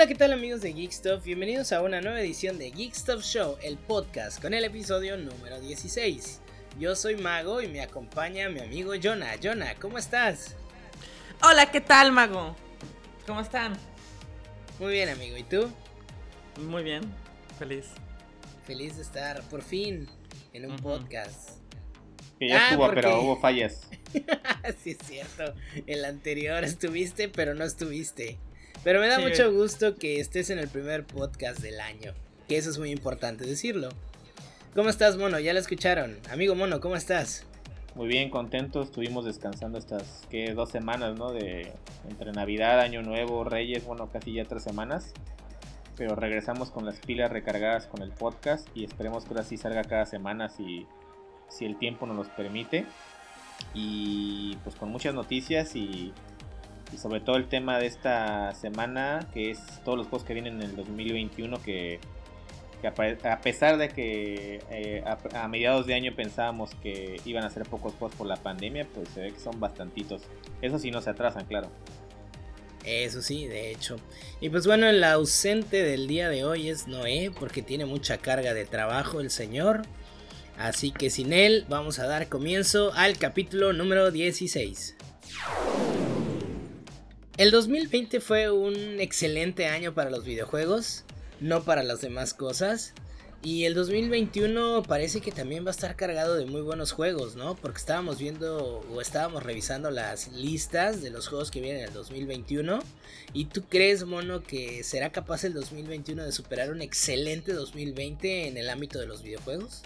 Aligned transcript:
Hola, 0.00 0.08
¿qué 0.08 0.14
tal 0.14 0.32
amigos 0.32 0.62
de 0.62 0.72
Geek 0.72 0.92
Stuff? 0.92 1.24
Bienvenidos 1.24 1.72
a 1.72 1.82
una 1.82 2.00
nueva 2.00 2.22
edición 2.22 2.56
de 2.56 2.70
Geek 2.70 2.94
Stuff 2.94 3.22
Show, 3.22 3.58
el 3.62 3.76
podcast, 3.76 4.40
con 4.40 4.54
el 4.54 4.64
episodio 4.64 5.18
número 5.18 5.60
16. 5.60 6.40
Yo 6.78 6.96
soy 6.96 7.16
Mago 7.16 7.60
y 7.60 7.68
me 7.68 7.82
acompaña 7.82 8.48
mi 8.48 8.60
amigo 8.60 8.94
Jonah. 8.98 9.34
Jonah, 9.42 9.74
¿cómo 9.74 9.98
estás? 9.98 10.56
Hola, 11.42 11.70
¿qué 11.70 11.82
tal, 11.82 12.12
Mago? 12.12 12.56
¿Cómo 13.26 13.42
están? 13.42 13.74
Muy 14.78 14.92
bien, 14.92 15.10
amigo. 15.10 15.36
¿Y 15.36 15.42
tú? 15.42 15.70
Muy 16.62 16.82
bien, 16.82 17.02
feliz. 17.58 17.88
Feliz 18.66 18.96
de 18.96 19.02
estar 19.02 19.42
por 19.50 19.60
fin 19.60 20.08
en 20.54 20.64
un 20.64 20.76
podcast. 20.78 21.58
Que 22.38 22.48
ya 22.48 22.56
Ah, 22.58 22.68
estuvo, 22.70 22.86
porque- 22.86 23.02
pero 23.02 23.20
hubo 23.20 23.38
fallas. 23.38 23.86
sí, 24.82 24.92
es 24.92 24.98
cierto. 25.06 25.54
El 25.86 26.06
anterior 26.06 26.64
estuviste, 26.64 27.28
pero 27.28 27.54
no 27.54 27.64
estuviste. 27.66 28.38
Pero 28.84 29.00
me 29.00 29.08
da 29.08 29.16
Sí. 29.16 29.22
mucho 29.22 29.52
gusto 29.52 29.96
que 29.96 30.20
estés 30.20 30.50
en 30.50 30.58
el 30.58 30.68
primer 30.68 31.04
podcast 31.04 31.60
del 31.60 31.80
año. 31.80 32.12
Que 32.48 32.56
eso 32.56 32.70
es 32.70 32.78
muy 32.78 32.90
importante 32.90 33.44
decirlo. 33.44 33.90
¿Cómo 34.74 34.88
estás, 34.88 35.16
Mono? 35.16 35.38
Ya 35.38 35.52
lo 35.52 35.58
escucharon. 35.58 36.16
Amigo 36.30 36.54
Mono, 36.54 36.80
¿cómo 36.80 36.96
estás? 36.96 37.44
Muy 37.94 38.06
bien, 38.08 38.30
contentos. 38.30 38.86
Estuvimos 38.86 39.24
descansando 39.24 39.78
estas 39.78 40.26
que 40.30 40.54
dos 40.54 40.70
semanas, 40.70 41.18
¿no? 41.18 41.32
De 41.32 41.72
entre 42.08 42.32
Navidad, 42.32 42.80
Año 42.80 43.02
Nuevo, 43.02 43.44
Reyes, 43.44 43.84
bueno, 43.84 44.08
casi 44.10 44.32
ya 44.32 44.44
tres 44.44 44.62
semanas. 44.62 45.12
Pero 45.96 46.14
regresamos 46.14 46.70
con 46.70 46.86
las 46.86 46.98
pilas 47.00 47.30
recargadas 47.30 47.86
con 47.86 48.00
el 48.02 48.10
podcast 48.12 48.66
y 48.74 48.84
esperemos 48.84 49.24
que 49.24 49.30
ahora 49.30 49.42
sí 49.44 49.56
salga 49.58 49.84
cada 49.84 50.06
semana 50.06 50.48
si, 50.48 50.86
si 51.50 51.66
el 51.66 51.78
tiempo 51.78 52.06
nos 52.06 52.16
los 52.16 52.28
permite. 52.28 52.86
Y 53.74 54.56
pues 54.64 54.76
con 54.76 54.88
muchas 54.90 55.14
noticias 55.14 55.74
y, 55.76 56.14
y 56.92 56.98
sobre 56.98 57.20
todo 57.20 57.36
el 57.36 57.48
tema 57.48 57.78
de 57.78 57.86
esta 57.86 58.52
semana, 58.54 59.28
que 59.32 59.50
es 59.50 59.58
todos 59.84 59.96
los 59.98 60.06
juegos 60.08 60.26
que 60.26 60.34
vienen 60.34 60.56
en 60.56 60.62
el 60.70 60.76
2021 60.76 61.62
que 61.62 62.00
a 62.82 62.94
pe- 62.94 63.18
a 63.28 63.40
pesar 63.42 63.76
de 63.76 63.90
que 63.90 64.60
eh, 64.70 65.04
a, 65.04 65.44
a 65.44 65.48
mediados 65.48 65.86
de 65.86 65.92
año 65.94 66.14
pensábamos 66.16 66.70
que 66.82 67.20
iban 67.26 67.44
a 67.44 67.50
ser 67.50 67.64
pocos 67.64 67.92
juegos 67.94 68.16
por 68.16 68.26
la 68.26 68.36
pandemia, 68.36 68.86
pues 68.94 69.08
se 69.10 69.20
ve 69.20 69.32
que 69.32 69.38
son 69.40 69.60
bastantitos. 69.60 70.22
Eso 70.62 70.78
sí 70.78 70.90
no 70.90 71.02
se 71.02 71.10
atrasan, 71.10 71.44
claro. 71.44 71.70
Eso 72.86 73.20
sí, 73.20 73.46
de 73.46 73.70
hecho. 73.70 73.96
Y 74.40 74.48
pues 74.48 74.66
bueno, 74.66 74.86
el 74.88 75.04
ausente 75.04 75.82
del 75.82 76.06
día 76.08 76.30
de 76.30 76.44
hoy 76.46 76.70
es 76.70 76.88
Noé, 76.88 77.30
porque 77.38 77.60
tiene 77.60 77.84
mucha 77.84 78.16
carga 78.16 78.54
de 78.54 78.64
trabajo 78.64 79.20
el 79.20 79.30
señor. 79.30 79.82
Así 80.58 80.90
que 80.90 81.10
sin 81.10 81.34
él 81.34 81.66
vamos 81.68 81.98
a 81.98 82.06
dar 82.06 82.28
comienzo 82.28 82.92
al 82.94 83.18
capítulo 83.18 83.74
número 83.74 84.10
16. 84.10 84.96
El 87.40 87.52
2020 87.52 88.20
fue 88.20 88.50
un 88.50 89.00
excelente 89.00 89.66
año 89.66 89.94
para 89.94 90.10
los 90.10 90.26
videojuegos, 90.26 91.04
no 91.40 91.62
para 91.62 91.82
las 91.82 92.02
demás 92.02 92.34
cosas. 92.34 92.92
Y 93.42 93.64
el 93.64 93.72
2021 93.72 94.82
parece 94.82 95.22
que 95.22 95.32
también 95.32 95.64
va 95.64 95.68
a 95.68 95.70
estar 95.70 95.96
cargado 95.96 96.36
de 96.36 96.44
muy 96.44 96.60
buenos 96.60 96.92
juegos, 96.92 97.36
¿no? 97.36 97.56
Porque 97.56 97.78
estábamos 97.78 98.18
viendo 98.18 98.82
o 98.92 99.00
estábamos 99.00 99.42
revisando 99.42 99.90
las 99.90 100.30
listas 100.34 101.00
de 101.00 101.08
los 101.08 101.28
juegos 101.28 101.50
que 101.50 101.62
vienen 101.62 101.80
en 101.80 101.88
el 101.88 101.94
2021. 101.94 102.80
¿Y 103.32 103.46
tú 103.46 103.64
crees, 103.66 104.04
mono, 104.04 104.42
que 104.42 104.84
será 104.84 105.08
capaz 105.08 105.44
el 105.44 105.54
2021 105.54 106.22
de 106.22 106.32
superar 106.32 106.70
un 106.70 106.82
excelente 106.82 107.54
2020 107.54 108.48
en 108.48 108.58
el 108.58 108.68
ámbito 108.68 108.98
de 108.98 109.06
los 109.06 109.22
videojuegos? 109.22 109.80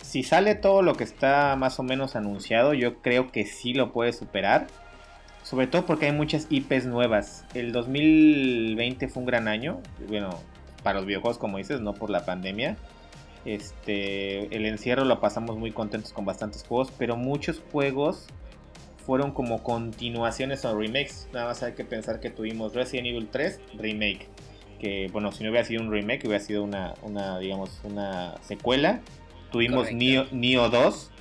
Si 0.00 0.22
sale 0.22 0.54
todo 0.54 0.80
lo 0.80 0.94
que 0.94 1.04
está 1.04 1.56
más 1.56 1.78
o 1.78 1.82
menos 1.82 2.16
anunciado, 2.16 2.72
yo 2.72 3.02
creo 3.02 3.30
que 3.30 3.44
sí 3.44 3.74
lo 3.74 3.92
puede 3.92 4.14
superar. 4.14 4.68
Sobre 5.46 5.68
todo 5.68 5.86
porque 5.86 6.06
hay 6.06 6.12
muchas 6.12 6.48
IPs 6.50 6.86
nuevas. 6.86 7.44
El 7.54 7.70
2020 7.70 9.06
fue 9.06 9.20
un 9.20 9.26
gran 9.26 9.46
año. 9.46 9.80
Bueno, 10.08 10.40
para 10.82 10.98
los 10.98 11.06
videojuegos, 11.06 11.38
como 11.38 11.58
dices, 11.58 11.80
no 11.80 11.94
por 11.94 12.10
la 12.10 12.24
pandemia. 12.24 12.76
Este, 13.44 14.52
el 14.56 14.66
encierro 14.66 15.04
lo 15.04 15.20
pasamos 15.20 15.56
muy 15.56 15.70
contentos 15.70 16.12
con 16.12 16.24
bastantes 16.24 16.64
juegos, 16.64 16.92
pero 16.98 17.14
muchos 17.14 17.62
juegos 17.70 18.26
fueron 19.06 19.30
como 19.30 19.62
continuaciones 19.62 20.64
o 20.64 20.76
remakes. 20.76 21.28
Nada 21.32 21.46
más 21.46 21.62
hay 21.62 21.74
que 21.74 21.84
pensar 21.84 22.18
que 22.18 22.30
tuvimos 22.30 22.74
Resident 22.74 23.06
Evil 23.06 23.28
3 23.30 23.60
remake, 23.78 24.26
que 24.80 25.08
bueno, 25.12 25.30
si 25.30 25.44
no 25.44 25.50
hubiera 25.50 25.64
sido 25.64 25.80
un 25.80 25.92
remake, 25.92 26.26
hubiera 26.26 26.42
sido 26.42 26.64
una, 26.64 26.94
una 27.02 27.38
digamos, 27.38 27.70
una 27.84 28.34
secuela. 28.42 29.00
Tuvimos. 29.52 29.92
Neo, 29.92 30.26
Neo 30.32 30.70
2, 30.70 31.12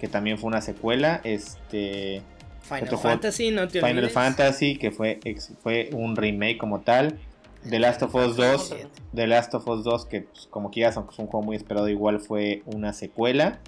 que 0.00 0.08
también 0.08 0.36
fue 0.36 0.48
una 0.48 0.60
secuela. 0.60 1.22
Este, 1.24 2.20
Final 2.64 2.82
Otro 2.84 2.96
juego- 2.98 3.14
Fantasy, 3.16 3.50
no 3.50 3.68
te 3.68 3.80
Final. 3.80 4.10
Fantasy, 4.10 4.76
que 4.76 4.90
fue, 4.90 5.20
ex- 5.24 5.52
fue 5.62 5.90
un 5.92 6.16
remake 6.16 6.58
como 6.58 6.80
tal. 6.80 7.18
The 7.68 7.78
Last 7.78 8.02
of 8.02 8.14
Us 8.14 8.36
2, 8.36 8.74
The 9.14 9.26
Last 9.26 9.54
of 9.54 9.66
Us 9.68 9.84
2, 9.84 10.04
que 10.06 10.22
pues, 10.22 10.46
como 10.50 10.70
quieras, 10.70 10.96
aunque 10.96 11.12
es 11.14 11.18
un 11.18 11.26
juego 11.28 11.44
muy 11.46 11.56
esperado, 11.56 11.88
igual 11.88 12.20
fue 12.20 12.62
una 12.66 12.92
secuela. 12.92 13.58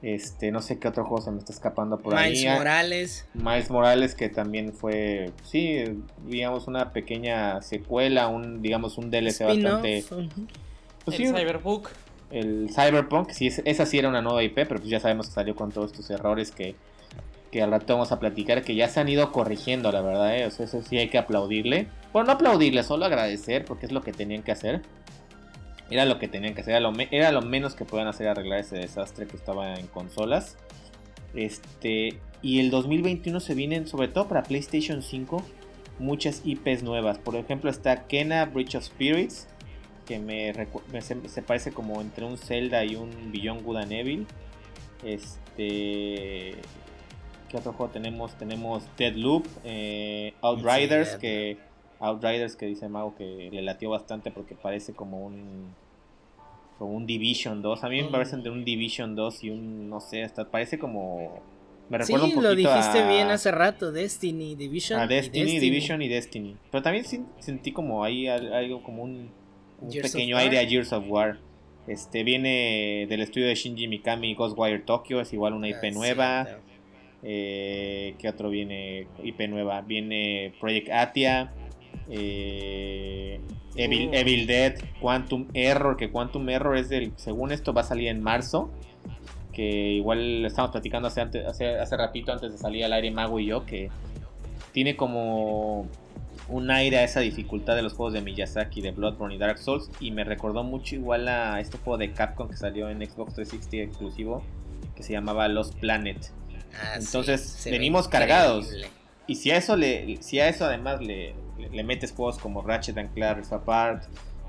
Este, 0.00 0.52
no 0.52 0.62
sé 0.62 0.78
qué 0.78 0.86
otro 0.88 1.04
juego 1.04 1.20
se 1.24 1.32
me 1.32 1.38
está 1.38 1.52
escapando 1.52 1.98
por 1.98 2.14
Miles 2.14 2.38
ahí. 2.40 2.46
Ah, 2.46 2.56
Morales. 2.56 3.26
Miles 3.34 3.68
Morales, 3.70 4.14
que 4.14 4.28
también 4.28 4.72
fue, 4.72 5.32
sí, 5.42 5.82
digamos, 6.26 6.68
una 6.68 6.92
pequeña 6.92 7.60
secuela, 7.62 8.28
un, 8.28 8.62
digamos, 8.62 8.96
un 8.96 9.10
DLC 9.10 9.44
bastante. 9.44 10.04
Pues 11.04 11.18
el 11.18 11.26
sí, 11.26 11.32
Cyberpunk. 11.32 11.88
el 12.30 12.70
Cyberpunk, 12.72 13.30
sí, 13.30 13.48
es- 13.48 13.60
esa 13.64 13.86
sí 13.86 13.98
era 13.98 14.08
una 14.08 14.22
nueva 14.22 14.42
IP, 14.44 14.54
pero 14.66 14.76
pues 14.78 14.88
ya 14.88 15.00
sabemos 15.00 15.26
que 15.28 15.32
salió 15.34 15.56
con 15.56 15.72
todos 15.72 15.90
estos 15.90 16.08
errores 16.10 16.52
que, 16.52 16.76
que 17.50 17.62
al 17.62 17.70
rato 17.70 17.94
vamos 17.94 18.12
a 18.12 18.18
platicar, 18.18 18.62
que 18.62 18.74
ya 18.74 18.88
se 18.88 19.00
han 19.00 19.08
ido 19.08 19.32
corrigiendo, 19.32 19.90
la 19.90 20.02
verdad, 20.02 20.36
¿eh? 20.38 20.46
O 20.46 20.50
sea, 20.50 20.66
eso 20.66 20.82
sí 20.82 20.98
hay 20.98 21.08
que 21.08 21.18
aplaudirle. 21.18 21.88
Bueno, 22.12 22.26
no 22.26 22.32
aplaudirle, 22.32 22.82
solo 22.82 23.06
agradecer, 23.06 23.64
porque 23.64 23.86
es 23.86 23.92
lo 23.92 24.02
que 24.02 24.12
tenían 24.12 24.42
que 24.42 24.52
hacer. 24.52 24.82
Era 25.90 26.04
lo 26.04 26.18
que 26.18 26.28
tenían 26.28 26.54
que 26.54 26.60
hacer, 26.60 26.74
era 27.10 27.32
lo, 27.32 27.42
menos 27.42 27.74
que 27.74 27.86
podían 27.86 28.08
hacer 28.08 28.28
arreglar 28.28 28.60
ese 28.60 28.76
desastre 28.76 29.26
que 29.26 29.36
estaba 29.36 29.74
en 29.76 29.86
consolas. 29.86 30.58
Este, 31.34 32.18
y 32.42 32.60
el 32.60 32.70
2021 32.70 33.40
se 33.40 33.54
vienen, 33.54 33.86
sobre 33.86 34.08
todo 34.08 34.28
para 34.28 34.42
PlayStation 34.42 35.02
5, 35.02 35.42
muchas 35.98 36.42
IPs 36.44 36.82
nuevas. 36.82 37.18
Por 37.18 37.36
ejemplo, 37.36 37.70
está 37.70 38.06
Kena 38.06 38.44
Bridge 38.44 38.74
of 38.74 38.84
Spirits, 38.84 39.48
que 40.06 40.18
me, 40.18 40.52
se 41.28 41.42
parece 41.42 41.72
como 41.72 42.02
entre 42.02 42.26
un 42.26 42.36
Zelda 42.36 42.84
y 42.84 42.96
un 42.96 43.32
Beyond 43.32 43.62
Good 43.62 43.76
and 43.78 43.92
Evil. 43.92 44.26
Este. 45.02 46.54
¿Qué 47.48 47.56
otro 47.56 47.72
juego 47.72 47.90
tenemos? 47.92 48.34
Tenemos 48.36 48.84
Deadloop, 48.98 49.46
eh, 49.64 50.34
Outriders, 50.42 51.12
Sí, 51.12 51.18
que. 51.20 51.56
Outriders 52.00 52.54
que 52.54 52.66
dice 52.66 52.88
Mago 52.88 53.14
que 53.16 53.48
le 53.52 53.60
latió 53.62 53.90
bastante 53.90 54.30
porque 54.30 54.54
parece 54.54 54.92
como 54.92 55.24
un. 55.26 55.74
Como 56.78 56.92
un 56.92 57.06
Division 57.06 57.60
2. 57.60 57.82
A 57.82 57.88
mí 57.88 58.00
me 58.02 58.08
Mm. 58.08 58.12
parece 58.12 58.36
entre 58.36 58.52
un 58.52 58.64
Division 58.64 59.16
2 59.16 59.42
y 59.42 59.50
un. 59.50 59.88
No 59.88 60.00
sé, 60.00 60.22
hasta 60.22 60.48
parece 60.50 60.78
como. 60.78 61.40
Me 61.88 61.96
Sí, 61.96 62.12
recuerda 62.12 62.24
un 62.26 62.30
poquito 62.34 62.48
lo 62.50 62.54
dijiste 62.54 62.98
a- 62.98 63.08
bien 63.08 63.30
hace 63.30 63.50
rato. 63.50 63.90
Destiny, 63.92 64.54
Division. 64.54 65.00
a 65.00 65.06
y 65.06 65.08
Destiny, 65.08 65.58
Division 65.58 66.02
y 66.02 66.08
Destiny. 66.08 66.56
Pero 66.70 66.82
también 66.82 67.04
sentí 67.38 67.72
como 67.72 68.04
ahí 68.04 68.28
al- 68.28 68.52
algo 68.52 68.82
como 68.82 69.02
un, 69.02 69.30
un 69.80 69.90
pequeño 69.90 70.36
aire 70.36 70.58
a 70.60 70.66
Gears 70.68 70.92
of 70.92 71.04
War. 71.08 71.38
Este 71.86 72.22
viene 72.24 73.06
del 73.08 73.22
estudio 73.22 73.46
de 73.46 73.54
Shinji 73.54 73.88
Mikami 73.88 74.34
Ghostwire 74.34 74.80
Tokyo, 74.80 75.22
es 75.22 75.32
igual 75.32 75.54
una 75.54 75.66
IP 75.68 75.78
Ah, 75.84 75.90
nueva. 75.94 76.44
cierto. 76.44 76.67
Eh, 77.22 78.14
¿Qué 78.18 78.28
otro 78.28 78.50
viene? 78.50 79.06
IP 79.22 79.48
nueva. 79.48 79.80
Viene 79.82 80.52
Project 80.60 80.90
Atia. 80.90 81.52
eh, 82.10 83.40
Evil, 83.76 84.08
Uh. 84.08 84.14
Evil 84.14 84.46
Dead, 84.46 84.74
Quantum 85.00 85.46
Error, 85.54 85.96
que 85.96 86.10
Quantum 86.10 86.48
Error 86.48 86.76
es 86.76 86.88
del, 86.88 87.12
según 87.16 87.52
esto 87.52 87.72
va 87.72 87.82
a 87.82 87.84
salir 87.84 88.08
en 88.08 88.22
marzo, 88.22 88.70
que 89.52 89.92
igual 89.92 90.42
lo 90.42 90.48
estamos 90.48 90.70
platicando 90.72 91.08
hace, 91.08 91.20
antes, 91.20 91.46
hace, 91.46 91.78
hace 91.78 91.96
ratito 91.96 92.32
antes 92.32 92.50
de 92.52 92.58
salir 92.58 92.84
al 92.84 92.92
aire 92.92 93.10
Mago 93.10 93.38
y 93.38 93.46
yo, 93.46 93.66
que 93.66 93.90
tiene 94.72 94.96
como 94.96 95.86
un 96.48 96.70
aire 96.70 96.96
a 96.98 97.04
esa 97.04 97.20
dificultad 97.20 97.76
de 97.76 97.82
los 97.82 97.92
juegos 97.92 98.14
de 98.14 98.22
Miyazaki, 98.22 98.80
de 98.80 98.90
Bloodborne 98.92 99.34
y 99.34 99.38
Dark 99.38 99.58
Souls, 99.58 99.90
y 100.00 100.10
me 100.10 100.24
recordó 100.24 100.64
mucho 100.64 100.94
igual 100.96 101.28
a 101.28 101.60
este 101.60 101.76
juego 101.78 101.98
de 101.98 102.10
Capcom 102.12 102.48
que 102.48 102.56
salió 102.56 102.88
en 102.88 102.98
Xbox 102.98 103.34
360 103.34 103.76
exclusivo, 103.84 104.42
que 104.96 105.02
se 105.02 105.12
llamaba 105.12 105.46
Lost 105.46 105.74
Planet. 105.78 106.32
Ah, 106.74 106.96
sí, 107.00 107.06
Entonces, 107.06 107.62
ve 107.64 107.70
venimos 107.72 108.08
cargados. 108.08 108.66
increíble. 108.66 108.88
Y 109.26 109.34
si 109.36 109.50
a 109.50 109.56
eso 109.56 109.76
le, 109.76 110.18
si 110.22 110.40
a 110.40 110.48
eso 110.48 110.64
además 110.64 111.00
le, 111.00 111.34
le, 111.58 111.68
le 111.70 111.82
metes 111.84 112.12
juegos 112.12 112.38
como 112.38 112.62
Ratchet 112.62 112.96
and 112.98 113.12
Clank 113.14 113.50
Apart, 113.52 114.04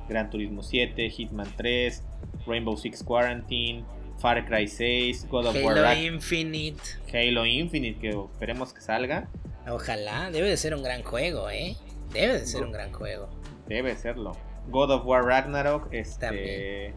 Gran 0.07 0.29
Turismo 0.29 0.63
7, 0.63 1.09
Hitman 1.09 1.51
3, 1.57 2.01
Rainbow 2.47 2.77
Six 2.77 3.03
Quarantine, 3.03 3.83
Far 4.19 4.45
Cry 4.45 4.67
6, 4.67 5.27
God 5.29 5.47
of 5.47 5.55
War 5.63 5.77
Halo 5.79 5.99
Infinite. 6.01 6.81
Halo 7.13 7.45
Infinite, 7.45 7.99
que 7.99 8.09
esperemos 8.09 8.73
que 8.73 8.81
salga, 8.81 9.27
Ojalá, 9.67 10.31
debe 10.31 10.49
de 10.49 10.57
ser 10.57 10.73
un 10.73 10.81
gran 10.81 11.03
juego, 11.03 11.49
¿eh? 11.49 11.75
Debe 12.13 12.39
de 12.39 12.45
ser 12.47 12.63
un 12.63 12.71
gran 12.71 12.91
juego. 12.91 13.29
debe 13.67 13.95
serlo. 13.95 14.35
God 14.69 14.91
of 14.91 15.05
War 15.05 15.23
Ragnarok, 15.25 15.89
este 15.93 16.19
También. 16.25 16.93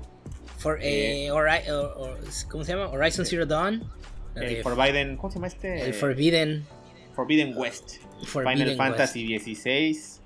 For, 0.56 0.78
Eh, 0.80 1.26
eh, 1.26 1.30
Hori- 1.32 1.69
or- 1.70 1.94
or- 1.98 2.19
¿Cómo 2.48 2.64
se 2.64 2.72
llama? 2.72 2.88
Horizon 2.88 3.26
Zero 3.26 3.44
Dawn. 3.44 3.82
El 4.34 4.56
de- 4.56 4.62
Forbidden, 4.62 5.17
¿cómo 5.17 5.31
se 5.31 5.34
llama 5.37 5.46
este? 5.49 5.82
el 5.87 5.94
Forbidden. 5.94 6.64
Forbidden 7.14 7.56
West, 7.56 7.96
Forbidden 8.25 8.52
Final 8.52 8.69
West. 8.69 8.79
Fantasy 8.79 9.26
16, 9.26 10.23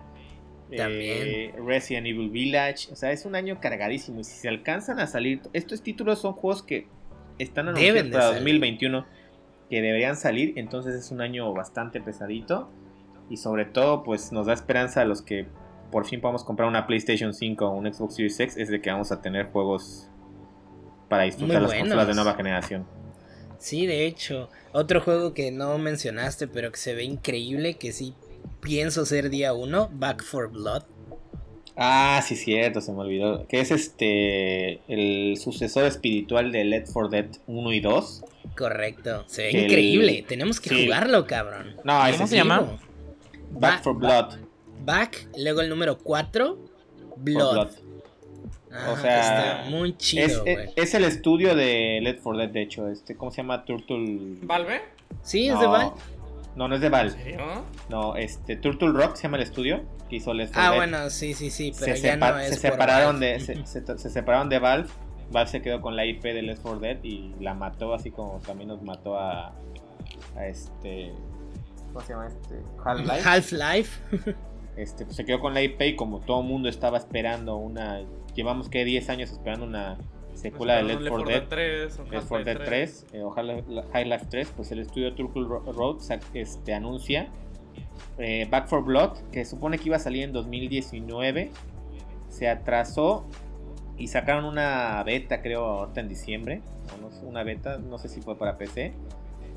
También. 0.76 1.66
Resident 1.66 2.06
Evil 2.06 2.30
Village. 2.30 2.92
O 2.92 2.96
sea, 2.96 3.10
es 3.12 3.24
un 3.24 3.34
año 3.34 3.60
cargadísimo. 3.60 4.20
Y 4.20 4.24
si 4.24 4.38
se 4.38 4.48
alcanzan 4.48 5.00
a 5.00 5.06
salir, 5.06 5.40
estos 5.52 5.82
títulos 5.82 6.20
son 6.20 6.32
juegos 6.34 6.62
que 6.62 6.86
están 7.38 7.68
anunciados 7.68 8.04
para 8.10 8.26
2021 8.26 9.04
que 9.68 9.82
deberían 9.82 10.16
salir. 10.16 10.52
Entonces 10.56 10.94
es 10.94 11.10
un 11.10 11.20
año 11.20 11.52
bastante 11.52 12.00
pesadito. 12.00 12.70
Y 13.28 13.38
sobre 13.38 13.64
todo, 13.64 14.04
pues 14.04 14.30
nos 14.30 14.46
da 14.46 14.52
esperanza 14.52 15.00
a 15.02 15.04
los 15.04 15.22
que 15.22 15.46
por 15.90 16.04
fin 16.06 16.20
podamos 16.20 16.44
comprar 16.44 16.68
una 16.68 16.86
PlayStation 16.86 17.34
5 17.34 17.66
o 17.66 17.70
un 17.76 17.92
Xbox 17.92 18.14
Series 18.14 18.38
X. 18.38 18.56
Es 18.56 18.68
de 18.68 18.80
que 18.80 18.90
vamos 18.90 19.10
a 19.10 19.20
tener 19.20 19.46
juegos 19.46 20.08
para 21.08 21.24
disfrutar 21.24 21.62
las 21.62 21.74
consolas 21.74 22.06
de 22.06 22.14
nueva 22.14 22.34
generación. 22.34 22.86
Sí, 23.58 23.86
de 23.86 24.06
hecho, 24.06 24.48
otro 24.72 25.00
juego 25.00 25.34
que 25.34 25.50
no 25.50 25.78
mencionaste, 25.78 26.48
pero 26.48 26.70
que 26.70 26.78
se 26.78 26.94
ve 26.94 27.04
increíble, 27.04 27.74
que 27.74 27.92
sí 27.92 28.14
pienso 28.60 29.06
ser 29.06 29.30
día 29.30 29.52
uno, 29.52 29.88
Back 29.92 30.22
for 30.22 30.50
Blood. 30.50 30.82
Ah, 31.76 32.22
sí, 32.26 32.36
cierto, 32.36 32.80
se 32.80 32.90
me 32.92 33.00
olvidó. 33.00 33.46
Que 33.46 33.60
es 33.60 33.70
este 33.70 34.80
el 34.88 35.36
sucesor 35.36 35.84
espiritual 35.84 36.50
de 36.50 36.64
Let 36.64 36.86
for 36.86 37.10
Dead 37.10 37.26
1 37.46 37.72
y 37.72 37.80
2. 37.80 38.24
Correcto, 38.56 39.24
se 39.26 39.42
ve 39.42 39.50
increíble. 39.64 40.24
Tenemos 40.26 40.58
que 40.58 40.84
jugarlo, 40.84 41.26
cabrón. 41.26 41.76
No, 41.84 42.00
¿cómo 42.12 42.26
se 42.26 42.36
llama? 42.36 42.78
Back 43.50 43.82
for 43.82 43.96
Blood. 43.96 44.38
Back, 44.84 45.28
luego 45.36 45.60
el 45.60 45.68
número 45.68 45.98
4, 45.98 46.58
Blood. 47.16 47.68
O 48.70 48.96
sea, 48.96 49.60
está 49.60 49.70
muy 49.70 49.96
chido, 49.96 50.44
es, 50.44 50.70
es, 50.74 50.94
el 50.94 51.04
estudio 51.04 51.54
de 51.54 52.00
Let 52.02 52.18
for 52.18 52.36
Dead, 52.36 52.48
de 52.48 52.62
hecho. 52.62 52.88
Este, 52.88 53.16
¿Cómo 53.16 53.30
se 53.30 53.38
llama? 53.38 53.64
Turtle. 53.64 54.38
¿Valve? 54.42 54.82
Sí, 55.22 55.48
es 55.48 55.58
de 55.58 55.66
Valve. 55.66 55.92
No, 56.56 56.68
no 56.68 56.74
es 56.74 56.80
de 56.80 56.88
Valve. 56.88 57.38
No, 57.88 58.16
este, 58.16 58.56
Turtle 58.56 58.90
Rock 58.90 59.16
se 59.16 59.24
llama 59.24 59.36
el 59.36 59.44
estudio 59.44 59.82
que 60.08 60.16
hizo 60.16 60.34
Let 60.34 60.48
for 60.48 60.56
ah, 60.58 60.70
Dead. 60.70 60.76
bueno, 60.76 61.10
sí, 61.10 61.34
sí, 61.34 61.50
sí, 61.50 61.72
pero 61.78 61.96
se, 61.96 62.02
ya 62.02 62.16
no 62.16 62.38
es 62.38 62.48
se 62.50 62.70
separaron 62.70 63.20
de 63.20 63.40
se, 63.64 63.96
separaron 64.10 64.48
de 64.48 64.58
Valve. 64.58 64.88
Valve 65.30 65.50
se 65.50 65.62
quedó 65.62 65.80
con 65.80 65.96
la 65.96 66.04
IP 66.04 66.22
de 66.22 66.42
Left 66.42 66.62
4 66.62 66.80
Dead 66.80 66.98
y 67.02 67.34
la 67.40 67.54
mató 67.54 67.94
así 67.94 68.10
como 68.10 68.40
también 68.46 68.68
nos 68.68 68.82
mató 68.82 69.18
a, 69.18 69.52
a 70.36 70.46
este 70.46 71.12
¿cómo 71.92 72.00
se 72.00 72.12
llama 72.12 72.26
este? 72.28 72.62
Half-Life. 72.84 73.22
Half-Life. 73.24 74.36
este, 74.76 75.04
pues 75.04 75.16
se 75.16 75.24
quedó 75.24 75.40
con 75.40 75.54
la 75.54 75.62
IP 75.62 75.80
y 75.82 75.96
como 75.96 76.20
todo 76.20 76.40
el 76.40 76.46
mundo 76.46 76.68
estaba 76.68 76.98
esperando 76.98 77.56
una 77.56 78.02
llevamos 78.36 78.68
que 78.68 78.84
10 78.84 79.08
años 79.08 79.32
esperando 79.32 79.66
una 79.66 79.98
secuela 80.34 80.76
de 80.76 80.82
Left 80.84 81.08
4 81.08 81.28
Dead 81.28 81.44
3, 81.48 81.98
Left 82.10 82.28
4 82.28 82.44
Dead 82.44 82.64
3, 82.64 83.06
eh, 83.14 83.22
ojalá 83.22 83.62
High 83.92 84.04
Life 84.04 84.26
3, 84.30 84.52
pues 84.54 84.70
el 84.70 84.80
estudio 84.80 85.14
Turtle 85.14 85.44
Road 85.44 85.96
este, 86.34 86.74
anuncia 86.74 87.28
eh, 88.18 88.46
Back 88.50 88.68
4 88.68 88.84
Blood, 88.84 89.18
que 89.32 89.44
supone 89.44 89.78
que 89.78 89.86
iba 89.86 89.96
a 89.96 90.00
salir 90.00 90.24
en 90.24 90.32
2019, 90.32 91.50
se 92.28 92.48
atrasó 92.48 93.26
y 93.96 94.08
sacaron 94.08 94.44
una 94.44 95.02
beta, 95.04 95.40
creo, 95.40 95.64
ahorita 95.64 96.00
en 96.00 96.08
diciembre, 96.08 96.60
una 97.22 97.42
beta, 97.42 97.78
no 97.78 97.98
sé 97.98 98.08
si 98.08 98.20
fue 98.20 98.36
para 98.36 98.58
PC. 98.58 98.92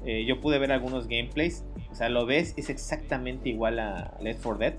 Eh, 0.05 0.23
yo 0.25 0.39
pude 0.39 0.59
ver 0.59 0.71
algunos 0.71 1.07
gameplays, 1.09 1.65
o 1.91 1.95
sea, 1.95 2.07
lo 2.07 2.25
ves, 2.25 2.53
es 2.55 2.69
exactamente 2.69 3.49
igual 3.49 3.79
a 3.79 4.17
Left 4.21 4.41
4 4.41 4.57
Dead 4.57 4.73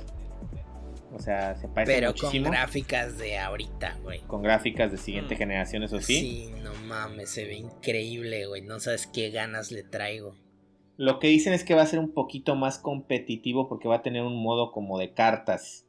o 1.12 1.18
sea, 1.18 1.56
se 1.56 1.68
parece 1.68 1.94
Pero 1.94 2.14
con 2.14 2.42
gráficas 2.42 3.18
de 3.18 3.38
ahorita, 3.38 3.98
güey. 4.02 4.20
Con 4.20 4.42
gráficas 4.42 4.92
de 4.92 4.98
siguiente 4.98 5.34
mm. 5.34 5.38
generación, 5.38 5.82
eso 5.82 6.00
sí. 6.00 6.14
Sí, 6.14 6.54
no 6.62 6.72
mames, 6.86 7.30
se 7.30 7.44
ve 7.44 7.56
increíble, 7.56 8.46
güey. 8.46 8.62
No 8.62 8.78
sabes 8.80 9.06
qué 9.06 9.30
ganas 9.30 9.72
le 9.72 9.82
traigo. 9.82 10.36
Lo 10.96 11.18
que 11.18 11.28
dicen 11.28 11.52
es 11.52 11.64
que 11.64 11.74
va 11.74 11.82
a 11.82 11.86
ser 11.86 11.98
un 11.98 12.12
poquito 12.12 12.54
más 12.56 12.78
competitivo 12.78 13.68
porque 13.68 13.88
va 13.88 13.96
a 13.96 14.02
tener 14.02 14.22
un 14.22 14.42
modo 14.42 14.70
como 14.70 14.98
de 14.98 15.14
cartas. 15.14 15.86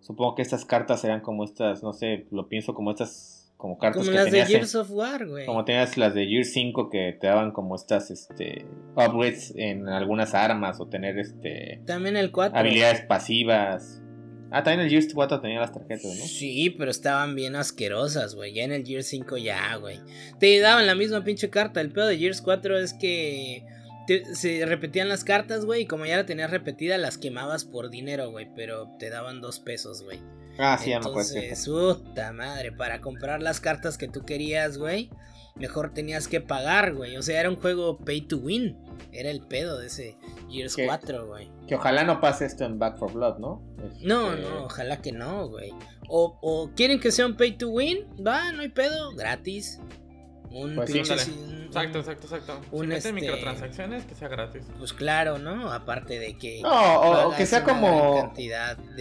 Supongo 0.00 0.34
que 0.34 0.42
estas 0.42 0.64
cartas 0.64 1.00
serán 1.00 1.20
como 1.20 1.44
estas, 1.44 1.82
no 1.82 1.92
sé, 1.92 2.26
lo 2.30 2.48
pienso 2.48 2.74
como 2.74 2.90
estas 2.90 3.40
como 3.56 3.76
cartas 3.78 4.06
como 4.06 4.16
las 4.16 4.30
de 4.32 4.44
Gears 4.44 4.74
of 4.74 4.90
War, 4.90 5.26
güey. 5.26 5.46
Como 5.46 5.64
tenías 5.64 5.96
las 5.98 6.14
de 6.14 6.26
Gears 6.26 6.52
5 6.52 6.88
que 6.88 7.16
te 7.20 7.26
daban 7.26 7.52
como 7.52 7.76
estas 7.76 8.10
este 8.10 8.66
upgrades 8.96 9.52
en 9.54 9.88
algunas 9.88 10.34
armas 10.34 10.80
o 10.80 10.88
tener 10.88 11.18
este 11.18 11.82
también 11.86 12.16
el 12.16 12.32
4 12.32 12.58
habilidades 12.58 13.02
pasivas. 13.02 14.02
Ah, 14.50 14.62
también 14.62 14.80
el 14.80 14.90
Gears 14.90 15.14
4 15.14 15.40
tenía 15.40 15.60
las 15.60 15.72
tarjetas, 15.72 16.04
¿no? 16.04 16.24
Sí, 16.26 16.70
pero 16.70 16.90
estaban 16.90 17.34
bien 17.34 17.54
asquerosas, 17.54 18.34
güey. 18.34 18.52
Ya 18.52 18.64
en 18.64 18.72
el 18.72 18.84
Gears 18.84 19.06
5 19.06 19.36
ya, 19.36 19.76
güey. 19.76 20.00
Te 20.38 20.58
daban 20.60 20.86
la 20.86 20.94
misma 20.94 21.22
pinche 21.22 21.50
carta. 21.50 21.80
El 21.80 21.92
pedo 21.92 22.06
de 22.06 22.18
Gears 22.18 22.42
4 22.42 22.78
es 22.78 22.92
que 22.94 23.64
se 24.34 24.66
repetían 24.66 25.08
las 25.08 25.24
cartas, 25.24 25.64
güey. 25.64 25.82
Y 25.82 25.86
como 25.86 26.04
ya 26.04 26.16
la 26.16 26.26
tenías 26.26 26.50
repetida, 26.50 26.98
las 26.98 27.16
quemabas 27.16 27.64
por 27.64 27.90
dinero, 27.90 28.30
güey. 28.30 28.48
Pero 28.56 28.88
te 28.98 29.08
daban 29.08 29.40
dos 29.40 29.60
pesos, 29.60 30.02
güey. 30.02 30.20
Ah, 30.58 30.78
sí, 30.82 30.92
Entonces, 30.92 31.64
puta 31.66 32.32
madre. 32.32 32.72
Para 32.72 33.00
comprar 33.00 33.40
las 33.42 33.60
cartas 33.60 33.96
que 33.96 34.08
tú 34.08 34.24
querías, 34.24 34.78
güey 34.78 35.10
mejor 35.56 35.92
tenías 35.92 36.28
que 36.28 36.40
pagar, 36.40 36.94
güey. 36.94 37.16
O 37.16 37.22
sea, 37.22 37.40
era 37.40 37.48
un 37.48 37.56
juego 37.56 37.98
pay 37.98 38.22
to 38.22 38.38
win. 38.38 38.76
Era 39.12 39.30
el 39.30 39.40
pedo 39.40 39.78
de 39.78 39.88
ese 39.88 40.16
Gears 40.50 40.76
4, 40.76 41.26
güey. 41.26 41.50
Que 41.66 41.74
ojalá 41.74 42.04
no 42.04 42.20
pase 42.20 42.46
esto 42.46 42.64
en 42.64 42.78
Back 42.78 42.98
for 42.98 43.12
Blood, 43.12 43.38
¿no? 43.38 43.62
No, 44.00 44.32
este, 44.32 44.42
no, 44.42 44.64
ojalá 44.64 45.02
que 45.02 45.12
no, 45.12 45.48
güey. 45.48 45.72
O, 46.08 46.70
quieren 46.74 46.98
que 46.98 47.12
sea 47.12 47.26
un 47.26 47.36
pay 47.36 47.56
to 47.56 47.68
win, 47.68 48.06
va, 48.24 48.52
no 48.52 48.62
hay 48.62 48.68
pedo, 48.68 49.12
gratis. 49.14 49.80
Un 50.50 50.74
pues 50.74 50.90
pinche, 50.90 51.14
Exacto, 51.14 52.00
exacto, 52.00 52.26
exacto. 52.26 52.60
Un 52.72 52.90
este, 52.90 53.12
microtransacciones 53.12 54.04
que 54.04 54.16
sea 54.16 54.26
gratis. 54.26 54.64
Pues 54.76 54.92
claro, 54.92 55.38
¿no? 55.38 55.72
Aparte 55.72 56.18
de 56.18 56.36
que. 56.36 56.60
No, 56.62 57.28
o, 57.28 57.36
que 57.36 57.46
sea 57.46 57.62
como. 57.62 58.34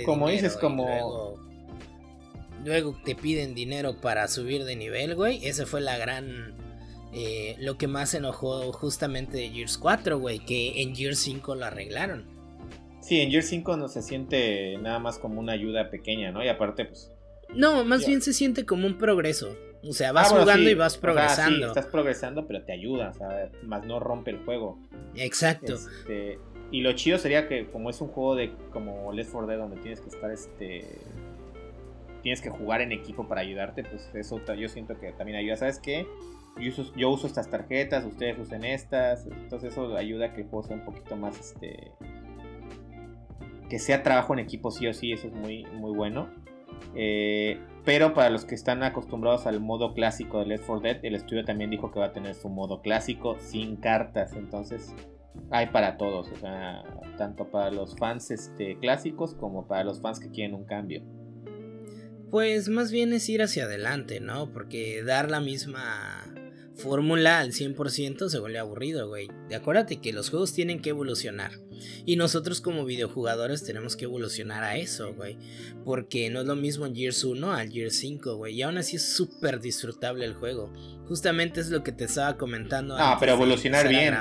como 0.05 0.29
dices, 0.29 0.55
como 0.55 1.48
luego 2.63 2.95
te 3.03 3.15
piden 3.15 3.55
dinero 3.55 3.99
para 3.99 4.27
subir 4.27 4.63
de 4.65 4.75
nivel, 4.75 5.15
güey. 5.15 5.45
Ese 5.45 5.65
fue 5.65 5.81
la 5.81 5.97
gran... 5.97 6.53
Eh, 7.11 7.55
lo 7.57 7.75
que 7.77 7.87
más 7.87 8.13
enojó 8.13 8.71
justamente 8.71 9.37
de 9.37 9.49
Gears 9.49 9.79
4, 9.79 10.19
güey, 10.19 10.39
que 10.39 10.83
en 10.83 10.95
Gears 10.95 11.17
5 11.19 11.55
lo 11.55 11.65
arreglaron. 11.65 12.25
Sí, 13.01 13.19
en 13.19 13.31
Gears 13.31 13.47
5 13.47 13.77
no 13.77 13.87
se 13.87 14.03
siente 14.03 14.77
nada 14.77 14.99
más 14.99 15.17
como 15.17 15.39
una 15.39 15.53
ayuda 15.53 15.89
pequeña, 15.89 16.31
¿no? 16.31 16.43
Y 16.43 16.49
aparte, 16.49 16.85
pues... 16.85 17.11
No, 17.55 17.83
más 17.83 18.05
bien 18.05 18.21
se 18.21 18.31
siente 18.31 18.63
como 18.63 18.85
un 18.85 18.99
progreso. 18.99 19.55
O 19.87 19.93
sea, 19.93 20.11
vas 20.11 20.31
ah, 20.31 20.39
jugando 20.39 20.69
y 20.69 20.75
vas 20.75 20.97
progresando. 20.97 21.67
estás 21.67 21.87
progresando, 21.87 22.45
pero 22.45 22.63
te 22.63 22.73
ayuda, 22.73 23.13
¿sabes? 23.13 23.51
Más 23.63 23.85
no 23.85 23.99
rompe 23.99 24.31
el 24.31 24.37
juego. 24.45 24.77
Exacto. 25.15 25.73
Este, 25.75 26.37
y 26.71 26.81
lo 26.81 26.91
chido 26.93 27.17
sería 27.17 27.47
que 27.47 27.67
como 27.69 27.89
es 27.89 27.99
un 28.01 28.09
juego 28.09 28.35
de 28.35 28.51
como 28.71 29.11
Left 29.13 29.31
4 29.31 29.47
Dead 29.47 29.57
donde 29.57 29.77
tienes 29.77 30.01
que 30.01 30.09
estar 30.09 30.31
este 30.31 30.85
tienes 32.21 32.41
que 32.41 32.49
jugar 32.49 32.81
en 32.81 32.91
equipo 32.91 33.27
para 33.27 33.41
ayudarte, 33.41 33.83
pues 33.83 34.09
eso 34.13 34.39
yo 34.55 34.69
siento 34.69 34.99
que 34.99 35.11
también 35.13 35.37
ayuda. 35.37 35.55
¿Sabes 35.57 35.79
qué? 35.79 36.07
Yo 36.97 37.09
uso, 37.09 37.27
estas 37.27 37.49
tarjetas, 37.49 38.05
ustedes 38.05 38.37
usen 38.37 38.65
estas, 38.65 39.25
entonces 39.27 39.71
eso 39.71 39.95
ayuda 39.95 40.27
a 40.27 40.33
que 40.33 40.41
el 40.41 40.47
juego 40.47 40.67
sea 40.67 40.75
un 40.75 40.83
poquito 40.83 41.15
más, 41.15 41.39
este, 41.39 41.91
que 43.69 43.79
sea 43.79 44.03
trabajo 44.03 44.33
en 44.33 44.39
equipo 44.39 44.69
sí 44.71 44.87
o 44.87 44.93
sí, 44.93 45.13
eso 45.13 45.27
es 45.27 45.33
muy, 45.33 45.65
muy 45.73 45.95
bueno. 45.95 46.27
Eh, 46.95 47.59
pero 47.85 48.13
para 48.13 48.29
los 48.29 48.45
que 48.45 48.55
están 48.55 48.83
acostumbrados 48.83 49.47
al 49.47 49.61
modo 49.61 49.93
clásico 49.93 50.39
de 50.39 50.47
Left 50.47 50.65
4 50.65 50.81
Dead, 50.81 51.05
el 51.05 51.15
estudio 51.15 51.45
también 51.45 51.69
dijo 51.69 51.91
que 51.91 51.99
va 51.99 52.07
a 52.07 52.13
tener 52.13 52.35
su 52.35 52.49
modo 52.49 52.81
clásico 52.81 53.37
sin 53.39 53.77
cartas, 53.77 54.33
entonces 54.33 54.93
hay 55.51 55.67
para 55.67 55.97
todos, 55.97 56.29
o 56.31 56.35
sea, 56.35 56.83
tanto 57.17 57.49
para 57.49 57.71
los 57.71 57.95
fans 57.95 58.31
este, 58.31 58.77
clásicos 58.79 59.33
como 59.33 59.67
para 59.67 59.83
los 59.83 60.01
fans 60.01 60.19
que 60.19 60.29
quieren 60.29 60.55
un 60.55 60.65
cambio. 60.65 61.01
Pues 62.31 62.69
más 62.69 62.91
bien 62.91 63.13
es 63.13 63.27
ir 63.27 63.41
hacia 63.41 63.63
adelante, 63.63 64.19
¿no? 64.19 64.51
Porque 64.53 65.03
dar 65.03 65.31
la 65.31 65.39
misma 65.39 66.31
fórmula 66.75 67.39
al 67.39 67.53
100% 67.53 68.29
se 68.29 68.39
vuelve 68.39 68.59
aburrido, 68.59 69.07
güey. 69.07 69.29
Acuérdate 69.53 69.99
que 69.99 70.13
los 70.13 70.29
juegos 70.29 70.53
tienen 70.53 70.81
que 70.81 70.91
evolucionar. 70.91 71.53
Y 72.05 72.15
nosotros 72.15 72.61
como 72.61 72.85
videojugadores 72.85 73.63
tenemos 73.63 73.95
que 73.95 74.05
evolucionar 74.05 74.63
a 74.63 74.77
eso, 74.77 75.13
güey. 75.13 75.37
Porque 75.85 76.29
no 76.29 76.41
es 76.41 76.45
lo 76.45 76.55
mismo 76.55 76.85
en 76.85 76.95
Gears 76.95 77.23
1 77.23 77.53
al 77.53 77.71
Gears 77.71 77.95
5, 77.95 78.35
güey. 78.35 78.55
Y 78.55 78.61
aún 78.61 78.77
así 78.77 78.95
es 78.95 79.03
súper 79.03 79.59
disfrutable 79.59 80.25
el 80.25 80.33
juego. 80.33 80.73
Justamente 81.07 81.59
es 81.61 81.69
lo 81.69 81.83
que 81.83 81.91
te 81.91 82.05
estaba 82.05 82.37
comentando. 82.37 82.95
Ah, 82.97 83.17
pero 83.19 83.33
evolucionar 83.33 83.87
bien. 83.87 84.15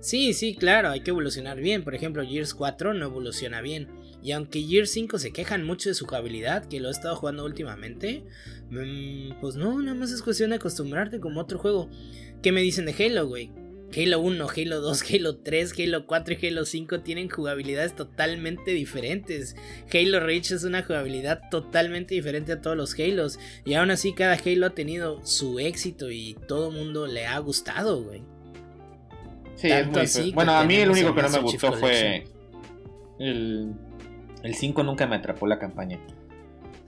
Sí, 0.00 0.34
sí, 0.34 0.56
claro, 0.56 0.90
hay 0.90 1.00
que 1.00 1.10
evolucionar 1.10 1.60
bien. 1.60 1.84
Por 1.84 1.94
ejemplo, 1.94 2.26
Gears 2.26 2.54
4 2.54 2.94
no 2.94 3.04
evoluciona 3.06 3.60
bien. 3.60 3.88
Y 4.22 4.32
aunque 4.32 4.62
Gears 4.62 4.90
5 4.90 5.18
se 5.18 5.32
quejan 5.32 5.64
mucho 5.64 5.88
de 5.88 5.94
su 5.94 6.06
jugabilidad, 6.06 6.66
que 6.66 6.80
lo 6.80 6.88
he 6.88 6.90
estado 6.92 7.16
jugando 7.16 7.44
últimamente, 7.44 8.24
mm, 8.70 9.40
pues 9.40 9.56
no, 9.56 9.80
nada 9.82 9.96
más 9.96 10.12
es 10.12 10.22
cuestión 10.22 10.50
de 10.50 10.56
acostumbrarte 10.56 11.20
como 11.20 11.40
otro 11.40 11.58
juego. 11.58 11.90
¿Qué 12.40 12.52
me 12.52 12.62
dicen 12.62 12.86
de 12.86 12.94
Halo, 12.98 13.26
güey? 13.26 13.50
Halo 13.94 14.20
1, 14.20 14.46
Halo 14.56 14.80
2, 14.80 15.02
Halo 15.12 15.36
3, 15.36 15.74
Halo 15.78 16.06
4 16.06 16.34
y 16.34 16.46
Halo 16.46 16.64
5 16.64 17.00
tienen 17.00 17.28
jugabilidades 17.28 17.94
totalmente 17.94 18.70
diferentes. 18.72 19.56
Halo 19.92 20.20
Reach 20.20 20.50
es 20.52 20.64
una 20.64 20.82
jugabilidad 20.82 21.42
totalmente 21.50 22.14
diferente 22.14 22.52
a 22.52 22.60
todos 22.60 22.76
los 22.76 22.98
Halos. 22.98 23.38
Y 23.64 23.74
aún 23.74 23.90
así 23.90 24.12
cada 24.12 24.34
Halo 24.34 24.66
ha 24.66 24.70
tenido 24.70 25.24
su 25.24 25.58
éxito 25.58 26.10
y 26.10 26.36
todo 26.48 26.70
el 26.70 26.76
mundo 26.76 27.06
le 27.06 27.26
ha 27.26 27.38
gustado, 27.38 28.02
güey. 28.02 28.22
Sí, 29.56 29.68
es 29.70 29.86
muy 29.86 30.32
Bueno, 30.32 30.52
a 30.52 30.64
mí 30.64 30.76
el 30.76 30.90
único 30.90 31.14
que 31.14 31.22
no 31.22 31.28
me 31.28 31.38
gustó 31.40 31.72
fue 31.72 32.24
el 33.18 33.74
El 34.42 34.54
5 34.54 34.82
nunca 34.82 35.06
me 35.06 35.16
atrapó 35.16 35.46
la 35.46 35.58
campaña. 35.58 36.00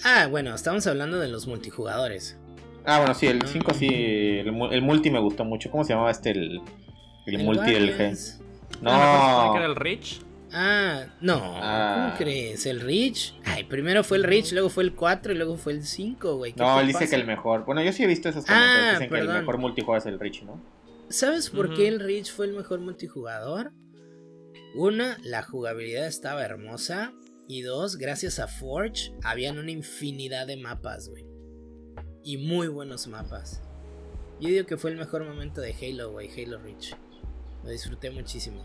Ah, 0.03 0.27
bueno, 0.31 0.55
estamos 0.55 0.87
hablando 0.87 1.19
de 1.21 1.29
los 1.29 1.47
multijugadores. 1.47 2.37
Ah, 2.85 2.99
bueno, 2.99 3.15
sí, 3.15 3.27
el 3.27 3.47
5 3.47 3.75
sí, 3.75 3.89
el, 3.89 4.83
multi 4.83 5.11
me 5.11 5.19
gustó 5.19 5.45
mucho. 5.45 5.71
¿Cómo 5.71 5.85
se 5.85 5.93
llamaba 5.93 6.11
este? 6.11 6.31
El, 6.31 6.61
el, 7.27 7.45
multi 7.45 7.73
del 7.73 7.97
G. 7.97 8.39
No, 8.81 8.91
no 8.91 9.57
era 9.57 9.67
el 9.67 9.77
Rich? 9.77 10.21
Ah, 10.53 11.07
no, 11.21 11.41
ah. 11.43 11.95
¿cómo 11.97 12.19
crees? 12.19 12.65
¿El 12.67 12.81
Rich? 12.81 13.35
Ay, 13.45 13.65
primero 13.65 14.05
fue 14.05 14.19
el 14.19 14.25
Rich, 14.25 14.53
luego 14.53 14.69
fue 14.69 14.85
el 14.85 14.95
4 14.95 15.33
y 15.33 15.37
luego 15.37 15.57
fue 15.57 15.73
el 15.73 15.83
5, 15.83 16.37
güey. 16.37 16.55
No, 16.57 16.81
él 16.81 16.87
dice 16.87 17.09
que 17.09 17.17
el 17.17 17.27
mejor. 17.27 17.65
Bueno, 17.65 17.83
yo 17.83 17.93
sí 17.93 18.05
he 18.05 18.07
visto 18.07 18.29
esos 18.29 18.45
comentarios. 18.45 18.79
Ah, 18.79 18.93
dicen 18.93 19.09
que 19.09 19.19
el 19.19 19.29
mejor 19.29 19.59
multijugador 19.59 20.01
es 20.01 20.07
el 20.07 20.21
Rich, 20.21 20.45
¿no? 20.45 20.63
¿Sabes 21.09 21.51
por 21.51 21.75
qué 21.75 21.89
el 21.89 22.01
Rich 22.01 22.33
fue 22.33 22.47
el 22.47 22.53
mejor 22.53 22.81
multijugador? 22.81 23.73
Una, 24.77 25.19
la 25.25 25.43
jugabilidad 25.43 26.07
estaba 26.07 26.45
hermosa. 26.45 27.13
Y 27.47 27.61
dos, 27.61 27.99
gracias 27.99 28.39
a 28.39 28.47
Forge, 28.47 29.13
habían 29.23 29.59
una 29.59 29.71
infinidad 29.71 30.47
de 30.47 30.57
mapas, 30.57 31.11
güey. 31.11 31.27
Y 32.23 32.39
muy 32.39 32.69
buenos 32.69 33.07
mapas. 33.07 33.63
Yo 34.41 34.49
digo 34.49 34.67
que 34.67 34.79
fue 34.79 34.93
el 34.93 34.97
mejor 34.97 35.25
momento 35.25 35.61
de 35.61 35.75
Halo, 35.75 36.11
güey, 36.13 36.31
Halo 36.31 36.59
Reach. 36.59 36.97
Lo 37.65 37.71
disfruté 37.71 38.11
muchísimo. 38.11 38.63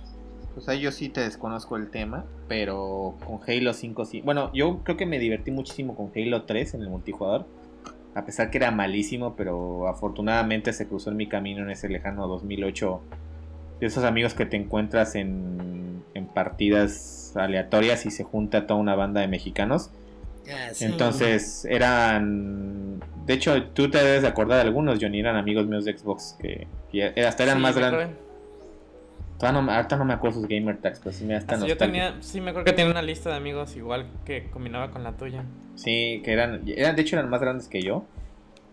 Pues 0.54 0.68
ahí 0.68 0.82
yo 0.82 0.92
sí 0.92 1.10
te 1.10 1.22
desconozco 1.22 1.78
el 1.78 1.90
tema, 1.90 2.26
pero 2.48 3.16
con 3.26 3.40
Halo 3.48 3.74
5 3.74 4.06
sí. 4.06 4.22
Bueno, 4.22 4.52
yo 4.54 4.84
creo 4.84 4.98
que 4.98 5.06
me 5.06 5.20
divertí 5.20 5.52
muchísimo 5.52 5.96
con 5.96 6.12
Halo 6.16 6.44
3 6.44 6.74
en 6.74 6.82
el 6.82 6.90
multijugador. 6.90 7.46
A 8.16 8.26
pesar 8.26 8.50
que 8.52 8.58
era 8.58 8.72
malísimo, 8.72 9.36
pero 9.36 9.88
afortunadamente 9.88 10.74
se 10.74 10.88
cruzó 10.88 11.12
en 11.12 11.18
mi 11.18 11.28
camino 11.28 11.62
en 11.62 11.70
ese 11.70 11.88
lejano 11.88 12.28
2008. 12.28 13.02
De 13.80 13.88
esos 13.88 14.04
amigos 14.04 14.34
que 14.34 14.46
te 14.46 14.58
encuentras 14.58 15.16
en, 15.16 16.04
en 16.14 16.28
partidas 16.28 17.34
aleatorias 17.38 18.06
y 18.06 18.12
se 18.12 18.24
junta 18.24 18.68
toda 18.68 18.80
una 18.80 18.96
banda 18.96 19.22
de 19.22 19.28
mexicanos. 19.28 19.92
Ah, 20.52 20.72
Entonces 20.82 21.66
eran. 21.66 23.00
De 23.26 23.34
hecho, 23.34 23.64
tú 23.68 23.90
te 23.90 24.00
debes 24.00 24.24
de 24.24 24.28
acordar 24.28 24.58
de 24.58 24.64
algunos, 24.64 24.98
Johnny, 25.00 25.20
eran 25.20 25.36
amigos 25.36 25.68
míos 25.68 25.86
de 25.86 25.98
Xbox 25.98 26.36
que, 26.42 26.68
hasta 27.24 27.44
eran 27.44 27.62
más 27.62 27.76
grandes. 27.76 28.10
No, 29.42 29.72
ahorita 29.72 29.96
no 29.96 30.06
me 30.06 30.14
acuerdo 30.14 30.40
sus 30.40 30.50
gamer 30.50 30.78
tags, 30.78 31.00
pero 31.00 31.16
sí 31.16 31.24
me 31.24 31.36
hasta 31.36 31.66
Yo 31.66 31.78
tenía, 31.78 32.18
sí 32.22 32.42
me 32.42 32.50
acuerdo 32.50 32.66
que 32.66 32.74
tenía 32.74 32.92
una 32.92 33.02
lista 33.02 33.30
de 33.30 33.38
amigos 33.38 33.76
igual 33.76 34.08
que 34.26 34.50
combinaba 34.50 34.92
con 34.92 35.04
la 35.04 35.14
tuya. 35.14 35.46
Sí, 35.76 36.22
que 36.26 36.34
eran, 36.34 36.64
eran, 36.68 36.96
de 36.96 37.02
hecho 37.02 37.16
eran 37.16 37.30
más 37.30 37.40
grandes 37.40 37.68
que 37.68 37.82
yo. 37.82 38.04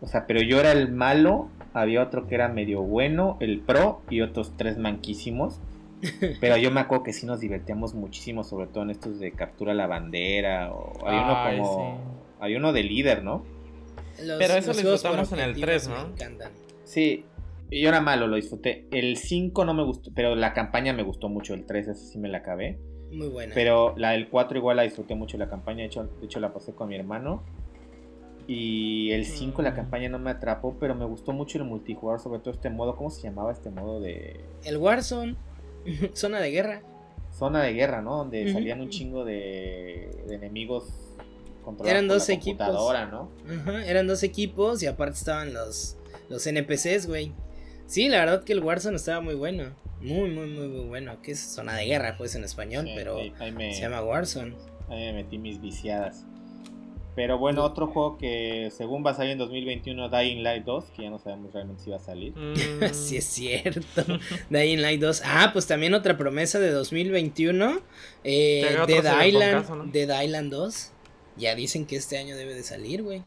O 0.00 0.08
sea, 0.08 0.26
pero 0.26 0.42
yo 0.42 0.58
era 0.58 0.72
el 0.72 0.92
malo, 0.92 1.48
había 1.72 2.02
otro 2.02 2.26
que 2.26 2.34
era 2.34 2.48
medio 2.48 2.82
bueno, 2.82 3.36
el 3.40 3.60
pro 3.60 4.02
y 4.10 4.20
otros 4.20 4.54
tres 4.56 4.76
manquísimos. 4.76 5.60
Pero 6.40 6.58
yo 6.58 6.70
me 6.70 6.80
acuerdo 6.80 7.04
que 7.04 7.14
sí 7.14 7.24
nos 7.24 7.40
divertíamos 7.40 7.94
muchísimo, 7.94 8.44
sobre 8.44 8.66
todo 8.66 8.82
en 8.82 8.90
estos 8.90 9.18
de 9.18 9.32
captura 9.32 9.72
la 9.72 9.86
bandera. 9.86 10.70
O 10.70 11.08
hay 11.08 11.16
uno 11.16 11.62
como. 11.64 11.98
Hay 12.38 12.54
uno 12.54 12.74
de 12.74 12.82
líder, 12.82 13.24
¿no? 13.24 13.44
pero 14.38 14.54
eso 14.54 14.72
lo 14.72 14.78
disfrutamos 14.78 15.32
en 15.32 15.40
el 15.40 15.60
3, 15.60 15.88
¿no? 15.88 16.12
Sí, 16.84 17.24
yo 17.70 17.88
era 17.88 18.00
malo, 18.00 18.26
lo 18.26 18.36
disfruté. 18.36 18.86
El 18.90 19.16
5 19.16 19.64
no 19.64 19.74
me 19.74 19.84
gustó, 19.84 20.10
pero 20.14 20.34
la 20.34 20.52
campaña 20.52 20.92
me 20.92 21.02
gustó 21.02 21.28
mucho. 21.28 21.54
El 21.54 21.66
3, 21.66 21.88
ese 21.88 22.06
sí 22.06 22.18
me 22.18 22.28
la 22.28 22.38
acabé. 22.38 22.78
Muy 23.10 23.28
buena. 23.28 23.54
Pero 23.54 23.94
la 23.96 24.10
del 24.10 24.28
4 24.28 24.58
igual 24.58 24.76
la 24.76 24.82
disfruté 24.82 25.14
mucho 25.14 25.36
la 25.38 25.48
campaña. 25.48 25.78
De 25.78 25.86
hecho, 25.86 26.04
de 26.04 26.26
hecho 26.26 26.40
la 26.40 26.52
pasé 26.52 26.74
con 26.74 26.88
mi 26.88 26.96
hermano. 26.96 27.42
Y 28.46 29.10
el 29.10 29.24
5 29.24 29.60
la 29.62 29.72
mm. 29.72 29.74
campaña 29.74 30.08
no 30.08 30.18
me 30.20 30.30
atrapó, 30.30 30.76
pero 30.78 30.94
me 30.94 31.04
gustó 31.04 31.32
mucho 31.32 31.58
el 31.58 31.64
multijugador, 31.64 32.20
sobre 32.20 32.38
todo 32.38 32.52
este 32.52 32.70
modo. 32.70 32.94
¿Cómo 32.96 33.10
se 33.10 33.22
llamaba 33.22 33.50
este 33.50 33.70
modo 33.70 34.00
de...? 34.00 34.40
El 34.64 34.76
Warzone. 34.76 35.36
Zona 36.14 36.40
de 36.40 36.50
guerra. 36.50 36.82
Zona 37.32 37.62
de 37.62 37.72
guerra, 37.72 38.00
¿no? 38.00 38.18
Donde 38.18 38.52
salían 38.52 38.80
un 38.80 38.88
chingo 38.88 39.24
de, 39.24 40.10
enemigos 40.30 40.84
controlados 41.62 41.90
Eran 41.90 42.08
dos 42.08 42.28
equipos. 42.28 42.68
¿no? 42.68 43.78
eran 43.80 44.06
dos 44.06 44.22
equipos 44.22 44.82
y 44.82 44.86
aparte 44.86 45.18
estaban 45.18 45.52
los, 45.52 45.98
los 46.30 46.46
NPCs, 46.46 47.08
güey. 47.08 47.32
Sí, 47.86 48.08
la 48.08 48.18
verdad 48.18 48.44
que 48.44 48.52
el 48.52 48.60
Warzone 48.60 48.96
estaba 48.96 49.20
muy 49.20 49.34
bueno. 49.34 49.74
Muy, 50.00 50.30
muy, 50.30 50.46
muy, 50.48 50.68
muy 50.68 50.84
bueno. 50.86 51.22
Que 51.22 51.32
es 51.32 51.40
zona 51.40 51.74
de 51.74 51.86
guerra, 51.86 52.16
pues 52.18 52.34
en 52.34 52.44
español, 52.44 52.88
pero 52.94 53.18
se 53.18 53.80
llama 53.80 54.02
Warzone. 54.02 54.54
Ahí 54.88 54.98
me 55.06 55.12
metí 55.14 55.38
mis 55.38 55.60
viciadas. 55.60 56.24
Pero 57.16 57.38
bueno, 57.38 57.64
otro 57.64 57.86
juego 57.86 58.18
que 58.18 58.70
según 58.76 59.04
va 59.04 59.12
a 59.12 59.14
salir 59.14 59.32
en 59.32 59.38
2021, 59.38 60.10
Dying 60.10 60.42
Light 60.42 60.64
2, 60.64 60.84
que 60.94 61.04
ya 61.04 61.10
no 61.10 61.18
sabemos 61.18 61.50
realmente 61.54 61.82
si 61.82 61.90
va 61.90 61.96
a 61.96 62.00
salir. 62.00 62.34
Mm. 62.36 62.84
sí, 62.92 63.16
es 63.16 63.24
cierto. 63.24 64.04
Dying 64.50 64.82
Light 64.82 65.00
2. 65.00 65.22
Ah, 65.24 65.50
pues 65.54 65.66
también 65.66 65.94
otra 65.94 66.18
promesa 66.18 66.58
de 66.58 66.70
2021. 66.70 67.80
Eh, 68.22 68.76
Dead, 68.86 69.26
Island, 69.26 69.92
Dead 69.92 70.22
Island 70.22 70.52
2. 70.52 70.92
Ya 71.38 71.54
dicen 71.54 71.86
que 71.86 71.96
este 71.96 72.18
año 72.18 72.36
debe 72.36 72.54
de 72.54 72.62
salir, 72.62 73.02
güey. 73.02 73.24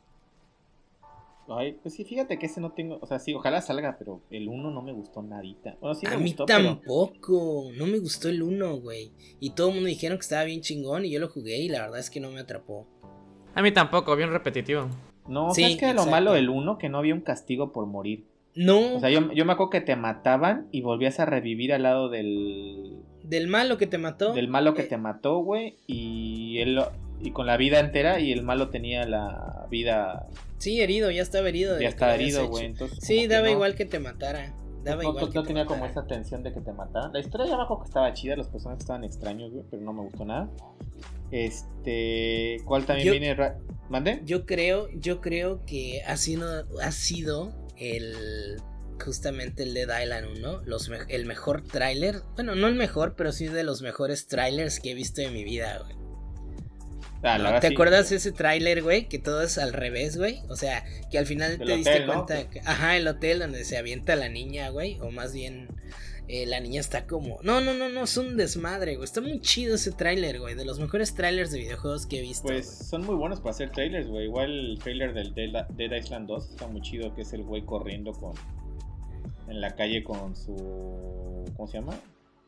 Ay, 1.49 1.77
pues 1.81 1.95
sí, 1.95 2.03
fíjate 2.03 2.37
que 2.37 2.45
ese 2.45 2.61
no 2.61 2.71
tengo, 2.71 2.99
o 3.01 3.07
sea, 3.07 3.19
sí, 3.19 3.33
ojalá 3.33 3.61
salga, 3.61 3.95
pero 3.97 4.21
el 4.29 4.47
1 4.47 4.71
no 4.71 4.81
me 4.81 4.91
gustó 4.91 5.21
nadita. 5.23 5.77
a 5.81 6.17
mí 6.17 6.33
tampoco, 6.33 7.71
no 7.75 7.87
me 7.87 7.97
gustó 7.99 8.29
el 8.29 8.43
1, 8.43 8.77
güey. 8.77 9.11
Y 9.39 9.51
todo 9.51 9.69
el 9.69 9.75
mundo 9.75 9.89
dijeron 9.89 10.17
que 10.17 10.23
estaba 10.23 10.43
bien 10.43 10.61
chingón 10.61 11.05
y 11.05 11.11
yo 11.11 11.19
lo 11.19 11.29
jugué 11.29 11.57
y 11.57 11.69
la 11.69 11.81
verdad 11.81 11.99
es 11.99 12.09
que 12.09 12.19
no 12.19 12.29
me 12.31 12.39
atrapó. 12.39 12.87
A 13.55 13.61
mí 13.61 13.71
tampoco, 13.71 14.15
bien 14.15 14.31
repetitivo. 14.31 14.89
No, 15.27 15.53
sí, 15.53 15.63
es 15.63 15.77
que 15.77 15.93
lo 15.93 16.05
malo 16.05 16.33
del 16.33 16.49
1 16.49 16.77
que 16.77 16.89
no 16.89 16.99
había 16.99 17.13
un 17.13 17.21
castigo 17.21 17.71
por 17.71 17.85
morir. 17.87 18.25
No. 18.55 18.95
O 18.95 18.99
sea, 18.99 19.09
yo, 19.09 19.31
yo 19.31 19.45
me 19.45 19.53
acuerdo 19.53 19.69
que 19.69 19.81
te 19.81 19.95
mataban 19.95 20.67
y 20.71 20.81
volvías 20.81 21.19
a 21.19 21.25
revivir 21.25 21.73
al 21.73 21.83
lado 21.83 22.09
del. 22.09 22.97
Del 23.23 23.47
malo 23.47 23.77
que 23.77 23.87
te 23.87 23.97
mató. 23.97 24.33
Del 24.33 24.47
malo 24.47 24.73
que 24.73 24.83
eh. 24.83 24.87
te 24.87 24.97
mató, 24.97 25.39
güey. 25.39 25.77
Y 25.87 26.57
él 26.59 26.79
y 27.21 27.31
con 27.31 27.45
la 27.45 27.57
vida 27.57 27.79
entera 27.79 28.19
y 28.19 28.31
el 28.31 28.43
malo 28.43 28.69
tenía 28.69 29.05
la 29.05 29.67
vida. 29.69 30.27
Sí, 30.57 30.81
herido, 30.81 31.11
ya 31.11 31.21
estaba 31.21 31.47
herido. 31.49 31.79
Ya 31.79 31.89
estaba 31.89 32.15
herido, 32.15 32.47
güey. 32.47 32.73
Sí, 32.99 33.27
daba 33.27 33.49
igual 33.49 33.75
que 33.75 33.85
te 33.85 33.99
matara. 33.99 34.53
Daba 34.83 35.03
no, 35.03 35.09
igual 35.09 35.31
no, 35.33 35.43
tenía 35.43 35.65
como 35.65 35.85
esa 35.85 36.05
tensión 36.05 36.41
de 36.43 36.53
que 36.53 36.61
te 36.61 36.71
mataran. 36.71 37.11
La 37.11 37.19
historia 37.19 37.47
ya 37.47 37.57
me 37.57 37.63
acuerdo 37.63 37.83
que 37.83 37.89
estaba 37.89 38.13
chida, 38.13 38.35
los 38.35 38.47
personajes 38.47 38.83
estaban 38.83 39.03
extraños, 39.03 39.51
güey, 39.51 39.65
pero 39.69 39.81
no 39.81 39.93
me 39.93 40.01
gustó 40.01 40.23
nada. 40.23 40.49
Este, 41.31 42.57
¿cuál 42.65 42.85
también 42.85 43.11
viene? 43.11 43.37
¿Mande? 43.89 44.21
Yo 44.23 44.45
creo, 44.45 44.87
yo 44.95 45.19
creo 45.19 45.65
que 45.65 46.01
ha 46.07 46.15
sido, 46.15 46.65
ha 46.81 46.91
sido 46.91 47.51
el 47.77 48.57
justamente 49.03 49.63
el 49.63 49.73
Dead 49.73 50.01
Island 50.01 50.27
1, 50.37 50.61
los 50.65 50.91
el 51.07 51.25
mejor 51.25 51.63
tráiler, 51.63 52.21
bueno, 52.35 52.55
no 52.55 52.67
el 52.67 52.75
mejor, 52.75 53.15
pero 53.15 53.31
sí 53.31 53.47
de 53.47 53.63
los 53.63 53.81
mejores 53.81 54.27
trailers 54.27 54.79
que 54.79 54.91
he 54.91 54.93
visto 54.93 55.21
en 55.21 55.33
mi 55.33 55.43
vida, 55.43 55.79
güey. 55.83 55.99
Ah, 57.21 57.59
¿Te 57.59 57.67
acuerdas 57.67 58.11
ese 58.11 58.31
tráiler, 58.31 58.81
güey? 58.81 59.09
Que 59.09 59.19
todo 59.19 59.41
es 59.41 59.57
al 59.57 59.73
revés, 59.73 60.17
güey. 60.17 60.39
O 60.47 60.55
sea, 60.55 60.85
que 61.11 61.17
al 61.17 61.25
final 61.25 61.57
te 61.57 61.75
diste 61.75 62.05
cuenta. 62.05 62.49
Que, 62.49 62.61
ajá, 62.61 62.95
el 62.95 63.07
hotel 63.07 63.39
donde 63.39 63.65
se 63.65 63.77
avienta 63.77 64.15
la 64.15 64.29
niña, 64.29 64.69
güey. 64.69 64.97
O 65.01 65.11
más 65.11 65.33
bien, 65.33 65.67
eh, 66.29 66.45
la 66.45 66.61
niña 66.61 66.79
está 66.79 67.07
como. 67.07 67.39
No, 67.43 67.59
no, 67.59 67.73
no, 67.73 67.89
no, 67.89 68.03
es 68.03 68.15
un 68.15 68.37
desmadre, 68.37 68.95
güey. 68.95 69.03
Está 69.03 69.19
muy 69.19 69.41
chido 69.41 69.75
ese 69.75 69.91
tráiler, 69.91 70.39
güey. 70.39 70.55
De 70.55 70.63
los 70.63 70.79
mejores 70.79 71.13
trailers 71.13 71.51
de 71.51 71.59
videojuegos 71.59 72.05
que 72.05 72.19
he 72.19 72.21
visto. 72.21 72.43
Pues 72.43 72.67
son 72.69 73.05
muy 73.05 73.15
buenos 73.15 73.39
para 73.41 73.51
hacer 73.51 73.71
trailers, 73.71 74.07
güey. 74.07 74.25
Igual 74.25 74.51
el 74.51 74.79
trailer 74.79 75.13
del 75.13 75.33
Dead 75.33 75.91
Island 75.91 76.27
2 76.27 76.49
está 76.51 76.67
muy 76.67 76.81
chido, 76.81 77.13
que 77.15 77.23
es 77.23 77.33
el 77.33 77.43
güey 77.43 77.63
corriendo 77.63 78.13
con. 78.13 78.33
En 79.49 79.59
la 79.59 79.75
calle 79.75 80.05
con 80.05 80.37
su. 80.37 81.43
¿Cómo 81.57 81.67
se 81.67 81.79
llama? 81.79 81.99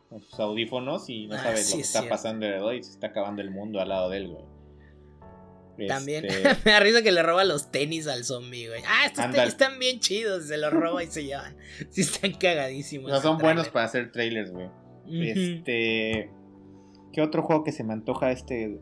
Con 0.08 0.22
sus 0.22 0.40
audífonos 0.40 1.10
y 1.10 1.28
no 1.28 1.36
ah, 1.36 1.40
sabe 1.40 1.62
lo 1.62 1.76
que 1.76 1.82
está 1.82 2.08
pasando 2.08 2.46
alrededor 2.46 2.76
y 2.76 2.84
se 2.84 2.92
está 2.92 3.08
acabando 3.08 3.42
el 3.42 3.50
mundo 3.50 3.82
al 3.82 3.90
lado 3.90 4.10
de 4.10 4.18
él, 4.18 4.28
güey. 4.28 4.51
También 5.88 6.26
este, 6.26 6.44
me 6.66 6.72
da 6.72 6.80
risa 6.80 7.02
que 7.02 7.12
le 7.12 7.24
roba 7.24 7.44
los 7.44 7.72
tenis 7.72 8.08
al 8.08 8.24
zombie, 8.24 8.68
güey. 8.68 8.82
Ah, 8.88 9.06
estos 9.06 9.32
tenis 9.32 9.48
están 9.48 9.80
bien 9.80 10.00
chidos, 10.00 10.46
se 10.46 10.58
los 10.58 10.72
roba 10.72 11.04
y 11.04 11.08
se 11.08 11.24
llevan. 11.26 11.56
Sí, 11.90 12.02
están 12.02 12.34
cagadísimos. 12.34 13.10
No, 13.10 13.22
son 13.22 13.38
buenos 13.38 13.70
para 13.70 13.86
hacer 13.86 14.12
trailers, 14.12 14.52
güey. 14.52 14.70
Este. 15.10 16.30
¿Qué 17.12 17.22
otro 17.22 17.44
juego 17.44 17.64
que 17.64 17.72
se 17.72 17.84
me 17.84 17.94
antoja? 17.94 18.32
Este. 18.32 18.80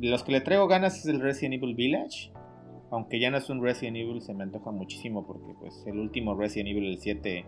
Los 0.00 0.22
que 0.22 0.32
le 0.32 0.40
traigo 0.40 0.66
ganas 0.66 0.98
es 0.98 1.06
el 1.06 1.20
Resident 1.20 1.62
Evil 1.62 1.74
Village. 1.74 2.32
Aunque 2.90 3.20
ya 3.20 3.30
no 3.30 3.38
es 3.38 3.48
un 3.48 3.62
Resident 3.62 3.98
Evil, 3.98 4.20
se 4.20 4.34
me 4.34 4.42
antoja 4.42 4.72
muchísimo 4.72 5.24
porque, 5.24 5.54
pues, 5.60 5.84
el 5.86 5.98
último 5.98 6.34
Resident 6.34 6.70
Evil, 6.70 6.86
el 6.86 6.98
7, 6.98 7.46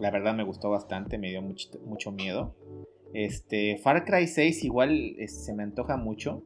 la 0.00 0.10
verdad 0.10 0.34
me 0.34 0.42
gustó 0.42 0.70
bastante, 0.70 1.18
me 1.18 1.28
dio 1.28 1.40
mucho, 1.40 1.68
mucho 1.84 2.10
miedo. 2.10 2.56
Este, 3.14 3.76
Far 3.78 4.04
Cry 4.04 4.26
6 4.26 4.64
igual 4.64 5.14
se 5.26 5.54
me 5.54 5.62
antoja 5.62 5.96
mucho. 5.96 6.42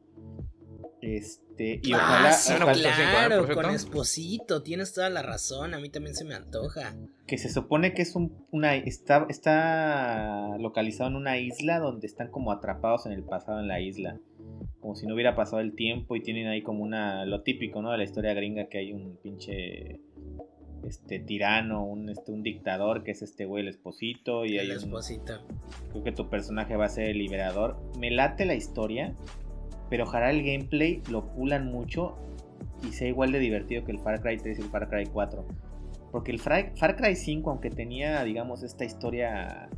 Este, 1.05 1.81
y 1.83 1.93
ah, 1.93 1.97
ojalá, 1.97 3.27
claro, 3.27 3.47
con 3.53 3.69
Esposito, 3.69 4.63
tienes 4.63 4.91
toda 4.91 5.11
la 5.11 5.21
razón, 5.21 5.75
a 5.75 5.79
mí 5.79 5.89
también 5.89 6.15
se 6.15 6.25
me 6.25 6.33
antoja. 6.33 6.95
Que 7.27 7.37
se 7.37 7.49
supone 7.49 7.93
que 7.93 8.01
es 8.01 8.15
un, 8.15 8.43
una 8.49 8.75
está, 8.75 9.27
está 9.29 10.57
localizado 10.57 11.11
en 11.11 11.15
una 11.15 11.37
isla 11.37 11.77
donde 11.77 12.07
están 12.07 12.31
como 12.31 12.51
atrapados 12.51 13.05
en 13.05 13.11
el 13.11 13.21
pasado 13.21 13.59
en 13.59 13.67
la 13.67 13.81
isla. 13.81 14.17
Como 14.79 14.95
si 14.95 15.05
no 15.05 15.13
hubiera 15.13 15.35
pasado 15.35 15.59
el 15.59 15.75
tiempo 15.75 16.15
y 16.15 16.23
tienen 16.23 16.47
ahí 16.47 16.63
como 16.63 16.81
una 16.83 17.23
lo 17.25 17.43
típico, 17.43 17.83
¿no? 17.83 17.91
De 17.91 17.99
la 17.99 18.03
historia 18.03 18.33
gringa 18.33 18.65
que 18.67 18.79
hay 18.79 18.91
un 18.91 19.17
pinche 19.21 20.01
este 20.87 21.19
tirano, 21.19 21.85
un 21.85 22.09
este 22.09 22.31
un 22.31 22.41
dictador 22.41 23.03
que 23.03 23.11
es 23.11 23.21
este 23.21 23.45
güey 23.45 23.61
el 23.61 23.69
esposito 23.69 24.43
y 24.43 24.57
el 24.57 24.71
esposito. 24.71 25.45
creo 25.91 26.03
que 26.03 26.11
tu 26.11 26.29
personaje 26.29 26.75
va 26.75 26.85
a 26.85 26.89
ser 26.89 27.09
el 27.09 27.19
liberador. 27.19 27.77
Me 27.99 28.09
late 28.09 28.45
la 28.45 28.55
historia 28.55 29.15
pero 29.89 30.03
ojalá 30.03 30.31
el 30.31 30.43
gameplay 30.43 31.01
lo 31.09 31.27
pulan 31.33 31.67
mucho 31.67 32.17
y 32.87 32.91
sea 32.93 33.07
igual 33.07 33.31
de 33.31 33.39
divertido 33.39 33.83
que 33.83 33.91
el 33.91 33.99
Far 33.99 34.21
Cry 34.21 34.37
3 34.37 34.59
y 34.59 34.61
el 34.61 34.69
Far 34.69 34.89
Cry 34.89 35.05
4. 35.05 35.45
Porque 36.11 36.31
el 36.31 36.39
Far 36.39 36.95
Cry 36.95 37.15
5, 37.15 37.49
aunque 37.49 37.69
tenía, 37.69 38.23
digamos, 38.23 38.63
esta 38.63 38.85
historia 38.85 39.69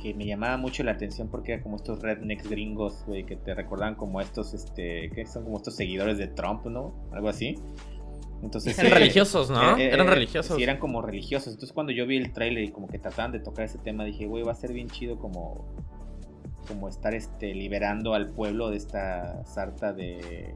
que 0.00 0.14
me 0.14 0.26
llamaba 0.26 0.56
mucho 0.56 0.82
la 0.82 0.92
atención 0.92 1.28
porque 1.28 1.52
era 1.52 1.62
como 1.62 1.76
estos 1.76 2.00
rednecks 2.00 2.48
gringos, 2.48 3.04
güey, 3.06 3.24
que 3.24 3.36
te 3.36 3.54
recordaban 3.54 3.94
como 3.96 4.20
estos, 4.20 4.54
este, 4.54 5.10
que 5.10 5.26
son 5.26 5.44
como 5.44 5.58
estos 5.58 5.76
seguidores 5.76 6.16
de 6.16 6.28
Trump, 6.28 6.64
¿no? 6.66 6.94
Algo 7.12 7.28
así. 7.28 7.56
Entonces, 8.42 8.78
eran 8.78 8.92
religiosos, 8.92 9.50
¿no? 9.50 9.76
Eh, 9.76 9.84
eh, 9.84 9.90
eran 9.92 10.06
religiosos. 10.06 10.56
Sí, 10.56 10.62
eran 10.62 10.78
como 10.78 11.02
religiosos. 11.02 11.52
Entonces 11.52 11.72
cuando 11.74 11.92
yo 11.92 12.06
vi 12.06 12.16
el 12.16 12.32
trailer 12.32 12.64
y 12.64 12.70
como 12.70 12.88
que 12.88 12.98
trataban 12.98 13.32
de 13.32 13.40
tocar 13.40 13.66
ese 13.66 13.78
tema, 13.78 14.04
dije, 14.04 14.26
güey, 14.26 14.42
va 14.42 14.52
a 14.52 14.54
ser 14.54 14.72
bien 14.72 14.88
chido 14.88 15.18
como 15.18 15.66
como 16.70 16.88
estar 16.88 17.14
este 17.14 17.52
liberando 17.52 18.14
al 18.14 18.28
pueblo 18.28 18.70
de 18.70 18.76
esta 18.76 19.44
sarta 19.44 19.92
de 19.92 20.54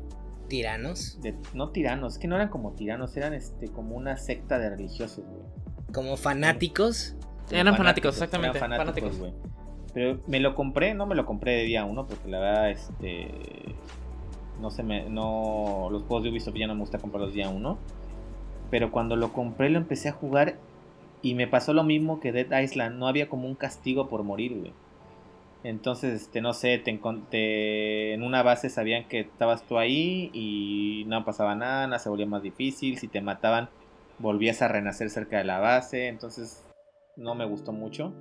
tiranos. 0.48 1.18
De, 1.20 1.34
no 1.54 1.70
tiranos, 1.70 2.18
que 2.18 2.28
no 2.28 2.36
eran 2.36 2.48
como 2.48 2.72
tiranos, 2.72 3.16
eran 3.16 3.34
este 3.34 3.68
como 3.68 3.96
una 3.96 4.16
secta 4.16 4.58
de 4.60 4.70
religiosos, 4.70 5.24
güey. 5.24 5.42
Como 5.92 6.16
fanáticos. 6.16 7.16
eran 7.50 7.76
fanáticos, 7.76 8.14
exactamente. 8.14 8.58
Eran 8.58 8.70
fanáticos, 8.70 9.18
güey. 9.18 9.32
Pero 9.92 10.20
me 10.28 10.38
lo 10.38 10.54
compré, 10.54 10.94
no 10.94 11.06
me 11.06 11.16
lo 11.16 11.26
compré 11.26 11.56
de 11.56 11.62
día 11.64 11.84
uno, 11.84 12.06
porque 12.06 12.28
la 12.28 12.38
verdad, 12.38 12.70
este. 12.70 13.28
No 14.60 14.70
se 14.70 14.84
me. 14.84 15.08
No. 15.08 15.88
Los 15.90 16.04
juegos 16.04 16.22
de 16.22 16.30
Ubisoft 16.30 16.54
ya 16.54 16.68
no 16.68 16.74
me 16.74 16.80
gusta 16.80 16.98
comprarlos 16.98 17.34
día 17.34 17.48
uno. 17.48 17.78
Pero 18.70 18.92
cuando 18.92 19.16
lo 19.16 19.32
compré, 19.32 19.70
lo 19.70 19.78
empecé 19.78 20.08
a 20.08 20.12
jugar. 20.12 20.58
Y 21.22 21.34
me 21.34 21.48
pasó 21.48 21.72
lo 21.72 21.82
mismo 21.82 22.20
que 22.20 22.32
Dead 22.32 22.60
Island. 22.60 22.98
No 22.98 23.08
había 23.08 23.28
como 23.28 23.48
un 23.48 23.54
castigo 23.56 24.08
por 24.08 24.22
morir, 24.22 24.56
güey. 24.56 24.72
Entonces, 25.64 26.22
este, 26.22 26.42
no 26.42 26.52
sé, 26.52 26.78
te, 26.78 28.12
en 28.12 28.22
una 28.22 28.42
base 28.42 28.68
sabían 28.68 29.08
que 29.08 29.20
estabas 29.20 29.66
tú 29.66 29.78
ahí 29.78 30.30
y 30.34 31.04
no 31.06 31.24
pasaba 31.24 31.54
nada, 31.54 31.86
nada 31.86 31.98
se 31.98 32.10
volvía 32.10 32.26
más 32.26 32.42
difícil. 32.42 32.98
Si 32.98 33.08
te 33.08 33.22
mataban, 33.22 33.70
volvías 34.18 34.60
a 34.60 34.68
renacer 34.68 35.08
cerca 35.08 35.38
de 35.38 35.44
la 35.44 35.60
base. 35.60 36.08
Entonces, 36.08 36.66
no 37.16 37.34
me 37.34 37.46
gustó 37.46 37.72
mucho. 37.72 38.12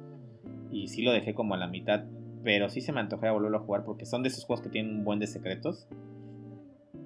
Y 0.71 0.87
sí 0.87 1.01
lo 1.01 1.11
dejé 1.11 1.33
como 1.33 1.53
a 1.53 1.57
la 1.57 1.67
mitad. 1.67 2.05
Pero 2.45 2.69
sí 2.69 2.79
se 2.79 2.93
me 2.93 3.01
antojó 3.01 3.31
volverlo 3.33 3.57
a 3.57 3.61
jugar 3.61 3.83
porque 3.83 4.05
son 4.05 4.23
de 4.23 4.29
esos 4.29 4.45
juegos 4.45 4.63
que 4.63 4.69
tienen 4.69 4.95
un 4.95 5.03
buen 5.03 5.19
de 5.19 5.27
secretos. 5.27 5.89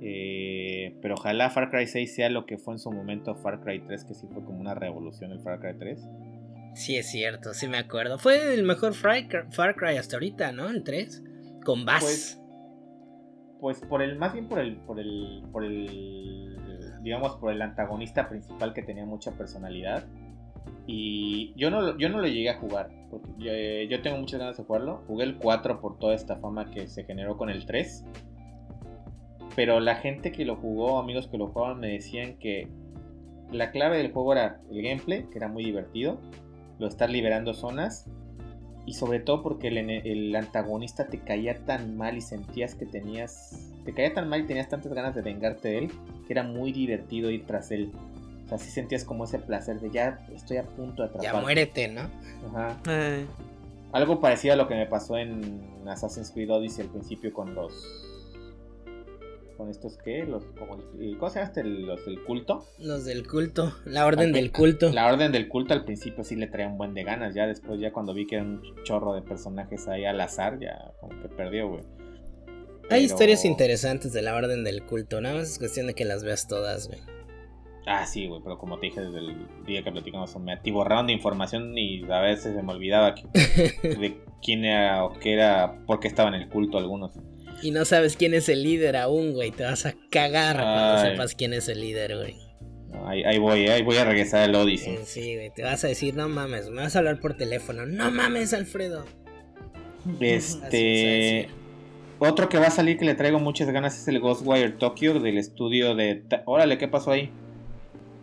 Eh, 0.01 0.95
pero 1.01 1.15
ojalá 1.15 1.49
Far 1.49 1.71
Cry 1.71 1.87
6 1.87 2.13
sea 2.13 2.29
lo 2.29 2.45
que 2.45 2.59
fue 2.59 2.75
en 2.75 2.79
su 2.79 2.91
momento 2.91 3.33
Far 3.33 3.61
Cry 3.61 3.79
3, 3.79 4.05
que 4.05 4.13
sí 4.13 4.27
fue 4.31 4.43
como 4.43 4.59
una 4.59 4.75
revolución 4.75 5.31
el 5.31 5.39
Far 5.39 5.59
Cry 5.59 5.77
3. 5.79 6.07
Sí, 6.77 6.95
es 6.95 7.09
cierto, 7.09 7.55
sí 7.55 7.67
me 7.67 7.79
acuerdo. 7.79 8.19
Fue 8.19 8.53
el 8.53 8.61
mejor 8.63 8.93
Far 8.93 9.75
Cry 9.75 9.97
hasta 9.97 10.15
ahorita, 10.15 10.51
¿no? 10.51 10.69
El 10.69 10.83
3. 10.83 11.23
Con 11.65 11.85
Bass. 11.85 12.03
Pues, 12.03 12.41
pues, 13.59 13.81
por 13.89 14.03
el, 14.03 14.15
más 14.19 14.31
bien 14.33 14.47
por 14.47 14.59
el, 14.59 14.77
por 14.81 14.99
el, 14.99 15.43
por 15.51 15.65
el, 15.65 16.55
digamos, 17.01 17.35
por 17.37 17.51
el 17.51 17.63
antagonista 17.63 18.29
principal 18.29 18.75
que 18.75 18.83
tenía 18.83 19.07
mucha 19.07 19.31
personalidad. 19.31 20.05
Y 20.85 21.51
yo 21.55 21.71
no, 21.71 21.97
yo 21.97 22.09
no 22.09 22.19
lo 22.19 22.27
llegué 22.27 22.51
a 22.51 22.59
jugar, 22.59 22.91
yo, 23.39 23.51
yo, 23.89 24.01
tengo 24.03 24.17
muchas 24.17 24.39
ganas 24.39 24.57
de 24.57 24.63
jugarlo. 24.63 25.03
Jugué 25.07 25.23
el 25.23 25.37
4 25.39 25.81
por 25.81 25.97
toda 25.97 26.13
esta 26.13 26.35
fama 26.37 26.69
que 26.69 26.85
se 26.87 27.05
generó 27.05 27.37
con 27.37 27.49
el 27.49 27.65
3. 27.65 28.05
Pero 29.55 29.79
la 29.79 29.95
gente 29.95 30.31
que 30.31 30.45
lo 30.45 30.57
jugó, 30.57 30.99
amigos 30.99 31.27
que 31.27 31.39
lo 31.39 31.47
jugaban, 31.47 31.79
me 31.79 31.87
decían 31.87 32.37
que 32.37 32.67
la 33.51 33.71
clave 33.71 33.97
del 33.97 34.11
juego 34.11 34.33
era 34.33 34.61
el 34.69 34.83
gameplay, 34.83 35.27
que 35.31 35.39
era 35.39 35.47
muy 35.47 35.63
divertido 35.63 36.21
lo 36.79 36.87
estar 36.87 37.09
liberando 37.09 37.53
zonas. 37.53 38.05
Y 38.85 38.93
sobre 38.93 39.19
todo 39.19 39.43
porque 39.43 39.67
el, 39.67 40.33
antagonista 40.35 41.07
te 41.07 41.19
caía 41.19 41.65
tan 41.65 41.97
mal 41.97 42.17
y 42.17 42.21
sentías 42.21 42.73
que 42.73 42.85
tenías. 42.85 43.73
Te 43.83 43.93
caía 43.93 44.13
tan 44.13 44.29
mal 44.29 44.41
y 44.41 44.43
tenías 44.47 44.69
tantas 44.69 44.93
ganas 44.93 45.13
de 45.13 45.21
vengarte 45.21 45.67
de 45.69 45.77
él 45.79 45.91
que 46.25 46.33
era 46.33 46.43
muy 46.43 46.71
divertido 46.71 47.29
ir 47.29 47.45
tras 47.45 47.71
él. 47.71 47.91
O 48.45 48.49
sea, 48.49 48.57
sí 48.57 48.69
sentías 48.69 49.03
como 49.03 49.25
ese 49.25 49.39
placer 49.39 49.81
de 49.81 49.91
ya 49.91 50.25
estoy 50.33 50.57
a 50.57 50.63
punto 50.63 51.01
de 51.01 51.09
atrapar. 51.09 51.33
Ya 51.33 51.41
muérete, 51.41 51.89
¿no? 51.89 52.09
Ajá. 52.47 52.77
Algo 53.91 54.21
parecido 54.21 54.53
a 54.53 54.57
lo 54.57 54.69
que 54.69 54.75
me 54.75 54.85
pasó 54.85 55.17
en 55.17 55.61
Assassin's 55.85 56.31
Creed 56.31 56.49
Odyssey 56.49 56.85
al 56.85 56.91
principio 56.91 57.33
con 57.33 57.55
los 57.55 58.06
con 59.57 59.69
estos 59.69 59.97
que 59.97 60.23
los 60.23 60.45
como 60.57 60.75
el, 60.75 61.17
¿cómo 61.17 61.29
se 61.29 61.39
llama 61.39 61.47
este? 61.47 61.63
los 61.63 62.05
del 62.05 62.23
culto. 62.23 62.65
Los 62.79 63.05
del 63.05 63.27
culto 63.27 63.73
la 63.85 64.05
orden 64.05 64.31
del 64.31 64.51
culto. 64.51 64.91
La 64.91 65.07
orden 65.07 65.31
del 65.31 65.47
culto 65.47 65.73
al 65.73 65.83
principio 65.83 66.23
sí 66.23 66.35
le 66.35 66.47
traía 66.47 66.69
un 66.69 66.77
buen 66.77 66.93
de 66.93 67.03
ganas 67.03 67.33
ya 67.33 67.47
después 67.47 67.79
ya 67.79 67.91
cuando 67.91 68.13
vi 68.13 68.27
que 68.27 68.35
era 68.35 68.45
un 68.45 68.61
chorro 68.83 69.13
de 69.13 69.21
personajes 69.21 69.87
ahí 69.87 70.05
al 70.05 70.21
azar 70.21 70.59
ya 70.59 70.93
como 70.99 71.19
que 71.21 71.27
perdió 71.29 71.69
güey. 71.69 71.83
Hay 72.89 73.03
historias 73.03 73.43
interesantes 73.43 74.13
de 74.13 74.21
la 74.21 74.33
orden 74.35 74.63
del 74.63 74.85
culto 74.85 75.19
nada 75.19 75.35
más 75.35 75.49
es 75.49 75.59
cuestión 75.59 75.87
de 75.87 75.93
que 75.93 76.05
las 76.05 76.23
veas 76.23 76.47
todas 76.47 76.87
güey. 76.87 76.99
Ah, 77.89 78.05
sí, 78.05 78.27
güey, 78.27 78.41
pero 78.43 78.57
como 78.57 78.77
te 78.79 78.87
dije 78.87 78.99
desde 78.99 79.19
el 79.19 79.47
día 79.65 79.81
que 79.81 79.93
platicamos, 79.93 80.37
me 80.39 80.51
atiborraron 80.51 81.07
de 81.07 81.13
información 81.13 81.77
y 81.77 82.03
a 82.11 82.19
veces 82.19 82.53
se 82.53 82.61
me 82.61 82.73
olvidaba 82.73 83.15
de 83.81 84.21
quién 84.43 84.65
era 84.65 85.05
o 85.05 85.13
qué 85.13 85.33
era, 85.33 85.85
por 85.85 86.01
qué 86.01 86.09
estaba 86.09 86.27
en 86.27 86.35
el 86.35 86.49
culto 86.49 86.77
algunos 86.77 87.17
y 87.61 87.71
no 87.71 87.85
sabes 87.85 88.17
quién 88.17 88.33
es 88.33 88.49
el 88.49 88.63
líder 88.63 88.95
aún, 88.97 89.33
güey. 89.33 89.51
Te 89.51 89.63
vas 89.63 89.85
a 89.85 89.95
cagar 90.09 90.57
cuando 90.57 91.01
sepas 91.01 91.35
quién 91.35 91.53
es 91.53 91.67
el 91.67 91.81
líder, 91.81 92.17
güey. 92.17 92.35
ahí, 93.05 93.37
voy, 93.39 93.67
ahí 93.67 93.83
voy 93.83 93.97
a 93.97 94.05
regresar 94.05 94.41
al 94.41 94.55
Odyssey. 94.55 94.99
Sí, 95.05 95.35
güey. 95.35 95.51
Te 95.53 95.63
vas 95.63 95.83
a 95.83 95.87
decir, 95.87 96.15
no 96.15 96.29
mames, 96.29 96.69
me 96.69 96.81
vas 96.81 96.95
a 96.95 96.99
hablar 96.99 97.19
por 97.19 97.35
teléfono. 97.35 97.85
No 97.85 98.11
mames, 98.11 98.53
Alfredo. 98.53 99.05
Este. 100.19 101.49
Otro 102.19 102.49
que 102.49 102.57
va 102.57 102.67
a 102.67 102.71
salir 102.71 102.97
que 102.97 103.05
le 103.05 103.13
traigo 103.13 103.39
muchas 103.39 103.69
ganas 103.69 103.99
es 103.99 104.07
el 104.07 104.19
Ghostwire 104.19 104.71
Tokyo 104.71 105.19
del 105.19 105.37
estudio 105.37 105.95
de. 105.95 106.23
Órale, 106.45 106.77
¿qué 106.77 106.87
pasó 106.87 107.11
ahí? 107.11 107.31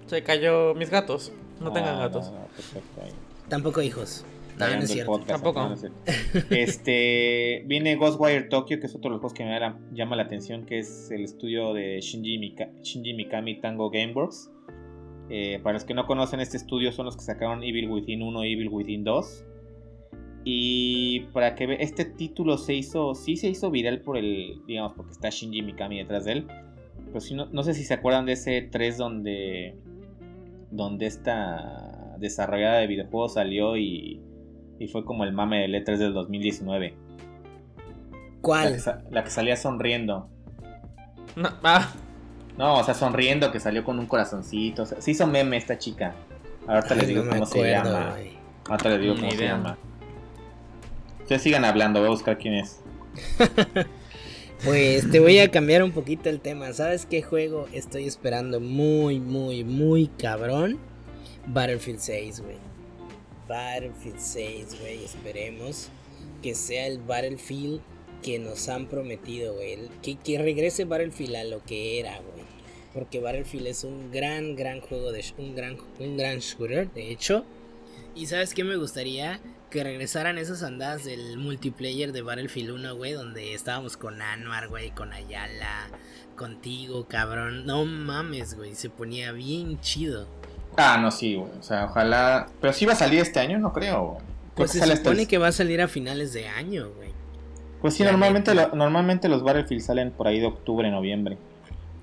Se 0.07 0.23
cayó 0.23 0.75
mis 0.75 0.91
gatos. 0.91 1.33
No 1.61 1.73
tengan 1.73 1.97
ah, 1.97 2.09
gatos. 2.09 2.33
Tampoco 3.49 3.83
hijos. 3.83 4.25
No, 4.59 4.69
no 4.69 4.83
es 4.83 4.91
cierto. 4.91 5.19
Tampoco. 5.21 5.75
este, 6.51 7.65
viene 7.67 7.97
Ghostwire 7.97 8.49
Tokyo, 8.49 8.79
que 8.81 8.87
es 8.87 8.95
otro 8.95 9.11
de 9.11 9.15
los 9.15 9.21
juegos 9.21 9.35
que 9.35 9.45
me 9.45 9.59
llama 9.93 10.17
la 10.17 10.23
atención, 10.23 10.65
que 10.65 10.79
es 10.79 11.11
el 11.11 11.25
estudio 11.25 11.75
de 11.75 12.01
Shinji, 12.01 13.15
Mikami 13.15 13.61
Tango 13.61 13.91
Gameworks. 13.91 14.51
Eh, 15.31 15.59
para 15.63 15.75
los 15.75 15.85
que 15.85 15.95
no 15.95 16.07
conocen 16.07 16.41
este 16.41 16.57
estudio, 16.57 16.93
son 16.93 17.07
los 17.07 17.17
que 17.17 17.23
sacaron 17.23 17.63
Evil 17.63 17.91
Within 17.91 18.23
1 18.23 18.45
y 18.45 18.53
Evil 18.53 18.69
Within 18.69 19.05
2. 19.05 19.45
Y 20.45 21.21
para 21.33 21.55
que 21.55 21.79
este 21.81 22.05
título 22.05 22.59
se 22.59 22.75
hizo, 22.75 23.15
sí 23.15 23.37
se 23.37 23.49
hizo 23.49 23.71
viral 23.71 24.03
por 24.03 24.19
el, 24.19 24.61
digamos, 24.67 24.93
porque 24.93 25.13
está 25.13 25.31
Shinji 25.31 25.63
Mikami 25.63 25.99
detrás 25.99 26.27
de 26.27 26.33
él. 26.33 26.47
Pero 27.07 27.21
si 27.21 27.35
no, 27.35 27.47
no 27.47 27.63
sé 27.63 27.75
si 27.75 27.85
se 27.85 27.95
acuerdan 27.95 28.27
de 28.27 28.33
ese 28.33 28.63
3 28.63 28.99
donde, 28.99 29.75
donde 30.71 31.07
esta 31.07 32.17
desarrollada 32.19 32.79
de 32.79 32.87
videojuegos 32.87 33.35
salió 33.35 33.77
y 33.77 34.21
y 34.85 34.89
fue 34.89 35.05
como 35.05 35.25
el 35.25 35.33
mame 35.33 35.61
de 35.61 35.69
letras 35.69 35.99
del 35.99 36.13
2019. 36.13 36.95
¿Cuál? 38.43 38.77
La 39.11 39.25
que, 39.25 39.31
salía 39.31 39.57
sonriendo. 39.57 40.29
No, 41.37 41.49
ah. 41.63 41.91
no, 42.59 42.79
o 42.79 42.85
sea, 42.85 42.93
sonriendo 42.93 43.51
que 43.51 43.59
salió 43.59 43.83
con 43.83 43.99
un 43.99 44.07
corazoncito. 44.07 44.83
O 44.83 44.87
sea, 44.87 45.01
se 45.01 45.11
hizo 45.11 45.27
meme 45.27 45.57
esta 45.57 45.79
chica. 45.79 46.15
Ahorita 46.67 46.95
les 46.95 47.09
digo 47.09 47.27
cómo 47.27 47.47
se 47.47 47.71
llama. 47.71 48.15
Ahorita 48.69 48.89
les 48.91 49.01
digo 49.01 49.15
cómo 49.15 49.31
se 49.31 49.45
llama. 49.45 49.79
Ustedes 51.23 51.43
sigan 51.43 51.65
hablando, 51.65 52.01
voy 52.01 52.09
a 52.09 52.11
buscar 52.11 52.37
quién 52.37 52.55
es. 52.55 52.83
pues 54.65 55.11
te 55.11 55.21
voy 55.21 55.39
a 55.39 55.51
cambiar 55.51 55.83
un 55.83 55.93
poquito 55.93 56.29
el 56.29 56.41
tema. 56.41 56.71
¿Sabes 56.75 57.07
qué 57.07 57.23
juego 57.23 57.67
estoy 57.73 58.05
esperando 58.07 58.61
muy, 58.61 59.19
muy, 59.21 59.65
muy 59.65 60.09
cabrón? 60.09 60.79
Battlefield 61.47 62.01
6, 62.01 62.41
güey. 62.41 62.74
Battlefield 63.49 64.19
6, 64.19 64.81
güey. 64.81 65.05
Esperemos 65.05 65.89
que 66.43 66.55
sea 66.55 66.87
el 66.87 66.99
Battlefield 66.99 67.81
que 68.23 68.39
nos 68.39 68.69
han 68.69 68.87
prometido, 68.87 69.55
güey. 69.55 69.89
Que, 70.03 70.17
que 70.17 70.39
regrese 70.39 70.85
Battlefield 70.85 71.37
a 71.37 71.45
lo 71.45 71.63
que 71.65 72.01
era, 72.01 72.19
güey. 72.19 72.45
Porque 72.93 73.21
Battlefield 73.21 73.67
es 73.67 73.85
un 73.85 74.11
gran, 74.11 74.55
gran 74.55 74.81
juego 74.81 75.13
de 75.13 75.25
un 75.39 75.55
gran, 75.55 75.77
un 75.99 76.17
gran 76.17 76.39
shooter, 76.39 76.93
de 76.93 77.11
hecho. 77.11 77.45
Y 78.15 78.27
sabes 78.27 78.55
qué 78.55 78.63
me 78.63 78.77
gustaría 78.77 79.41
que 79.71 79.83
regresaran 79.83 80.39
esas 80.39 80.63
andadas 80.63 81.05
del 81.05 81.37
multiplayer 81.37 82.13
de 82.13 82.23
Battlefield 82.23 82.71
1, 82.71 82.95
güey, 82.95 83.13
donde 83.13 83.55
estábamos 83.55 83.97
con 83.97 84.23
Anwar, 84.23 84.69
güey, 84.69 84.93
con 84.93 85.13
Ayala, 85.13 85.89
contigo, 86.37 87.09
cabrón. 87.09 87.67
No 87.67 87.85
mames, 87.85 88.55
güey, 88.55 88.77
se 88.77 88.89
ponía 88.89 89.33
bien 89.33 89.81
chido. 89.81 90.29
Ah, 90.77 90.99
no, 91.01 91.11
sí, 91.11 91.35
güey. 91.35 91.51
O 91.59 91.63
sea, 91.63 91.87
ojalá. 91.87 92.49
Pero 92.61 92.73
sí 92.73 92.87
va 92.87 92.93
a 92.93 92.97
salir 92.97 93.21
este 93.21 93.41
año, 93.41 93.59
no 93.59 93.73
creo. 93.73 94.19
Pues 94.55 94.73
se 94.73 94.97
supone 94.97 95.27
que 95.27 95.39
va 95.39 95.49
a 95.49 95.53
salir 95.53 95.81
a 95.81 95.89
finales 95.89 96.33
de 96.33 96.49
año, 96.49 96.91
güey. 96.97 97.13
Pues 97.81 97.95
sí, 97.95 98.03
normalmente, 98.03 98.55
normalmente 98.73 99.29
los 99.29 99.43
Battlefield 99.43 99.83
salen 99.83 100.11
por 100.11 100.27
ahí 100.27 100.41
de 100.41 100.47
octubre, 100.47 100.91
noviembre. 100.91 101.37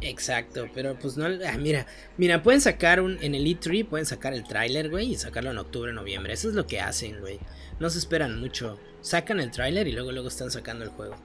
Exacto, 0.01 0.67
pero 0.73 0.95
pues 0.95 1.15
no. 1.15 1.25
Ah, 1.25 1.57
mira, 1.57 1.85
mira, 2.17 2.43
pueden 2.43 2.59
sacar 2.59 3.01
un. 3.01 3.17
En 3.21 3.35
el 3.35 3.45
E3 3.45 3.85
pueden 3.85 4.05
sacar 4.05 4.33
el 4.33 4.43
tráiler, 4.43 4.89
güey, 4.89 5.11
y 5.11 5.15
sacarlo 5.15 5.51
en 5.51 5.57
octubre, 5.57 5.93
noviembre. 5.93 6.33
Eso 6.33 6.49
es 6.49 6.55
lo 6.55 6.67
que 6.67 6.81
hacen, 6.81 7.19
güey. 7.19 7.39
No 7.79 7.89
se 7.89 7.99
esperan 7.99 8.39
mucho. 8.39 8.77
Sacan 9.01 9.39
el 9.39 9.51
tráiler 9.51 9.87
y 9.87 9.91
luego, 9.91 10.11
luego 10.11 10.27
están 10.27 10.51
sacando 10.51 10.83
el 10.83 10.91
juego. 10.91 11.15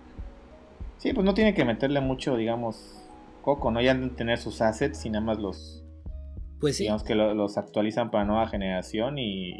Sí, 0.98 1.12
pues 1.12 1.24
no 1.24 1.34
tiene 1.34 1.54
que 1.54 1.64
meterle 1.64 2.00
mucho, 2.00 2.36
digamos, 2.36 2.96
coco, 3.42 3.70
¿no? 3.70 3.80
Ya 3.80 3.94
de 3.94 4.08
tener 4.10 4.38
sus 4.38 4.60
assets 4.60 5.04
y 5.04 5.10
nada 5.10 5.24
más 5.24 5.38
los. 5.38 5.82
Pues 6.60 6.76
sí. 6.76 6.84
Digamos 6.84 7.04
que 7.04 7.14
los 7.14 7.58
actualizan 7.58 8.10
para 8.10 8.24
nueva 8.24 8.48
generación 8.48 9.18
y. 9.18 9.52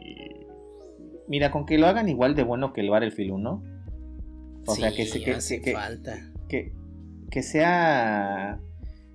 Mira, 1.29 1.51
con 1.51 1.67
que 1.67 1.79
lo 1.79 1.87
hagan 1.87 2.09
igual 2.09 2.35
de 2.35 2.45
bueno 2.45 2.73
que 2.73 2.81
el 2.81 2.91
Battlefield 2.91 3.33
1. 3.33 3.63
O 4.69 4.75
sea, 4.75 4.93
que, 4.93 5.07
se, 5.07 5.21
que, 5.21 5.63
que, 5.63 5.73
falta. 5.73 6.19
Que, 6.49 6.73
que 7.31 7.43
sea. 7.43 8.61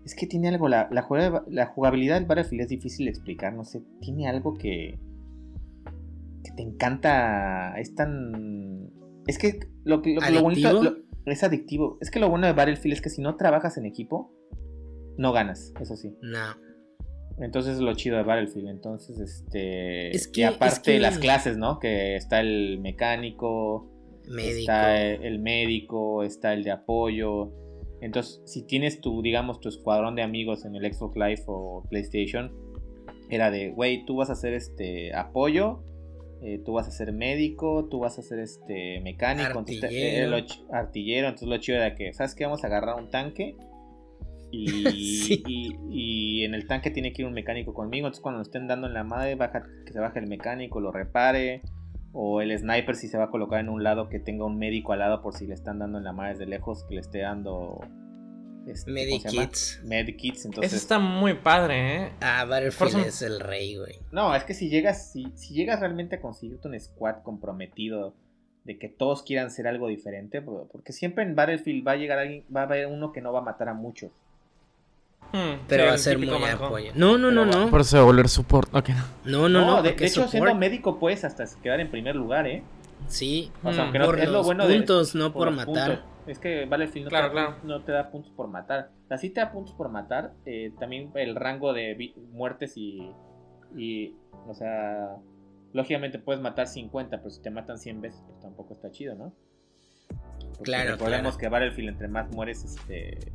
Es 0.05 0.15
que 0.15 0.27
tiene 0.27 0.49
algo. 0.49 0.67
La, 0.67 0.89
la, 0.91 1.43
la 1.49 1.65
jugabilidad 1.67 2.15
del 2.15 2.25
Battlefield 2.25 2.61
es 2.61 2.69
difícil 2.69 3.05
de 3.05 3.11
explicar. 3.11 3.53
No 3.53 3.63
sé. 3.63 3.81
Tiene 3.99 4.27
algo 4.27 4.53
que. 4.53 4.99
Que 6.43 6.51
te 6.51 6.61
encanta. 6.61 7.79
Es 7.79 7.95
tan. 7.95 8.91
Es 9.27 9.37
que 9.37 9.59
lo, 9.83 10.01
lo, 10.03 10.29
lo 10.31 10.41
bonito. 10.41 10.97
es 11.25 11.43
adictivo. 11.43 11.97
Es 12.01 12.11
que 12.11 12.19
lo 12.19 12.29
bueno 12.29 12.47
de 12.47 12.53
Battlefield 12.53 12.93
es 12.93 13.01
que 13.01 13.09
si 13.09 13.21
no 13.21 13.35
trabajas 13.35 13.77
en 13.77 13.85
equipo, 13.85 14.31
no 15.17 15.31
ganas, 15.31 15.73
eso 15.79 15.95
sí. 15.95 16.15
No. 16.21 16.70
Entonces 17.39 17.79
lo 17.79 17.93
chido 17.93 18.17
de 18.17 18.23
Battlefield. 18.23 18.69
Entonces, 18.69 19.19
este. 19.19 20.15
Es 20.15 20.27
que, 20.27 20.41
y 20.41 20.43
aparte 20.43 20.99
las 20.99 21.17
clases, 21.17 21.57
¿no? 21.57 21.79
Que 21.79 22.15
está 22.15 22.39
el 22.39 22.79
mecánico. 22.79 23.89
Médico. 24.27 24.59
Está 24.59 25.01
el 25.01 25.39
médico, 25.39 26.23
está 26.23 26.53
el 26.53 26.63
de 26.63 26.71
apoyo. 26.71 27.51
Entonces, 28.01 28.41
si 28.45 28.65
tienes 28.65 29.01
tu, 29.01 29.21
digamos, 29.21 29.59
tu 29.59 29.69
escuadrón 29.69 30.15
de 30.15 30.23
amigos 30.23 30.65
en 30.65 30.75
el 30.75 30.93
Xbox 30.93 31.15
Live 31.15 31.43
o 31.47 31.83
PlayStation, 31.89 32.51
era 33.29 33.51
de, 33.51 33.71
güey, 33.71 34.05
tú 34.05 34.17
vas 34.17 34.29
a 34.29 34.33
hacer 34.33 34.53
este 34.53 35.13
apoyo, 35.15 35.83
eh, 36.41 36.59
tú 36.65 36.73
vas 36.73 36.87
a 36.87 36.91
ser 36.91 37.13
médico, 37.13 37.87
tú 37.89 37.99
vas 37.99 38.17
a 38.17 38.21
ser 38.21 38.39
este 38.39 38.99
mecánico, 39.01 39.59
artillero. 39.59 40.37
Entonces, 40.37 40.65
artillero. 40.71 41.27
Entonces 41.27 41.47
lo 41.47 41.57
chido 41.57 41.77
era 41.77 41.95
que, 41.95 42.13
¿sabes 42.13 42.33
qué? 42.35 42.45
Vamos 42.45 42.63
a 42.63 42.67
agarrar 42.67 42.95
un 42.95 43.09
tanque 43.09 43.55
Y, 45.93 46.43
en 46.43 46.53
el 46.53 46.67
tanque 46.67 46.89
tiene 46.91 47.13
que 47.13 47.21
ir 47.21 47.27
un 47.27 47.33
mecánico 47.33 47.73
conmigo. 47.73 48.07
Entonces, 48.07 48.21
cuando 48.21 48.41
estén 48.41 48.67
dando 48.67 48.87
en 48.87 48.93
la 48.93 49.03
madre, 49.03 49.35
baja, 49.35 49.63
que 49.85 49.93
se 49.93 49.99
baje 49.99 50.19
el 50.19 50.27
mecánico, 50.27 50.79
lo 50.79 50.91
repare. 50.91 51.61
O 52.13 52.41
el 52.41 52.57
sniper, 52.57 52.95
si 52.95 53.07
se 53.07 53.17
va 53.17 53.25
a 53.25 53.29
colocar 53.29 53.59
en 53.59 53.69
un 53.69 53.83
lado, 53.83 54.09
que 54.09 54.19
tenga 54.19 54.45
un 54.45 54.57
médico 54.57 54.91
al 54.93 54.99
lado 54.99 55.21
por 55.21 55.33
si 55.33 55.47
le 55.47 55.53
están 55.53 55.79
dando 55.79 55.99
en 55.99 56.03
la 56.03 56.11
madre 56.11 56.33
desde 56.33 56.45
lejos, 56.47 56.83
que 56.85 56.95
le 56.95 57.01
esté 57.01 57.19
dando. 57.19 57.79
Este, 58.67 58.91
Medikits. 58.91 59.81
Medikits, 59.85 60.45
entonces. 60.45 60.73
Eso 60.73 60.81
está 60.81 60.99
muy 60.99 61.35
padre, 61.35 61.95
¿eh? 61.95 62.11
Ah, 62.21 62.45
Battlefield 62.45 63.05
es 63.05 63.21
el 63.21 63.39
rey, 63.39 63.77
güey. 63.77 63.99
No, 64.11 64.35
es 64.35 64.43
que 64.43 64.53
si 64.53 64.69
llegas, 64.69 65.11
si, 65.11 65.31
si 65.35 65.53
llegas 65.53 65.79
realmente 65.79 66.17
a 66.17 66.21
conseguirte 66.21 66.67
un 66.67 66.79
squad 66.79 67.23
comprometido 67.23 68.13
de 68.63 68.77
que 68.77 68.89
todos 68.89 69.23
quieran 69.23 69.49
ser 69.49 69.67
algo 69.67 69.87
diferente, 69.87 70.41
porque 70.41 70.93
siempre 70.93 71.23
en 71.23 71.35
Battlefield 71.35 71.87
va 71.87 71.93
a 71.93 71.95
llegar 71.95 72.19
alguien, 72.19 72.43
va 72.55 72.61
a 72.61 72.65
haber 72.65 72.87
uno 72.87 73.11
que 73.11 73.21
no 73.21 73.33
va 73.33 73.39
a 73.39 73.43
matar 73.43 73.69
a 73.69 73.73
muchos. 73.73 74.11
Hmm, 75.33 75.65
pero 75.67 75.85
va 75.85 75.93
a 75.93 75.97
ser 75.97 76.17
muy 76.17 76.29
apoyo. 76.29 76.91
No, 76.95 77.17
no, 77.17 77.31
no, 77.31 77.45
no. 77.45 77.69
Por 77.69 77.81
eso 77.81 77.97
va 77.97 78.03
a 78.03 78.05
volver 78.05 78.27
support. 78.27 78.71
No, 79.25 79.47
no, 79.47 79.65
no. 79.65 79.81
de, 79.81 79.95
hecho, 79.99 80.27
siendo 80.27 80.55
médico 80.55 80.99
puedes 80.99 81.23
hasta 81.23 81.45
quedar 81.61 81.79
en 81.79 81.89
primer 81.89 82.15
lugar, 82.15 82.47
¿eh? 82.47 82.63
Sí, 83.07 83.51
o 83.63 83.73
sea, 83.73 83.91
por 83.91 84.19
es 84.19 84.29
lo 84.29 84.43
bueno 84.43 84.65
puntos, 84.67 85.15
no 85.15 85.33
por, 85.33 85.51
matar. 85.51 86.03
Es 86.27 86.39
que 86.39 86.65
Battlefield 86.65 87.05
no, 87.05 87.09
claro, 87.09 87.29
te 87.29 87.35
da, 87.35 87.57
no 87.63 87.81
te 87.81 87.91
da 87.91 88.11
puntos 88.11 88.31
por 88.31 88.47
matar. 88.47 88.91
O 89.09 89.17
sí 89.17 89.29
te 89.31 89.41
da 89.41 89.51
puntos 89.51 89.73
por 89.73 89.89
matar. 89.89 90.33
Eh, 90.45 90.71
también 90.79 91.11
el 91.15 91.35
rango 91.35 91.73
de 91.73 92.13
muertes 92.31 92.77
y, 92.77 93.11
y. 93.75 94.15
O 94.47 94.53
sea. 94.53 95.15
Lógicamente 95.73 96.19
puedes 96.19 96.41
matar 96.41 96.67
50, 96.67 97.19
pero 97.19 97.29
si 97.29 97.41
te 97.41 97.49
matan 97.49 97.77
100 97.77 98.01
veces, 98.01 98.21
pues 98.27 98.41
tampoco 98.41 98.73
está 98.73 98.91
chido, 98.91 99.15
¿no? 99.15 99.33
claro, 100.63 100.91
recordemos 100.91 101.37
que 101.37 101.47
Battlefield 101.47 101.89
entre 101.89 102.09
más 102.09 102.29
mueres, 102.29 102.65
este 102.65 103.31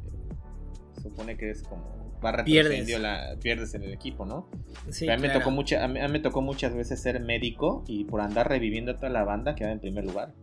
supone 1.09 1.37
que 1.37 1.51
es 1.51 1.63
como 1.63 2.07
va 2.25 2.45
pierdes. 2.45 2.89
La, 3.01 3.37
pierdes 3.41 3.75
en 3.75 3.83
el 3.83 3.93
equipo, 3.93 4.25
¿no? 4.25 4.49
a, 4.87 5.17
mí 5.17 5.23
me 5.23 5.29
tocó 5.31 5.51
mucha, 5.51 5.85
a, 5.85 5.89
mí, 5.89 6.01
me 6.09 6.21
tocó 6.21 6.43
muchas 6.43 6.75
veces 6.75 7.01
ser 7.01 7.21
médico 7.21 7.85
y 7.87 8.05
por 8.05 8.21
andar 8.21 8.49
reviviendo 8.49 8.93
a 8.93 8.97
toda 8.97 9.11
la 9.11 9.25
banda 9.25 9.55
quedaba 9.55 9.73
en 9.73 9.81
primer 9.81 10.05
lugar. 10.05 10.35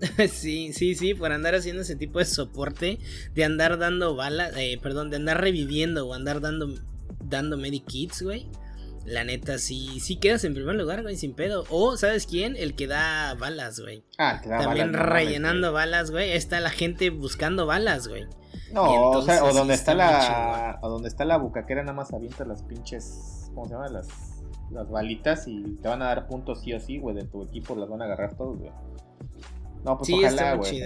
sí, 0.30 0.72
sí, 0.72 0.94
sí, 0.94 1.14
por 1.14 1.32
andar 1.32 1.54
haciendo 1.54 1.82
ese 1.82 1.96
tipo 1.96 2.18
de 2.18 2.24
soporte, 2.24 2.98
de 3.34 3.44
andar 3.44 3.78
dando 3.78 4.14
balas, 4.14 4.52
eh, 4.56 4.78
perdón, 4.80 5.10
de 5.10 5.16
andar 5.16 5.40
reviviendo 5.40 6.06
o 6.06 6.14
andar 6.14 6.40
dando, 6.40 6.74
dando 7.24 7.56
medikits, 7.56 8.22
güey. 8.22 8.48
La 9.04 9.24
neta, 9.24 9.58
sí, 9.58 10.00
sí 10.00 10.16
quedas 10.16 10.44
en 10.44 10.52
primer 10.52 10.74
lugar, 10.74 11.02
güey, 11.02 11.16
sin 11.16 11.32
pedo. 11.32 11.64
O, 11.70 11.96
¿sabes 11.96 12.26
quién? 12.26 12.56
El 12.56 12.74
que 12.74 12.86
da 12.86 13.34
balas, 13.34 13.80
güey. 13.80 14.04
Ah, 14.18 14.40
que 14.42 14.50
da 14.50 14.58
También 14.58 14.92
rellenando 14.92 15.72
balas, 15.72 16.10
güey. 16.10 16.32
Está 16.32 16.60
la 16.60 16.68
gente 16.68 17.08
buscando 17.08 17.64
balas, 17.64 18.06
güey. 18.06 18.26
No, 18.72 19.10
o 19.10 19.22
sea, 19.22 19.44
o 19.44 19.52
donde 19.52 19.74
está, 19.74 19.94
la. 19.94 20.78
O 20.82 20.88
donde 20.88 21.08
está 21.08 21.24
la 21.24 21.38
bucaquera, 21.38 21.82
nada 21.82 21.94
más 21.94 22.12
avienta 22.12 22.44
las 22.44 22.62
pinches. 22.62 23.50
¿Cómo 23.54 23.66
se 23.66 23.74
llama? 23.74 23.88
Las, 23.88 24.08
las 24.70 24.90
balitas 24.90 25.48
y 25.48 25.76
te 25.76 25.88
van 25.88 26.02
a 26.02 26.06
dar 26.06 26.26
puntos 26.26 26.60
sí 26.60 26.72
o 26.72 26.80
sí, 26.80 26.98
güey. 26.98 27.16
De 27.16 27.24
tu 27.24 27.42
equipo 27.42 27.74
las 27.74 27.88
van 27.88 28.02
a 28.02 28.04
agarrar 28.04 28.36
todos, 28.36 28.58
güey. 28.58 28.70
No, 29.84 29.96
pues 29.96 30.06
sí, 30.06 30.14
ojalá, 30.14 30.54
güey. 30.54 30.82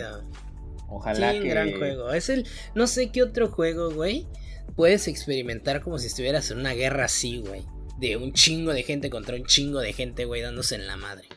Ojalá 0.88 1.32
sí, 1.32 1.40
que. 1.40 1.48
gran 1.48 1.72
juego. 1.76 2.12
Es 2.12 2.28
el. 2.28 2.46
No 2.74 2.86
sé 2.86 3.10
qué 3.10 3.22
otro 3.22 3.48
juego, 3.48 3.90
güey. 3.90 4.28
Puedes 4.76 5.08
experimentar 5.08 5.82
como 5.82 5.98
si 5.98 6.06
estuvieras 6.06 6.50
en 6.50 6.60
una 6.60 6.72
guerra 6.72 7.06
así, 7.06 7.40
güey. 7.40 7.66
De 7.98 8.16
un 8.16 8.32
chingo 8.32 8.72
de 8.72 8.82
gente 8.82 9.10
contra 9.10 9.36
un 9.36 9.44
chingo 9.44 9.80
de 9.80 9.92
gente, 9.92 10.24
güey, 10.24 10.40
dándose 10.40 10.76
en 10.76 10.86
la 10.86 10.96
madre. 10.96 11.28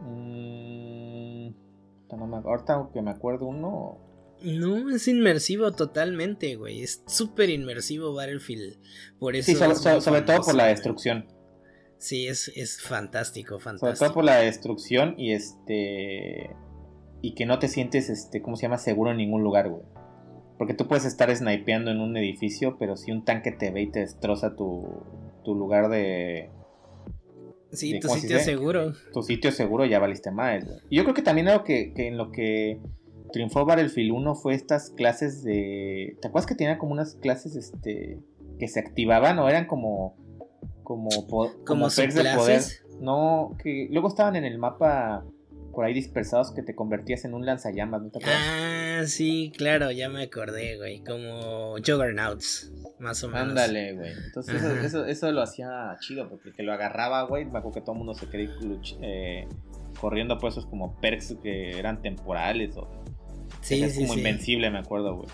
Mmm. 0.00 1.48
ahorita 2.44 2.88
que 2.92 3.02
me 3.02 3.10
acuerdo 3.10 3.46
uno. 3.46 4.03
No, 4.44 4.90
es 4.94 5.08
inmersivo 5.08 5.72
totalmente, 5.72 6.56
güey. 6.56 6.82
Es 6.82 7.02
súper 7.06 7.50
inmersivo 7.50 8.12
Battlefield. 8.12 8.76
Por 9.18 9.36
eso 9.36 9.52
sí, 9.52 9.56
sobre, 10.00 10.22
todo 10.22 10.42
por 10.42 10.54
la 10.54 10.66
destrucción. 10.66 11.26
Sí, 11.98 12.26
es, 12.26 12.48
es 12.54 12.82
fantástico, 12.82 13.58
fantástico. 13.58 13.96
Sobre 13.96 14.08
todo 14.08 14.14
por 14.14 14.24
la 14.24 14.36
destrucción 14.36 15.14
y 15.16 15.32
este. 15.32 16.54
Y 17.22 17.34
que 17.34 17.46
no 17.46 17.58
te 17.58 17.68
sientes, 17.68 18.10
este, 18.10 18.42
¿cómo 18.42 18.56
se 18.56 18.62
llama? 18.62 18.76
Seguro 18.76 19.12
en 19.12 19.16
ningún 19.16 19.42
lugar, 19.42 19.70
güey. 19.70 19.82
Porque 20.58 20.74
tú 20.74 20.86
puedes 20.86 21.06
estar 21.06 21.34
snipeando 21.34 21.90
en 21.90 22.00
un 22.00 22.16
edificio, 22.16 22.76
pero 22.78 22.96
si 22.96 23.10
un 23.10 23.24
tanque 23.24 23.50
te 23.50 23.70
ve 23.70 23.82
y 23.82 23.90
te 23.90 24.00
destroza 24.00 24.54
tu, 24.54 25.02
tu 25.42 25.54
lugar 25.54 25.88
de. 25.88 26.50
Sí, 27.72 27.98
tu 27.98 28.08
sitio 28.08 28.38
seguro. 28.38 28.92
Tu 29.12 29.22
sitio 29.22 29.50
seguro 29.50 29.86
ya 29.86 29.98
valiste 29.98 30.30
mal. 30.30 30.82
Y 30.90 30.96
yo 30.96 31.04
creo 31.04 31.14
que 31.14 31.22
también 31.22 31.48
algo 31.48 31.64
que, 31.64 31.94
que 31.94 32.08
en 32.08 32.18
lo 32.18 32.30
que 32.30 32.78
triunfó 33.34 33.64
Battlefield 33.64 34.12
1 34.12 34.34
fue 34.36 34.54
estas 34.54 34.90
clases 34.90 35.42
de. 35.42 36.16
¿Te 36.22 36.28
acuerdas 36.28 36.46
que 36.46 36.54
tenía 36.54 36.78
como 36.78 36.92
unas 36.92 37.16
clases 37.16 37.56
este 37.56 38.20
que 38.60 38.68
se 38.68 38.78
activaban 38.78 39.40
o 39.40 39.48
eran 39.48 39.66
como. 39.66 40.16
como, 40.84 41.08
como, 41.66 41.88
de 41.88 42.34
poder? 42.36 42.62
No, 43.00 43.56
que 43.60 43.88
luego 43.90 44.06
estaban 44.06 44.36
en 44.36 44.44
el 44.44 44.58
mapa 44.58 45.24
por 45.72 45.84
ahí 45.84 45.92
dispersados 45.92 46.52
que 46.52 46.62
te 46.62 46.76
convertías 46.76 47.24
en 47.24 47.34
un 47.34 47.44
lanzallamas, 47.44 48.02
¿no 48.02 48.10
te 48.10 48.18
acuerdas? 48.18 48.40
Ah, 48.48 49.02
sí, 49.06 49.52
claro, 49.56 49.90
ya 49.90 50.08
me 50.08 50.22
acordé, 50.22 50.76
güey. 50.76 51.02
Como 51.02 51.74
Juggernauts, 51.84 52.72
más 53.00 53.24
o 53.24 53.28
menos. 53.28 53.48
Ándale, 53.48 53.94
güey. 53.94 54.12
Entonces 54.26 54.62
eso, 54.84 55.04
eso, 55.06 55.32
lo 55.32 55.42
hacía 55.42 55.96
chido, 55.98 56.28
porque 56.28 56.52
que 56.52 56.62
lo 56.62 56.72
agarraba, 56.72 57.22
güey, 57.22 57.46
me 57.46 57.58
acuerdo 57.58 57.72
que 57.72 57.80
todo 57.80 57.92
el 57.94 57.98
mundo 57.98 58.14
se 58.14 58.28
quería 58.28 58.50
eh, 59.00 59.48
corriendo 60.00 60.38
por 60.38 60.52
esos 60.52 60.66
como 60.66 61.00
perks 61.00 61.34
que 61.42 61.76
eran 61.76 62.00
temporales 62.00 62.76
o 62.76 63.03
Sí, 63.60 63.82
es 63.82 63.98
como 63.98 64.14
invencible, 64.14 64.70
me 64.70 64.78
acuerdo, 64.78 65.16
güey. 65.16 65.28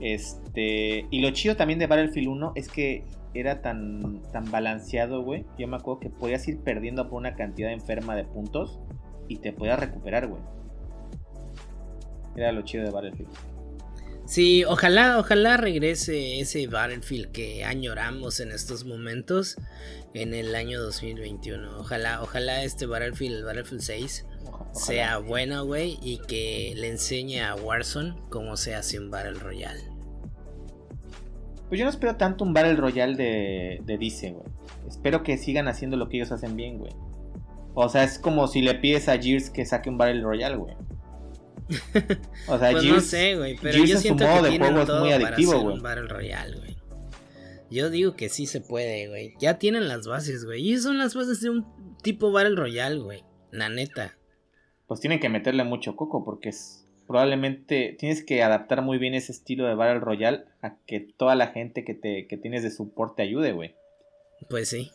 Este, 0.00 1.06
y 1.10 1.20
lo 1.20 1.30
chido 1.30 1.56
también 1.56 1.78
de 1.78 1.86
Battlefield 1.86 2.28
1 2.28 2.52
es 2.54 2.68
que 2.68 3.04
era 3.34 3.62
tan, 3.62 4.22
tan 4.32 4.50
balanceado, 4.50 5.22
güey. 5.22 5.44
Yo 5.58 5.68
me 5.68 5.76
acuerdo 5.76 6.00
que 6.00 6.10
podías 6.10 6.46
ir 6.48 6.58
perdiendo 6.60 7.08
por 7.08 7.18
una 7.18 7.34
cantidad 7.34 7.72
enferma 7.72 8.16
de 8.16 8.24
puntos 8.24 8.78
y 9.28 9.36
te 9.36 9.52
podías 9.52 9.78
recuperar, 9.78 10.28
güey. 10.28 10.42
Era 12.36 12.52
lo 12.52 12.62
chido 12.62 12.84
de 12.84 12.90
Battlefield. 12.90 13.30
Sí, 14.24 14.62
ojalá, 14.64 15.18
ojalá 15.18 15.56
regrese 15.56 16.40
ese 16.40 16.66
Battlefield 16.66 17.32
que 17.32 17.64
añoramos 17.64 18.40
en 18.40 18.52
estos 18.52 18.84
momentos 18.84 19.56
en 20.12 20.34
el 20.34 20.54
año 20.54 20.80
2021. 20.82 21.78
Ojalá, 21.78 22.22
ojalá 22.22 22.62
este 22.62 22.86
Battlefield, 22.86 23.44
Battlefield 23.44 23.80
6 23.80 24.26
sea 24.72 25.18
bueno, 25.18 25.64
güey, 25.64 25.98
y 26.02 26.18
que 26.26 26.72
le 26.76 26.88
enseñe 26.88 27.40
a 27.40 27.54
Warzone 27.54 28.14
cómo 28.30 28.56
se 28.56 28.74
hace 28.74 28.98
un 28.98 29.10
Battle 29.10 29.34
Royale. 29.34 29.82
Pues 31.68 31.78
yo 31.78 31.84
no 31.84 31.90
espero 31.90 32.16
tanto 32.16 32.44
un 32.44 32.54
Battle 32.54 32.76
Royale 32.76 33.14
de, 33.14 33.82
de 33.84 33.98
Dice, 33.98 34.30
güey. 34.30 34.46
Espero 34.88 35.22
que 35.22 35.36
sigan 35.36 35.68
haciendo 35.68 35.96
lo 35.96 36.08
que 36.08 36.16
ellos 36.16 36.32
hacen 36.32 36.56
bien, 36.56 36.78
güey. 36.78 36.92
O 37.74 37.88
sea, 37.88 38.04
es 38.04 38.18
como 38.18 38.48
si 38.48 38.62
le 38.62 38.74
pides 38.74 39.08
a 39.08 39.18
Gears 39.18 39.50
que 39.50 39.64
saque 39.66 39.90
un 39.90 39.98
Battle 39.98 40.22
Royale, 40.22 40.56
güey. 40.56 40.74
O 42.48 42.58
sea, 42.58 42.70
pues 42.72 42.84
no 42.84 43.00
sé, 43.00 43.36
güey, 43.36 43.56
pero 43.60 43.84
yo 43.84 43.98
siento 43.98 44.24
que 44.42 44.48
tienen 44.48 44.86
todo 44.86 45.00
muy 45.00 45.12
adictivo, 45.12 45.52
para 45.52 45.62
hacer 45.62 45.72
un 45.72 45.82
Battle 45.82 46.08
Royale, 46.08 46.56
güey. 46.56 46.76
Yo 47.70 47.90
digo 47.90 48.16
que 48.16 48.30
sí 48.30 48.46
se 48.46 48.62
puede, 48.62 49.08
güey. 49.08 49.34
Ya 49.38 49.58
tienen 49.58 49.88
las 49.88 50.06
bases, 50.06 50.46
güey. 50.46 50.66
Y 50.66 50.78
son 50.78 50.96
las 50.96 51.14
bases 51.14 51.42
de 51.42 51.50
un 51.50 51.66
tipo 52.02 52.32
Battle 52.32 52.56
Royale, 52.56 52.98
güey. 52.98 53.24
La 53.50 53.68
neta 53.68 54.16
pues 54.88 55.00
tienen 55.00 55.20
que 55.20 55.28
meterle 55.28 55.62
mucho 55.62 55.94
coco 55.94 56.24
porque 56.24 56.48
es 56.48 56.84
probablemente 57.06 57.96
tienes 57.98 58.22
que 58.22 58.42
adaptar 58.42 58.82
muy 58.82 58.98
bien 58.98 59.14
ese 59.14 59.32
estilo 59.32 59.66
de 59.66 59.74
Battle 59.74 60.00
Royale 60.00 60.44
a 60.60 60.76
que 60.86 61.00
toda 61.00 61.34
la 61.34 61.48
gente 61.48 61.84
que, 61.84 61.94
te, 61.94 62.26
que 62.26 62.36
tienes 62.36 62.62
de 62.62 62.70
soporte 62.70 63.22
ayude, 63.22 63.52
güey. 63.52 63.74
Pues 64.50 64.68
sí. 64.68 64.90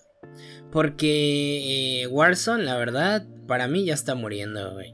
Porque 0.71 2.03
eh, 2.03 2.08
Warzone, 2.08 2.63
la 2.63 2.77
verdad, 2.77 3.25
para 3.47 3.67
mí 3.67 3.86
ya 3.86 3.93
está 3.93 4.15
muriendo, 4.15 4.73
güey. 4.73 4.93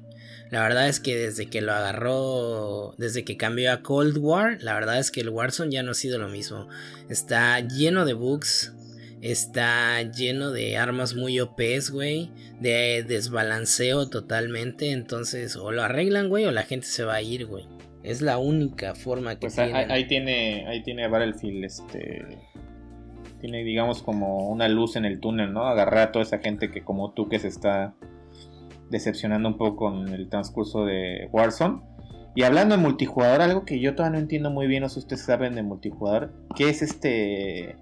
La 0.50 0.64
verdad 0.64 0.88
es 0.88 1.00
que 1.00 1.16
desde 1.16 1.48
que 1.48 1.62
lo 1.62 1.74
agarró, 1.74 2.96
desde 2.98 3.24
que 3.24 3.38
cambió 3.38 3.72
a 3.72 3.84
Cold 3.84 4.18
War, 4.18 4.58
la 4.62 4.74
verdad 4.74 4.98
es 4.98 5.12
que 5.12 5.22
el 5.22 5.30
Warzone 5.30 5.72
ya 5.72 5.84
no 5.84 5.92
ha 5.92 5.96
sido 5.96 6.18
lo 6.18 6.28
mismo. 6.28 6.68
Está 7.08 7.60
lleno 7.60 8.06
de 8.06 8.14
bugs, 8.14 8.74
está 9.22 10.02
lleno 10.02 10.52
de 10.52 10.78
armas 10.78 11.16
muy 11.16 11.40
OPs, 11.40 11.92
güey, 11.92 12.32
de 12.60 13.04
desbalanceo 13.04 14.10
totalmente. 14.10 14.92
Entonces, 14.92 15.56
o 15.56 15.72
lo 15.72 15.84
arreglan, 15.84 16.30
güey, 16.30 16.46
o 16.46 16.52
la 16.52 16.64
gente 16.64 16.88
se 16.88 17.04
va 17.04 17.16
a 17.16 17.22
ir, 17.22 17.46
güey. 17.46 17.68
Es 18.04 18.22
la 18.22 18.38
única 18.38 18.96
forma 18.96 19.36
que 19.36 19.48
pues 19.48 19.60
Ahí, 19.60 20.08
tiene, 20.08 20.66
ahí 20.68 20.84
tiene 20.84 21.08
Battlefield, 21.08 21.66
este. 21.66 22.26
Tiene, 23.42 23.64
digamos, 23.64 24.02
como 24.02 24.50
una 24.50 24.68
luz 24.68 24.96
en 24.96 25.06
el 25.06 25.20
túnel, 25.20 25.54
¿no? 25.54 25.66
Agarrar 25.66 26.10
a 26.10 26.12
toda 26.12 26.24
esa 26.24 26.40
gente 26.40 26.72
que, 26.72 26.84
como 26.84 27.14
tú, 27.14 27.30
que 27.30 27.40
se 27.40 27.48
está 27.48 27.96
decepcionando 28.90 29.48
un 29.48 29.58
poco 29.58 29.78
con 29.78 30.10
el 30.10 30.30
transcurso 30.30 30.86
de 30.86 31.30
Warzone. 31.32 31.82
Y 32.36 32.44
hablando 32.44 32.76
de 32.76 32.82
multijugador, 32.82 33.42
algo 33.42 33.66
que 33.66 33.80
yo 33.80 33.96
todavía 33.96 34.18
no 34.18 34.22
entiendo 34.24 34.52
muy 34.52 34.68
bien, 34.68 34.84
no 34.84 34.90
sé 34.90 34.96
si 34.96 35.00
ustedes 35.00 35.26
saben 35.26 35.56
de 35.56 35.64
multijugador, 35.64 36.34
¿qué 36.56 36.70
es 36.70 36.82
este... 36.82 37.76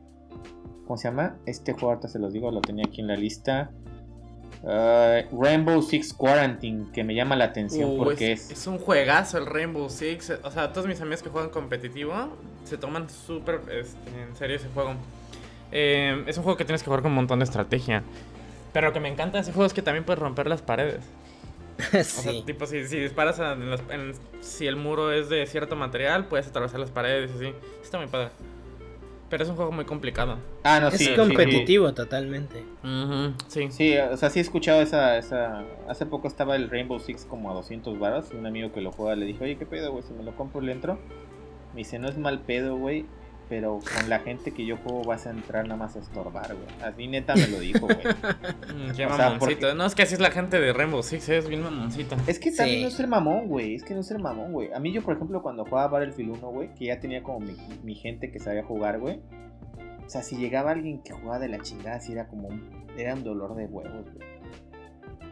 ¿Cómo 0.87 0.97
se 0.97 1.09
llama? 1.09 1.35
Este 1.45 1.73
juego, 1.73 1.89
ahorita 1.89 2.07
se 2.07 2.17
los 2.17 2.31
digo, 2.31 2.49
lo 2.49 2.61
tenía 2.61 2.85
aquí 2.87 3.01
en 3.01 3.07
la 3.07 3.17
lista. 3.17 3.71
Uh, 4.63 5.43
Rainbow 5.43 5.81
Six 5.81 6.13
Quarantine, 6.13 6.91
que 6.93 7.03
me 7.03 7.13
llama 7.13 7.35
la 7.35 7.45
atención 7.45 7.91
uh, 7.91 7.97
porque 7.97 8.31
es, 8.31 8.49
es, 8.49 8.65
un 8.65 8.79
juegazo 8.79 9.37
el 9.37 9.45
Rainbow 9.45 9.89
Six. 9.89 10.39
O 10.43 10.49
sea, 10.49 10.71
todos 10.71 10.87
mis 10.87 10.99
amigos 11.01 11.21
que 11.21 11.29
juegan 11.29 11.49
competitivo 11.49 12.29
se 12.63 12.77
toman 12.77 13.09
súper 13.09 13.61
este, 13.69 14.21
en 14.21 14.35
serio 14.35 14.55
ese 14.55 14.69
juego. 14.69 14.93
Eh, 15.73 16.23
es 16.25 16.37
un 16.37 16.43
juego 16.43 16.57
que 16.57 16.63
tienes 16.63 16.81
que 16.81 16.85
jugar 16.85 17.01
con 17.01 17.11
un 17.11 17.15
montón 17.17 17.39
de 17.39 17.45
estrategia. 17.45 18.03
Pero 18.71 18.87
lo 18.87 18.93
que 18.93 19.01
me 19.01 19.09
encanta 19.09 19.37
de 19.37 19.41
ese 19.41 19.51
juego 19.51 19.67
es 19.67 19.73
que 19.73 19.81
también 19.81 20.05
puedes 20.05 20.19
romper 20.19 20.47
las 20.47 20.61
paredes. 20.61 21.03
sí. 21.79 21.97
O 21.99 22.03
sea, 22.03 22.45
tipo, 22.45 22.65
si, 22.65 22.79
disparas 22.81 23.39
en 23.39 24.13
si 24.39 24.67
el 24.67 24.77
muro 24.77 25.11
es 25.11 25.27
de 25.27 25.45
cierto 25.47 25.75
material, 25.75 26.25
puedes 26.27 26.47
atravesar 26.47 26.79
las 26.79 26.91
paredes 26.91 27.29
y 27.31 27.35
así. 27.35 27.55
Está 27.83 27.97
muy 27.97 28.07
padre. 28.07 28.29
Pero 29.29 29.43
es 29.43 29.49
un 29.49 29.55
juego 29.55 29.71
muy 29.71 29.85
complicado. 29.85 30.37
Ah, 30.63 30.79
no, 30.79 30.89
sí. 30.91 31.09
Es 31.09 31.17
competitivo 31.17 31.93
totalmente. 31.93 32.63
sí. 33.47 33.67
Sí, 33.71 33.97
o 33.97 34.15
sea, 34.15 34.29
sí 34.29 34.39
he 34.39 34.41
escuchado 34.41 34.81
esa, 34.81 35.17
esa... 35.17 35.63
Hace 35.89 36.05
poco 36.05 36.27
estaba 36.27 36.55
el 36.55 36.69
Rainbow 36.69 36.99
Six 36.99 37.25
como 37.25 37.51
a 37.51 37.53
200 37.53 37.99
varas. 37.99 38.29
Y 38.33 38.37
un 38.37 38.45
amigo 38.45 38.71
que 38.71 38.81
lo 38.81 38.91
juega 38.91 39.15
le 39.15 39.25
dijo, 39.25 39.43
oye, 39.43 39.57
¿qué 39.57 39.65
pedo, 39.65 39.91
güey? 39.91 40.03
Si 40.03 40.13
me 40.13 40.23
lo 40.23 40.35
compro, 40.35 40.61
le 40.61 40.71
entro. 40.71 40.97
Me 41.73 41.79
dice, 41.79 41.99
no 41.99 42.07
es 42.07 42.17
mal 42.17 42.39
pedo, 42.39 42.77
güey 42.77 43.05
pero 43.49 43.79
con 43.79 44.09
la 44.09 44.19
gente 44.19 44.51
que 44.51 44.65
yo 44.65 44.77
juego 44.77 45.03
vas 45.03 45.25
a 45.25 45.29
entrar 45.29 45.63
nada 45.63 45.77
más 45.77 45.95
a 45.95 45.99
estorbar, 45.99 46.53
güey. 46.55 46.67
Así 46.81 47.07
neta 47.07 47.35
me 47.35 47.47
lo 47.47 47.59
dijo, 47.59 47.87
güey. 47.87 47.97
Mm, 48.67 48.95
qué 48.95 49.07
mamoncito. 49.07 49.73
No, 49.75 49.85
es 49.85 49.95
que 49.95 50.03
así 50.03 50.13
es 50.13 50.19
la 50.19 50.31
gente 50.31 50.59
de 50.59 50.73
Rainbow 50.73 51.01
Six, 51.01 51.29
es 51.29 51.47
bien 51.47 51.63
mamoncito. 51.63 52.15
Es 52.27 52.39
que 52.39 52.51
también 52.51 52.81
no 52.81 52.87
es 52.89 52.99
el 52.99 53.07
mamón, 53.07 53.47
güey. 53.47 53.75
Es 53.75 53.83
que 53.83 53.93
no 53.93 54.01
es 54.01 54.11
el 54.11 54.19
mamón, 54.19 54.51
güey. 54.51 54.71
A 54.73 54.79
mí 54.79 54.91
yo, 54.91 55.01
por 55.01 55.15
ejemplo, 55.15 55.41
cuando 55.41 55.65
jugaba 55.65 55.99
Battlefield 55.99 56.37
1, 56.37 56.47
güey, 56.49 56.73
que 56.73 56.85
ya 56.85 56.99
tenía 56.99 57.23
como 57.23 57.39
mi, 57.83 57.95
gente 57.95 58.31
que 58.31 58.39
sabía 58.39 58.63
jugar, 58.63 58.99
güey. 58.99 59.19
O 60.05 60.09
sea, 60.09 60.21
si 60.21 60.37
llegaba 60.37 60.71
alguien 60.71 61.01
que 61.01 61.13
jugaba 61.13 61.39
de 61.39 61.49
la 61.49 61.59
chingada, 61.59 61.97
así 61.97 62.11
era 62.11 62.27
como 62.27 62.49
un, 62.49 62.69
era 62.97 63.13
un 63.13 63.23
dolor 63.23 63.55
de 63.55 63.65
huevos, 63.65 64.05
güey. 64.13 64.27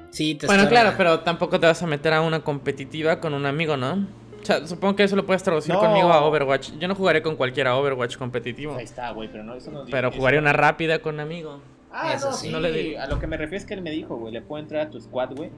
Sí, 0.09 0.35
te 0.35 0.47
Bueno, 0.47 0.67
claro, 0.69 0.93
pero 0.97 1.19
tampoco 1.21 1.59
te 1.59 1.67
vas 1.67 1.83
a 1.83 1.87
meter 1.87 2.13
a 2.13 2.21
una 2.21 2.41
competitiva 2.41 3.19
con 3.19 3.33
un 3.33 3.45
amigo, 3.45 3.75
¿no? 3.75 4.07
O 4.45 4.47
sea, 4.47 4.67
supongo 4.67 4.95
que 4.95 5.03
eso 5.03 5.15
lo 5.15 5.25
puedes 5.25 5.41
traducir 5.41 5.73
conmigo 5.73 6.13
a 6.13 6.23
Overwatch. 6.23 6.73
Yo 6.77 6.87
no 6.87 6.93
jugaré 6.93 7.23
con 7.23 7.35
cualquiera 7.35 7.75
Overwatch 7.75 8.15
competitivo. 8.15 8.75
Ahí 8.75 8.83
está, 8.83 9.09
güey, 9.09 9.27
pero 9.27 9.43
no, 9.43 9.55
eso 9.55 9.71
no 9.71 9.85
Pero 9.89 10.11
jugaré 10.11 10.37
una 10.37 10.53
rápida 10.53 10.99
con 10.99 11.15
un 11.15 11.21
amigo. 11.21 11.61
Ah, 11.91 12.13
eso 12.13 12.31
sí. 12.31 12.51
No 12.51 12.59
le 12.59 12.99
A 12.99 13.07
lo 13.07 13.17
que 13.17 13.25
me 13.25 13.37
refiero 13.37 13.57
es 13.57 13.65
que 13.65 13.73
él 13.73 13.81
me 13.81 13.89
dijo, 13.89 14.17
güey, 14.17 14.31
le 14.31 14.43
puedo 14.43 14.61
entrar 14.61 14.85
a 14.85 14.89
tu 14.91 15.01
squad, 15.01 15.35
güey. 15.35 15.49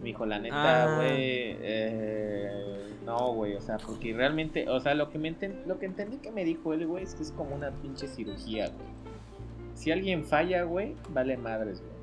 Me 0.00 0.08
dijo, 0.08 0.26
la 0.26 0.38
neta, 0.38 0.84
ah. 0.84 0.96
güey, 0.96 1.16
eh, 1.16 2.76
no, 3.06 3.32
güey, 3.32 3.54
o 3.54 3.60
sea, 3.62 3.78
porque 3.78 4.12
realmente, 4.12 4.68
o 4.68 4.80
sea, 4.80 4.94
lo 4.94 5.08
que, 5.08 5.18
me 5.18 5.34
lo 5.66 5.78
que 5.78 5.86
entendí 5.86 6.18
que 6.18 6.30
me 6.30 6.44
dijo 6.44 6.74
él, 6.74 6.86
güey, 6.86 7.04
es 7.04 7.14
que 7.14 7.22
es 7.22 7.32
como 7.32 7.54
una 7.54 7.70
pinche 7.70 8.06
cirugía, 8.06 8.66
güey. 8.66 8.88
Si 9.72 9.90
alguien 9.90 10.24
falla, 10.24 10.64
güey, 10.64 10.94
vale 11.08 11.38
madres, 11.38 11.80
güey. 11.80 11.96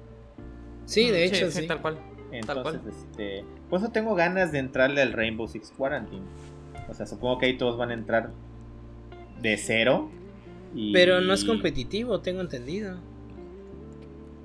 Sí, 0.86 1.12
de 1.12 1.26
hecho, 1.26 1.52
sí, 1.52 1.68
tal 1.68 1.80
cual. 1.80 2.00
Entonces, 2.34 2.82
este, 2.88 3.46
por 3.70 3.80
eso 3.80 3.90
tengo 3.90 4.16
ganas 4.16 4.52
de 4.52 4.60
entrarle 4.60 5.02
al 5.02 5.14
Rainbow 5.14 5.48
Six 5.48 5.72
Quarantine. 5.78 6.24
O 6.90 6.94
sea, 6.94 7.06
supongo 7.06 7.38
que 7.38 7.46
ahí 7.46 7.58
todos 7.58 7.78
van 7.78 7.92
a 7.92 7.94
entrar 7.94 8.32
de 9.42 9.56
cero. 9.58 10.10
Pero 10.92 11.22
no 11.22 11.34
es 11.34 11.46
competitivo, 11.46 12.22
tengo 12.22 12.42
entendido. 12.42 12.98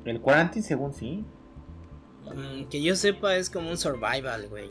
El 0.05 0.21
Quarantine, 0.21 0.63
según 0.63 0.93
sí. 0.93 1.25
Mm, 2.27 2.65
que 2.65 2.83
yo 2.83 2.95
sepa, 2.95 3.37
es 3.37 3.49
como 3.49 3.71
un 3.71 3.79
survival, 3.79 4.49
güey. 4.49 4.71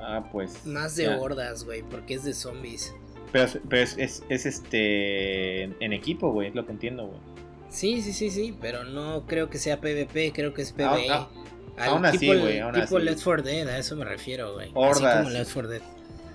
Ah, 0.00 0.28
pues. 0.30 0.64
Más 0.64 0.94
de 0.94 1.08
hordas, 1.08 1.64
güey, 1.64 1.82
porque 1.82 2.14
es 2.14 2.24
de 2.24 2.32
zombies. 2.32 2.94
Pero, 3.32 3.48
es, 3.72 4.22
es, 4.28 4.46
este. 4.46 5.64
En 5.64 5.92
equipo, 5.92 6.30
güey, 6.30 6.48
es 6.48 6.54
lo 6.54 6.64
que 6.64 6.72
entiendo, 6.72 7.06
güey. 7.06 7.33
Sí, 7.74 8.02
sí, 8.02 8.12
sí, 8.12 8.30
sí, 8.30 8.56
pero 8.60 8.84
no 8.84 9.26
creo 9.26 9.50
que 9.50 9.58
sea 9.58 9.80
PvP, 9.80 10.32
creo 10.32 10.54
que 10.54 10.62
es 10.62 10.72
PvE. 10.72 11.10
Ah, 11.10 11.28
ah, 11.76 11.86
aún 11.86 12.06
así, 12.06 12.26
güey, 12.26 12.62
tipo 12.72 13.00
Let's 13.00 13.24
For 13.24 13.42
Dead, 13.42 13.66
a 13.66 13.78
eso 13.78 13.96
me 13.96 14.04
refiero, 14.04 14.54
güey. 14.54 14.68
Así 14.68 15.04
como 15.04 15.30
Let's 15.30 15.50
For 15.50 15.66
Dead. 15.66 15.82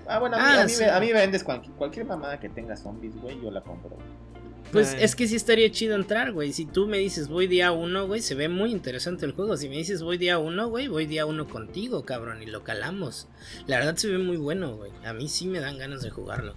Ah, 0.05 0.19
bueno, 0.19 0.35
a 0.35 0.39
mí, 0.39 0.45
ah, 0.83 0.97
a 0.97 0.99
mí, 0.99 1.07
me, 1.07 1.13
vendes 1.13 1.43
cualquier, 1.43 1.73
cualquier 1.75 2.05
mamada 2.05 2.39
que 2.39 2.49
tenga 2.49 2.75
zombies, 2.75 3.15
güey, 3.15 3.39
yo 3.41 3.51
la 3.51 3.61
compro. 3.61 3.97
Pues 4.71 4.95
es 4.99 5.15
que 5.15 5.27
sí 5.27 5.35
estaría 5.35 5.71
chido 5.71 5.95
entrar, 5.95 6.31
güey. 6.31 6.53
Si 6.53 6.65
tú 6.65 6.87
me 6.87 6.97
dices 6.97 7.27
voy 7.27 7.47
día 7.47 7.71
uno, 7.71 8.05
güey, 8.05 8.21
se 8.21 8.35
ve 8.35 8.49
muy 8.49 8.71
interesante 8.71 9.25
el 9.25 9.31
juego. 9.31 9.57
Si 9.57 9.67
me 9.67 9.77
dices 9.77 10.03
voy 10.03 10.17
día 10.17 10.37
uno, 10.37 10.67
güey, 10.67 10.87
voy 10.87 11.07
día 11.07 11.25
uno 11.25 11.47
contigo, 11.47 12.05
cabrón, 12.05 12.43
y 12.43 12.45
lo 12.45 12.63
calamos. 12.63 13.27
La 13.65 13.77
verdad 13.77 13.95
se 13.95 14.09
ve 14.09 14.19
muy 14.19 14.37
bueno, 14.37 14.75
güey. 14.75 14.91
A 15.05 15.13
mí 15.13 15.27
sí 15.27 15.47
me 15.47 15.59
dan 15.59 15.77
ganas 15.77 16.03
de 16.03 16.11
jugarlo. 16.11 16.53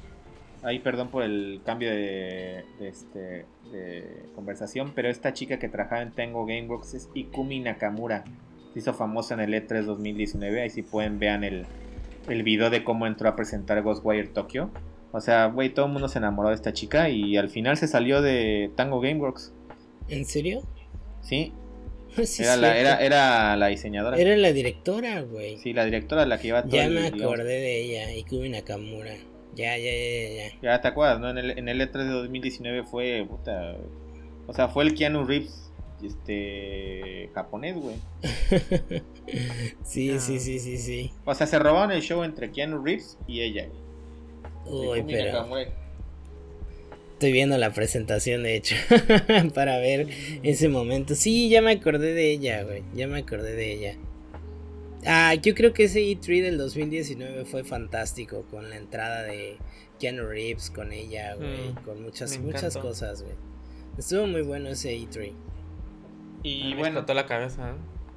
Ahí 0.62 0.78
perdón 0.78 1.08
por 1.08 1.22
el 1.22 1.60
cambio 1.64 1.90
de, 1.90 2.64
este, 2.80 3.46
de 3.72 4.26
conversación, 4.34 4.92
pero 4.94 5.08
esta 5.08 5.32
chica 5.32 5.58
que 5.58 5.68
trabajaba 5.68 6.02
en 6.02 6.12
Tango 6.12 6.46
Gameworks 6.46 6.94
es 6.94 7.08
Ikumi 7.14 7.60
Nakamura. 7.60 8.24
Se 8.72 8.78
hizo 8.78 8.94
famosa 8.94 9.34
en 9.34 9.40
el 9.40 9.54
E3 9.54 9.82
2019. 9.82 10.62
Ahí 10.62 10.70
si 10.70 10.82
pueden 10.82 11.18
vean 11.18 11.42
el, 11.42 11.66
el 12.28 12.42
video 12.42 12.70
de 12.70 12.84
cómo 12.84 13.06
entró 13.06 13.28
a 13.28 13.36
presentar 13.36 13.82
Ghostwire 13.82 14.28
Tokyo. 14.28 14.70
O 15.12 15.20
sea, 15.20 15.46
güey, 15.46 15.70
todo 15.70 15.86
el 15.86 15.92
mundo 15.92 16.08
se 16.08 16.18
enamoró 16.18 16.50
de 16.50 16.54
esta 16.54 16.72
chica 16.72 17.08
y 17.08 17.36
al 17.36 17.50
final 17.50 17.76
se 17.76 17.86
salió 17.86 18.22
de 18.22 18.70
Tango 18.76 19.00
Gameworks. 19.00 19.52
¿En 20.08 20.24
serio? 20.24 20.62
Sí. 22.14 22.42
era, 22.42 22.56
la, 22.56 22.76
era, 22.76 22.98
era, 22.98 23.56
la 23.56 23.68
diseñadora. 23.68 24.18
Era 24.18 24.36
la 24.36 24.52
directora, 24.52 25.22
güey. 25.22 25.56
Sí, 25.56 25.72
la 25.72 25.86
directora 25.86 26.26
la 26.26 26.38
que 26.38 26.48
iba 26.48 26.62
todo 26.62 26.72
Ya 26.72 26.90
me 26.90 27.06
acordé 27.06 27.44
de 27.44 27.80
ella, 27.80 28.12
Ikumi 28.12 28.50
Nakamura. 28.50 29.14
Ya, 29.54 29.76
ya, 29.76 29.92
ya, 29.92 30.28
ya. 30.30 30.60
Ya 30.62 30.80
te 30.80 30.88
acuerdas, 30.88 31.20
¿no? 31.20 31.30
En 31.30 31.38
el, 31.38 31.58
en 31.58 31.68
el 31.68 31.80
E3 31.80 31.92
de 31.92 32.10
2019 32.10 32.84
fue, 32.84 33.26
puta, 33.28 33.76
o 34.46 34.52
sea, 34.52 34.68
fue 34.68 34.84
el 34.84 34.94
Keanu 34.94 35.24
Reeves 35.24 35.72
este 36.02 37.30
japonés, 37.34 37.76
güey. 37.76 37.96
sí, 39.84 40.18
sí, 40.18 40.40
sí, 40.40 40.58
sí, 40.58 40.78
sí. 40.78 41.12
O 41.24 41.34
sea, 41.34 41.46
se 41.46 41.58
robaron 41.58 41.92
el 41.92 42.02
show 42.02 42.24
entre 42.24 42.50
Keanu 42.50 42.82
Reeves 42.82 43.18
y 43.26 43.42
ella. 43.42 43.68
Uy, 44.66 45.04
pero 45.06 45.46
Estoy 47.12 47.32
viendo 47.32 47.56
la 47.56 47.72
presentación, 47.72 48.42
de 48.42 48.56
hecho, 48.56 48.74
para 49.54 49.78
ver 49.78 50.08
ese 50.42 50.68
momento. 50.68 51.14
Sí, 51.14 51.48
ya 51.48 51.62
me 51.62 51.70
acordé 51.70 52.14
de 52.14 52.32
ella, 52.32 52.64
güey. 52.64 52.82
Ya 52.94 53.06
me 53.06 53.20
acordé 53.20 53.54
de 53.54 53.72
ella. 53.72 53.96
Ah, 55.04 55.34
yo 55.34 55.54
creo 55.54 55.72
que 55.72 55.84
ese 55.84 56.00
E3 56.00 56.42
del 56.42 56.58
2019 56.58 57.44
fue 57.44 57.64
fantástico 57.64 58.44
con 58.50 58.70
la 58.70 58.76
entrada 58.76 59.22
de 59.22 59.56
Keanu 59.98 60.26
Reeves 60.26 60.70
con 60.70 60.92
ella, 60.92 61.34
güey, 61.34 61.70
mm, 61.70 61.84
con 61.84 62.02
muchas 62.02 62.38
muchas 62.38 62.76
cosas, 62.76 63.22
güey. 63.22 63.34
Estuvo 63.98 64.26
muy 64.26 64.42
bueno 64.42 64.68
ese 64.68 64.96
E3. 64.96 65.32
Y 66.44 66.74
bueno, 66.74 67.02
toda 67.02 67.14
la 67.14 67.26
cabeza. 67.26 67.70
¿eh? 67.70 67.74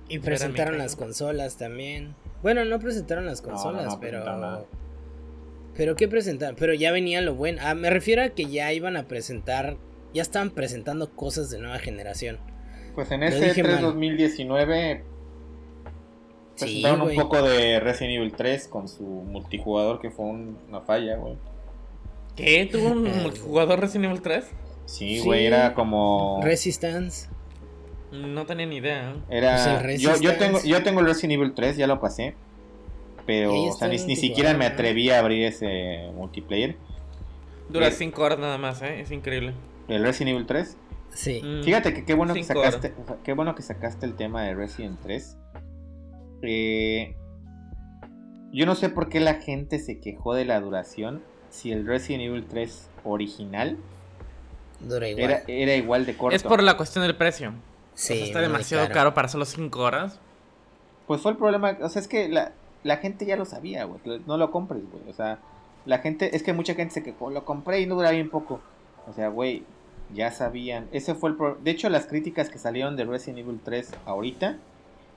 Y 0.10 0.20
presentaron 0.20 0.78
las 0.78 0.96
consolas 0.96 1.58
también. 1.58 2.16
Bueno, 2.44 2.64
no 2.66 2.80
presentaron 2.80 3.26
las 3.26 3.42
consolas, 3.42 3.98
pero 4.00 4.68
pero 5.76 5.96
qué 5.98 6.08
presentaron, 6.08 6.56
pero 6.56 6.74
ya 6.74 6.92
venía 6.92 7.20
lo 7.22 7.36
bueno. 7.36 7.60
Ah, 7.62 7.76
me 7.76 7.90
refiero 7.90 8.24
a 8.24 8.30
que 8.30 8.46
ya 8.46 8.72
iban 8.72 8.96
a 8.96 9.08
presentar, 9.08 9.78
ya 10.14 10.22
estaban 10.22 10.52
presentando 10.52 11.12
cosas 11.12 11.50
de 11.50 11.60
nueva 11.60 11.80
generación. 11.80 12.40
Pues 12.94 13.12
en 13.12 13.24
ese 13.24 13.54
E3 13.54 13.82
2019 13.82 15.04
Presentaron 16.60 17.02
un 17.02 17.16
poco 17.16 17.42
de 17.42 17.80
Resident 17.80 18.16
Evil 18.18 18.34
3 18.34 18.68
con 18.68 18.88
su 18.88 19.04
multijugador 19.04 20.00
que 20.00 20.10
fue 20.10 20.26
una 20.26 20.82
falla, 20.82 21.18
güey. 21.18 21.38
¿Qué? 22.36 22.68
¿Tuvo 22.72 22.90
un 22.90 23.04
multijugador 23.24 23.80
Resident 23.80 24.06
Evil 24.06 24.22
3? 24.22 24.46
Sí, 24.86 25.20
güey, 25.20 25.46
era 25.46 25.74
como. 25.74 26.40
Resistance. 26.44 27.28
No 28.12 28.46
tenía 28.46 28.66
ni 28.66 28.78
idea. 28.78 29.16
Era. 29.30 29.82
Pues 29.84 30.02
yo, 30.02 30.16
yo, 30.22 30.38
tengo, 30.38 30.62
yo 30.64 30.82
tengo 30.84 31.02
el 31.02 31.08
Resident 31.08 31.34
Evil 31.34 31.54
3, 31.54 31.78
ya 31.78 31.88
lo 31.88 32.00
pasé. 32.00 32.36
Pero, 33.26 33.54
o 33.54 33.74
sea, 33.74 33.88
ni, 33.88 33.98
siquiera 33.98 34.54
me 34.54 34.66
atreví 34.68 35.10
a 35.10 35.20
abrir 35.20 35.46
ese 35.46 36.12
multiplayer. 36.14 36.78
Dura 37.70 37.88
Eh. 37.88 37.92
5 37.92 38.22
horas 38.22 38.38
nada 38.40 38.58
más, 38.60 38.82
¿eh? 38.84 39.02
Es 39.02 39.12
increíble. 39.12 39.54
El 39.88 40.04
Resident 40.04 40.36
Evil 40.36 40.46
3. 40.46 40.78
Sí. 41.10 41.42
Mm, 41.44 41.64
Fíjate 41.64 41.94
que 41.94 42.06
qué 42.06 42.14
bueno 42.14 42.34
que 42.36 42.44
sacaste, 42.44 42.94
qué 43.24 43.34
bueno 43.34 43.56
que 43.56 43.64
sacaste 43.64 44.06
el 44.06 44.16
tema 44.16 44.44
de 44.44 44.54
Resident 44.54 45.00
3. 45.02 45.38
Eh, 46.42 47.16
yo 48.52 48.66
no 48.66 48.76
sé 48.76 48.90
por 48.90 49.10
qué 49.10 49.20
la 49.20 49.36
gente 49.36 49.80
se 49.80 50.00
quejó 50.00 50.34
de 50.34 50.46
la 50.46 50.60
duración 50.60 51.22
si 51.50 51.72
el 51.72 51.86
Resident 51.86 52.24
Evil 52.24 52.46
3 52.48 52.90
original 53.04 53.78
Dura 54.80 55.08
igual. 55.10 55.32
era, 55.32 55.44
era 55.48 55.76
igual 55.76 56.06
de 56.06 56.16
corto. 56.18 56.36
Es 56.36 56.44
por 56.44 56.62
la 56.62 56.78
cuestión 56.78 57.04
del 57.06 57.16
precio. 57.16 57.54
sí, 57.94 58.14
O 58.14 58.16
sea, 58.18 58.26
está 58.26 58.42
demasiado 58.42 58.88
caro. 58.90 59.14
para 59.14 59.28
solo 59.28 59.46
5 59.46 59.80
horas. 59.82 60.20
Pues 61.08 61.22
fue 61.22 61.32
el 61.32 61.38
problema, 61.38 61.78
o 61.82 61.90
sea, 61.90 62.02
es 62.02 62.08
que 62.08 62.28
la, 62.30 62.52
la 62.84 62.98
gente 62.98 63.26
ya 63.26 63.36
lo 63.36 63.46
sabía, 63.46 63.86
güey. 63.86 64.00
No 64.26 64.38
lo 64.38 64.52
compres, 64.52 64.82
güey. 64.92 65.08
O 65.10 65.14
sea, 65.14 65.40
la 65.86 66.00
gente, 66.00 66.36
es 66.36 66.44
que 66.44 66.52
mucha 66.54 66.74
gente 66.76 66.94
se 66.94 67.04
quejó, 67.04 67.30
lo 67.30 67.46
compré 67.46 67.82
y 67.82 67.86
no 67.86 67.96
dura 67.96 68.12
bien 68.12 68.30
poco. 68.30 68.60
O 69.08 69.14
sea, 69.14 69.28
güey, 69.30 69.64
ya 70.14 70.32
sabían. 70.32 70.88
Ese 70.92 71.14
fue 71.16 71.30
el 71.30 71.36
pro- 71.38 71.58
De 71.64 71.72
hecho, 71.72 71.90
las 71.90 72.06
críticas 72.08 72.50
que 72.50 72.58
salieron 72.58 72.96
de 72.96 73.06
Resident 73.06 73.40
Evil 73.40 73.60
3 73.64 73.92
ahorita, 74.06 74.58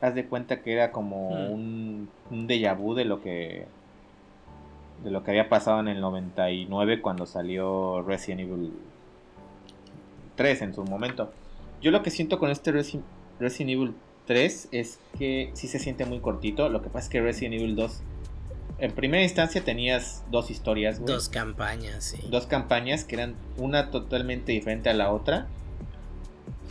haz 0.01 0.15
de 0.15 0.27
cuenta 0.27 0.63
que 0.63 0.73
era 0.73 0.93
como 0.93 1.31
un, 1.53 2.09
un 2.31 2.47
déjà 2.49 2.75
vu 2.77 2.95
de 2.95 3.05
lo 3.05 3.21
que 3.21 3.67
de 5.05 5.11
lo 5.11 5.23
que 5.23 5.31
había 5.31 5.49
pasado 5.49 5.81
en 5.81 5.89
el 5.89 6.01
99 6.01 7.01
cuando 7.01 7.25
salió 7.27 8.03
Resident 8.03 8.41
Evil 8.43 8.73
3 10.37 10.63
en 10.63 10.75
su 10.75 10.85
momento. 10.85 11.33
Yo 11.81 11.91
lo 11.91 12.03
que 12.03 12.11
siento 12.11 12.39
con 12.39 12.51
este 12.51 12.73
Resi- 12.73 13.03
Resident 13.39 13.71
Evil 13.71 13.95
3 14.27 14.69
es 14.73 14.99
que 15.19 15.51
sí 15.55 15.69
se 15.69 15.79
siente 15.79 16.05
muy 16.05 16.19
cortito. 16.21 16.69
Lo 16.69 16.83
que 16.83 16.89
pasa 16.89 17.05
es 17.07 17.11
que 17.11 17.21
Resident 17.21 17.55
Evil 17.55 17.77
2, 17.77 18.03
en 18.79 18.93
primera 18.93 19.23
instancia 19.23 19.63
tenías 19.65 20.25
dos 20.31 20.51
historias, 20.51 20.99
güey. 21.01 21.15
Dos 21.15 21.29
campañas, 21.29 22.05
sí. 22.05 22.19
Dos 22.31 22.47
campañas 22.47 23.05
que 23.05 23.15
eran 23.17 23.35
una 23.57 23.91
totalmente 23.91 24.53
diferente 24.53 24.91
a 24.91 24.95
la 24.95 25.13
otra. 25.13 25.47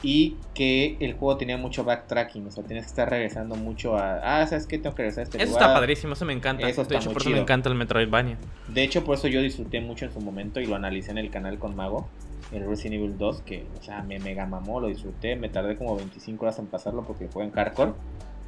Y 0.03 0.35
que 0.53 0.95
el 0.99 1.13
juego 1.13 1.37
tenía 1.37 1.57
mucho 1.57 1.83
backtracking, 1.83 2.45
o 2.45 2.51
sea, 2.51 2.63
tenías 2.63 2.85
que 2.85 2.89
estar 2.89 3.09
regresando 3.09 3.55
mucho 3.55 3.97
a. 3.97 4.41
Ah, 4.41 4.45
¿sabes 4.45 4.67
qué? 4.67 4.77
Tengo 4.77 4.95
que 4.95 5.01
regresar 5.03 5.21
a 5.21 5.23
este 5.23 5.37
Eso 5.37 5.47
lugar. 5.47 5.63
está 5.63 5.73
padrísimo, 5.73 6.13
eso 6.13 6.23
me 6.25 6.33
encanta. 6.33 6.67
Eso 6.69 6.81
de 6.81 6.83
está 6.83 6.95
hecho, 6.97 7.05
muy 7.09 7.13
por 7.13 7.21
eso 7.23 7.29
me 7.29 7.33
chido. 7.35 7.43
encanta 7.43 7.69
el 7.69 7.75
Metroidvania. 7.75 8.37
De 8.67 8.83
hecho, 8.83 9.03
por 9.03 9.15
eso 9.17 9.27
yo 9.27 9.41
disfruté 9.41 9.81
mucho 9.81 10.05
en 10.05 10.13
su 10.13 10.19
momento 10.21 10.59
y 10.59 10.67
lo 10.67 10.75
analicé 10.75 11.09
en 11.11 11.17
el 11.17 11.31
canal 11.31 11.57
con 11.57 11.75
Mago, 11.75 12.07
el 12.51 12.65
Resident 12.67 13.01
Evil 13.01 13.17
2, 13.17 13.41
que, 13.41 13.65
o 13.79 13.83
sea, 13.83 14.03
me 14.03 14.19
mega 14.19 14.45
mamó, 14.45 14.79
lo 14.79 14.87
disfruté, 14.87 15.35
me 15.35 15.49
tardé 15.49 15.75
como 15.77 15.95
25 15.95 16.45
horas 16.45 16.59
en 16.59 16.67
pasarlo 16.67 17.03
porque 17.03 17.27
jugué 17.27 17.45
en 17.45 17.51
hardcore 17.51 17.93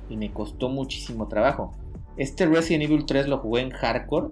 y 0.08 0.18
me 0.18 0.32
costó 0.32 0.70
muchísimo 0.70 1.28
trabajo. 1.28 1.74
Este 2.16 2.46
Resident 2.46 2.84
Evil 2.84 3.06
3 3.08 3.28
lo 3.28 3.40
jugué 3.40 3.62
en 3.62 3.72
hardcore, 3.72 4.28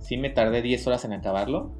sí 0.00 0.16
me 0.16 0.30
tardé 0.30 0.62
10 0.62 0.86
horas 0.86 1.04
en 1.04 1.12
acabarlo, 1.12 1.72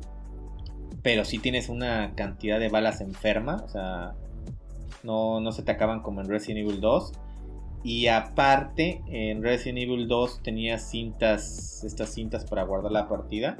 pero 1.02 1.24
sí 1.24 1.38
tienes 1.38 1.68
una 1.70 2.12
cantidad 2.16 2.59
de 2.61 2.68
balas 2.68 3.00
enferma, 3.00 3.62
o 3.64 3.68
sea, 3.68 4.12
no, 5.02 5.40
no 5.40 5.52
se 5.52 5.62
te 5.62 5.72
acaban 5.72 6.02
como 6.02 6.20
en 6.20 6.28
Resident 6.28 6.68
Evil 6.68 6.80
2. 6.80 7.12
Y 7.84 8.08
aparte, 8.08 9.02
en 9.06 9.42
Resident 9.42 9.78
Evil 9.78 10.08
2 10.08 10.42
tenías 10.42 10.90
cintas, 10.90 11.84
estas 11.84 12.12
cintas 12.12 12.44
para 12.44 12.64
guardar 12.64 12.90
la 12.90 13.08
partida, 13.08 13.56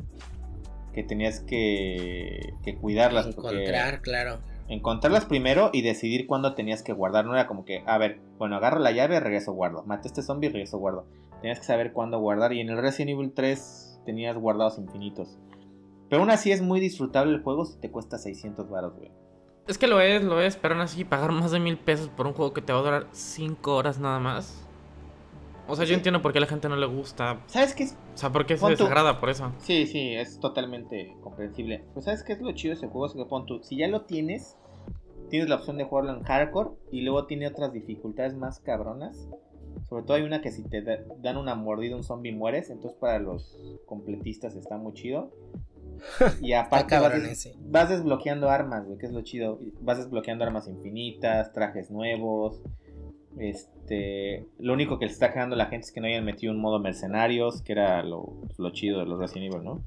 que 0.92 1.05
tenías 1.05 1.40
que, 1.40 2.55
que 2.64 2.77
cuidarlas. 2.77 3.27
Encontrar, 3.27 4.03
claro. 4.03 4.38
encontrarlas 4.68 5.24
primero 5.24 5.70
y 5.72 5.83
decidir 5.83 6.27
cuándo 6.27 6.55
tenías 6.55 6.83
que 6.83 6.92
guardar. 6.92 7.27
No 7.27 7.35
era 7.35 7.46
como 7.46 7.64
que, 7.64 7.85
a 7.87 7.96
ver, 7.98 8.20
bueno, 8.38 8.57
agarro 8.57 8.81
la 8.81 8.90
llave, 8.90 9.20
regreso, 9.20 9.53
guardo. 9.53 9.85
Mato 9.85 10.09
a 10.09 10.09
este 10.09 10.22
zombie, 10.22 10.48
regreso, 10.48 10.79
guardo. 10.79 11.07
Tenías 11.40 11.61
que 11.61 11.66
saber 11.66 11.92
cuándo 11.92 12.18
guardar. 12.18 12.53
Y 12.53 12.61
en 12.61 12.70
el 12.70 12.79
Resident 12.79 13.12
Evil 13.12 13.33
3 13.33 14.01
tenías 14.05 14.37
guardados 14.37 14.79
infinitos. 14.79 15.38
Pero 16.09 16.22
aún 16.22 16.31
así 16.31 16.51
es 16.51 16.62
muy 16.62 16.81
disfrutable 16.81 17.35
el 17.35 17.42
juego 17.42 17.64
si 17.66 17.79
te 17.79 17.90
cuesta 17.90 18.18
600 18.18 18.68
baros, 18.68 18.96
güey. 18.96 19.12
Es 19.69 19.77
que 19.79 19.87
lo 19.87 20.01
es, 20.01 20.25
lo 20.25 20.41
es, 20.41 20.57
pero 20.57 20.75
aún 20.75 20.83
así 20.83 21.05
pagar 21.05 21.31
más 21.31 21.51
de 21.53 21.61
mil 21.61 21.77
pesos 21.77 22.09
por 22.09 22.27
un 22.27 22.33
juego 22.33 22.53
que 22.55 22.63
te 22.63 22.73
va 22.73 22.79
a 22.79 22.83
durar 22.83 23.07
5 23.13 23.77
horas 23.77 23.99
nada 23.99 24.19
más. 24.19 24.65
O 25.67 25.77
sea, 25.77 25.85
yo 25.85 25.93
entiendo 25.95 26.23
por 26.23 26.33
qué 26.33 26.39
a 26.39 26.41
la 26.41 26.47
gente 26.47 26.69
no 26.71 26.77
le 26.77 26.87
gusta. 26.87 27.41
¿Sabes 27.47 27.75
qué 27.75 27.83
es? 27.85 27.97
O 28.15 28.17
sea, 28.17 28.33
por 28.33 28.47
qué 28.47 28.57
se 28.57 28.63
Pon 28.63 28.71
tú- 28.75 28.85
desagrada 28.85 29.21
por 29.21 29.29
eso. 29.29 29.53
Sí, 29.59 29.87
sí, 29.87 30.15
es 30.15 30.41
totalmente 30.41 31.15
comprensible. 31.21 31.85
Pues 31.93 32.07
¿sabes 32.07 32.23
qué 32.23 32.33
es 32.33 32.41
lo 32.41 32.53
chido 32.53 32.73
de 32.73 32.79
ese 32.79 32.89
juego? 32.89 33.05
Es 33.07 33.13
que 33.13 33.25
pon 33.27 33.45
tú, 33.45 33.63
si 33.63 33.77
ya 33.77 33.87
lo 33.89 34.03
tienes, 34.07 34.57
tienes 35.29 35.51
la 35.51 35.57
opción 35.57 35.77
de 35.77 35.85
jugarlo 35.85 36.15
en 36.17 36.23
hardcore 36.23 36.71
y 36.91 37.03
luego 37.03 37.27
tiene 37.27 37.47
otras 37.47 37.71
dificultades 37.75 38.35
más 38.35 38.61
cabronas. 38.61 39.29
Sobre 39.91 40.05
todo 40.05 40.17
hay 40.17 40.23
una 40.23 40.41
que 40.41 40.51
si 40.53 40.63
te 40.63 40.81
da- 40.81 41.01
dan 41.19 41.37
una 41.37 41.55
mordida 41.55 41.95
un 41.97 42.03
zombie 42.03 42.33
mueres, 42.33 42.71
entonces 42.71 42.99
para 42.99 43.19
los 43.19 43.55
completistas 43.85 44.57
está 44.57 44.79
muy 44.79 44.95
chido. 44.95 45.31
Y 46.43 46.53
aparte 46.53 46.97
vas, 46.99 47.89
desbloqueando 47.89 48.51
armas, 48.51 48.87
güey, 48.87 48.99
que 48.99 49.07
es 49.07 49.13
lo 49.13 49.21
chido. 49.23 49.59
Vas 49.81 49.99
desbloqueando 49.99 50.45
armas 50.45 50.69
infinitas, 50.69 51.53
trajes 51.53 51.91
nuevos. 51.91 52.61
Este, 53.39 54.47
lo 54.59 54.73
único 54.73 54.99
que 54.99 55.07
le 55.07 55.13
está 55.13 55.33
quedando 55.33 55.55
a 55.55 55.59
la 55.59 55.67
gente 55.67 55.87
es 55.87 55.93
que 55.93 56.01
no 56.01 56.07
hayan 56.07 56.25
metido 56.25 56.53
un 56.53 56.61
modo 56.61 56.79
mercenarios, 56.81 57.63
que 57.63 57.73
era 57.73 58.03
lo, 58.03 58.35
lo 58.57 58.71
chido 58.71 58.99
de 59.01 59.07
los 59.07 59.19
Resident 59.19 59.53
Evil, 59.55 59.65
¿no? 59.65 59.83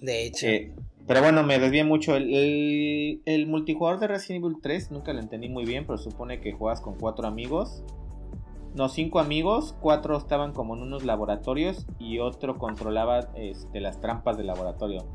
De 0.00 0.26
hecho. 0.26 0.46
Eh, 0.46 0.72
pero 1.06 1.22
bueno, 1.22 1.44
me 1.44 1.58
desvié 1.58 1.84
mucho. 1.84 2.16
El, 2.16 2.34
el- 2.34 3.22
el 3.26 3.46
multijugador 3.46 4.00
de 4.00 4.08
Resident 4.08 4.44
Evil 4.44 4.56
3 4.60 4.90
nunca 4.90 5.12
lo 5.12 5.20
entendí 5.20 5.48
muy 5.48 5.64
bien, 5.64 5.86
pero 5.86 5.98
supone 5.98 6.40
que 6.40 6.52
juegas 6.52 6.80
con 6.80 6.98
cuatro 6.98 7.28
amigos. 7.28 7.84
No, 8.74 8.88
cinco 8.90 9.20
amigos, 9.20 9.74
cuatro 9.80 10.18
estaban 10.18 10.52
como 10.52 10.74
en 10.76 10.82
unos 10.82 11.04
laboratorios 11.04 11.86
y 11.98 12.18
otro 12.18 12.58
controlaba 12.58 13.20
este, 13.36 13.80
las 13.80 14.00
trampas 14.00 14.36
del 14.36 14.48
laboratorio. 14.48 15.06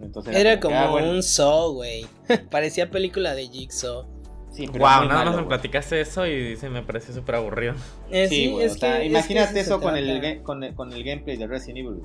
Entonces 0.00 0.34
Era 0.36 0.60
como 0.60 0.76
ah, 0.76 0.90
bueno, 0.90 1.10
un 1.10 1.22
Saw, 1.22 1.72
güey. 1.72 2.06
Parecía 2.50 2.90
película 2.90 3.34
de 3.34 3.48
Jigsaw. 3.48 4.06
sí, 4.52 4.66
pero 4.72 4.84
Wow, 4.84 5.04
nada 5.04 5.24
malo, 5.24 5.32
más 5.32 5.40
me 5.42 5.46
platicaste 5.48 6.00
eso 6.00 6.26
y 6.26 6.56
se 6.56 6.68
me 6.70 6.82
pareció 6.82 7.14
súper 7.14 7.36
aburrido. 7.36 7.74
Eh, 8.10 8.28
Sí, 8.28 8.54
es 8.60 8.72
o 8.72 8.78
sea, 8.78 8.90
que- 8.90 8.96
es 8.96 9.02
que 9.02 9.06
imagínate 9.08 9.60
eso 9.60 9.80
con 9.80 9.96
el, 9.96 10.42
con, 10.42 10.62
el, 10.64 10.74
con 10.74 10.92
el 10.92 11.02
gameplay 11.04 11.36
de 11.36 11.46
Resident 11.46 11.78
Evil. 11.78 12.02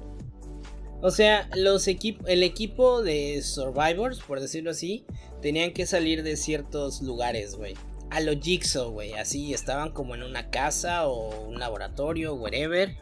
O 1.01 1.11
sea, 1.11 1.49
los 1.55 1.87
equip 1.87 2.21
el 2.27 2.43
equipo 2.43 3.03
de 3.03 3.41
Survivors, 3.41 4.21
por 4.21 4.39
decirlo 4.39 4.71
así, 4.71 5.05
tenían 5.41 5.71
que 5.73 5.85
salir 5.85 6.23
de 6.23 6.37
ciertos 6.37 7.01
lugares, 7.01 7.55
güey. 7.57 7.73
A 8.09 8.21
lo 8.21 8.31
Jigsaw, 8.39 8.89
güey. 8.91 9.13
Así 9.13 9.53
estaban 9.53 9.91
como 9.91 10.15
en 10.15 10.23
una 10.23 10.49
casa 10.49 11.07
o 11.07 11.47
un 11.47 11.59
laboratorio, 11.59 12.35
wherever. 12.35 12.95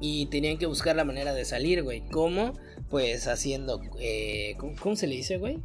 Y 0.00 0.26
tenían 0.26 0.58
que 0.58 0.66
buscar 0.66 0.94
la 0.96 1.04
manera 1.04 1.32
de 1.34 1.44
salir, 1.44 1.82
güey. 1.82 2.02
¿Cómo? 2.10 2.52
Pues 2.88 3.26
haciendo. 3.26 3.80
Eh, 3.98 4.54
¿cómo, 4.58 4.74
cómo 4.80 4.96
se 4.96 5.06
le 5.06 5.16
dice, 5.16 5.38
güey? 5.38 5.58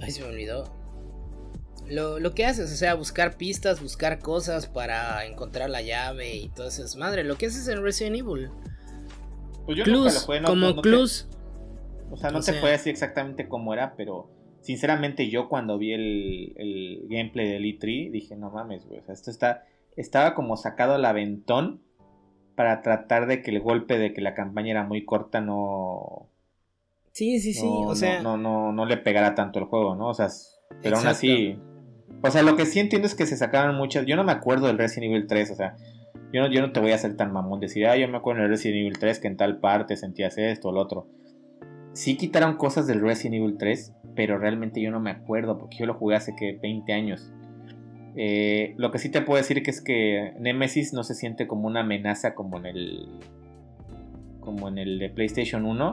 Ay, 0.00 0.10
se 0.10 0.20
me 0.22 0.28
olvidó. 0.28 0.64
Lo, 1.88 2.18
lo 2.18 2.34
que 2.34 2.46
haces, 2.46 2.72
o 2.72 2.76
sea, 2.76 2.94
buscar 2.94 3.36
pistas, 3.36 3.82
buscar 3.82 4.18
cosas 4.18 4.66
para 4.66 5.26
encontrar 5.26 5.68
la 5.68 5.82
llave 5.82 6.34
y 6.36 6.48
todo 6.48 6.68
eso 6.68 6.82
es 6.84 6.96
madre. 6.96 7.24
Lo 7.24 7.36
que 7.36 7.46
haces 7.46 7.68
en 7.68 7.82
Resident 7.82 8.16
Evil. 8.16 8.48
Pues 9.66 9.78
yo 9.78 9.84
nunca 9.84 9.90
lo 9.90 10.00
Clues, 10.02 10.22
jugué, 10.24 10.40
no- 10.40 10.48
como 10.48 10.66
no- 10.68 10.74
te- 10.76 10.80
Clues. 10.82 11.28
O 12.10 12.16
sea, 12.16 12.30
no 12.30 12.38
O 12.38 12.40
te 12.42 12.52
sea- 12.52 12.60
puedo 12.60 12.72
decir 12.72 12.90
exactamente 12.92 13.48
cómo 13.48 13.72
era, 13.74 13.96
pero 13.96 14.30
sinceramente 14.60 15.28
yo 15.28 15.48
cuando 15.48 15.76
vi 15.78 15.92
el, 15.92 16.52
el 16.56 17.06
gameplay 17.08 17.48
del 17.48 17.64
E3 17.64 18.10
dije, 18.10 18.34
no 18.36 18.50
mames, 18.50 18.86
güey. 18.86 19.00
O 19.00 19.04
sea, 19.04 19.14
esto 19.14 19.30
está, 19.30 19.64
estaba 19.96 20.34
como 20.34 20.56
sacado 20.56 20.94
al 20.94 21.04
aventón 21.04 21.82
para 22.54 22.82
tratar 22.82 23.26
de 23.26 23.42
que 23.42 23.50
el 23.50 23.60
golpe 23.60 23.98
de 23.98 24.12
que 24.12 24.20
la 24.20 24.34
campaña 24.34 24.70
era 24.70 24.84
muy 24.84 25.04
corta 25.04 25.40
no, 25.40 26.28
Sí, 27.14 27.38
sí, 27.38 27.54
sí. 27.54 27.64
no, 27.64 27.82
o 27.82 27.94
sea, 27.94 28.20
no, 28.22 28.36
no, 28.36 28.72
no 28.72 28.86
le 28.86 28.96
pegara 28.96 29.36
tanto 29.36 29.60
el 29.60 29.66
juego, 29.66 29.94
¿no? 29.94 30.08
O 30.08 30.14
sea, 30.14 30.26
pero 30.82 30.96
aún 30.96 31.06
así... 31.06 31.56
O 32.22 32.30
sea, 32.30 32.42
lo 32.42 32.56
que 32.56 32.66
sí 32.66 32.80
entiendo 32.80 33.06
es 33.06 33.14
que 33.14 33.24
se 33.24 33.36
sacaron 33.36 33.76
muchas... 33.76 34.04
Yo 34.04 34.16
no 34.16 34.24
me 34.24 34.32
acuerdo 34.32 34.66
del 34.66 34.78
Resident 34.78 35.12
Evil 35.12 35.28
3, 35.28 35.52
o 35.52 35.54
sea... 35.54 35.76
Yo 36.32 36.40
no, 36.40 36.50
yo 36.50 36.60
no 36.60 36.72
te 36.72 36.80
voy 36.80 36.90
a 36.90 36.96
hacer 36.96 37.16
tan 37.16 37.32
mamón 37.32 37.60
decir, 37.60 37.86
ah, 37.86 37.96
yo 37.96 38.08
me 38.08 38.16
acuerdo 38.16 38.40
en 38.40 38.46
el 38.46 38.50
Resident 38.50 38.80
Evil 38.80 38.98
3 38.98 39.20
que 39.20 39.28
en 39.28 39.36
tal 39.36 39.60
parte 39.60 39.96
sentías 39.96 40.36
esto 40.38 40.70
o 40.70 40.72
lo 40.72 40.80
otro. 40.80 41.06
Sí 41.92 42.16
quitaron 42.16 42.56
cosas 42.56 42.88
del 42.88 43.00
Resident 43.00 43.36
Evil 43.36 43.56
3, 43.58 43.92
pero 44.16 44.36
realmente 44.36 44.80
yo 44.80 44.90
no 44.90 44.98
me 44.98 45.12
acuerdo 45.12 45.56
porque 45.56 45.76
yo 45.76 45.86
lo 45.86 45.94
jugué 45.94 46.16
hace 46.16 46.34
que 46.34 46.58
20 46.60 46.92
años. 46.92 47.30
Eh, 48.16 48.74
lo 48.76 48.92
que 48.92 48.98
sí 48.98 49.08
te 49.08 49.22
puedo 49.22 49.38
decir 49.38 49.62
que 49.62 49.70
es 49.70 49.80
que 49.80 50.34
Nemesis 50.38 50.92
no 50.92 51.02
se 51.02 51.14
siente 51.14 51.46
como 51.46 51.66
una 51.66 51.80
amenaza 51.80 52.34
como 52.34 52.58
en 52.58 52.66
el 52.66 53.08
como 54.40 54.68
en 54.68 54.78
el 54.78 54.98
de 54.98 55.08
PlayStation 55.08 55.64
1, 55.64 55.92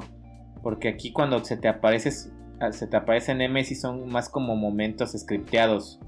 porque 0.62 0.90
aquí 0.90 1.12
cuando 1.12 1.44
se 1.44 1.58
te 1.58 1.68
aparece 1.68 2.12
se 2.12 2.88
te 2.88 2.98
aparece 2.98 3.34
Nemesis 3.34 3.82
son 3.82 4.08
más 4.10 4.30
como 4.30 4.56
momentos 4.56 5.14
scripteados. 5.18 6.00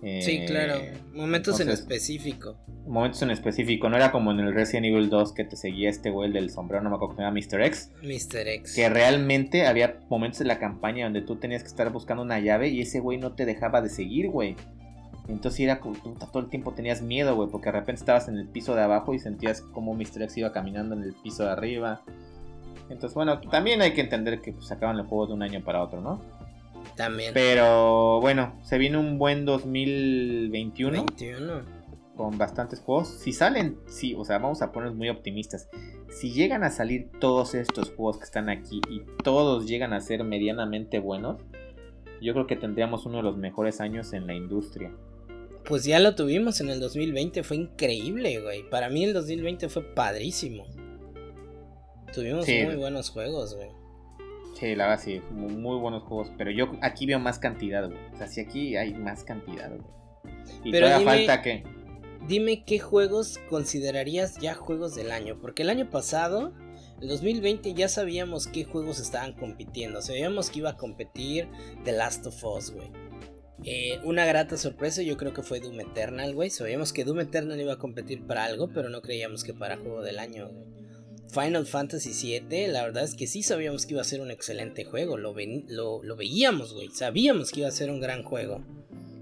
sí, 0.00 0.38
Eh, 0.38 0.44
claro. 0.46 0.80
Momentos 1.12 1.60
en 1.60 1.68
específico. 1.68 2.56
momentos 2.86 3.20
en 3.22 3.30
específico. 3.30 3.90
No 3.90 3.96
era 3.96 4.12
como 4.12 4.30
en 4.30 4.40
el 4.40 4.54
Resident 4.54 4.86
Evil 4.86 5.10
2 5.10 5.34
que 5.34 5.44
te 5.44 5.56
seguía 5.56 5.90
este 5.90 6.10
güey 6.10 6.28
el 6.28 6.32
del 6.32 6.50
sombrero, 6.50 6.82
no 6.84 6.90
me 6.90 6.96
acuerdo 6.96 7.16
que 7.16 7.22
llama 7.22 7.38
Mr. 7.38 7.62
X. 7.62 7.90
Mr. 8.02 8.48
X. 8.48 8.74
Que 8.74 8.88
realmente 8.88 9.66
había 9.66 9.98
momentos 10.08 10.40
en 10.40 10.48
la 10.48 10.58
campaña 10.58 11.04
donde 11.04 11.22
tú 11.22 11.36
tenías 11.36 11.62
que 11.62 11.68
estar 11.68 11.90
buscando 11.92 12.22
una 12.22 12.38
llave 12.38 12.68
y 12.68 12.80
ese 12.80 13.00
güey 13.00 13.18
no 13.18 13.34
te 13.34 13.44
dejaba 13.44 13.82
de 13.82 13.90
seguir, 13.90 14.30
güey. 14.30 14.56
Entonces 15.28 15.60
era 15.60 15.80
todo 15.80 16.38
el 16.38 16.48
tiempo 16.48 16.72
tenías 16.72 17.02
miedo, 17.02 17.34
güey, 17.34 17.48
porque 17.50 17.66
de 17.66 17.72
repente 17.72 18.00
estabas 18.00 18.28
en 18.28 18.36
el 18.36 18.48
piso 18.48 18.74
de 18.74 18.82
abajo 18.82 19.12
y 19.12 19.18
sentías 19.18 19.60
como 19.60 19.94
Mr. 19.94 20.22
X 20.22 20.38
iba 20.38 20.52
caminando 20.52 20.94
en 20.94 21.02
el 21.02 21.14
piso 21.14 21.44
de 21.44 21.50
arriba. 21.50 22.02
Entonces, 22.88 23.14
bueno, 23.14 23.40
también 23.40 23.82
hay 23.82 23.92
que 23.94 24.00
entender 24.00 24.40
que 24.40 24.52
pues, 24.52 24.66
sacaban 24.66 24.96
el 24.98 25.06
juego 25.06 25.26
de 25.26 25.32
un 25.34 25.42
año 25.42 25.64
para 25.64 25.82
otro, 25.82 26.00
¿no? 26.00 26.20
También. 26.94 27.34
Pero 27.34 28.20
bueno, 28.20 28.54
se 28.62 28.78
viene 28.78 28.98
un 28.98 29.18
buen 29.18 29.44
2021 29.44 31.04
21. 31.04 31.62
con 32.16 32.38
bastantes 32.38 32.80
juegos. 32.80 33.08
Si 33.08 33.32
salen, 33.32 33.78
sí, 33.88 34.14
o 34.16 34.24
sea, 34.24 34.38
vamos 34.38 34.62
a 34.62 34.70
ponernos 34.70 34.96
muy 34.96 35.08
optimistas. 35.08 35.68
Si 36.08 36.30
llegan 36.32 36.62
a 36.62 36.70
salir 36.70 37.10
todos 37.18 37.54
estos 37.54 37.90
juegos 37.90 38.18
que 38.18 38.24
están 38.24 38.48
aquí 38.48 38.80
y 38.88 39.02
todos 39.24 39.66
llegan 39.66 39.92
a 39.92 40.00
ser 40.00 40.22
medianamente 40.22 41.00
buenos, 41.00 41.38
yo 42.22 42.32
creo 42.32 42.46
que 42.46 42.56
tendríamos 42.56 43.04
uno 43.04 43.18
de 43.18 43.24
los 43.24 43.36
mejores 43.36 43.80
años 43.80 44.12
en 44.12 44.26
la 44.26 44.34
industria. 44.34 44.92
Pues 45.66 45.84
ya 45.84 45.98
lo 45.98 46.14
tuvimos 46.14 46.60
en 46.60 46.68
el 46.70 46.78
2020, 46.80 47.42
fue 47.42 47.56
increíble, 47.56 48.40
güey. 48.40 48.68
Para 48.70 48.88
mí 48.88 49.02
el 49.04 49.12
2020 49.12 49.68
fue 49.68 49.82
padrísimo. 49.94 50.64
Tuvimos 52.14 52.44
Sí. 52.46 52.62
muy 52.64 52.76
buenos 52.76 53.10
juegos, 53.10 53.54
güey. 53.56 53.68
Sí, 54.58 54.74
la 54.74 54.86
verdad 54.88 55.02
sí, 55.04 55.20
muy, 55.32 55.52
muy 55.54 55.78
buenos 55.78 56.02
juegos. 56.04 56.30
Pero 56.38 56.50
yo 56.50 56.70
aquí 56.82 57.04
veo 57.06 57.18
más 57.18 57.38
cantidad, 57.38 57.86
güey. 57.88 57.98
O 58.14 58.16
sea, 58.16 58.26
si 58.28 58.40
aquí 58.40 58.76
hay 58.76 58.94
más 58.94 59.24
cantidad, 59.24 59.68
güey. 59.68 59.82
Y 60.64 60.70
Pero 60.70 60.86
todavía 60.86 60.98
dime- 61.12 61.26
falta 61.26 61.42
que. 61.42 61.64
Dime 62.28 62.64
qué 62.64 62.78
juegos 62.78 63.38
considerarías 63.50 64.38
ya 64.38 64.54
juegos 64.54 64.94
del 64.96 65.10
año, 65.12 65.38
porque 65.40 65.62
el 65.62 65.70
año 65.70 65.90
pasado, 65.90 66.52
el 67.00 67.08
2020, 67.08 67.74
ya 67.74 67.88
sabíamos 67.88 68.46
qué 68.48 68.64
juegos 68.64 68.98
estaban 68.98 69.32
compitiendo. 69.34 70.00
Sabíamos 70.00 70.50
que 70.50 70.60
iba 70.60 70.70
a 70.70 70.76
competir 70.76 71.48
The 71.84 71.92
Last 71.92 72.26
of 72.26 72.42
Us, 72.44 72.70
güey. 72.72 72.88
Eh, 73.64 73.98
una 74.04 74.26
grata 74.26 74.56
sorpresa 74.56 75.02
yo 75.02 75.16
creo 75.16 75.32
que 75.32 75.42
fue 75.42 75.60
Doom 75.60 75.80
Eternal, 75.80 76.34
güey. 76.34 76.50
Sabíamos 76.50 76.92
que 76.92 77.04
Doom 77.04 77.20
Eternal 77.20 77.60
iba 77.60 77.72
a 77.74 77.78
competir 77.78 78.22
para 78.26 78.44
algo, 78.44 78.68
pero 78.68 78.88
no 78.90 79.00
creíamos 79.02 79.44
que 79.44 79.54
para 79.54 79.76
juego 79.76 80.02
del 80.02 80.18
año, 80.18 80.48
güey. 80.48 80.66
Final 81.28 81.66
Fantasy 81.66 82.12
VII, 82.40 82.68
la 82.68 82.82
verdad 82.84 83.02
es 83.04 83.14
que 83.14 83.26
sí 83.26 83.42
sabíamos 83.42 83.84
que 83.84 83.94
iba 83.94 84.00
a 84.00 84.04
ser 84.04 84.20
un 84.20 84.30
excelente 84.30 84.84
juego. 84.84 85.16
Lo, 85.16 85.34
ven- 85.34 85.64
lo, 85.68 86.02
lo 86.02 86.16
veíamos, 86.16 86.72
güey. 86.72 86.88
Sabíamos 86.90 87.50
que 87.50 87.60
iba 87.60 87.68
a 87.68 87.72
ser 87.72 87.90
un 87.90 88.00
gran 88.00 88.22
juego. 88.22 88.62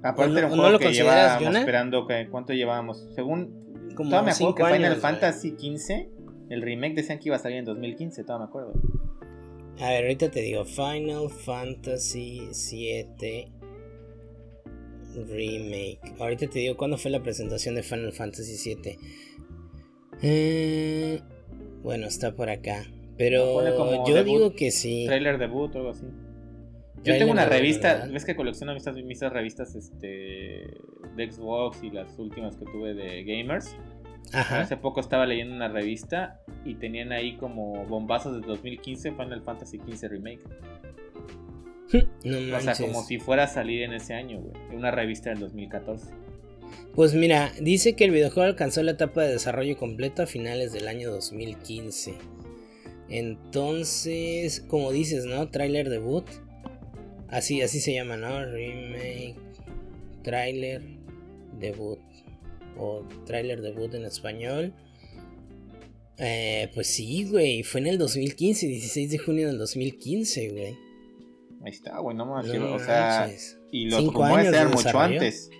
Aparte 0.02 0.24
¿O 0.24 0.34
no- 0.34 0.38
era 0.38 0.46
un 0.48 0.52
o 0.52 0.56
no 0.56 0.62
juego 0.64 0.72
lo 0.72 0.78
que 0.78 0.92
llevábamos 0.92 1.42
Jonah? 1.44 1.60
esperando. 1.60 2.06
Que, 2.06 2.28
¿Cuánto 2.30 2.52
llevábamos? 2.52 3.06
Según. 3.14 3.64
Como 3.96 4.10
todavía 4.10 4.32
me 4.32 4.32
acuerdo 4.32 4.54
que 4.54 4.64
Final 4.64 4.84
años. 4.92 4.98
Fantasy 5.02 5.50
XV, 5.56 6.08
el 6.50 6.62
remake 6.62 6.94
decían 6.96 7.18
que 7.20 7.28
iba 7.30 7.36
a 7.36 7.38
salir 7.38 7.58
en 7.58 7.64
2015, 7.64 8.22
todavía 8.24 8.46
me 8.46 8.48
acuerdo. 8.50 8.72
A 9.80 9.88
ver, 9.88 10.02
ahorita 10.04 10.30
te 10.30 10.40
digo, 10.40 10.64
Final 10.66 11.30
Fantasy 11.30 12.48
VII 12.70 13.52
Remake. 15.14 16.00
Ahorita 16.18 16.48
te 16.48 16.58
digo 16.60 16.76
cuándo 16.76 16.98
fue 16.98 17.10
la 17.10 17.22
presentación 17.22 17.74
de 17.74 17.82
Final 17.82 18.12
Fantasy 18.12 18.74
VII. 18.74 18.98
Eh, 20.22 21.20
bueno, 21.82 22.06
está 22.06 22.34
por 22.34 22.48
acá. 22.48 22.86
Pero 23.16 23.62
yo 24.06 24.14
debut, 24.14 24.24
digo 24.24 24.54
que 24.54 24.70
sí. 24.70 25.04
Trailer 25.06 25.38
debut 25.38 25.74
o 25.74 25.78
algo 25.78 25.90
así. 25.90 26.06
Yo 27.04 27.18
tengo 27.18 27.32
una 27.32 27.44
revista, 27.44 27.94
¿verdad? 27.94 28.10
ves 28.12 28.24
que 28.24 28.34
colecciono 28.34 28.72
mis, 28.72 28.86
mis 29.04 29.20
revistas 29.20 29.74
este, 29.74 30.06
de 31.16 31.30
Xbox 31.30 31.82
y 31.82 31.90
las 31.90 32.18
últimas 32.18 32.56
que 32.56 32.64
tuve 32.64 32.94
de 32.94 33.22
gamers. 33.24 33.76
Ajá. 34.32 34.62
Hace 34.62 34.78
poco 34.78 35.00
estaba 35.00 35.26
leyendo 35.26 35.54
una 35.54 35.68
revista 35.68 36.40
y 36.64 36.76
tenían 36.76 37.12
ahí 37.12 37.36
como 37.36 37.84
bombazos 37.84 38.40
de 38.40 38.46
2015 38.46 39.12
Final 39.12 39.42
Fantasy 39.42 39.78
XV 39.78 40.08
Remake. 40.08 40.40
No 42.24 42.56
O 42.56 42.60
sea, 42.60 42.74
como 42.74 43.04
si 43.04 43.18
fuera 43.18 43.44
a 43.44 43.46
salir 43.46 43.82
en 43.82 43.92
ese 43.92 44.14
año, 44.14 44.40
güey. 44.40 44.54
Una 44.76 44.90
revista 44.90 45.30
del 45.30 45.40
2014. 45.40 46.06
Pues 46.94 47.14
mira, 47.14 47.52
dice 47.60 47.94
que 47.94 48.04
el 48.04 48.10
videojuego 48.10 48.48
alcanzó 48.48 48.82
la 48.82 48.92
etapa 48.92 49.22
de 49.22 49.32
desarrollo 49.32 49.76
completa 49.76 50.24
a 50.24 50.26
finales 50.26 50.72
del 50.72 50.88
año 50.88 51.10
2015. 51.10 52.14
Entonces, 53.08 54.60
como 54.60 54.92
dices, 54.92 55.24
¿no? 55.24 55.48
Trailer 55.50 55.88
debut. 55.88 56.24
Así, 57.28 57.62
así 57.62 57.80
se 57.80 57.92
llama, 57.94 58.16
¿no? 58.16 58.44
Remake. 58.44 59.36
Trailer 60.22 60.82
debut. 61.58 61.98
O 62.78 63.06
trailer 63.26 63.60
debut 63.60 63.92
en 63.94 64.04
español. 64.04 64.72
Eh, 66.18 66.70
pues 66.74 66.86
sí, 66.86 67.24
güey. 67.24 67.62
Fue 67.62 67.80
en 67.80 67.88
el 67.88 67.98
2015, 67.98 68.66
16 68.66 69.10
de 69.10 69.18
junio 69.18 69.48
del 69.48 69.58
2015, 69.58 70.48
güey. 70.50 70.83
Ahí 71.64 71.70
está, 71.70 71.98
güey, 71.98 72.16
no 72.16 72.26
más. 72.26 72.46
No 72.46 72.74
o 72.74 72.78
sea, 72.78 73.28
y 73.70 73.86
los 73.88 74.00
Cinco 74.00 74.12
rumores 74.22 74.38
años 74.48 74.52
de 74.52 74.58
eran 74.58 74.70
mucho 74.72 74.98
antes. 75.00 75.50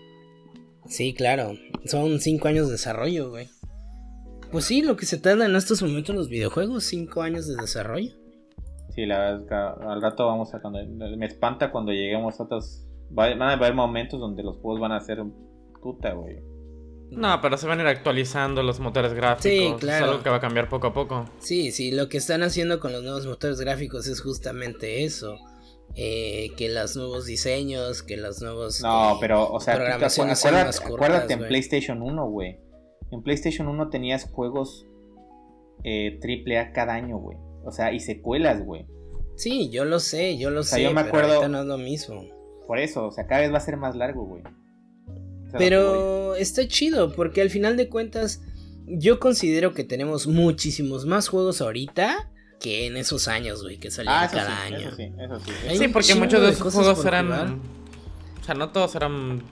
Sí, 0.86 1.14
claro. 1.14 1.52
Son 1.86 2.20
5 2.20 2.46
años 2.48 2.66
de 2.66 2.72
desarrollo, 2.72 3.30
güey. 3.30 3.48
Pues 4.52 4.66
sí, 4.66 4.82
lo 4.82 4.96
que 4.96 5.06
se 5.06 5.16
tarda 5.18 5.46
en 5.46 5.56
estos 5.56 5.80
momentos 5.82 6.14
los 6.14 6.28
videojuegos, 6.28 6.84
5 6.84 7.22
años 7.22 7.46
de 7.48 7.56
desarrollo. 7.56 8.12
Sí, 8.94 9.06
la 9.06 9.18
verdad 9.18 9.40
es 9.40 9.48
que 9.48 9.54
al 9.54 10.02
rato 10.02 10.26
vamos 10.26 10.54
a 10.54 10.60
cuando 10.60 10.78
me 11.16 11.26
espanta 11.26 11.72
cuando 11.72 11.90
lleguemos 11.92 12.38
a 12.38 12.44
otros 12.44 12.84
va- 13.10 13.30
van 13.34 13.42
a 13.42 13.52
haber 13.54 13.74
momentos 13.74 14.20
donde 14.20 14.42
los 14.42 14.56
juegos 14.58 14.80
van 14.80 14.92
a 14.92 15.00
ser 15.00 15.18
puta, 15.82 16.12
güey. 16.12 16.36
No, 17.10 17.40
pero 17.40 17.56
se 17.56 17.66
van 17.66 17.78
a 17.80 17.82
ir 17.82 17.88
actualizando 17.88 18.62
los 18.62 18.78
motores 18.80 19.12
gráficos. 19.14 19.42
Sí, 19.50 19.74
claro. 19.80 20.04
Es 20.06 20.10
algo 20.12 20.22
que 20.22 20.30
va 20.30 20.36
a 20.36 20.40
cambiar 20.40 20.68
poco 20.68 20.88
a 20.88 20.92
poco. 20.94 21.24
Sí, 21.38 21.70
sí, 21.72 21.90
lo 21.92 22.08
que 22.08 22.18
están 22.18 22.42
haciendo 22.42 22.78
con 22.78 22.92
los 22.92 23.02
nuevos 23.02 23.26
motores 23.26 23.58
gráficos 23.60 24.06
es 24.06 24.20
justamente 24.20 25.04
eso. 25.04 25.36
Eh, 25.96 26.50
que 26.56 26.68
los 26.68 26.96
nuevos 26.96 27.24
diseños, 27.26 28.02
que 28.02 28.16
los 28.16 28.42
nuevos... 28.42 28.80
No, 28.82 29.12
eh, 29.12 29.16
pero 29.20 29.48
o 29.52 29.60
sea, 29.60 29.74
te 29.74 29.80
programaciones 29.80 30.38
sean 30.40 30.54
acuérdate, 30.54 30.66
más 30.66 30.80
cortas, 30.80 31.06
acuérdate 31.08 31.32
en. 31.34 31.48
PlayStation 31.48 32.02
1, 32.02 32.30
güey. 32.30 32.58
En 33.12 33.22
PlayStation 33.22 33.68
1 33.68 33.90
tenías 33.90 34.24
juegos 34.30 34.86
eh, 35.84 36.18
triple 36.20 36.58
A 36.58 36.72
cada 36.72 36.94
año, 36.94 37.18
güey. 37.18 37.38
O 37.64 37.70
sea, 37.70 37.92
y 37.92 38.00
secuelas, 38.00 38.64
güey. 38.64 38.86
Sí, 39.36 39.70
yo 39.70 39.84
lo 39.84 40.00
sé, 40.00 40.36
yo 40.36 40.50
lo 40.50 40.62
sea, 40.64 40.78
sé, 40.78 40.84
yo 40.84 40.90
me 40.92 41.02
pero 41.04 41.08
acuerdo- 41.08 41.32
ahorita 41.34 41.48
no 41.48 41.60
es 41.60 41.66
lo 41.66 41.78
mismo. 41.78 42.24
Por 42.66 42.78
eso, 42.78 43.06
o 43.06 43.10
sea, 43.12 43.26
cada 43.26 43.42
vez 43.42 43.52
va 43.52 43.58
a 43.58 43.60
ser 43.60 43.76
más 43.76 43.94
largo, 43.94 44.24
güey. 44.26 44.42
O 44.42 45.50
sea. 45.50 45.58
Pero 45.58 46.34
está 46.34 46.66
chido, 46.66 47.12
porque 47.14 47.40
al 47.40 47.50
final 47.50 47.76
de 47.76 47.88
cuentas, 47.88 48.42
yo 48.86 49.20
considero 49.20 49.74
que 49.74 49.84
tenemos 49.84 50.26
muchísimos 50.26 51.04
más 51.06 51.28
juegos 51.28 51.60
ahorita 51.60 52.30
que 52.64 52.86
en 52.86 52.96
esos 52.96 53.28
años, 53.28 53.62
güey, 53.62 53.78
que 53.78 53.90
salían 53.90 54.14
Ah, 54.16 54.24
eso 54.24 54.34
cada 54.36 54.56
sí, 54.66 54.74
año. 54.74 54.88
eso 54.88 54.96
sí, 54.96 55.12
eso 55.18 55.38
sí. 55.40 55.50
Hay 55.68 55.76
sí, 55.76 55.84
un 55.86 55.92
porque 55.92 56.14
muchos 56.14 56.40
de 56.40 56.48
esos 56.48 56.74
juegos 56.74 57.04
eran. 57.04 57.26
jugar. 57.26 57.48
O 58.40 58.44
sea, 58.44 58.54
no 58.54 58.70
todos 58.70 58.94
eran 58.94 59.42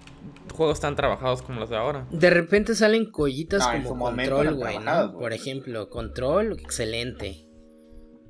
juegos 0.55 0.81
tan 0.81 0.97
trabajados 0.97 1.43
como 1.43 1.61
los 1.61 1.71
de 1.71 1.77
ahora. 1.77 2.07
De 2.11 2.31
repente 2.31 2.75
salen 2.75 3.11
collitas 3.11 3.61
No, 3.83 3.89
como 3.89 4.05
Control, 4.07 4.55
güey, 4.55 4.79
¿no? 4.79 5.13
Por 5.19 5.33
ejemplo, 5.33 5.89
Control, 5.91 6.53
excelente. 6.59 7.47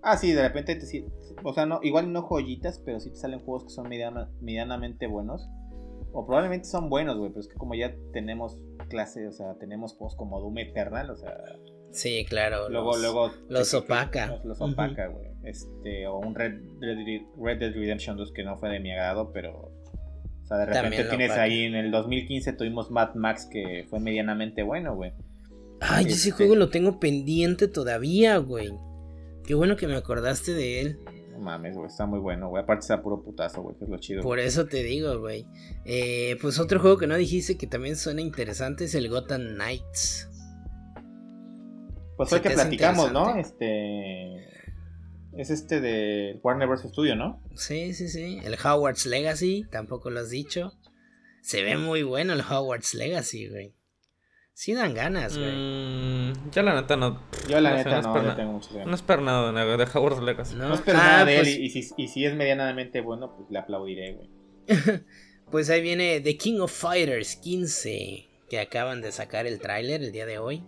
Ah, 0.02 0.16
sí, 0.16 0.32
de 0.32 0.42
repente 0.42 0.74
te 0.74 0.86
sí- 0.86 1.04
o 1.44 1.52
sea, 1.54 1.64
no, 1.66 1.78
igual 1.82 2.12
no 2.12 2.22
joyitas, 2.22 2.80
pero 2.84 2.98
sí 3.00 3.10
te 3.10 3.16
salen 3.16 3.38
juegos 3.40 3.64
que 3.64 3.70
son 3.70 3.88
mediana- 3.88 4.30
medianamente 4.40 5.06
buenos. 5.06 5.48
O 6.12 6.26
probablemente 6.26 6.66
son 6.68 6.90
buenos, 6.90 7.16
güey, 7.16 7.30
pero 7.30 7.40
es 7.40 7.48
que 7.48 7.54
como 7.54 7.74
ya 7.74 7.94
tenemos 8.12 8.58
clase, 8.90 9.26
o 9.28 9.32
sea, 9.32 9.54
tenemos 9.58 9.94
juegos 9.94 10.14
como 10.16 10.40
Doom 10.40 10.58
Eternal, 10.58 11.08
o 11.10 11.16
sea, 11.16 11.32
Sí, 11.92 12.24
claro. 12.28 12.68
luego, 12.68 12.92
los- 12.92 13.00
luego... 13.02 13.32
los 13.48 13.74
opaca. 13.74 14.40
Los, 14.44 14.60
opaca, 14.60 15.06
güey. 15.08 15.28
Este, 15.44 16.06
o 16.06 16.18
un 16.18 16.34
Red, 16.34 16.54
Red, 16.80 16.98
Red 17.40 17.58
Dead 17.58 17.72
Redemption 17.74 18.16
2 18.16 18.32
que 18.32 18.44
no 18.44 18.56
fue 18.56 18.70
de 18.70 18.80
mi 18.80 18.92
agrado, 18.92 19.30
pero... 19.32 19.70
O 20.42 20.46
sea, 20.46 20.56
de 20.58 20.66
repente 20.66 21.04
tienes 21.04 21.30
opaca. 21.30 21.42
ahí, 21.42 21.62
en 21.64 21.74
el 21.74 21.90
2015 21.90 22.52
tuvimos 22.54 22.90
Mad 22.90 23.14
Max 23.14 23.46
que 23.50 23.86
fue 23.88 24.00
medianamente 24.00 24.62
bueno, 24.62 24.94
güey. 24.94 25.12
Ay, 25.80 26.06
ese 26.06 26.30
Este- 26.30 26.32
juego 26.32 26.54
lo 26.56 26.68
tengo 26.70 26.98
pendiente 27.00 27.68
todavía, 27.68 28.36
güey. 28.38 28.72
Qué 29.44 29.54
bueno 29.54 29.76
que 29.76 29.86
me 29.88 29.96
acordaste 29.96 30.52
de 30.54 30.80
él. 30.80 30.98
No 31.32 31.38
mames, 31.40 31.74
güey, 31.74 31.88
está 31.88 32.06
muy 32.06 32.20
bueno, 32.20 32.48
güey. 32.48 32.62
Aparte 32.62 32.82
está 32.82 33.02
puro 33.02 33.22
putazo, 33.22 33.62
güey, 33.62 33.76
que 33.76 33.84
es 33.84 33.90
lo 33.90 33.98
chido. 33.98 34.22
Por 34.22 34.38
eso 34.38 34.66
te 34.66 34.82
digo, 34.84 35.18
güey. 35.18 35.44
Eh, 35.84 36.36
pues 36.40 36.60
otro 36.60 36.78
juego 36.78 36.98
que 36.98 37.06
no 37.08 37.16
dijiste 37.16 37.56
que 37.58 37.66
también 37.66 37.96
suena 37.96 38.20
interesante 38.20 38.84
es 38.84 38.94
el 38.94 39.08
Gotham 39.08 39.54
Knights. 39.54 40.28
Pues 42.16 42.28
¿Se 42.28 42.36
hoy 42.36 42.40
que 42.42 42.48
te 42.50 42.54
hace 42.54 42.62
platicamos, 42.64 43.12
¿no? 43.12 43.36
Este. 43.36 44.44
Es 45.36 45.48
este 45.50 45.80
de 45.80 46.38
Warner 46.42 46.68
Bros. 46.68 46.82
Studio, 46.82 47.16
¿no? 47.16 47.42
Sí, 47.54 47.94
sí, 47.94 48.08
sí. 48.08 48.38
El 48.44 48.54
Howard's 48.62 49.06
Legacy, 49.06 49.64
tampoco 49.70 50.10
lo 50.10 50.20
has 50.20 50.30
dicho. 50.30 50.72
Se 51.40 51.62
ve 51.62 51.76
muy 51.76 52.02
bueno 52.02 52.34
el 52.34 52.40
Howard's 52.42 52.94
Legacy, 52.94 53.48
güey. 53.48 53.74
Sí 54.54 54.74
dan 54.74 54.92
ganas, 54.94 55.38
güey. 55.38 55.50
Mm, 55.50 56.50
yo 56.50 56.62
la 56.62 56.74
neta 56.74 56.96
no. 56.96 57.22
Yo, 57.48 57.58
la 57.60 57.70
no 57.70 57.78
sé, 57.78 57.84
neta, 57.84 58.02
no 58.02 58.14
no, 58.14 58.22
yo 58.22 58.34
tengo 58.36 58.52
muchas 58.52 58.86
No 58.86 58.94
espero 58.94 59.22
nada 59.22 59.50
de, 59.50 59.76
de 59.78 59.84
Howard's 59.92 60.22
Legacy. 60.22 60.54
¿No? 60.56 60.68
No 60.68 60.74
espero 60.74 60.98
Ah, 61.00 61.04
nada 61.06 61.24
de 61.24 61.36
él. 61.36 61.40
pues- 61.44 61.56
Y, 61.56 61.64
y 61.64 61.70
si, 61.70 61.94
y 61.96 62.08
si 62.08 62.26
es 62.26 62.34
medianamente 62.34 63.00
bueno, 63.00 63.34
pues 63.34 63.50
le 63.50 63.58
aplaudiré, 63.58 64.12
güey. 64.12 64.30
Pues 65.50 65.68
ahí 65.68 65.82
viene 65.82 66.20
The 66.20 66.36
King 66.38 66.60
of 66.60 66.72
Fighters 66.72 67.36
15, 67.36 68.26
que 68.48 68.58
acaban 68.58 69.02
de 69.02 69.12
sacar 69.12 69.46
el 69.46 69.58
tráiler 69.58 70.02
el 70.02 70.10
día 70.12 70.24
de 70.24 70.38
hoy. 70.38 70.64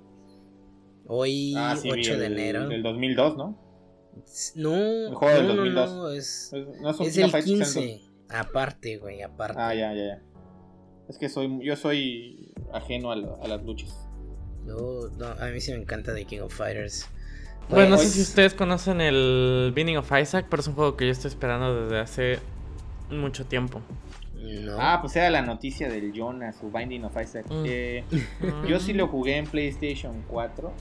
Hoy, 1.07 1.55
Ah, 1.57 1.77
sí, 1.77 1.91
8 1.91 1.97
vi 2.13 2.19
de 2.19 2.27
el, 2.27 2.33
enero. 2.33 2.69
Del 2.69 2.83
2002, 2.83 3.37
¿no? 3.37 3.59
No, 4.57 5.17
juego 5.17 5.43
no, 5.43 5.49
no, 5.49 5.57
2002. 5.57 5.91
no, 5.91 6.03
No 6.03 6.91
es 6.91 7.01
un 7.01 7.07
es 7.07 7.17
el 7.19 7.31
Fighters, 7.31 7.61
es 7.61 7.77
el 7.77 7.83
15. 7.85 8.01
Aparte, 8.31 8.97
güey, 8.99 9.23
aparte. 9.23 9.61
Ah, 9.61 9.75
ya, 9.75 9.93
ya, 9.93 10.05
ya. 10.07 10.23
Es 11.09 11.19
que 11.19 11.29
soy, 11.29 11.59
yo 11.63 11.77
soy 11.77 12.55
ajeno 12.73 13.11
a, 13.13 13.15
a 13.15 13.49
las 13.49 13.63
luchas. 13.63 14.09
No, 14.65 15.09
no, 15.19 15.27
a 15.27 15.47
mí 15.51 15.61
sí 15.61 15.73
me 15.73 15.79
encanta 15.79 16.15
The 16.15 16.25
King 16.25 16.41
of 16.41 16.55
Fighters. 16.55 17.07
Bueno, 17.69 17.91
no 17.91 17.99
sé 17.99 18.09
si 18.09 18.21
ustedes 18.23 18.55
conocen 18.55 19.01
el 19.01 19.73
Binding 19.75 19.97
of 19.99 20.11
Isaac, 20.21 20.47
pero 20.51 20.61
es 20.61 20.69
un 20.69 20.75
juego 20.75 20.97
que 20.97 21.07
yo 21.07 21.13
estoy 21.13 21.29
esperando 21.29 21.83
desde 21.85 21.99
hace 21.99 22.39
mucho 23.11 23.45
tiempo. 23.47 23.81
No. 24.45 24.77
Ah, 24.79 24.99
pues 25.01 25.17
era 25.17 25.31
la 25.31 25.43
noticia 25.43 25.89
del 25.89 26.13
Jonas, 26.13 26.57
su 26.57 26.71
Binding 26.71 27.05
of 27.05 27.17
Isaac. 27.21 27.47
Mm. 27.49 27.65
Eh, 27.67 28.05
yo 28.69 28.79
sí 28.79 28.93
lo 28.93 29.09
jugué 29.09 29.39
en 29.39 29.47
PlayStation 29.47 30.23
4, 30.29 30.73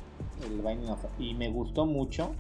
el 0.45 0.61
Binding 0.61 0.89
of 0.89 1.05
y 1.19 1.33
me 1.33 1.49
gustó 1.49 1.85
mucho. 1.85 2.33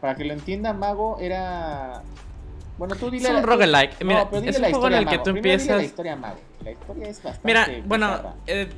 Para 0.00 0.14
que 0.14 0.24
lo 0.24 0.34
entienda, 0.34 0.72
Mago 0.72 1.18
era. 1.18 2.02
Bueno, 2.76 2.94
tú 2.96 3.10
dile. 3.10 3.28
Es 3.28 3.34
un 3.34 3.42
roguelike. 3.42 4.04
Mira, 4.04 4.28
es 4.32 4.58
un 4.58 4.64
juego 4.64 4.88
en 4.88 4.94
el 4.94 5.06
que 5.06 5.18
tú 5.18 5.30
empiezas. 5.30 5.78
La 5.78 5.84
historia, 5.84 6.16
Mago. 6.16 6.36
La 6.62 6.72
historia 6.72 7.08
es 7.08 7.22
bastante. 7.22 7.46
Mira, 7.46 7.68
bueno, 7.86 8.34
eh, 8.46 8.68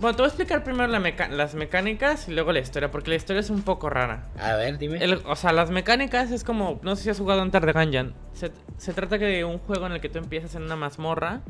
bueno, 0.00 0.16
te 0.16 0.22
voy 0.22 0.26
a 0.26 0.28
explicar 0.28 0.62
primero 0.62 0.86
las 0.86 1.54
mecánicas 1.54 2.28
y 2.28 2.32
luego 2.32 2.52
la 2.52 2.60
historia, 2.60 2.90
porque 2.90 3.10
la 3.10 3.16
historia 3.16 3.40
es 3.40 3.50
un 3.50 3.62
poco 3.62 3.90
rara. 3.90 4.28
A 4.38 4.54
ver, 4.54 4.78
dime. 4.78 5.00
o 5.24 5.36
sea, 5.36 5.52
las 5.52 5.70
mecánicas 5.70 6.30
es 6.30 6.44
como, 6.44 6.78
no 6.82 6.94
sé 6.94 7.04
si 7.04 7.10
has 7.10 7.18
jugado 7.18 7.42
Enter 7.42 7.64
the 7.64 7.72
Gungeon. 7.72 8.14
Se, 8.32 8.92
trata 8.92 9.18
de 9.18 9.44
un 9.44 9.58
juego 9.58 9.86
en 9.86 9.92
el 9.92 10.00
que 10.00 10.08
tú 10.08 10.18
empiezas 10.18 10.54
en 10.54 10.62
una 10.62 10.76
mazmorra 10.76 11.40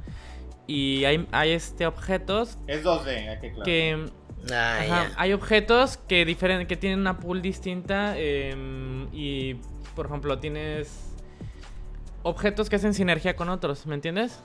y 0.67 1.05
hay, 1.05 1.29
hay 1.31 1.51
este 1.51 1.87
objetos. 1.87 2.57
Es 2.67 2.83
2D, 2.83 3.41
qué 3.41 3.51
claro. 3.51 3.65
Que, 3.65 4.07
ah, 4.53 5.09
hay 5.17 5.33
objetos 5.35 5.99
que, 5.99 6.25
que 6.67 6.77
tienen 6.77 7.01
una 7.01 7.19
pool 7.19 7.43
distinta 7.43 8.15
em, 8.17 9.09
y, 9.13 9.57
por 9.95 10.07
ejemplo, 10.07 10.39
tienes 10.39 11.15
objetos 12.23 12.71
que 12.71 12.77
hacen 12.77 12.95
sinergia 12.95 13.37
con 13.37 13.51
otros, 13.51 13.87
¿me 13.87 13.95
entiendes? 13.95 14.41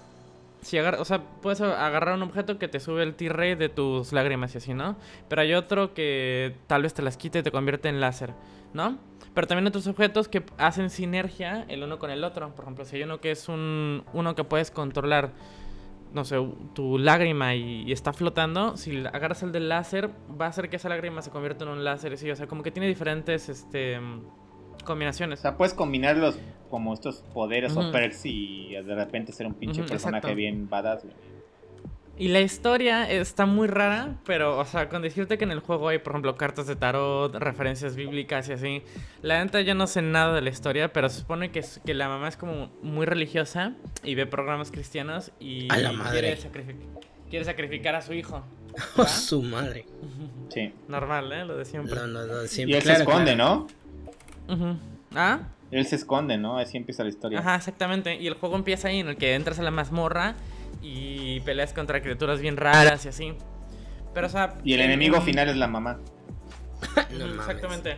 Si 0.64 0.80
o 0.80 1.05
sea, 1.05 1.22
puedes 1.41 1.61
agarrar 1.61 2.16
un 2.16 2.24
objeto 2.24 2.57
que 2.57 2.68
te 2.68 2.80
sube 2.80 3.03
el 3.03 3.16
T-Ray 3.16 3.55
de 3.55 3.70
tus 3.70 4.14
lágrimas 4.14 4.55
y 4.55 4.57
así, 4.57 4.74
¿no? 4.74 4.95
Pero 5.28 5.41
hay 5.41 5.53
otro 5.53 5.93
que 5.93 6.55
tal 6.68 6.84
vez 6.84 6.93
te 6.93 7.01
las 7.01 7.18
quite 7.18 7.39
y 7.39 7.43
te 7.43 7.51
convierte 7.51 7.89
en 7.89 7.99
láser, 7.99 8.34
¿no? 8.74 8.97
Pero 9.34 9.47
también 9.47 9.68
otros 9.68 9.88
objetos 9.88 10.28
que 10.28 10.43
hacen 10.57 10.89
sinergia 10.89 11.66
el 11.68 11.84
uno 11.84 11.99
con 11.99 12.11
el 12.11 12.24
otro. 12.24 12.53
Por 12.55 12.66
ejemplo, 12.66 12.86
si 12.86 12.97
hay 12.97 13.03
uno 13.03 13.20
que 13.20 13.32
es 13.32 13.49
un 13.49 14.03
uno 14.14 14.36
que 14.36 14.43
puedes 14.43 14.72
controlar, 14.72 15.32
no 16.14 16.24
sé, 16.24 16.38
tu 16.74 16.97
lágrima 16.99 17.55
y, 17.55 17.91
está 17.91 18.14
flotando, 18.14 18.78
si 18.78 19.05
agarras 19.05 19.43
el 19.43 19.51
del 19.51 19.70
láser, 19.70 20.11
va 20.39 20.45
a 20.45 20.49
hacer 20.49 20.70
que 20.70 20.76
esa 20.76 20.89
lágrima 20.89 21.22
se 21.22 21.32
convierta 21.32 21.66
en 21.66 21.72
un 21.72 21.84
láser, 21.84 22.18
sí, 22.18 22.30
o 22.30 22.36
sea, 22.36 22.47
como 22.47 22.61
que 22.64 22.72
tiene 22.72 22.88
diferentes 22.88 23.49
este 23.49 23.99
combinaciones. 24.84 25.39
O 25.39 25.41
sea, 25.41 25.57
puedes 25.57 25.74
combinarlos 25.74 26.38
como 26.74 26.91
estos 26.93 27.17
poderes 27.36 27.78
o 27.78 27.91
perks 27.91 28.26
y 28.26 28.69
de 28.69 28.95
repente 28.95 29.32
ser 29.32 29.45
un 29.45 29.53
pinche 29.53 29.84
personaje 29.84 30.34
bien 30.34 30.67
badass, 30.67 31.03
Y 32.17 32.30
la 32.30 32.41
historia 32.41 33.07
está 33.07 33.45
muy 33.45 33.67
rara, 33.67 34.15
pero, 34.26 34.57
o 34.57 34.65
sea, 34.65 34.89
con 34.89 35.03
decirte 35.03 35.38
que 35.38 35.43
en 35.43 35.51
el 35.51 35.59
juego 35.59 35.89
hay, 35.89 35.99
por 35.99 36.13
ejemplo, 36.13 36.36
cartas 36.36 36.65
de 36.65 36.76
tarot, 36.76 37.36
referencias 37.36 37.95
bíblicas 37.95 38.49
y 38.49 38.53
así. 38.53 38.82
La 39.21 39.43
neta 39.43 39.61
yo 39.61 39.76
no 39.76 39.86
sé 39.86 40.01
nada 40.01 40.34
de 40.34 40.41
la 40.41 40.49
historia, 40.49 40.91
pero 40.91 41.09
se 41.09 41.19
supone 41.19 41.51
que, 41.51 41.63
que 41.86 41.93
la 41.93 42.07
mamá 42.07 42.28
es 42.28 42.38
como 42.38 42.71
muy 42.82 43.05
religiosa 43.05 43.76
y 44.03 44.15
ve 44.15 44.26
programas 44.26 44.71
cristianos 44.71 45.32
y, 45.39 45.71
a 45.71 45.78
la 45.78 45.91
madre. 45.91 46.39
Quiere, 47.30 47.45
sacrificar 47.45 47.93
a 47.93 48.01
su 48.01 48.13
hijo. 48.13 48.43
A 48.97 49.07
su 49.07 49.43
madre. 49.43 49.86
Sí. 50.49 50.74
Normal, 50.88 51.32
¿eh? 51.32 51.45
Lo 51.45 51.55
de 51.57 51.65
siempre. 51.65 51.93
No, 51.93 52.07
no, 52.07 52.26
no, 52.26 52.47
siempre. 52.47 52.74
Y 52.74 52.78
él 52.80 52.84
se 52.84 52.93
esconde, 52.93 53.36
¿no? 53.36 53.67
¿Ah? 55.15 55.39
Él 55.71 55.85
se 55.85 55.95
esconde, 55.95 56.37
¿no? 56.37 56.57
Así 56.57 56.77
empieza 56.77 57.03
la 57.03 57.09
historia. 57.09 57.39
Ajá, 57.39 57.55
exactamente. 57.55 58.15
Y 58.15 58.27
el 58.27 58.35
juego 58.35 58.55
empieza 58.55 58.89
ahí 58.89 58.99
en 58.99 59.07
el 59.07 59.17
que 59.17 59.33
entras 59.33 59.59
a 59.59 59.63
la 59.63 59.71
mazmorra 59.71 60.35
y 60.81 61.39
peleas 61.41 61.73
contra 61.73 62.01
criaturas 62.01 62.39
bien 62.39 62.57
raras 62.57 63.05
y 63.05 63.09
así. 63.09 63.33
Pero, 64.13 64.27
o 64.27 64.29
sea. 64.29 64.55
Y 64.63 64.73
el 64.73 64.81
enemigo 64.81 65.19
final 65.21 65.49
es 65.49 65.57
la 65.57 65.67
mamá. 65.67 65.99
exactamente. 67.09 67.97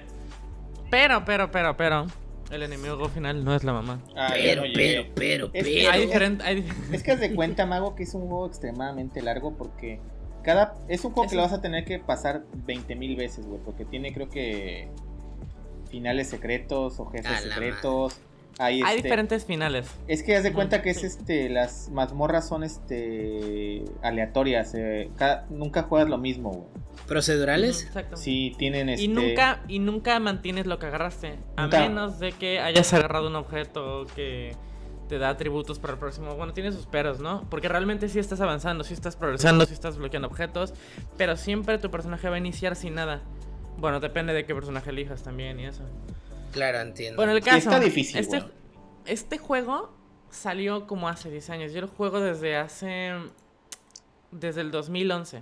Pero, 0.89 1.25
pero, 1.25 1.51
pero, 1.51 1.75
pero. 1.75 2.07
El 2.51 2.61
enemigo 2.61 3.09
final 3.09 3.43
no 3.43 3.55
es 3.55 3.63
la 3.63 3.73
mamá. 3.73 3.99
Ah, 4.15 4.29
pero, 4.31 4.63
pero, 4.73 5.05
pero, 5.15 5.49
es 5.51 5.63
pero. 5.63 5.91
hay 5.91 6.05
diferente, 6.05 6.63
Es 6.91 7.01
que 7.01 7.11
has 7.11 7.19
de 7.19 7.33
cuenta, 7.35 7.65
Mago, 7.65 7.95
que 7.95 8.03
es 8.03 8.13
un 8.13 8.21
juego 8.21 8.45
extremadamente 8.45 9.21
largo 9.21 9.57
porque 9.57 9.99
cada. 10.43 10.75
Es 10.87 11.03
un 11.03 11.11
juego 11.11 11.29
que 11.29 11.35
lo 11.35 11.41
vas 11.41 11.53
a 11.53 11.61
tener 11.61 11.85
que 11.85 11.99
pasar 11.99 12.43
20 12.53 12.95
mil 12.95 13.15
veces, 13.15 13.45
güey. 13.47 13.59
Porque 13.65 13.83
tiene, 13.83 14.13
creo 14.13 14.29
que 14.29 14.89
finales 15.95 16.27
secretos 16.27 16.99
o 16.99 17.05
jefes 17.05 17.39
secretos. 17.39 18.19
Hay, 18.59 18.81
este, 18.81 18.95
diferentes 19.03 19.45
finales. 19.45 19.87
Es 20.09 20.23
que 20.23 20.35
haz 20.35 20.43
de 20.43 20.51
cuenta 20.51 20.81
que 20.81 20.89
es 20.89 21.05
este, 21.05 21.47
las 21.47 21.89
mazmorras 21.89 22.49
son 22.49 22.65
este 22.65 23.85
aleatorias. 24.01 24.73
Eh, 24.75 25.09
nunca 25.49 25.83
juegas 25.83 26.09
lo 26.09 26.17
mismo, 26.17 26.67
¿Procedurales? 27.07 27.83
Exacto. 27.83 28.17
Sí, 28.17 28.55
tienen 28.57 28.89
este... 28.89 29.05
Y 29.05 29.07
nunca, 29.07 29.61
y 29.67 29.79
nunca 29.79 30.19
mantienes 30.19 30.65
lo 30.65 30.79
que 30.79 30.87
agarraste. 30.87 31.37
A 31.55 31.67
menos 31.67 32.19
de 32.19 32.33
que 32.33 32.59
hayas 32.59 32.93
agarrado 32.93 33.27
un 33.27 33.35
objeto 33.35 34.05
que 34.15 34.53
te 35.07 35.17
da 35.17 35.29
atributos 35.29 35.79
para 35.79 35.93
el 35.93 35.99
próximo. 35.99 36.35
Bueno, 36.35 36.53
tiene 36.53 36.71
sus 36.71 36.87
peros, 36.87 37.19
¿no? 37.19 37.45
Porque 37.49 37.69
realmente 37.69 38.09
sí 38.09 38.19
estás 38.19 38.41
avanzando, 38.41 38.83
sí 38.83 38.93
estás 38.93 39.15
progresando, 39.15 39.65
sí 39.65 39.73
estás 39.73 39.97
bloqueando 39.97 40.27
objetos. 40.27 40.73
Pero 41.15 41.37
siempre 41.37 41.77
tu 41.77 41.89
personaje 41.89 42.27
va 42.27 42.35
a 42.35 42.39
iniciar 42.39 42.75
sin 42.75 42.95
nada. 42.95 43.21
Bueno, 43.77 43.99
depende 43.99 44.33
de 44.33 44.45
qué 44.45 44.53
personaje 44.53 44.89
elijas 44.89 45.23
también 45.23 45.59
y 45.59 45.65
eso. 45.65 45.83
Claro, 46.51 46.79
entiendo. 46.79 47.17
Bueno, 47.17 47.33
el 47.33 47.43
caso. 47.43 47.57
Está 47.57 47.79
difícil. 47.79 48.19
Este, 48.19 48.43
este 49.05 49.37
juego 49.37 49.93
salió 50.29 50.87
como 50.87 51.09
hace 51.09 51.29
10 51.29 51.49
años. 51.49 51.73
Yo 51.73 51.81
lo 51.81 51.87
juego 51.87 52.19
desde 52.19 52.55
hace. 52.55 53.13
Desde 54.31 54.61
el 54.61 54.71
2011. 54.71 55.39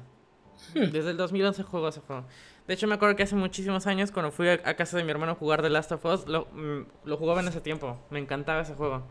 Hmm. 0.74 0.80
Desde 0.92 1.12
el 1.12 1.18
2011 1.18 1.64
juego 1.64 1.90
ese 1.90 2.02
juego. 2.02 2.26
De 2.68 2.74
hecho, 2.74 2.88
me 2.88 2.96
acuerdo 2.96 3.16
que 3.16 3.24
hace 3.24 3.36
muchísimos 3.36 3.88
años, 3.88 4.12
cuando 4.12 4.32
fui 4.32 4.48
a, 4.48 4.76
casa 4.76 4.96
de 4.98 5.04
mi 5.04 5.12
hermano 5.12 5.34
a 5.34 5.36
jugar 5.36 5.62
The 5.62 5.70
Last 5.70 5.92
of 5.92 6.06
Us, 6.06 6.28
lo, 6.28 6.48
mm, 6.54 6.86
lo 7.06 7.18
jugaba 7.18 7.42
en 7.42 7.50
ese 7.50 7.60
tiempo. 7.60 8.00
Me 8.10 8.20
encantaba 8.20 8.62
ese 8.62 8.74
juego. 8.74 9.04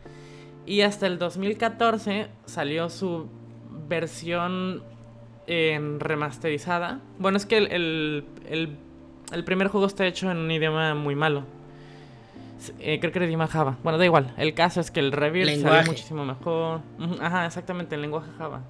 Y 0.65 0.81
hasta 0.81 1.07
el 1.07 1.19
2014 1.19 2.29
salió 2.47 2.89
su 2.89 3.29
versión 3.89 4.83
en 5.47 6.01
remasterizada. 6.01 7.01
Bueno, 7.19 7.37
es 7.37 7.47
que 7.47 7.59
el, 7.59 7.67
el 7.73 8.27
el 8.49 8.77
primer 9.45 9.69
juego 9.69 9.87
está 9.87 10.07
hecho 10.07 10.31
en 10.31 10.39
un 10.39 10.51
idioma 10.51 10.95
muy 10.95 11.15
malo. 11.15 11.45
Eh, 12.79 13.01
creo 13.01 13.13
que 13.13 13.19
era 13.19 13.27
idioma 13.27 13.49
Java. 13.49 13.79
Bueno, 13.83 13.99
da 13.99 14.05
igual. 14.05 14.33
El 14.37 14.55
caso 14.55 14.81
es 14.81 14.91
que 14.91 15.01
el 15.01 15.13
Reveal 15.13 15.61
salió 15.61 15.91
muchísimo 15.91 16.25
mejor. 16.25 16.81
Ajá, 17.21 17.47
exactamente, 17.47 17.95
el 17.95 18.03
lenguaje 18.03 18.31
Java. 18.39 18.63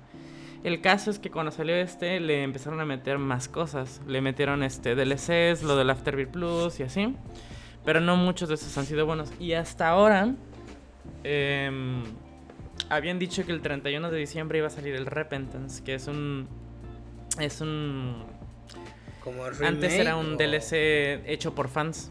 El 0.65 0.81
caso 0.81 1.11
es 1.11 1.19
que 1.19 1.31
cuando 1.31 1.51
salió 1.51 1.75
este 1.75 2.21
le 2.21 2.45
empezaron 2.45 2.81
a 2.81 2.85
meter 2.85 3.19
más 3.19 3.49
cosas. 3.49 4.01
Le 4.07 4.21
metieron 4.21 4.63
este 4.63 4.95
DLCs, 4.95 5.63
lo 5.63 5.77
del 5.77 5.91
Afterbirth 5.91 6.31
Plus 6.31 6.81
y 6.81 6.85
así. 6.85 7.15
Pero 7.85 8.01
no 8.01 8.17
muchos 8.17 8.49
de 8.49 8.55
esos 8.55 8.77
han 8.79 8.87
sido 8.87 9.05
buenos. 9.05 9.33
Y 9.41 9.55
hasta 9.55 9.89
ahora 9.89 10.35
em, 11.25 12.05
habían 12.89 13.19
dicho 13.19 13.45
que 13.45 13.53
el 13.53 13.61
31 13.61 14.11
de 14.11 14.19
diciembre 14.19 14.59
iba 14.59 14.69
a 14.69 14.71
salir 14.71 14.95
el 14.95 15.07
Repentance, 15.07 15.83
que 15.83 15.95
es 15.95 16.07
un 16.07 16.47
es 17.41 17.61
un 17.61 18.25
antes 19.65 19.93
era 19.93 20.17
un 20.17 20.37
DLC 20.37 21.23
hecho 21.27 21.55
por 21.55 21.69
fans. 21.69 22.11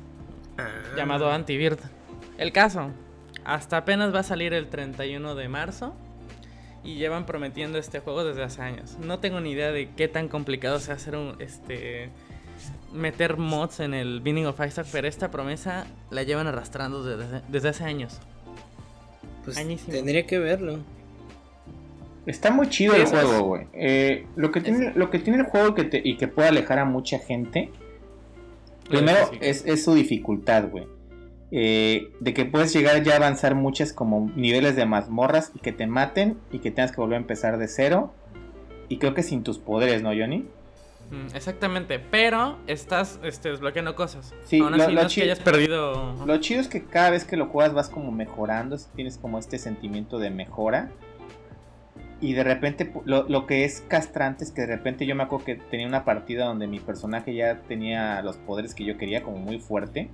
Ah. 0.57 0.69
Llamado 0.95 1.31
Antivird. 1.31 1.79
El 2.37 2.51
caso. 2.51 2.91
Hasta 3.43 3.77
apenas 3.77 4.13
va 4.13 4.19
a 4.19 4.23
salir 4.23 4.53
el 4.53 4.67
31 4.69 5.35
de 5.35 5.47
marzo. 5.47 5.93
Y 6.83 6.95
llevan 6.95 7.25
prometiendo 7.25 7.77
este 7.77 7.99
juego 7.99 8.23
desde 8.23 8.43
hace 8.43 8.61
años. 8.61 8.97
No 8.99 9.19
tengo 9.19 9.39
ni 9.39 9.51
idea 9.51 9.71
de 9.71 9.89
qué 9.91 10.07
tan 10.07 10.27
complicado 10.27 10.79
sea 10.79 10.95
hacer 10.95 11.15
un. 11.15 11.35
Este. 11.39 12.09
Meter 12.91 13.37
mods 13.37 13.79
en 13.79 13.93
el 13.93 14.21
Binding 14.21 14.47
of 14.47 14.59
Isaac. 14.65 14.87
Pero 14.91 15.07
esta 15.07 15.31
promesa 15.31 15.85
la 16.09 16.23
llevan 16.23 16.47
arrastrando 16.47 17.03
desde, 17.03 17.69
hace 17.69 17.83
años. 17.83 18.19
Pues 19.43 19.57
tendría 19.85 20.25
que 20.25 20.39
verlo. 20.39 20.79
Está 22.25 22.51
muy 22.51 22.69
chido 22.69 22.93
el 22.93 23.05
juego, 23.05 23.43
güey. 23.43 23.67
Eh, 23.73 24.27
lo, 24.35 24.51
que 24.51 24.61
tiene, 24.61 24.93
lo 24.95 25.09
que 25.09 25.19
tiene 25.19 25.39
el 25.39 25.45
juego 25.45 25.73
que 25.73 26.01
y 26.03 26.17
que 26.17 26.27
puede 26.27 26.49
alejar 26.49 26.79
a 26.79 26.85
mucha 26.85 27.17
gente, 27.17 27.71
primero 28.87 29.17
es, 29.41 29.83
su 29.83 29.95
dificultad, 29.95 30.69
güey. 30.69 30.87
Eh, 31.53 32.11
de 32.19 32.33
que 32.33 32.45
puedes 32.45 32.73
llegar 32.73 33.03
ya 33.03 33.13
a 33.13 33.15
avanzar 33.17 33.55
muchas 33.55 33.91
como 33.91 34.31
niveles 34.35 34.75
de 34.75 34.85
mazmorras 34.85 35.51
y 35.53 35.59
que 35.59 35.73
te 35.73 35.85
maten 35.85 36.37
y 36.51 36.59
que 36.59 36.71
tengas 36.71 36.91
que 36.91 37.01
volver 37.01 37.15
a 37.15 37.21
empezar 37.21 37.57
de 37.57 37.67
cero. 37.67 38.13
Y 38.87 38.97
creo 38.97 39.13
que 39.13 39.23
sin 39.23 39.43
tus 39.43 39.57
poderes, 39.57 40.01
¿no, 40.03 40.09
Johnny? 40.09 40.45
Mm, 41.11 41.35
exactamente, 41.35 41.99
pero 41.99 42.57
estás 42.67 43.19
este, 43.23 43.49
desbloqueando 43.49 43.95
cosas. 43.95 44.33
Sí, 44.43 44.59
lo, 44.59 44.69
no 44.69 44.77
que 44.77 45.23
hayas 45.23 45.39
perdido. 45.39 46.15
Lo 46.25 46.37
chido 46.37 46.61
es 46.61 46.67
que 46.67 46.85
cada 46.85 47.09
vez 47.09 47.25
que 47.25 47.35
lo 47.35 47.47
juegas 47.47 47.73
vas 47.73 47.89
como 47.89 48.11
mejorando, 48.11 48.77
tienes 48.95 49.17
como 49.17 49.37
este 49.37 49.57
sentimiento 49.57 50.19
de 50.19 50.29
mejora. 50.29 50.91
Y 52.21 52.33
de 52.33 52.43
repente, 52.43 52.93
lo, 53.05 53.47
que 53.47 53.65
es 53.65 53.81
castrante 53.87 54.43
es 54.43 54.51
que 54.51 54.61
de 54.61 54.67
repente 54.67 55.07
yo 55.07 55.15
me 55.15 55.23
acuerdo 55.23 55.43
que 55.43 55.55
tenía 55.55 55.87
una 55.87 56.05
partida 56.05 56.45
donde 56.45 56.67
mi 56.67 56.79
personaje 56.79 57.33
ya 57.33 57.61
tenía 57.61 58.21
los 58.21 58.37
poderes 58.37 58.75
que 58.75 58.85
yo 58.85 58.95
quería, 58.95 59.23
como 59.23 59.37
muy 59.37 59.59
fuerte. 59.59 60.11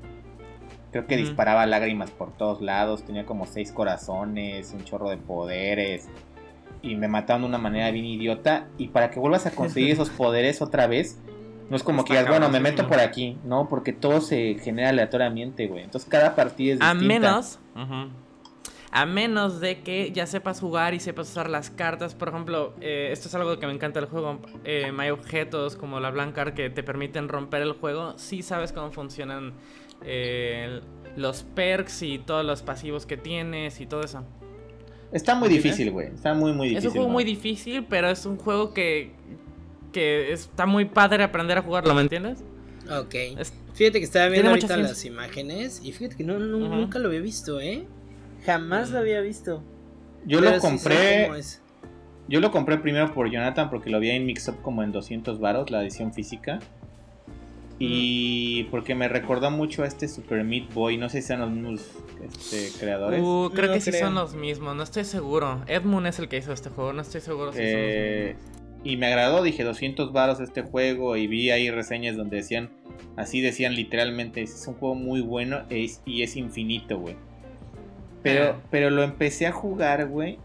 Creo 0.91 1.05
que 1.05 1.17
disparaba 1.17 1.65
lágrimas 1.65 2.09
por 2.11 2.31
todos 2.31 2.61
lados, 2.61 3.03
tenía 3.03 3.25
como 3.25 3.45
seis 3.45 3.73
corazones, 3.73 4.71
un 4.73 4.85
chorro 4.85 5.09
de 5.09 5.17
poderes. 5.17 6.07
y 6.81 6.95
me 6.95 7.09
mataron 7.09 7.41
de 7.41 7.49
una 7.49 7.57
manera 7.57 7.91
bien 7.91 8.05
idiota. 8.05 8.69
Y 8.77 8.87
para 8.87 9.11
que 9.11 9.19
vuelvas 9.19 9.45
a 9.45 9.51
conseguir 9.51 9.91
esos 9.91 10.09
poderes 10.09 10.61
otra 10.61 10.87
vez, 10.87 11.19
no 11.69 11.75
es 11.75 11.83
como 11.83 12.05
que 12.05 12.13
digas, 12.13 12.29
bueno, 12.29 12.47
me 12.47 12.61
meto 12.61 12.87
por 12.87 13.01
aquí, 13.01 13.37
no, 13.43 13.67
porque 13.67 13.91
todo 13.91 14.21
se 14.21 14.55
genera 14.63 14.89
aleatoriamente, 14.89 15.67
güey. 15.67 15.83
Entonces 15.83 16.09
cada 16.09 16.35
partida 16.35 16.75
es 16.75 16.79
distinta. 16.79 16.89
A 16.89 16.93
menos. 16.93 17.59
A 18.91 19.05
menos 19.05 19.59
de 19.59 19.81
que 19.81 20.11
ya 20.11 20.25
sepas 20.25 20.59
jugar 20.59 20.93
y 20.93 20.99
sepas 20.99 21.29
usar 21.29 21.49
las 21.49 21.69
cartas. 21.69 22.15
Por 22.15 22.29
ejemplo, 22.29 22.73
eh, 22.81 23.09
esto 23.11 23.27
es 23.27 23.35
algo 23.35 23.59
que 23.59 23.67
me 23.67 23.73
encanta 23.73 23.99
del 23.99 24.09
juego. 24.09 24.39
Eh, 24.63 24.91
hay 24.97 25.09
objetos 25.09 25.75
como 25.75 25.99
la 25.99 26.09
Blancar 26.09 26.53
que 26.53 26.69
te 26.69 26.83
permiten 26.83 27.27
romper 27.27 27.61
el 27.61 27.73
juego. 27.73 28.17
Si 28.17 28.41
sabes 28.41 28.71
cómo 28.71 28.91
funcionan 28.91 29.53
eh, 30.05 30.81
los 31.15 31.43
perks 31.43 32.01
y 32.03 32.19
todos 32.19 32.45
los 32.45 32.61
pasivos 32.61 33.05
que 33.05 33.17
tienes 33.17 33.81
y 33.81 33.85
todo 33.85 34.03
eso. 34.03 34.23
Está 35.11 35.35
muy 35.35 35.49
difícil, 35.49 35.91
güey. 35.91 36.07
Está 36.07 36.33
muy, 36.33 36.53
muy 36.53 36.69
difícil. 36.69 36.87
Es 36.87 36.93
un 36.93 36.97
juego 36.99 37.09
muy 37.09 37.23
difícil, 37.23 37.85
pero 37.89 38.09
es 38.09 38.25
un 38.25 38.37
juego 38.37 38.73
que, 38.73 39.11
que 39.91 40.31
está 40.31 40.65
muy 40.65 40.85
padre 40.85 41.23
aprender 41.23 41.57
a 41.57 41.61
jugarlo, 41.61 41.93
¿me 41.93 42.01
entiendes? 42.01 42.43
Ok. 42.89 43.15
fíjate 43.73 43.99
que 43.99 44.05
estaba 44.05 44.29
viendo 44.29 44.49
ahorita 44.49 44.77
las 44.77 45.03
imágenes 45.05 45.81
y 45.83 45.91
fíjate 45.91 46.15
que 46.15 46.23
no, 46.23 46.39
nunca 46.39 46.99
lo 46.99 47.09
había 47.09 47.21
visto, 47.21 47.59
¿eh? 47.59 47.85
Jamás 48.45 48.91
lo 48.91 48.99
había 48.99 49.21
visto. 49.21 49.63
Yo 50.25 50.41
lo 50.41 50.59
compré. 50.59 51.29
yo 52.27 52.39
lo 52.39 52.51
compré 52.51 52.77
primero 52.77 53.13
por 53.13 53.29
Jonathan 53.31 53.69
porque 53.69 53.89
lo 53.89 53.99
vi 53.99 54.09
en 54.09 54.25
Mixup 54.25 54.61
como 54.61 54.83
en 54.83 54.91
200 54.91 55.39
varos, 55.39 55.71
la 55.71 55.81
edición 55.81 56.13
física. 56.13 56.59
Y 57.79 58.63
porque 58.65 58.95
me 58.95 59.07
recordó 59.07 59.51
mucho 59.51 59.83
a 59.83 59.87
este 59.87 60.07
Super 60.07 60.43
Meat 60.43 60.73
Boy. 60.73 60.97
No 60.97 61.09
sé 61.09 61.21
si 61.21 61.27
sean 61.27 61.41
los 61.41 61.51
mismos 61.51 61.91
este, 62.23 62.79
creadores. 62.79 63.21
Uh, 63.21 63.51
creo 63.53 63.71
que 63.71 63.81
sí 63.81 63.91
son 63.91 64.15
los 64.15 64.33
mismos, 64.33 64.75
no 64.75 64.83
estoy 64.83 65.05
seguro. 65.05 65.63
Edmund 65.67 66.07
es 66.07 66.17
el 66.19 66.27
que 66.27 66.37
hizo 66.37 66.51
este 66.51 66.69
juego, 66.69 66.93
no 66.93 67.01
estoy 67.01 67.21
seguro 67.21 67.53
si 67.53 67.59
eh, 67.61 68.35
Y 68.83 68.97
me 68.97 69.05
agradó, 69.05 69.43
dije 69.43 69.63
200 69.63 70.11
varos 70.11 70.39
este 70.39 70.63
juego. 70.63 71.17
Y 71.17 71.27
vi 71.27 71.51
ahí 71.51 71.69
reseñas 71.69 72.17
donde 72.17 72.37
decían, 72.37 72.71
así 73.15 73.41
decían 73.41 73.75
literalmente: 73.75 74.41
es 74.41 74.67
un 74.67 74.73
juego 74.73 74.95
muy 74.95 75.21
bueno 75.21 75.61
y 75.69 76.23
es 76.23 76.35
infinito, 76.35 76.97
güey. 76.97 77.15
Pero, 78.23 78.51
ah. 78.51 78.61
pero 78.69 78.89
lo 78.89 79.03
empecé 79.03 79.47
a 79.47 79.51
jugar, 79.51 80.07
güey. 80.07 80.39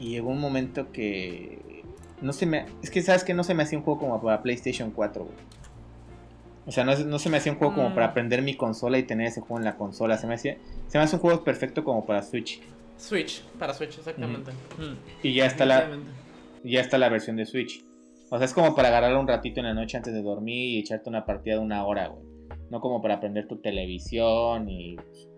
Y 0.00 0.10
llegó 0.10 0.30
un 0.30 0.40
momento 0.40 0.90
que. 0.92 1.82
No 2.20 2.32
se 2.32 2.46
me. 2.46 2.66
Es 2.82 2.90
que 2.90 3.02
sabes 3.02 3.24
que 3.24 3.34
no 3.34 3.44
se 3.44 3.54
me 3.54 3.62
hacía 3.62 3.78
un 3.78 3.84
juego 3.84 4.00
como 4.00 4.22
para 4.22 4.42
PlayStation 4.42 4.90
4, 4.90 5.24
güey. 5.24 5.36
O 6.66 6.72
sea, 6.72 6.84
no, 6.84 7.18
se 7.18 7.28
me 7.28 7.36
hacía 7.36 7.52
un 7.52 7.58
juego 7.58 7.74
como 7.74 7.94
para 7.94 8.06
mm. 8.06 8.10
aprender 8.10 8.42
mi 8.42 8.56
consola 8.56 8.98
y 8.98 9.02
tener 9.02 9.26
ese 9.26 9.40
juego 9.40 9.58
en 9.58 9.64
la 9.64 9.76
consola. 9.76 10.16
Se 10.16 10.26
me 10.26 10.34
hacía, 10.34 10.56
se 10.88 10.96
me 10.96 11.04
hace 11.04 11.16
un 11.16 11.22
juego 11.22 11.44
perfecto 11.44 11.84
como 11.84 12.06
para 12.06 12.22
Switch. 12.22 12.62
Switch, 12.96 13.42
para 13.58 13.74
Switch, 13.74 13.98
exactamente. 13.98 14.52
Y 15.22 15.34
ya 15.34 15.46
está 15.46 15.66
la 15.66 15.88
ya 16.64 16.80
está 16.80 16.96
la 16.98 17.10
versión 17.10 17.36
de 17.36 17.44
Switch. 17.44 17.84
O 18.30 18.38
sea, 18.38 18.46
es 18.46 18.54
como 18.54 18.74
para 18.74 18.88
agarrar 18.88 19.16
un 19.16 19.28
ratito 19.28 19.60
en 19.60 19.66
la 19.66 19.74
noche 19.74 19.96
antes 19.96 20.14
de 20.14 20.22
dormir 20.22 20.76
y 20.76 20.78
echarte 20.78 21.08
una 21.08 21.26
partida 21.26 21.56
de 21.56 21.60
una 21.60 21.84
hora, 21.84 22.08
güey. 22.08 22.24
No 22.70 22.80
como 22.80 23.02
para 23.02 23.14
aprender 23.14 23.46
tu 23.46 23.60
televisión 23.60 24.68
y 24.68 24.96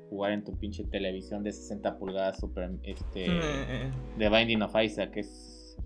jugar 0.08 0.32
en 0.32 0.44
tu 0.44 0.56
pinche 0.58 0.84
televisión 0.84 1.42
de 1.42 1.52
60 1.52 1.98
pulgadas 1.98 2.38
super 2.38 2.70
este 2.84 3.28
de 4.16 4.28
Binding 4.28 4.62
of 4.62 4.74
Isaac 4.80 5.16
es, 5.16 5.76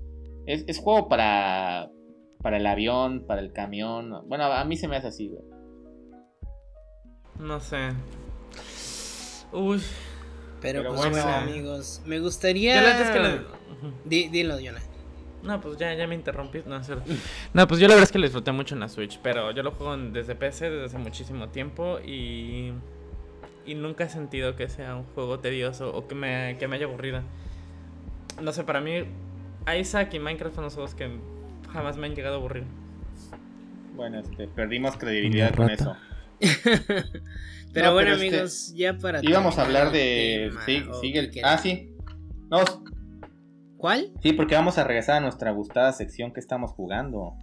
es 0.47 0.65
es 0.67 0.79
juego 0.79 1.09
para 1.09 1.91
para 2.43 2.57
el 2.57 2.67
avión, 2.67 3.25
para 3.27 3.41
el 3.41 3.53
camión. 3.53 4.23
Bueno, 4.27 4.45
a 4.45 4.65
mí 4.65 4.77
se 4.77 4.89
me 4.89 4.97
hace 4.97 5.09
así, 5.09 5.29
güey. 5.29 5.43
No 7.39 7.61
sé. 7.61 7.91
Uy. 9.53 9.81
Pero, 10.61 10.85
pues 10.87 11.01
bueno, 11.01 11.23
amigos, 11.23 12.03
me 12.05 12.21
gustaría. 12.21 12.75
dilo, 14.05 14.57
Jonah. 14.63 14.83
No, 15.43 15.59
pues 15.59 15.79
ya, 15.79 15.95
ya 15.95 16.07
me 16.07 16.15
interrumpí. 16.15 16.63
No, 16.67 16.81
no, 17.55 17.67
pues 17.67 17.81
yo 17.81 17.89
la 17.89 17.95
verdad 17.95 18.03
es 18.03 18.13
que 18.13 18.19
lo 18.19 18.25
disfruté 18.25 18.53
mucho 18.53 18.75
en 18.75 18.81
la 18.81 18.89
Switch, 18.91 19.19
pero 19.23 19.53
yo 19.53 19.63
lo 19.63 19.71
juego 19.73 19.97
desde 19.97 20.35
PC 20.35 20.69
desde 20.69 20.85
hace 20.85 20.99
muchísimo 20.99 21.49
tiempo 21.49 21.99
y. 21.99 22.73
Y 23.71 23.77
nunca 23.77 24.03
he 24.03 24.09
sentido 24.09 24.57
que 24.57 24.69
sea 24.69 24.97
un 24.97 25.05
juego 25.15 25.39
tedioso 25.39 25.95
o 25.95 26.09
que 26.09 26.17
me, 26.17 26.57
que 26.59 26.67
me 26.67 26.75
haya 26.75 26.87
aburrido. 26.87 27.23
No 28.43 28.53
sé, 28.53 28.65
para 28.65 28.81
mí, 28.81 29.05
Isaac 29.79 30.13
y 30.13 30.19
Minecraft 30.19 30.57
son 30.57 30.65
los 30.65 30.75
juegos 30.75 30.97
que 30.97 31.09
jamás 31.73 31.97
me 31.97 32.09
han 32.09 32.17
llegado 32.17 32.35
a 32.35 32.39
aburrir. 32.39 32.65
Bueno, 33.95 34.19
este, 34.19 34.49
perdimos 34.49 34.97
credibilidad 34.97 35.55
con 35.55 35.71
eso. 35.71 35.95
pero 37.73 37.93
bueno, 37.93 38.15
amigos, 38.15 38.75
ya 38.75 38.99
para. 38.99 39.21
Íbamos 39.23 39.57
a 39.57 39.63
hablar 39.63 39.93
de. 39.93 40.51
sí, 40.67 40.85
sigue 41.01 41.21
el. 41.21 41.31
Ah, 41.45 41.57
sí. 41.57 41.95
No. 42.51 42.65
¿Cuál? 43.77 44.11
Sí, 44.21 44.33
porque 44.33 44.57
vamos 44.57 44.79
a 44.79 44.85
regresar 44.85 45.19
a 45.19 45.21
nuestra 45.21 45.53
gustada 45.53 45.93
sección 45.93 46.33
que 46.33 46.41
estamos 46.41 46.73
jugando. 46.73 47.35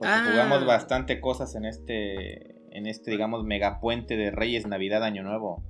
Porque 0.00 0.14
ah. 0.14 0.26
jugamos 0.32 0.66
bastante 0.66 1.20
cosas 1.20 1.54
en 1.54 1.66
este. 1.66 2.51
En 2.72 2.86
este, 2.86 3.10
digamos, 3.10 3.44
megapuente 3.44 4.16
de 4.16 4.30
Reyes, 4.30 4.66
Navidad, 4.66 5.04
Año 5.04 5.22
Nuevo. 5.22 5.62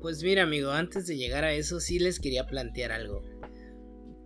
Pues 0.00 0.22
mira, 0.22 0.42
amigo, 0.42 0.70
antes 0.70 1.06
de 1.06 1.16
llegar 1.16 1.44
a 1.44 1.52
eso, 1.52 1.80
sí 1.80 1.98
les 1.98 2.18
quería 2.18 2.46
plantear 2.46 2.92
algo. 2.92 3.22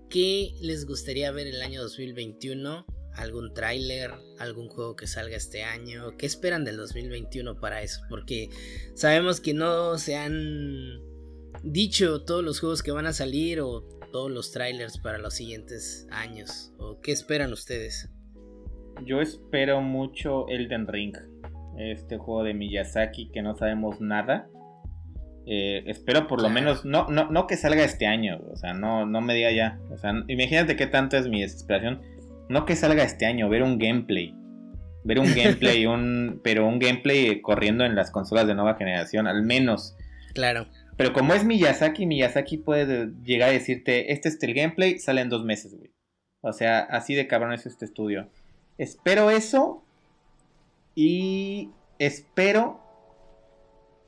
¿Qué 0.09 0.51
les 0.61 0.87
gustaría 0.87 1.31
ver 1.33 1.47
el 1.47 1.62
año 1.62 1.83
2021? 1.83 2.85
¿Algún 3.14 3.55
tráiler? 3.55 4.11
¿Algún 4.39 4.68
juego 4.68 4.97
que 4.97 5.07
salga 5.07 5.37
este 5.37 5.62
año? 5.62 6.16
¿Qué 6.16 6.26
esperan 6.26 6.64
del 6.64 6.76
2021 6.76 7.61
para 7.61 7.83
eso? 7.83 8.01
Porque 8.09 8.49
sabemos 8.95 9.41
que 9.41 9.55
no 9.55 9.99
se 9.99 10.16
han 10.16 11.01
dicho 11.62 12.24
todos 12.24 12.45
los 12.45 12.61
juegos 12.61 12.83
que 12.83 12.93
van 12.93 13.07
a 13.07 13.12
salir 13.12 13.61
o 13.61 13.83
todos 14.12 14.31
los 14.31 14.51
trailers 14.51 14.99
para 14.99 15.18
los 15.18 15.35
siguientes 15.35 16.07
años. 16.11 16.72
¿O 16.78 17.01
qué 17.01 17.12
esperan 17.12 17.53
ustedes? 17.53 18.11
Yo 19.05 19.20
espero 19.20 19.81
mucho 19.81 20.47
Elden 20.49 20.87
Ring. 20.87 21.14
Este 21.79 22.18
juego 22.18 22.45
de 22.45 22.55
Miyazaki 22.55 23.31
que 23.31 23.43
no 23.43 23.55
sabemos 23.55 24.01
nada 24.01 24.49
eh, 25.47 25.83
espero 25.87 26.27
por 26.27 26.41
lo 26.41 26.49
menos, 26.51 26.85
no, 26.85 27.09
no, 27.09 27.31
no 27.31 27.47
que 27.47 27.57
salga 27.57 27.85
este 27.85 28.07
año, 28.07 28.41
o 28.53 28.57
sea, 28.57 28.73
no, 28.73 29.07
no 29.07 29.21
me 29.21 29.35
diga 29.35 29.51
ya. 29.51 29.79
O 29.91 29.99
sea, 29.99 30.12
imagínate 30.29 30.77
qué 30.77 30.87
tanto 30.87 31.16
es 31.16 31.29
mi 31.29 31.41
desesperación. 31.43 32.03
No 32.49 32.64
que 32.64 32.77
salga 32.77 33.03
este 33.03 33.27
año, 33.27 33.49
ver 33.49 33.62
un 33.62 33.79
gameplay. 33.79 34.35
Ver 35.05 35.18
un 35.18 35.35
gameplay, 35.35 35.87
un, 35.87 36.41
pero 36.43 36.66
un 36.66 36.79
gameplay 36.79 37.41
corriendo 37.41 37.85
en 37.85 37.95
las 37.95 38.11
consolas 38.11 38.47
de 38.47 38.55
nueva 38.55 38.77
generación, 38.77 39.27
al 39.27 39.43
menos. 39.43 39.97
Claro. 40.35 40.68
Pero 40.97 41.12
como 41.12 41.33
es 41.35 41.45
Miyazaki, 41.45 42.07
Miyazaki 42.07 42.59
puede 42.59 43.11
llegar 43.25 43.49
a 43.49 43.53
decirte, 43.53 44.12
este 44.12 44.29
es 44.29 44.39
el 44.43 44.55
gameplay, 44.55 44.99
sale 44.99 45.23
en 45.23 45.31
dos 45.31 45.45
meses, 45.45 45.75
güey. 45.75 45.91
O 46.43 46.53
sea, 46.53 46.81
así 46.81 47.14
de 47.14 47.27
cabrón 47.27 47.53
es 47.53 47.66
este 47.66 47.85
estudio. 47.85 48.29
Espero 48.79 49.31
eso. 49.31 49.85
Y 50.95 51.70
espero 51.99 52.80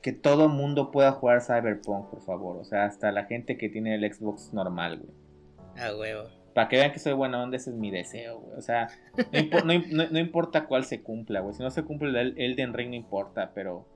que 0.01 0.11
todo 0.11 0.49
mundo 0.49 0.91
pueda 0.91 1.13
jugar 1.13 1.41
Cyberpunk, 1.41 2.09
por 2.09 2.21
favor. 2.21 2.57
O 2.57 2.65
sea, 2.65 2.85
hasta 2.85 3.11
la 3.11 3.23
gente 3.23 3.57
que 3.57 3.69
tiene 3.69 3.95
el 3.95 4.13
Xbox 4.13 4.53
normal, 4.53 4.99
güey. 4.99 5.13
Ah, 5.77 5.95
huevo. 5.97 6.29
Para 6.53 6.67
que 6.67 6.75
vean 6.75 6.91
que 6.91 6.99
soy 6.99 7.13
buena 7.13 7.41
onda, 7.41 7.57
ese 7.57 7.71
es 7.71 7.75
mi 7.75 7.89
deseo, 7.89 8.39
güey. 8.39 8.57
O 8.57 8.61
sea, 8.61 8.89
no, 9.65 10.19
importa 10.19 10.65
cuál 10.67 10.83
se 10.83 11.01
cumpla, 11.01 11.39
güey. 11.39 11.55
Si 11.55 11.63
no 11.63 11.71
se 11.71 11.83
cumple 11.83 12.09
el 12.09 12.37
Elden 12.37 12.73
Ring, 12.73 12.89
no 12.89 12.95
importa, 12.95 13.53
pero 13.55 13.87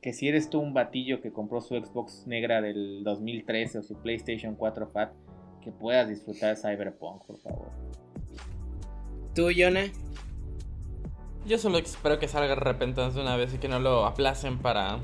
que 0.00 0.12
si 0.12 0.28
eres 0.28 0.48
tú 0.48 0.60
un 0.60 0.72
batillo 0.72 1.20
que 1.20 1.32
compró 1.32 1.60
su 1.60 1.74
Xbox 1.74 2.26
negra 2.26 2.62
del 2.62 3.02
2013 3.04 3.78
o 3.78 3.82
su 3.82 4.00
PlayStation 4.00 4.54
4 4.54 4.86
Fat, 4.86 5.12
que 5.62 5.72
puedas 5.72 6.08
disfrutar 6.08 6.56
Cyberpunk, 6.56 7.26
por 7.26 7.38
favor. 7.38 7.68
¿Tú, 9.34 9.50
Yona? 9.50 9.82
Yo 11.46 11.58
solo 11.58 11.78
espero 11.78 12.18
que 12.18 12.28
salga 12.28 12.54
de 12.54 12.60
repente 12.60 13.00
de 13.00 13.20
una 13.20 13.36
vez 13.36 13.54
y 13.54 13.58
que 13.58 13.68
no 13.68 13.80
lo 13.80 14.06
aplacen 14.06 14.58
para 14.58 14.98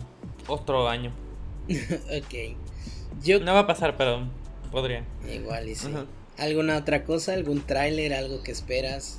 otro 0.47 0.89
año. 0.89 1.13
ok. 1.69 2.57
Yo... 3.23 3.41
No 3.41 3.55
va 3.55 3.61
a 3.61 3.67
pasar, 3.67 3.97
pero 3.97 4.21
podría. 4.71 5.05
Igual 5.33 5.69
y 5.69 5.75
sí. 5.75 5.93
¿Alguna 6.39 6.77
otra 6.77 7.05
cosa? 7.05 7.33
¿Algún 7.33 7.63
tráiler? 7.63 8.13
¿Algo 8.13 8.43
que 8.43 8.53
esperas? 8.53 9.19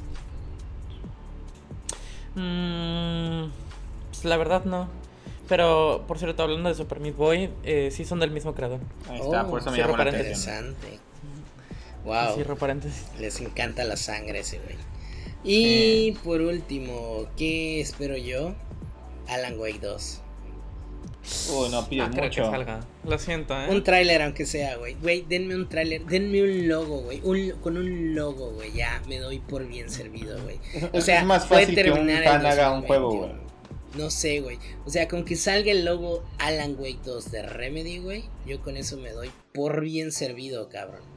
Mm, 2.35 3.49
pues 4.11 4.25
la 4.25 4.37
verdad 4.37 4.65
no. 4.65 4.87
Pero, 5.49 6.03
por 6.07 6.19
cierto, 6.19 6.43
hablando 6.43 6.69
de 6.69 6.75
Super 6.75 6.99
Meat 6.99 7.15
Boy, 7.15 7.49
eh, 7.63 7.89
sí 7.91 8.05
son 8.05 8.19
del 8.19 8.31
mismo 8.31 8.53
creador. 8.53 8.79
Ahí 9.09 9.19
está, 9.19 9.47
por 9.47 9.61
eso 9.61 9.71
me 9.71 9.77
la 9.77 9.89
Interesante. 9.89 10.99
Wow. 12.03 12.37
Les 13.19 13.41
encanta 13.41 13.83
la 13.83 13.97
sangre 13.97 14.39
ese 14.39 14.59
güey. 14.59 14.75
Y 15.43 16.11
por 16.23 16.41
último, 16.41 17.27
¿qué 17.37 17.79
espero 17.79 18.17
yo? 18.17 18.55
Alan 19.27 19.59
Wake 19.59 19.79
2. 19.79 20.21
Uy, 21.53 21.69
no 21.69 21.87
pides 21.87 22.09
ah, 22.11 22.21
mucho. 22.21 22.51
Lo 23.03 23.19
siento, 23.19 23.53
¿eh? 23.53 23.67
Un 23.69 23.83
tráiler, 23.83 24.21
aunque 24.21 24.45
sea, 24.45 24.77
güey. 24.77 24.95
Güey, 24.95 25.25
denme 25.27 25.55
un 25.55 25.67
tráiler, 25.67 26.05
denme 26.05 26.41
un 26.41 26.67
logo, 26.67 27.01
güey. 27.01 27.21
con 27.61 27.77
un 27.77 28.15
logo, 28.15 28.51
güey. 28.51 28.71
Ya 28.73 29.01
me 29.07 29.19
doy 29.19 29.39
por 29.39 29.65
bien 29.67 29.89
servido, 29.89 30.41
güey. 30.43 30.59
O 30.93 31.01
sea, 31.01 31.19
es 31.19 31.25
más 31.25 31.45
fácil 31.45 31.75
que 31.75 31.91
un 31.91 32.09
fan 32.09 32.45
haga 32.45 32.71
un 32.71 32.83
juego, 32.83 33.11
güey. 33.11 33.31
No 33.95 34.09
sé, 34.09 34.41
güey. 34.41 34.59
O 34.85 34.89
sea, 34.89 35.07
con 35.07 35.25
que 35.25 35.35
salga 35.35 35.71
el 35.71 35.83
logo 35.83 36.23
Alan 36.39 36.75
Wake 36.77 36.99
2 37.03 37.31
de 37.31 37.43
Remedy, 37.43 37.99
güey. 37.99 38.25
Yo 38.45 38.61
con 38.61 38.77
eso 38.77 38.97
me 38.97 39.11
doy 39.11 39.31
por 39.53 39.81
bien 39.81 40.11
servido, 40.11 40.69
cabrón. 40.69 41.16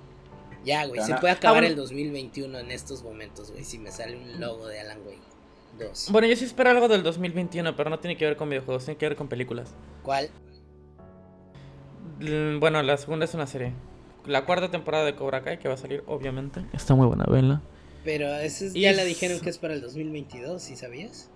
Ya, 0.64 0.86
güey, 0.86 1.00
se 1.02 1.14
puede 1.14 1.32
acabar 1.32 1.58
Ah, 1.58 1.60
bueno. 1.60 1.66
el 1.68 1.76
2021 1.76 2.58
en 2.58 2.70
estos 2.70 3.02
momentos, 3.02 3.50
güey, 3.50 3.64
si 3.64 3.78
me 3.78 3.90
sale 3.90 4.16
un 4.16 4.40
logo 4.40 4.66
de 4.66 4.80
Alan 4.80 4.98
Wake 5.06 5.18
2. 5.78 6.08
Bueno, 6.10 6.26
yo 6.28 6.36
sí 6.36 6.44
espero 6.44 6.70
algo 6.70 6.86
del 6.88 7.02
2021, 7.02 7.74
pero 7.76 7.88
no 7.90 7.98
tiene 7.98 8.16
que 8.16 8.26
ver 8.26 8.36
con 8.36 8.50
videojuegos, 8.50 8.84
tiene 8.84 8.98
que 8.98 9.08
ver 9.08 9.16
con 9.16 9.28
películas. 9.28 9.72
¿Cuál? 10.02 10.28
L- 12.20 12.58
Bueno, 12.58 12.82
la 12.82 12.96
segunda 12.96 13.24
es 13.24 13.34
una 13.34 13.46
serie. 13.46 13.72
La 14.26 14.44
cuarta 14.44 14.70
temporada 14.70 15.04
de 15.04 15.14
Cobra 15.14 15.42
Kai 15.42 15.58
que 15.58 15.68
va 15.68 15.74
a 15.74 15.78
salir, 15.78 16.04
obviamente. 16.06 16.62
Está 16.74 16.94
muy 16.94 17.06
buena, 17.06 17.24
venla. 17.24 17.62
Pero 18.04 18.26
ese 18.34 18.66
es- 18.68 18.76
Y 18.76 18.82
ya 18.82 18.90
es- 18.90 18.96
la 18.96 19.04
dijeron 19.04 19.40
que 19.40 19.50
es 19.50 19.58
para 19.58 19.74
el 19.74 19.80
2022, 19.80 20.62
¿sí 20.62 20.76
sabías? 20.76 21.30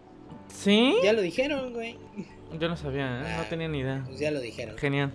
¿Sí? 0.49 0.95
Ya 1.03 1.13
lo 1.15 1.23
dijeron, 1.23 1.73
güey. 1.73 1.97
Yo 2.59 2.69
no 2.69 2.77
sabía, 2.77 3.21
¿eh? 3.21 3.35
no 3.37 3.43
Ah. 3.43 3.47
tenía 3.49 3.69
ni 3.69 3.79
idea. 3.81 4.03
Pues 4.07 4.19
ya 4.21 4.31
lo 4.31 4.41
dijeron. 4.41 4.77
Genial. 4.77 5.13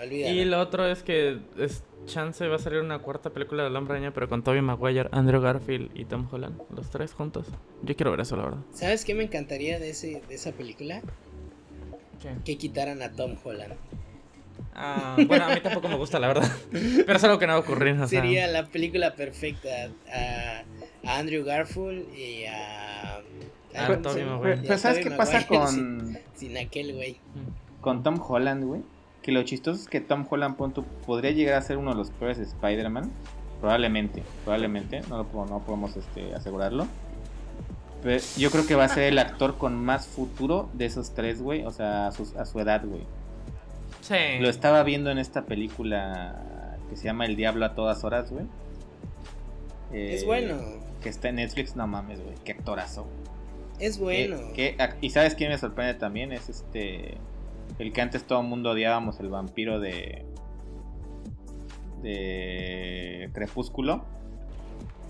Olvídalo. 0.00 0.34
Y 0.34 0.44
lo 0.44 0.60
otro 0.60 0.86
es 0.86 1.02
que 1.02 1.38
es 1.58 1.82
chance 2.06 2.46
va 2.48 2.56
a 2.56 2.58
salir 2.58 2.80
una 2.80 2.98
cuarta 2.98 3.30
película 3.30 3.64
del 3.64 3.74
Hombre 3.76 3.96
Araña, 3.96 4.12
pero 4.12 4.28
con 4.28 4.42
Tobey 4.42 4.60
Maguire, 4.60 5.08
Andrew 5.12 5.40
Garfield 5.40 5.90
y 5.94 6.04
Tom 6.04 6.28
Holland, 6.30 6.60
los 6.74 6.90
tres 6.90 7.12
juntos. 7.12 7.46
Yo 7.82 7.96
quiero 7.96 8.10
ver 8.10 8.20
eso, 8.20 8.36
la 8.36 8.44
verdad. 8.44 8.58
¿Sabes 8.72 9.04
qué 9.04 9.14
me 9.14 9.24
encantaría 9.24 9.78
de, 9.78 9.90
ese, 9.90 10.22
de 10.28 10.34
esa 10.34 10.52
película? 10.52 11.00
¿Qué? 12.20 12.30
Que 12.44 12.58
quitaran 12.58 13.02
a 13.02 13.12
Tom 13.12 13.36
Holland. 13.42 13.74
Ah, 14.74 15.16
bueno, 15.26 15.44
a 15.44 15.54
mí 15.54 15.60
tampoco 15.60 15.88
me 15.88 15.96
gusta, 15.96 16.18
la 16.18 16.28
verdad. 16.28 16.50
Pero 16.72 17.16
es 17.16 17.24
algo 17.24 17.38
que 17.38 17.46
no 17.46 17.52
va 17.52 17.58
a 17.58 17.62
ocurrir. 17.62 17.94
O 17.94 18.08
sea, 18.08 18.20
Sería 18.20 18.46
la 18.48 18.66
película 18.66 19.14
perfecta 19.14 19.68
a, 20.12 20.64
a 21.08 21.18
Andrew 21.18 21.44
Garfield 21.44 22.12
y 22.16 22.44
a... 22.44 23.18
Ah, 23.76 23.86
¿cómo 23.86 23.98
Tobey 24.02 24.14
se 24.14 24.20
llama? 24.20 24.36
Maguire. 24.38 24.58
A 24.58 24.62
Pero 24.62 24.78
¿sabes 24.78 25.04
qué 25.04 25.10
pasa 25.10 25.46
con, 25.48 25.68
Sin, 25.68 26.18
sin 26.34 26.56
aquel 26.58 26.94
güey. 26.94 27.16
con 27.80 28.02
Tom 28.02 28.20
Holland, 28.20 28.64
güey? 28.64 28.82
Que 29.24 29.32
lo 29.32 29.42
chistoso 29.42 29.80
es 29.80 29.88
que 29.88 30.02
Tom 30.02 30.26
Holland 30.28 30.54
punto, 30.54 30.84
podría 31.06 31.30
llegar 31.30 31.54
a 31.54 31.62
ser 31.62 31.78
uno 31.78 31.92
de 31.92 31.96
los 31.96 32.10
peores 32.10 32.38
Spider-Man. 32.38 33.10
Probablemente, 33.58 34.22
probablemente. 34.44 35.00
No, 35.08 35.16
lo, 35.16 35.46
no 35.46 35.60
podemos 35.60 35.96
este, 35.96 36.34
asegurarlo. 36.34 36.86
Pero 38.02 38.22
yo 38.36 38.50
creo 38.50 38.66
que 38.66 38.74
va 38.74 38.84
a 38.84 38.88
ser 38.88 39.04
el 39.04 39.18
actor 39.18 39.56
con 39.56 39.82
más 39.82 40.06
futuro 40.06 40.68
de 40.74 40.84
esos 40.84 41.14
tres, 41.14 41.40
güey. 41.40 41.64
O 41.64 41.70
sea, 41.70 42.08
a 42.08 42.12
su, 42.12 42.30
a 42.38 42.44
su 42.44 42.60
edad, 42.60 42.84
güey. 42.84 43.04
Sí. 44.02 44.40
Lo 44.40 44.50
estaba 44.50 44.82
viendo 44.82 45.10
en 45.10 45.16
esta 45.16 45.46
película 45.46 46.76
que 46.90 46.98
se 46.98 47.04
llama 47.04 47.24
El 47.24 47.34
Diablo 47.34 47.64
a 47.64 47.74
todas 47.74 48.04
horas, 48.04 48.30
güey. 48.30 48.44
Eh, 49.94 50.16
Es 50.16 50.26
bueno. 50.26 50.60
Que 51.02 51.08
está 51.08 51.30
en 51.30 51.36
Netflix, 51.36 51.76
no 51.76 51.86
mames, 51.86 52.22
güey. 52.22 52.34
Qué 52.44 52.52
actorazo. 52.52 53.06
Es 53.78 53.98
bueno. 53.98 54.36
Que 54.54 54.76
y 55.00 55.08
sabes 55.08 55.34
quién 55.34 55.48
me 55.48 55.56
sorprende 55.56 55.94
también 55.94 56.30
es 56.30 56.50
este 56.50 57.16
el 57.78 57.92
que 57.92 58.00
antes 58.00 58.24
todo 58.24 58.40
el 58.40 58.46
mundo 58.46 58.70
odiábamos 58.70 59.18
el 59.20 59.28
vampiro 59.28 59.80
de 59.80 60.24
de 62.02 63.30
Crepúsculo 63.32 64.04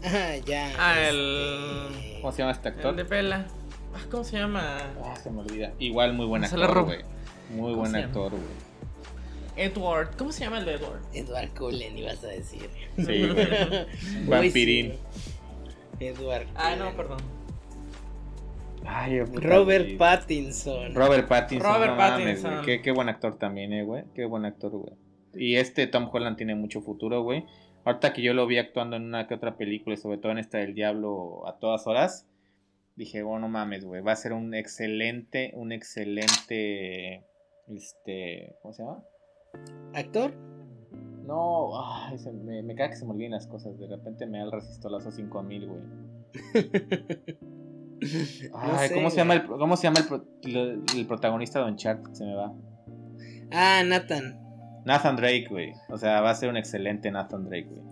Ah, 0.07 0.37
ya. 0.45 0.71
Ah, 0.79 1.01
este, 1.01 1.09
el- 1.11 2.21
cómo 2.21 2.33
se 2.33 2.39
llama 2.39 2.53
este 2.53 2.69
El 2.69 2.75
actor 2.75 2.95
de 2.97 3.05
Pela. 3.07 3.47
Ah, 3.95 4.01
¿Cómo 4.11 4.23
se 4.23 4.37
llama? 4.37 4.77
Ah, 5.03 5.17
se 5.17 5.31
me 5.31 5.41
olvida 5.41 5.73
igual 5.79 6.13
muy 6.13 6.27
buen 6.27 6.47
Se 6.47 6.59
la 6.59 6.67
actor 6.67 6.77
robo. 6.77 6.87
güey 6.89 7.01
muy 7.51 7.71
¿Cómo 7.73 7.77
buen 7.77 7.97
actor 7.97 8.31
güey 8.33 8.43
Edward. 9.57 10.17
¿Cómo 10.19 10.33
se 10.33 10.45
llama 10.45 10.59
el 10.59 10.65
de 10.67 10.75
Edward? 10.75 11.01
Edward 11.15 11.51
Cullen 11.57 11.97
ibas 11.97 12.23
a 12.25 12.27
decir. 12.29 12.69
sí 12.97 13.29
Vampirín. 14.29 14.93
sí. 14.93 16.05
Edward 16.05 16.47
Ah, 16.57 16.75
no, 16.77 16.91
perdón. 16.97 17.19
Ay, 18.87 19.21
Robert. 19.21 19.97
Pattinson. 19.99 20.95
Robert 20.95 21.29
Pattinson 21.29 21.73
Robert 21.73 21.91
no 21.93 21.97
mames, 21.97 22.41
Pattinson. 22.43 22.53
güey. 22.53 22.65
qué, 22.65 22.83
qué 22.83 22.93
buen 22.93 23.09
actor 23.09 23.39
también 23.39 23.73
eh 23.73 23.83
güey 23.85 24.05
qué 24.15 24.25
buen 24.27 24.45
actor 24.45 24.71
güey 24.73 24.95
y 25.35 25.57
este 25.57 25.87
Tom 25.87 26.09
Holland 26.13 26.37
tiene 26.37 26.55
mucho 26.55 26.81
futuro 26.81 27.23
güey 27.23 27.45
ahorita 27.85 28.13
que 28.13 28.23
yo 28.23 28.35
lo 28.35 28.47
vi 28.47 28.59
actuando 28.59 28.97
en 28.97 29.05
una 29.05 29.27
que 29.27 29.35
otra 29.35 29.57
película 29.57 29.95
y 29.95 29.97
sobre 29.97 30.19
todo 30.19 30.33
en 30.33 30.39
esta 30.39 30.59
del 30.59 30.75
Diablo 30.75 31.47
a 31.49 31.59
todas 31.59 31.87
horas 31.87 32.29
dije 32.97 33.23
bueno 33.23 33.41
no 33.41 33.49
mames 33.49 33.85
güey 33.85 34.03
va 34.03 34.13
a 34.13 34.17
ser 34.17 34.33
un 34.33 34.55
excelente 34.55 35.53
un 35.55 35.73
excelente 35.73 37.25
este 37.69 38.57
cómo 38.63 38.75
se 38.75 38.83
llama 38.83 39.03
¿Actor? 39.95 40.35
no 41.27 41.71
ay, 41.83 42.19
se 42.19 42.33
me, 42.33 42.63
me 42.63 42.75
cae 42.75 42.91
que 42.91 42.97
se 42.97 43.05
me 43.07 43.13
olviden 43.13 43.33
las 43.33 43.47
cosas 43.47 43.79
de 43.79 43.87
repente 43.89 44.27
me 44.27 44.39
da 44.39 44.45
el 44.45 44.53
resistolazo 44.53 45.11
5000 45.11 45.67
güey 45.67 45.81
Ay, 48.55 48.89
sé, 48.89 48.95
¿cómo, 48.95 49.11
se 49.11 49.17
llama 49.17 49.35
el. 49.35 49.47
¿Cómo 49.47 49.77
se 49.77 49.85
llama 49.85 50.01
el, 50.01 50.07
pro- 50.07 50.27
el- 50.43 50.83
el 50.97 51.07
protagonista 51.07 51.61
de 51.65 51.71
Uncharted? 51.71 52.13
Se 52.13 52.25
me 52.25 52.35
va. 52.35 52.53
Ah, 53.51 53.83
Nathan. 53.87 54.41
Nathan 54.85 55.17
Drake, 55.17 55.47
güey. 55.49 55.73
O 55.89 55.97
sea, 55.97 56.21
va 56.21 56.31
a 56.31 56.35
ser 56.35 56.49
un 56.51 56.57
excelente 56.57 57.11
Nathan 57.11 57.45
Drake, 57.45 57.69
güey. 57.71 57.85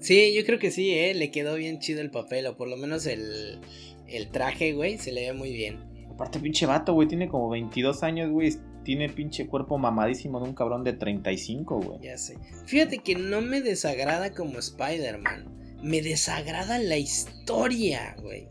Sí, 0.00 0.34
yo 0.34 0.44
creo 0.44 0.58
que 0.58 0.70
sí, 0.70 0.90
¿eh? 0.92 1.14
Le 1.14 1.30
quedó 1.30 1.54
bien 1.54 1.78
chido 1.78 2.00
el 2.00 2.10
papel, 2.10 2.46
o 2.46 2.56
por 2.56 2.66
lo 2.68 2.76
menos 2.76 3.06
el, 3.06 3.60
el 4.08 4.28
traje, 4.30 4.72
güey, 4.72 4.98
se 4.98 5.12
le 5.12 5.28
ve 5.30 5.32
muy 5.32 5.52
bien. 5.52 5.78
Aparte, 6.10 6.40
pinche 6.40 6.66
vato, 6.66 6.94
güey. 6.94 7.06
Tiene 7.06 7.28
como 7.28 7.48
22 7.50 8.02
años, 8.02 8.30
güey. 8.30 8.52
Tiene 8.84 9.08
pinche 9.08 9.46
cuerpo 9.46 9.78
mamadísimo 9.78 10.40
de 10.40 10.48
un 10.48 10.54
cabrón 10.54 10.82
de 10.82 10.94
35, 10.94 11.80
güey. 11.80 11.98
Ya 12.02 12.18
sé. 12.18 12.36
Fíjate 12.66 12.98
que 12.98 13.14
no 13.14 13.40
me 13.40 13.60
desagrada 13.60 14.32
como 14.32 14.58
Spider-Man. 14.58 15.78
Me 15.84 16.02
desagrada 16.02 16.78
la 16.80 16.96
historia, 16.96 18.16
güey. 18.20 18.48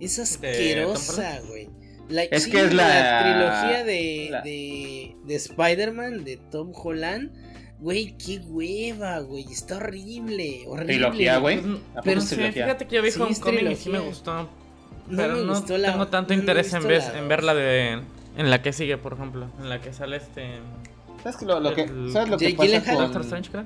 Es 0.00 0.18
asquerosa, 0.18 1.40
güey. 1.48 1.68
La- 2.08 2.22
Es 2.24 2.44
sí, 2.44 2.50
que 2.50 2.60
es 2.64 2.72
la- 2.74 3.22
trilogía 3.22 3.84
de, 3.84 4.28
la- 4.30 4.40
de, 4.42 5.16
de 5.24 5.34
Spider-Man, 5.34 6.24
de 6.24 6.36
Tom 6.36 6.72
Holland. 6.74 7.32
Güey, 7.78 8.16
qué 8.16 8.38
hueva, 8.38 9.18
güey. 9.20 9.44
Está 9.50 9.76
horrible. 9.76 10.62
horrible. 10.66 10.94
Trilogía, 10.94 11.38
güey. 11.38 11.60
Pues, 11.60 11.74
¿A 11.74 11.76
poco 11.94 12.00
pero 12.04 12.20
es 12.20 12.28
sí, 12.28 12.34
trilogía? 12.36 12.64
fíjate 12.64 12.86
que 12.86 12.96
yo 12.96 13.02
vi 13.02 13.10
Sí, 13.10 13.20
Homecoming 13.20 13.70
y 13.72 13.76
sí 13.76 13.90
me 13.90 13.98
gustó. 13.98 14.48
No 15.08 15.16
pero 15.16 15.34
me 15.36 15.42
no 15.44 15.48
gustó 15.54 15.76
la- 15.78 15.92
tengo 15.92 16.08
tanto 16.08 16.34
no 16.34 16.40
interés 16.40 16.72
en, 16.72 16.82
la 16.88 16.94
en 16.96 17.00
dos. 17.20 17.28
ver 17.28 17.44
la 17.44 17.54
de. 17.54 18.00
En 18.36 18.50
la 18.50 18.62
que 18.62 18.72
sigue, 18.72 18.96
por 18.98 19.14
ejemplo. 19.14 19.50
En 19.60 19.68
la 19.68 19.80
que 19.80 19.92
sale 19.92 20.16
este. 20.16 20.58
¿Sabes, 21.22 21.36
que 21.38 21.44
lo, 21.46 21.58
lo 21.60 21.74
que, 21.74 21.86
¿sabes 22.12 22.28
lo 22.28 22.38
que 22.38 22.50
pasa 22.50 22.62
Gyllenhaal. 22.64 22.96
Doctor 22.98 23.12
con... 23.12 23.22
Strange, 23.22 23.50
creo. 23.50 23.64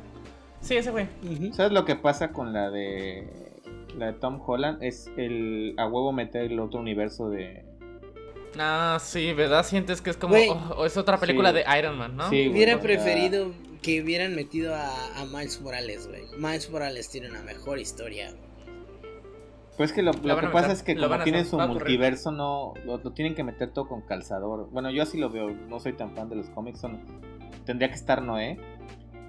Sí, 0.63 0.77
ese 0.77 0.91
güey. 0.91 1.07
¿Sabes 1.53 1.73
lo 1.73 1.85
que 1.85 1.95
pasa 1.97 2.29
con 2.33 2.53
la 2.53 2.71
de... 2.71 3.50
La 3.97 4.07
de 4.07 4.13
Tom 4.15 4.41
Holland? 4.45 4.83
Es 4.83 5.11
el... 5.17 5.75
A 5.79 5.87
huevo 5.87 6.13
meter 6.13 6.51
el 6.51 6.61
otro 6.61 6.81
universo 6.81 7.29
de... 7.31 7.65
Ah, 8.59 8.99
sí, 9.01 9.33
¿verdad? 9.33 9.65
Sientes 9.65 10.03
que 10.03 10.11
es 10.11 10.17
como. 10.17 10.35
Oh, 10.35 10.75
oh, 10.79 10.85
es 10.85 10.97
otra 10.97 11.19
película 11.19 11.51
Sí. 11.51 11.57
de 11.59 11.79
Iron 11.79 11.97
Man, 11.97 12.17
¿no? 12.17 12.29
Sí, 12.31 12.37
güey, 12.47 12.51
Hubiera 12.51 12.81
preferido 12.81 13.53
que 13.81 14.03
hubieran 14.03 14.35
metido 14.35 14.75
a, 14.75 14.89
a 15.21 15.25
Miles 15.25 15.61
Morales, 15.61 16.09
güey. 16.09 16.23
Miles 16.37 16.69
Morales 16.69 17.09
tiene 17.11 17.31
una 17.31 17.43
mejor 17.43 17.79
historia. 17.79 18.31
güey. 18.31 18.51
Pues 19.77 19.93
que 19.93 20.03
lo, 20.03 20.13
Lo 20.13 20.39
que 20.39 20.49
pasa 20.49 20.73
es 20.73 20.83
que 20.83 20.95
lo 20.97 21.09
como 21.09 21.23
tienen 21.23 21.47
su 21.47 21.59
multiverso, 21.59 22.33
no 22.33 22.75
lo, 22.85 22.99
lo 22.99 23.13
tienen 23.13 23.35
que 23.37 23.45
meter 23.45 23.71
todo 23.73 23.87
con 23.89 24.03
calzador. 24.03 24.69
Bueno, 24.73 24.91
yo 24.91 25.05
así 25.05 25.17
lo 25.17 25.31
veo, 25.31 25.49
no 25.69 25.79
soy 25.81 25.93
tan 25.95 26.15
fan 26.15 26.29
de 26.29 26.35
los 26.37 26.51
cómics, 26.51 26.81
son, 26.81 27.01
tendría 27.65 27.89
que 27.89 27.95
estar 27.95 28.21
Noé. 28.21 28.59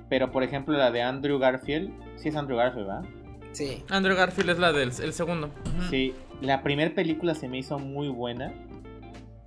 Pero 0.10 0.32
por 0.32 0.44
ejemplo 0.44 0.76
la 0.78 0.92
de 0.92 1.04
Andrew 1.04 1.40
Garfield, 1.40 1.92
sí 2.18 2.30
es 2.30 2.36
Andrew 2.36 2.58
Garfield, 2.58 2.88
¿verdad? 2.88 3.04
Sí. 3.52 3.84
Andrew 3.90 4.16
Garfield 4.16 4.52
es 4.52 4.60
la 4.60 4.72
del 4.72 4.92
el 5.02 5.14
segundo. 5.14 5.50
Sí, 5.90 6.14
la 6.42 6.64
primera 6.64 6.94
película 6.94 7.36
se 7.36 7.48
me 7.48 7.58
hizo 7.58 7.80
muy 7.80 8.08
buena. 8.08 8.54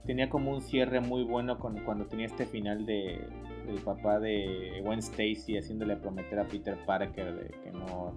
Tenía 0.06 0.28
como 0.28 0.52
un 0.52 0.60
cierre 0.60 1.00
muy 1.00 1.24
bueno 1.24 1.58
con, 1.58 1.82
cuando 1.84 2.06
tenía 2.06 2.26
este 2.26 2.44
final 2.46 2.84
de 2.84 3.26
del 3.66 3.80
papá 3.80 4.20
de 4.20 4.82
Gwen 4.84 4.98
Stacy 4.98 5.56
haciéndole 5.56 5.96
prometer 5.96 6.38
a 6.38 6.46
Peter 6.46 6.76
Parker 6.84 7.34
de 7.34 7.48
que 7.62 7.70
no 7.70 8.14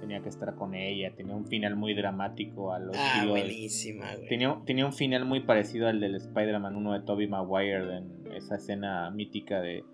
tenía 0.00 0.20
que 0.22 0.28
estar 0.28 0.54
con 0.54 0.74
ella. 0.74 1.14
Tenía 1.14 1.34
un 1.34 1.46
final 1.46 1.76
muy 1.76 1.94
dramático 1.94 2.72
a 2.72 2.78
los 2.78 2.96
Ah, 2.98 3.24
buenísima, 3.28 4.14
güey. 4.14 4.28
Tenía, 4.28 4.58
tenía 4.64 4.86
un 4.86 4.92
final 4.92 5.24
muy 5.24 5.40
parecido 5.40 5.88
al 5.88 6.00
del 6.00 6.14
Spider-Man 6.14 6.76
1 6.76 6.92
de 6.92 7.00
Tobey 7.00 7.28
Maguire 7.28 7.98
en 7.98 8.32
esa 8.34 8.56
escena 8.56 9.10
mítica 9.10 9.60
de 9.60 9.84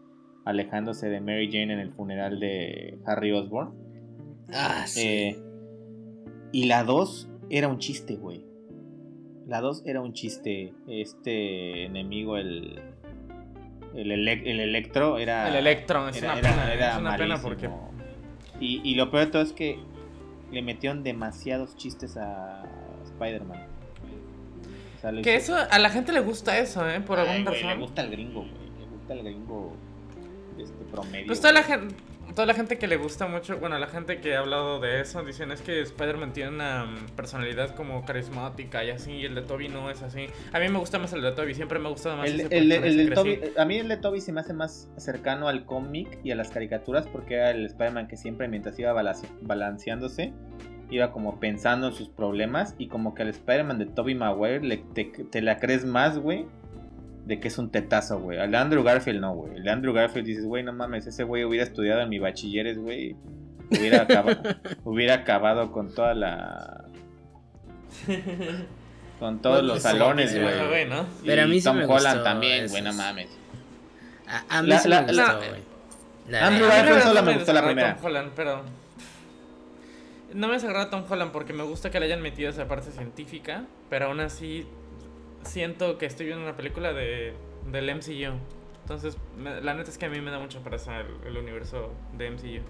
alejándose 0.45 1.09
de 1.09 1.21
Mary 1.21 1.49
Jane 1.51 1.73
en 1.73 1.79
el 1.79 1.93
funeral 1.93 2.41
de 2.41 2.99
Harry 3.07 3.33
Osborn. 3.33 3.92
Ah, 4.53 4.85
sí. 4.87 5.01
Eh, 5.01 5.39
y 6.53 6.65
la 6.67 6.85
2 6.85 7.29
era 7.51 7.69
un 7.69 7.79
chiste, 7.79 8.17
güey. 8.17 8.45
La 9.47 9.61
2 9.61 9.83
era 9.87 10.01
un 10.01 10.13
chiste. 10.13 10.73
Este 10.87 11.85
enemigo, 11.87 12.37
el. 12.37 12.81
El, 13.95 14.11
ele- 14.11 14.43
el 14.51 14.61
Electro, 14.61 15.19
era. 15.19 15.49
El 15.49 15.57
Electro, 15.57 16.09
es 16.09 16.17
era- 16.17 16.33
una 16.33 16.39
era- 16.41 16.51
pena. 16.51 16.73
era 16.73 16.93
es 16.93 16.99
una 16.99 17.17
pena 17.17 17.43
porque. 17.43 17.69
Y, 18.61 18.81
y 18.89 18.95
lo 18.95 19.11
peor 19.11 19.27
de 19.27 19.33
todo 19.33 19.43
es 19.43 19.53
que 19.53 19.79
le 20.51 20.63
metieron 20.63 21.03
demasiados 21.03 21.77
chistes 21.77 22.17
a 22.17 22.63
Spider-Man. 23.05 23.67
O 24.97 25.01
sea, 25.01 25.13
lo 25.13 25.23
Que 25.23 25.37
hizo- 25.37 25.57
eso, 25.59 25.67
a 25.71 25.79
la 25.79 25.91
gente 25.91 26.13
le 26.13 26.21
gusta 26.21 26.59
eso, 26.59 26.89
¿eh? 26.89 27.01
Por 27.01 27.19
Ay, 27.19 27.27
alguna 27.29 27.51
güey, 27.51 27.63
razón. 27.63 27.79
Le 27.79 27.85
gusta 27.85 28.03
el 28.03 28.11
gringo, 28.11 28.41
güey. 28.41 28.53
Le 28.81 28.87
gusta 28.97 29.15
el 29.15 29.23
gringo. 29.25 29.73
Este 30.59 30.85
promedio. 30.93 31.27
Pues 31.27 31.41
toda 31.41 31.53
la 31.55 31.63
gente. 31.65 31.95
Toda 32.35 32.47
la 32.47 32.55
gente 32.55 32.79
que 32.79 32.87
le 32.87 32.97
gusta 32.97 33.27
mucho, 33.27 33.59
bueno, 33.59 33.79
la 33.79 33.87
gente 33.87 34.21
que 34.21 34.35
ha 34.37 34.41
hablado 34.41 34.81
de 34.81 35.01
eso, 35.01 35.23
dicen 35.25 35.51
es 35.53 35.63
que 35.63 35.81
Spider-Man 35.81 36.33
tiene 36.33 36.51
una 36.51 36.87
personalidad 37.17 37.75
como 37.75 38.05
carismática 38.05 38.85
y 38.85 38.91
así, 38.91 39.13
y 39.13 39.25
el 39.25 39.35
de 39.35 39.43
Toby 39.43 39.69
no 39.69 39.91
es 39.91 40.03
así. 40.03 40.27
A 40.53 40.59
mí 40.59 40.69
me 40.69 40.79
gusta 40.79 40.99
más 40.99 41.13
el 41.13 41.23
de 41.23 41.33
Toby, 41.33 41.55
siempre 41.55 41.79
me 41.79 41.89
ha 41.89 41.91
gustado 41.91 42.17
más 42.17 42.29
El, 42.29 42.41
ese 42.41 42.59
el, 42.59 42.69
personaje 42.69 42.89
el 42.89 42.97
de 42.97 43.09
que 43.09 43.15
Toby, 43.15 43.53
a 43.57 43.65
mí 43.65 43.79
el 43.79 43.89
de 43.89 43.97
Toby 43.97 44.21
se 44.21 44.33
me 44.33 44.41
hace 44.41 44.53
más 44.55 44.91
cercano 44.97 45.49
al 45.49 45.65
cómic 45.65 46.19
y 46.25 46.31
a 46.31 46.35
las 46.37 46.51
caricaturas 46.51 47.07
porque 47.07 47.35
era 47.35 47.51
el 47.51 47.65
Spider-Man 47.67 48.09
que 48.09 48.17
siempre 48.17 48.49
mientras 48.49 48.79
iba 48.79 48.93
balance- 48.93 49.29
balanceándose 49.41 50.33
iba 50.91 51.11
como 51.11 51.41
pensando 51.41 51.87
en 51.89 51.95
sus 51.95 52.11
problemas 52.11 52.75
y 52.77 52.89
como 52.89 53.15
que 53.15 53.23
al 53.23 53.29
Spider-Man 53.31 53.79
de 53.79 53.87
Toby 53.87 54.15
Maguire 54.15 54.61
le, 54.61 54.77
te, 54.77 55.05
te 55.07 55.41
la 55.41 55.57
crees 55.59 55.87
más, 55.87 56.19
güey, 56.19 56.45
de 57.25 57.39
que 57.41 57.49
es 57.49 57.59
un 57.59 57.71
tetazo, 57.71 58.19
güey. 58.21 58.39
Al 58.39 58.51
de 58.51 58.57
Andrew 58.57 58.83
Garfield 58.83 59.21
no, 59.21 59.35
güey. 59.35 59.57
El 59.57 59.63
de 59.65 59.71
Andrew 59.71 59.93
Garfield 59.93 60.27
dices, 60.27 60.45
güey, 60.45 60.63
no 60.63 60.73
mames, 60.73 61.07
ese 61.07 61.25
güey 61.25 61.45
hubiera 61.45 61.65
estudiado 61.65 62.01
en 62.03 62.09
mi 62.09 62.19
bachilleres, 62.19 62.79
güey. 62.79 63.17
Hubiera, 63.71 64.03
acaba- 64.03 64.39
hubiera 64.85 65.15
acabado 65.15 65.73
con 65.73 65.95
toda 65.95 66.15
la... 66.15 66.85
Con 69.19 69.41
todos 69.41 69.59
Bueno, 69.59 69.75
los 69.75 69.83
salones, 69.83 70.33
güey. 70.35 70.53
Ajá, 70.55 70.67
güey, 70.69 70.89
¿no? 70.89 71.07
Pero 71.25 71.43
a 71.43 71.45
Y 71.47 71.49
mí 71.49 71.59
sí 71.61 71.65
Tom 71.65 71.77
me 71.77 71.85
Holland 71.85 72.05
gustó 72.19 72.23
también, 72.25 72.69
güey, 72.69 72.83
no 72.83 72.93
mames. 72.93 73.29
A, 74.27 74.59
a 74.59 74.63
mí 74.63 74.69
La- 74.69 74.79
sí 74.79 74.89
la- 74.89 75.03
me 75.03 75.13
la- 75.13 75.33
gustó, 75.35 75.39
güey. 75.49 75.63
Andrew 76.43 76.67
Garfield 76.69 76.97
la 76.99 77.03
solo 77.03 77.23
me 77.23 77.35
gustó 77.35 77.53
la 77.53 77.65
primera. 77.65 77.95
Tom 77.97 78.05
Holland, 78.05 78.33
pero 78.35 78.63
no 80.35 80.49
me 80.49 80.55
desagrada 80.55 80.91
Tom 80.91 81.05
Holland 81.09 81.31
porque 81.33 81.53
me 81.53 81.63
gusta 81.63 81.91
que 81.91 82.01
le 82.01 82.07
hayan 82.07 82.23
metido 82.23 82.51
esa 82.51 82.67
parte 82.67 82.91
científica, 82.91 83.65
pero 83.91 84.07
aún 84.07 84.21
así 84.21 84.67
siento 85.45 85.99
que 85.99 86.07
estoy 86.07 86.27
viendo 86.27 86.45
una 86.45 86.57
película 86.57 86.93
de 86.93 87.35
del 87.71 87.89
MCU. 87.95 88.35
Entonces, 88.83 89.17
me- 89.37 89.61
la 89.61 89.75
neta 89.75 89.91
es 89.91 89.99
que 89.99 90.07
a 90.07 90.11
mí 90.11 90.21
me 90.21 90.31
da 90.31 90.39
mucha 90.41 90.61
pereza 90.61 91.01
el, 91.01 91.07
el 91.27 91.37
universo 91.37 91.93
de 92.19 92.31
MCU. 92.31 92.63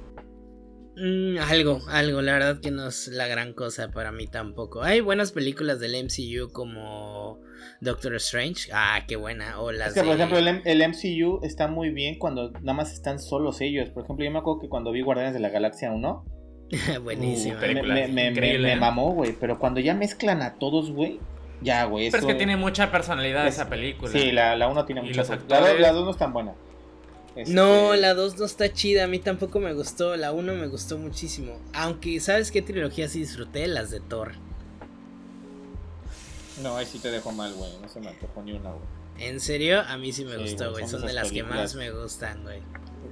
Mm, 0.95 1.39
algo, 1.39 1.81
algo, 1.89 2.21
la 2.21 2.35
verdad 2.35 2.61
que 2.61 2.71
no 2.71 2.89
es 2.89 3.09
la 3.09 3.27
gran 3.27 3.55
cosa 3.55 3.91
para 3.91 4.13
mí 4.13 4.27
tampoco. 4.27 4.83
Hay 4.83 5.01
buenas 5.01 5.33
películas 5.33 5.81
del 5.81 5.95
MCU 6.05 6.53
como 6.53 7.41
Doctor 7.81 8.15
Strange. 8.17 8.69
Ah, 8.75 9.01
qué 9.09 9.17
buena. 9.17 9.59
O 9.61 9.73
las 9.73 9.89
Es 9.89 9.95
que, 9.95 10.03
por 10.03 10.15
ejemplo, 10.17 10.37
el, 10.39 10.89
MCU 10.89 11.41
está 11.43 11.67
muy 11.67 11.89
bien 11.91 12.19
cuando 12.19 12.51
nada 12.61 12.75
más 12.75 12.93
están 12.93 13.19
solos 13.19 13.63
ellos. 13.63 13.89
Por 13.89 14.05
ejemplo, 14.05 14.23
yo 14.27 14.31
me 14.31 14.41
acuerdo 14.41 14.61
que 14.61 14.69
cuando 14.69 14.93
vi 14.93 15.01
Guardianes 15.01 15.33
de 15.33 15.41
la 15.41 15.49
Galaxia 15.49 15.91
1, 15.91 16.25
Buenísima. 17.03 17.57
Uh, 17.57 17.73
me, 17.85 18.09
me- 18.09 18.31
me- 18.59 18.77
mamó, 18.77 19.13
güey. 19.13 19.33
Pero 19.41 19.59
cuando 19.59 19.81
ya 19.81 19.95
mezclan 19.95 20.43
a 20.43 20.55
todos, 20.57 20.91
güey, 20.91 21.21
ya, 21.63 21.85
güey. 21.85 22.11
Pero 22.11 22.23
es 22.23 22.27
que 22.27 22.35
tiene 22.35 22.57
mucha 22.57 22.91
personalidad 22.91 23.47
es- 23.47 23.55
esa 23.55 23.69
película. 23.69 24.11
Sí, 24.13 24.33
la, 24.33 24.57
la 24.57 24.69
1 24.69 24.85
tiene 24.85 25.03
mucha. 25.03 25.17
los 25.19 25.29
La 25.29 25.35
actores- 25.37 25.73
2 25.73 25.81
la 25.81 25.93
dos 25.93 26.05
no 26.05 26.11
es 26.11 26.17
tan 26.17 26.33
buena. 26.33 26.53
Este, 27.35 27.55
No, 27.55 27.95
la 27.97 28.13
2 28.15 28.39
no 28.39 28.45
está 28.45 28.71
chida, 28.73 29.05
a 29.05 29.07
mí 29.07 29.19
tampoco 29.19 29.59
me 29.59 29.73
gustó, 29.73 30.17
la 30.17 30.33
1 30.33 30.55
me 30.55 30.67
gustó 30.67 30.99
muchísimo. 30.99 31.59
Aunque, 31.73 32.21
¿sabes 32.21 32.51
qué 32.51 32.61
trilogía 32.61 33.09
sí 33.09 33.21
disfruté? 33.21 33.67
Las 33.69 33.91
de 33.91 34.01
Thor. 34.01 34.33
No, 36.63 36.77
ahí 36.77 36.87
sí 36.87 36.99
te 36.99 37.11
dejo 37.11 37.33
mal, 37.33 37.53
güey. 37.55 37.71
No 37.81 37.89
se 37.89 38.01
me 38.01 38.09
antojó 38.09 38.43
ni 38.43 38.53
una, 38.53 38.71
güey. 38.71 38.83
En 39.19 39.41
serio, 39.41 39.81
a 39.81 39.97
mí 39.97 40.13
sí 40.13 40.25
me 40.25 40.33
Sí, 40.37 40.43
gustó, 40.43 40.71
güey, 40.73 40.83
son 40.87 41.01
Son 41.01 41.07
de 41.09 41.13
las 41.15 41.31
que 41.33 41.43
más 41.43 41.75
me 41.75 41.91
gustan, 41.91 42.43
güey. 42.43 42.61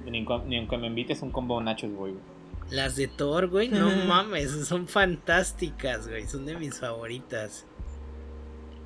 Ni, 0.05 0.21
ni 0.21 0.57
aunque 0.57 0.77
me 0.77 0.87
invites 0.87 1.21
un 1.21 1.31
combo 1.31 1.61
nachos, 1.61 1.91
güey. 1.91 2.13
Las 2.69 2.95
de 2.95 3.07
Thor, 3.07 3.47
güey, 3.49 3.69
no 3.69 3.89
mames, 4.05 4.51
son 4.67 4.87
fantásticas, 4.87 6.07
güey. 6.07 6.27
Son 6.27 6.45
de 6.45 6.55
mis 6.57 6.79
favoritas. 6.79 7.65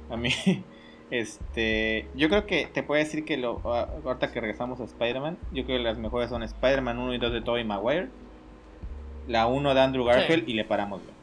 A 0.09 0.17
mí, 0.17 0.29
este, 1.11 2.07
yo 2.15 2.29
creo 2.29 2.45
que 2.45 2.67
te 2.67 2.83
puedo 2.83 3.03
decir 3.03 3.25
que 3.25 3.37
lo, 3.37 3.59
a- 3.73 3.89
ahorita 4.05 4.31
que 4.31 4.41
regresamos 4.41 4.79
a 4.79 4.83
Spider-Man, 4.85 5.37
yo 5.51 5.65
creo 5.65 5.77
que 5.77 5.83
las 5.83 5.97
mejores 5.97 6.29
son 6.29 6.43
Spider-Man 6.43 6.97
1 6.99 7.13
y 7.13 7.17
2 7.17 7.33
de 7.33 7.41
Tobey 7.41 7.63
Maguire, 7.63 8.09
la 9.27 9.47
1 9.47 9.73
de 9.73 9.81
Andrew 9.81 10.05
Garfield 10.05 10.45
Sí. 10.45 10.51
y 10.51 10.53
le 10.55 10.65
paramos, 10.65 11.01
güey. 11.01 11.15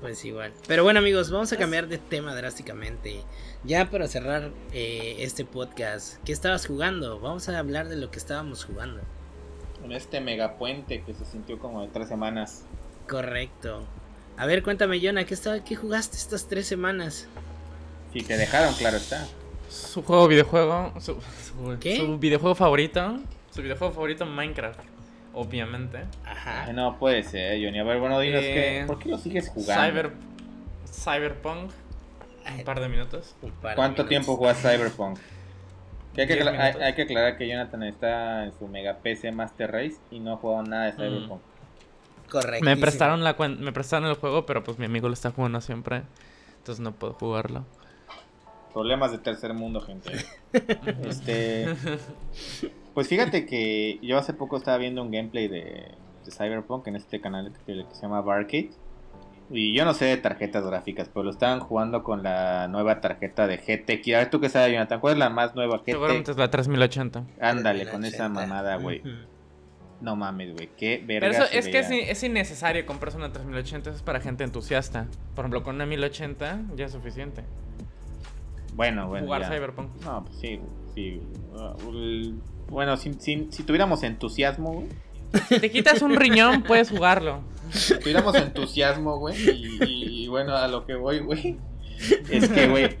Pues 0.00 0.22
igual. 0.26 0.52
Pero 0.68 0.84
bueno, 0.84 0.98
amigos, 1.00 1.30
vamos 1.30 1.50
a 1.52 1.56
cambiar 1.56 1.88
de 1.88 1.96
tema 1.96 2.34
drásticamente. 2.34 3.22
Ya 3.64 3.90
para 3.90 4.06
cerrar 4.06 4.50
eh, 4.72 5.16
este 5.20 5.44
podcast, 5.46 6.22
¿qué 6.24 6.32
estabas 6.32 6.66
jugando? 6.66 7.18
Vamos 7.18 7.48
a 7.48 7.58
hablar 7.58 7.88
de 7.88 7.96
lo 7.96 8.10
que 8.10 8.18
estábamos 8.18 8.64
jugando. 8.66 9.00
En 9.82 9.92
este 9.92 10.20
megapuente 10.20 11.02
que 11.02 11.14
se 11.14 11.24
sintió 11.24 11.58
como 11.58 11.80
de 11.80 11.88
tres 11.88 12.08
semanas. 12.08 12.66
Correcto. 13.08 13.84
A 14.36 14.44
ver, 14.44 14.62
cuéntame, 14.62 15.00
Jonah, 15.00 15.24
¿qué, 15.24 15.32
estaba, 15.32 15.64
¿qué 15.64 15.76
jugaste 15.76 16.18
estas 16.18 16.46
tres 16.46 16.66
semanas? 16.66 17.26
Si 18.12 18.22
te 18.22 18.36
dejaron, 18.36 18.74
claro 18.74 18.96
está. 18.96 19.26
Su 19.68 20.02
juego 20.02 20.28
videojuego, 20.28 20.92
su, 21.00 21.20
su- 21.20 21.78
¿Qué? 21.80 21.96
su 21.96 22.18
videojuego 22.18 22.54
favorito, 22.54 23.18
su 23.50 23.62
videojuego 23.62 23.92
favorito 23.92 24.24
Minecraft, 24.24 24.78
obviamente. 25.34 26.04
Ajá. 26.24 26.64
Ay, 26.64 26.72
no 26.72 26.98
puede 26.98 27.22
ser, 27.24 27.62
Johnny. 27.62 27.78
A 27.80 27.84
ver, 27.84 27.98
bueno, 27.98 28.18
dinos 28.20 28.42
Eh, 28.42 28.54
que, 28.80 28.84
¿por 28.86 28.98
qué 28.98 29.08
lo 29.10 29.18
sigues 29.18 29.48
jugando? 29.48 29.84
Cyber, 29.84 30.12
Cyberpunk, 30.90 31.70
un 32.58 32.64
par 32.64 32.80
de 32.80 32.88
minutos. 32.88 33.34
Un 33.42 33.50
par 33.50 33.70
de 33.72 33.76
¿Cuánto 33.76 34.02
minutos. 34.04 34.08
tiempo 34.08 34.36
juegas 34.36 34.58
Cyberpunk? 34.62 35.18
Que 36.14 36.22
hay, 36.22 36.28
que 36.28 36.34
hay, 36.82 36.94
que 36.94 37.02
aclarar 37.02 37.36
que 37.36 37.46
Jonathan 37.46 37.82
está 37.82 38.44
en 38.44 38.52
su 38.58 38.66
mega 38.68 38.96
PC 38.98 39.32
Master 39.32 39.70
Race 39.70 39.96
y 40.10 40.20
no 40.20 40.34
ha 40.34 40.36
jugado 40.38 40.62
nada 40.62 40.86
de 40.86 40.92
Mm. 40.92 40.96
Cyberpunk. 40.96 41.40
Correcto. 42.30 42.64
Me 42.64 42.76
prestaron 42.76 43.22
la 43.22 43.34
me 43.34 43.72
prestaron 43.72 44.08
el 44.08 44.14
juego, 44.16 44.46
pero 44.46 44.64
pues 44.64 44.78
mi 44.78 44.86
amigo 44.86 45.08
lo 45.08 45.14
está 45.14 45.30
jugando 45.30 45.60
siempre, 45.60 46.02
entonces 46.58 46.80
no 46.80 46.92
puedo 46.92 47.12
jugarlo. 47.14 47.64
Problemas 48.76 49.10
de 49.10 49.16
tercer 49.16 49.54
mundo, 49.54 49.80
gente. 49.80 50.12
este. 51.08 51.64
Pues 52.92 53.08
fíjate 53.08 53.46
que 53.46 53.98
yo 54.02 54.18
hace 54.18 54.34
poco 54.34 54.58
estaba 54.58 54.76
viendo 54.76 55.02
un 55.02 55.10
gameplay 55.10 55.48
de, 55.48 55.92
de 56.26 56.30
Cyberpunk 56.30 56.86
en 56.88 56.96
este 56.96 57.18
canal 57.22 57.50
que, 57.64 57.72
que 57.72 57.94
se 57.94 58.02
llama 58.02 58.20
Barcade. 58.20 58.72
Y 59.50 59.74
yo 59.74 59.86
no 59.86 59.94
sé 59.94 60.04
de 60.04 60.18
tarjetas 60.18 60.66
gráficas, 60.66 61.08
pero 61.08 61.22
lo 61.22 61.30
estaban 61.30 61.60
jugando 61.60 62.04
con 62.04 62.22
la 62.22 62.68
nueva 62.68 63.00
tarjeta 63.00 63.46
de 63.46 63.56
GT. 63.56 64.14
A 64.14 64.18
ver, 64.18 64.28
tú 64.28 64.40
qué 64.40 64.50
sabes, 64.50 64.74
Jonathan, 64.74 65.00
¿cuál 65.00 65.14
es 65.14 65.18
la 65.20 65.30
más 65.30 65.54
nueva 65.54 65.80
Seguramente 65.82 66.24
GT? 66.24 66.30
es 66.32 66.36
la 66.36 66.50
3080. 66.50 67.24
Ándale, 67.40 67.88
con 67.88 68.04
esa 68.04 68.26
80. 68.26 68.28
mamada, 68.28 68.76
güey. 68.76 69.02
No 70.02 70.16
mames, 70.16 70.52
güey, 70.52 70.68
qué 70.76 71.02
verga 71.02 71.30
Pero 71.30 71.32
eso 71.32 71.46
se 71.50 71.58
es 71.60 71.68
que 71.68 71.78
es, 71.78 71.90
es 71.90 72.22
innecesario 72.22 72.84
comprarse 72.84 73.16
una 73.16 73.32
3080, 73.32 73.88
eso 73.88 73.96
es 73.96 74.02
para 74.02 74.20
gente 74.20 74.44
entusiasta. 74.44 75.06
Por 75.34 75.46
ejemplo, 75.46 75.62
con 75.62 75.76
una 75.76 75.86
1080 75.86 76.60
ya 76.76 76.84
es 76.84 76.92
suficiente. 76.92 77.42
Bueno, 78.76 79.08
bueno. 79.08 79.26
jugar 79.26 79.42
ya. 79.42 79.48
Cyberpunk. 79.50 79.88
No, 80.04 80.24
pues 80.24 80.36
sí, 80.38 80.60
sí. 80.94 81.20
El- 81.88 82.34
bueno, 82.68 82.96
si, 82.96 83.14
si, 83.14 83.48
si 83.50 83.62
tuviéramos 83.64 84.02
entusiasmo, 84.04 84.72
güey. 84.72 84.86
Si 85.48 85.58
te 85.60 85.70
quitas 85.70 86.02
un 86.02 86.14
riñón, 86.14 86.62
puedes 86.62 86.90
jugarlo. 86.90 87.40
Si 87.70 87.98
tuviéramos 87.98 88.34
entusiasmo, 88.36 89.18
güey. 89.18 89.34
Y, 89.36 89.84
y- 89.84 90.24
y 90.24 90.28
bueno, 90.28 90.54
a 90.56 90.68
lo 90.68 90.86
que 90.86 90.94
voy, 90.94 91.18
güey. 91.20 91.56
Es 92.30 92.48
que, 92.48 92.68
güey, 92.68 92.96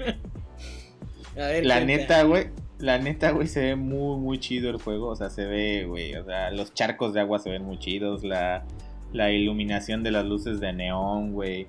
la 1.62 1.80
neta, 1.80 2.22
güey. 2.24 2.48
La 2.78 2.98
neta, 2.98 3.30
güey, 3.30 3.46
se 3.46 3.60
ve 3.60 3.76
muy, 3.76 4.18
muy 4.20 4.38
chido 4.38 4.68
el 4.70 4.76
juego. 4.76 5.08
O 5.08 5.16
sea, 5.16 5.30
se 5.30 5.46
ve, 5.46 5.84
güey. 5.86 6.14
O 6.16 6.24
sea, 6.24 6.50
los 6.50 6.74
charcos 6.74 7.14
de 7.14 7.20
agua 7.20 7.38
se 7.38 7.50
ven 7.50 7.64
muy 7.64 7.78
chidos. 7.78 8.22
La, 8.22 8.64
la 9.12 9.30
iluminación 9.30 10.02
de 10.02 10.10
las 10.10 10.24
luces 10.26 10.60
de 10.60 10.72
neón, 10.74 11.32
güey. 11.32 11.66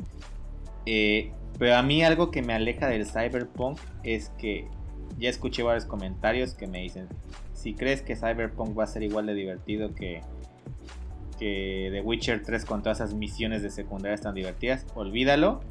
Eh, 0.85 1.31
pero 1.57 1.75
a 1.75 1.81
mí 1.83 2.03
algo 2.03 2.31
que 2.31 2.41
me 2.41 2.53
aleja 2.53 2.87
del 2.87 3.05
cyberpunk 3.05 3.79
es 4.03 4.29
que 4.37 4.67
ya 5.17 5.29
escuché 5.29 5.63
varios 5.63 5.85
comentarios 5.85 6.53
que 6.53 6.67
me 6.67 6.79
dicen, 6.81 7.07
si 7.53 7.73
crees 7.73 8.01
que 8.01 8.15
cyberpunk 8.15 8.77
va 8.77 8.83
a 8.83 8.87
ser 8.87 9.03
igual 9.03 9.25
de 9.25 9.33
divertido 9.33 9.95
que, 9.95 10.21
que 11.39 11.89
The 11.91 12.01
Witcher 12.01 12.43
3 12.43 12.65
con 12.65 12.83
todas 12.83 12.99
esas 12.99 13.13
misiones 13.15 13.63
de 13.63 13.71
secundarias 13.71 14.21
tan 14.21 14.35
divertidas, 14.35 14.85
olvídalo. 14.95 15.61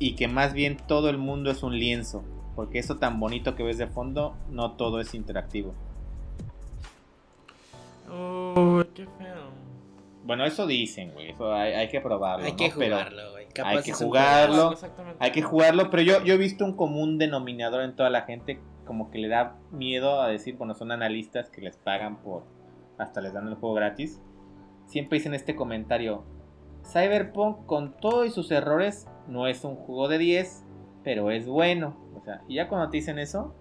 Y 0.00 0.14
que 0.14 0.28
más 0.28 0.52
bien 0.52 0.76
todo 0.76 1.08
el 1.10 1.18
mundo 1.18 1.50
es 1.50 1.62
un 1.62 1.76
lienzo. 1.78 2.22
Porque 2.54 2.78
eso 2.78 2.98
tan 2.98 3.18
bonito 3.18 3.54
que 3.56 3.62
ves 3.62 3.78
de 3.78 3.86
fondo, 3.86 4.36
no 4.50 4.72
todo 4.72 5.00
es 5.00 5.14
interactivo. 5.14 5.74
Uy, 8.08 8.84
qué 8.94 9.06
feo. 9.18 9.50
Bueno, 10.24 10.44
eso 10.44 10.66
dicen, 10.66 11.12
güey. 11.12 11.30
Eso 11.30 11.52
hay, 11.52 11.72
hay 11.72 11.88
que 11.88 12.00
probarlo. 12.00 12.44
Hay 12.44 12.52
que 12.52 12.68
¿no? 12.68 12.74
Pero- 12.78 12.96
jugarlo, 12.96 13.30
güey. 13.32 13.37
Capaz 13.58 13.70
hay 13.70 13.82
que 13.82 13.92
jugarlo. 13.92 14.74
Hay 15.18 15.32
que 15.32 15.42
jugarlo, 15.42 15.90
pero 15.90 16.02
yo, 16.02 16.24
yo 16.24 16.34
he 16.34 16.38
visto 16.38 16.64
un 16.64 16.74
común 16.74 17.18
denominador 17.18 17.82
en 17.82 17.94
toda 17.94 18.10
la 18.10 18.22
gente, 18.22 18.60
como 18.84 19.10
que 19.10 19.18
le 19.18 19.28
da 19.28 19.56
miedo 19.70 20.22
a 20.22 20.28
decir, 20.28 20.56
bueno, 20.56 20.74
son 20.74 20.90
analistas 20.92 21.50
que 21.50 21.60
les 21.60 21.76
pagan 21.76 22.22
por, 22.22 22.44
hasta 22.98 23.20
les 23.20 23.32
dan 23.32 23.46
el 23.48 23.54
juego 23.54 23.74
gratis. 23.74 24.20
Siempre 24.86 25.18
dicen 25.18 25.34
este 25.34 25.54
comentario, 25.54 26.24
Cyberpunk 26.90 27.66
con 27.66 27.92
todos 27.98 28.26
y 28.26 28.30
sus 28.30 28.50
errores 28.50 29.06
no 29.26 29.46
es 29.46 29.62
un 29.64 29.76
juego 29.76 30.08
de 30.08 30.18
10, 30.18 30.64
pero 31.04 31.30
es 31.30 31.46
bueno. 31.46 31.96
O 32.16 32.24
sea, 32.24 32.42
y 32.48 32.54
ya 32.56 32.68
cuando 32.68 32.88
te 32.90 32.96
dicen 32.96 33.18
eso, 33.18 33.54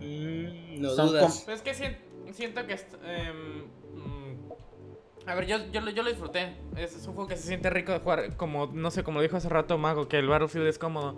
Mm, 0.00 0.80
no 0.82 0.90
Son 0.90 1.08
dudas. 1.08 1.42
Pues 1.46 1.58
es 1.58 1.62
que 1.62 1.72
sien- 1.74 1.96
siento 2.32 2.66
que... 2.66 2.74
em, 3.06 3.64
a 5.26 5.34
ver, 5.34 5.46
yo, 5.46 5.56
yo, 5.72 5.80
lo- 5.80 5.90
yo 5.90 6.02
lo 6.02 6.10
disfruté. 6.10 6.54
Es, 6.76 6.94
un 7.06 7.14
juego 7.14 7.28
que 7.28 7.36
se 7.36 7.46
siente 7.48 7.70
rico 7.70 7.92
de 7.92 7.98
jugar. 8.00 8.36
Como, 8.36 8.66
no 8.66 8.90
sé, 8.90 9.02
como 9.02 9.22
dijo 9.22 9.36
hace 9.36 9.48
rato 9.48 9.78
Mago, 9.78 10.08
que 10.08 10.18
el 10.18 10.28
Battlefield 10.28 10.66
es 10.66 10.78
cómodo. 10.78 11.14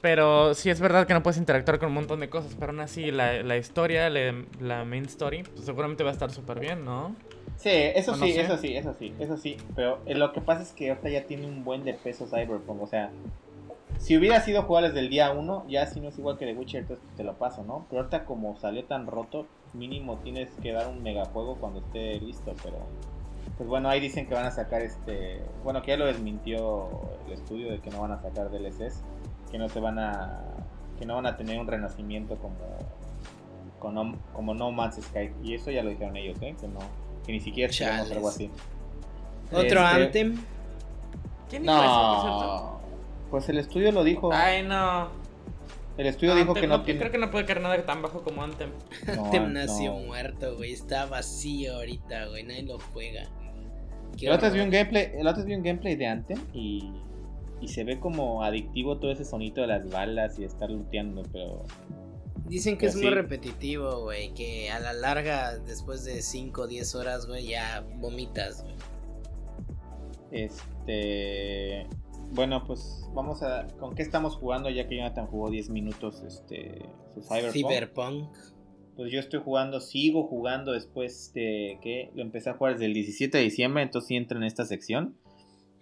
Pero 0.00 0.54
sí 0.54 0.70
es 0.70 0.80
verdad 0.80 1.06
que 1.06 1.12
no 1.12 1.22
puedes 1.22 1.36
interactuar 1.38 1.78
con 1.78 1.88
un 1.88 1.94
montón 1.94 2.20
de 2.20 2.30
cosas. 2.30 2.56
Pero 2.58 2.72
aún 2.72 2.80
así, 2.80 3.10
la, 3.10 3.42
la 3.42 3.56
historia, 3.56 4.08
la, 4.08 4.34
la 4.60 4.84
main 4.84 5.04
story, 5.04 5.42
pues 5.42 5.64
seguramente 5.66 6.04
va 6.04 6.10
a 6.10 6.12
estar 6.14 6.30
súper 6.30 6.58
bien, 6.58 6.84
¿no? 6.84 7.14
Sí, 7.56 7.68
eso 7.70 8.14
sí, 8.14 8.30
eso 8.30 8.56
sí, 8.56 8.74
eso 8.74 8.94
sí, 8.98 9.12
eso 9.18 9.36
sí. 9.36 9.56
Pero 9.76 9.98
eh, 10.06 10.14
lo 10.14 10.32
que 10.32 10.40
pasa 10.40 10.62
es 10.62 10.72
que 10.72 10.88
ahorita 10.88 11.10
ya 11.10 11.26
tiene 11.26 11.46
un 11.46 11.62
buen 11.64 11.84
de 11.84 11.92
peso 11.92 12.26
Cyberpunk. 12.26 12.80
O 12.80 12.86
sea, 12.86 13.10
si 13.98 14.16
hubiera 14.16 14.40
sido 14.40 14.62
jugar 14.62 14.84
desde 14.84 15.00
el 15.00 15.10
día 15.10 15.30
1, 15.32 15.66
ya 15.68 15.84
si 15.86 16.00
no 16.00 16.08
es 16.08 16.18
igual 16.18 16.38
que 16.38 16.46
The 16.46 16.54
Witcher, 16.54 16.80
entonces 16.82 17.04
te 17.18 17.22
lo 17.24 17.34
paso, 17.34 17.62
¿no? 17.64 17.86
Pero 17.90 18.00
ahorita 18.00 18.24
como 18.24 18.58
salió 18.58 18.84
tan 18.84 19.06
roto, 19.06 19.46
mínimo 19.72 20.18
tienes 20.18 20.50
que 20.62 20.72
dar 20.72 20.88
un 20.88 21.02
megajuego 21.02 21.56
cuando 21.56 21.80
esté 21.80 22.20
listo, 22.20 22.54
pero... 22.62 22.78
Pues 23.56 23.68
bueno, 23.68 23.88
ahí 23.88 24.00
dicen 24.00 24.26
que 24.26 24.34
van 24.34 24.46
a 24.46 24.50
sacar 24.50 24.82
este... 24.82 25.42
Bueno, 25.64 25.82
que 25.82 25.88
ya 25.90 25.96
lo 25.96 26.06
desmintió 26.06 26.88
el 27.26 27.32
estudio 27.32 27.70
de 27.70 27.80
que 27.80 27.90
no 27.90 28.00
van 28.00 28.12
a 28.12 28.20
sacar 28.20 28.50
DLCs, 28.50 29.02
que 29.50 29.58
no 29.58 29.68
se 29.68 29.80
van 29.80 29.98
a... 29.98 30.42
que 30.98 31.04
no 31.04 31.16
van 31.16 31.26
a 31.26 31.36
tener 31.36 31.58
un 31.58 31.66
renacimiento 31.66 32.36
como... 32.36 32.56
Como, 33.78 34.14
como 34.34 34.54
No 34.54 34.70
Man's 34.72 34.96
Sky. 35.02 35.30
Y 35.42 35.54
eso 35.54 35.70
ya 35.70 35.82
lo 35.82 35.90
dijeron 35.90 36.16
ellos, 36.16 36.40
¿eh? 36.42 36.54
Que 36.60 36.68
no 36.68 36.80
que 37.24 37.32
ni 37.32 37.40
siquiera 37.40 37.70
esperamos 37.70 38.10
algo 38.10 38.28
así. 38.28 38.50
¿Otro 39.52 39.60
este, 39.60 39.78
Anthem? 39.78 40.44
¿Quién 41.48 41.62
dijo 41.62 41.74
eso, 41.74 42.80
Pues 43.30 43.48
el 43.48 43.58
estudio 43.58 43.92
lo 43.92 44.04
dijo. 44.04 44.32
Ay, 44.32 44.62
no. 44.62 45.08
El 46.00 46.06
estudio 46.06 46.34
dijo 46.34 46.54
que 46.54 46.66
no, 46.66 46.82
tiene. 46.82 46.98
Creo 46.98 47.12
que 47.12 47.18
no 47.18 47.30
puede 47.30 47.44
caer 47.44 47.60
nada 47.60 47.84
tan 47.84 48.00
bajo 48.00 48.22
como 48.22 48.42
Anthem. 48.42 48.70
Anthem 49.06 49.52
nació 49.52 49.92
muerto, 49.92 50.56
güey. 50.56 50.72
Está 50.72 51.04
vacío 51.04 51.74
ahorita, 51.74 52.28
güey. 52.28 52.42
Nadie 52.42 52.62
lo 52.62 52.78
juega. 52.78 53.24
el 54.18 54.32
otro, 54.32 54.50
vi 54.50 54.60
un 54.60 54.70
gameplay, 54.70 55.12
el 55.14 55.26
otro 55.26 55.44
vi 55.44 55.54
un 55.54 55.62
gameplay 55.62 55.96
de 55.96 56.06
Anthem 56.06 56.38
y, 56.54 56.90
y 57.60 57.68
se 57.68 57.84
ve 57.84 58.00
como 58.00 58.42
adictivo 58.42 58.96
todo 58.96 59.12
ese 59.12 59.26
sonito 59.26 59.60
de 59.60 59.66
las 59.66 59.90
balas 59.90 60.38
y 60.38 60.44
estar 60.44 60.70
looteando, 60.70 61.22
pero 61.34 61.66
Dicen 62.46 62.78
que 62.78 62.86
es 62.86 62.96
muy 62.96 63.10
repetitivo, 63.10 64.00
güey, 64.00 64.32
que 64.32 64.70
a 64.70 64.80
la 64.80 64.94
larga, 64.94 65.58
después 65.58 66.06
de 66.06 66.22
5 66.22 66.62
o 66.62 66.66
10 66.66 66.94
horas, 66.94 67.26
güey, 67.26 67.48
ya 67.48 67.84
vomitas, 67.96 68.62
güey. 68.62 68.74
Este... 70.32 71.86
Bueno, 72.32 72.64
pues 72.66 73.08
vamos 73.14 73.42
a... 73.42 73.66
¿Con 73.78 73.94
qué 73.94 74.02
estamos 74.02 74.36
jugando 74.36 74.70
ya 74.70 74.86
que 74.88 74.96
Jonathan 74.96 75.26
jugó 75.26 75.50
10 75.50 75.70
minutos 75.70 76.22
este, 76.22 76.86
su 77.14 77.22
Cyberpunk? 77.22 77.52
Cyberpunk. 77.52 78.36
Pues 78.96 79.12
yo 79.12 79.20
estoy 79.20 79.40
jugando, 79.40 79.80
sigo 79.80 80.26
jugando 80.26 80.72
después 80.72 81.32
de 81.32 81.78
que 81.82 82.10
lo 82.14 82.22
empecé 82.22 82.50
a 82.50 82.54
jugar 82.54 82.74
desde 82.74 82.86
el 82.86 82.94
17 82.94 83.38
de 83.38 83.44
diciembre, 83.44 83.82
entonces 83.82 84.08
sí 84.08 84.16
entra 84.16 84.36
en 84.36 84.44
esta 84.44 84.64
sección. 84.64 85.16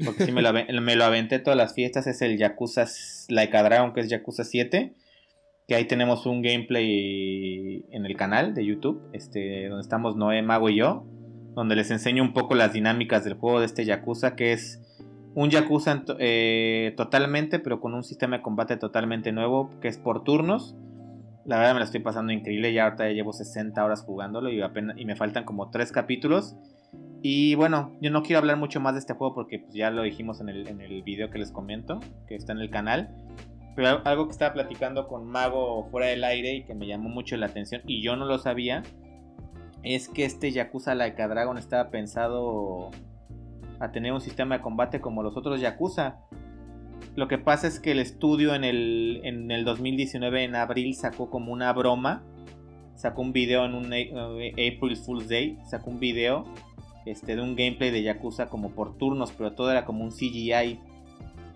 Porque 0.05 0.25
sí 0.25 0.33
me 0.33 0.43
lo, 0.43 0.53
me 0.83 0.97
lo 0.97 1.05
aventé 1.05 1.39
todas 1.39 1.57
las 1.57 1.75
fiestas, 1.75 2.07
es 2.07 2.23
el 2.23 2.39
Yakuza 2.39 2.87
Like 3.29 3.57
a 3.57 3.63
Dragon, 3.63 3.93
que 3.93 4.01
es 4.01 4.09
Yakuza 4.09 4.45
7 4.45 4.95
que 5.69 5.75
ahí 5.75 5.85
tenemos 5.85 6.25
un 6.25 6.41
gameplay 6.41 7.85
en 7.91 8.07
el 8.07 8.17
canal 8.17 8.55
de 8.55 8.65
YouTube, 8.65 9.03
este, 9.13 9.69
donde 9.69 9.83
estamos 9.83 10.17
Noé, 10.17 10.41
Mago 10.41 10.71
y 10.71 10.77
yo, 10.77 11.05
donde 11.55 11.77
les 11.77 11.91
enseño 11.91 12.23
un 12.23 12.33
poco 12.33 12.55
las 12.55 12.73
dinámicas 12.73 13.23
del 13.23 13.35
juego 13.35 13.61
de 13.61 13.67
este 13.67 13.85
Yakuza, 13.85 14.35
que 14.35 14.55
es 14.55 14.81
un 15.39 15.51
Yakuza 15.51 16.03
eh, 16.19 16.95
totalmente, 16.97 17.61
pero 17.61 17.81
con 17.81 17.95
un 17.95 18.03
sistema 18.03 18.39
de 18.39 18.43
combate 18.43 18.77
totalmente 18.77 19.31
nuevo, 19.31 19.71
que 19.81 19.87
es 19.87 19.97
por 19.97 20.25
turnos. 20.25 20.75
La 21.45 21.59
verdad 21.59 21.75
me 21.75 21.79
la 21.79 21.85
estoy 21.85 22.01
pasando 22.01 22.33
increíble, 22.33 22.73
ya 22.73 22.87
ahorita 22.87 23.07
ya 23.07 23.13
llevo 23.13 23.33
60 23.33 23.85
horas 23.85 24.03
jugándolo 24.03 24.51
y, 24.51 24.61
apenas, 24.61 24.99
y 24.99 25.05
me 25.05 25.15
faltan 25.15 25.45
como 25.45 25.71
3 25.71 25.93
capítulos. 25.93 26.57
Y 27.23 27.55
bueno, 27.55 27.93
yo 28.01 28.11
no 28.11 28.25
quiero 28.25 28.41
hablar 28.41 28.57
mucho 28.57 28.81
más 28.81 28.95
de 28.95 28.99
este 28.99 29.15
juego 29.15 29.33
porque 29.33 29.61
pues, 29.61 29.75
ya 29.75 29.93
lo 29.93 30.03
dijimos 30.03 30.41
en 30.41 30.49
el, 30.49 30.67
en 30.67 30.81
el 30.81 31.05
video 31.05 31.31
que 31.31 31.39
les 31.39 31.53
comento, 31.53 32.01
que 32.27 32.35
está 32.35 32.53
en 32.53 32.59
el 32.59 32.71
canal. 32.71 33.09
Pero 33.77 34.05
algo 34.05 34.27
que 34.27 34.33
estaba 34.33 34.55
platicando 34.55 35.07
con 35.07 35.25
Mago 35.25 35.87
fuera 35.93 36.09
del 36.09 36.25
aire 36.25 36.53
y 36.55 36.65
que 36.65 36.75
me 36.75 36.89
llamó 36.89 37.11
mucho 37.11 37.37
la 37.37 37.47
atención 37.47 37.83
y 37.87 38.03
yo 38.03 38.17
no 38.17 38.25
lo 38.25 38.39
sabía 38.39 38.83
es 39.85 40.09
que 40.09 40.25
este 40.25 40.51
Yakuza 40.51 40.97
Laika 40.97 41.29
Dragon 41.29 41.57
estaba 41.59 41.91
pensado 41.91 42.91
a 43.81 43.91
tener 43.91 44.13
un 44.13 44.21
sistema 44.21 44.57
de 44.57 44.63
combate 44.63 45.01
como 45.01 45.23
los 45.23 45.37
otros 45.37 45.61
Yakuza. 45.61 46.17
Lo 47.15 47.29
que 47.29 47.39
pasa 47.39 47.67
es 47.67 47.81
que 47.81 47.93
el 47.93 47.99
estudio 47.99 48.55
en 48.55 48.65
el, 48.65 49.21
en 49.25 49.51
el 49.51 49.65
2019, 49.65 50.45
en 50.45 50.57
abril, 50.57 50.95
sacó 50.95 51.31
como 51.31 51.53
una 51.53 51.73
broma. 51.73 52.23
Sacó 52.95 53.23
un 53.23 53.33
video 53.33 53.65
en 53.65 53.75
un 53.75 53.93
eh, 53.93 54.11
April 54.53 54.97
Fool's 54.97 55.29
Day. 55.29 55.59
Sacó 55.65 55.91
un 55.91 56.01
video 56.01 56.45
este, 57.07 57.37
de 57.37 57.43
un 57.43 57.55
gameplay 57.55 57.91
de 57.91 58.03
Yakuza 58.03 58.49
como 58.49 58.71
por 58.71 58.97
turnos, 58.99 59.33
pero 59.33 59.53
todo 59.53 59.71
era 59.71 59.85
como 59.85 60.05
un 60.05 60.11
CGI 60.11 60.81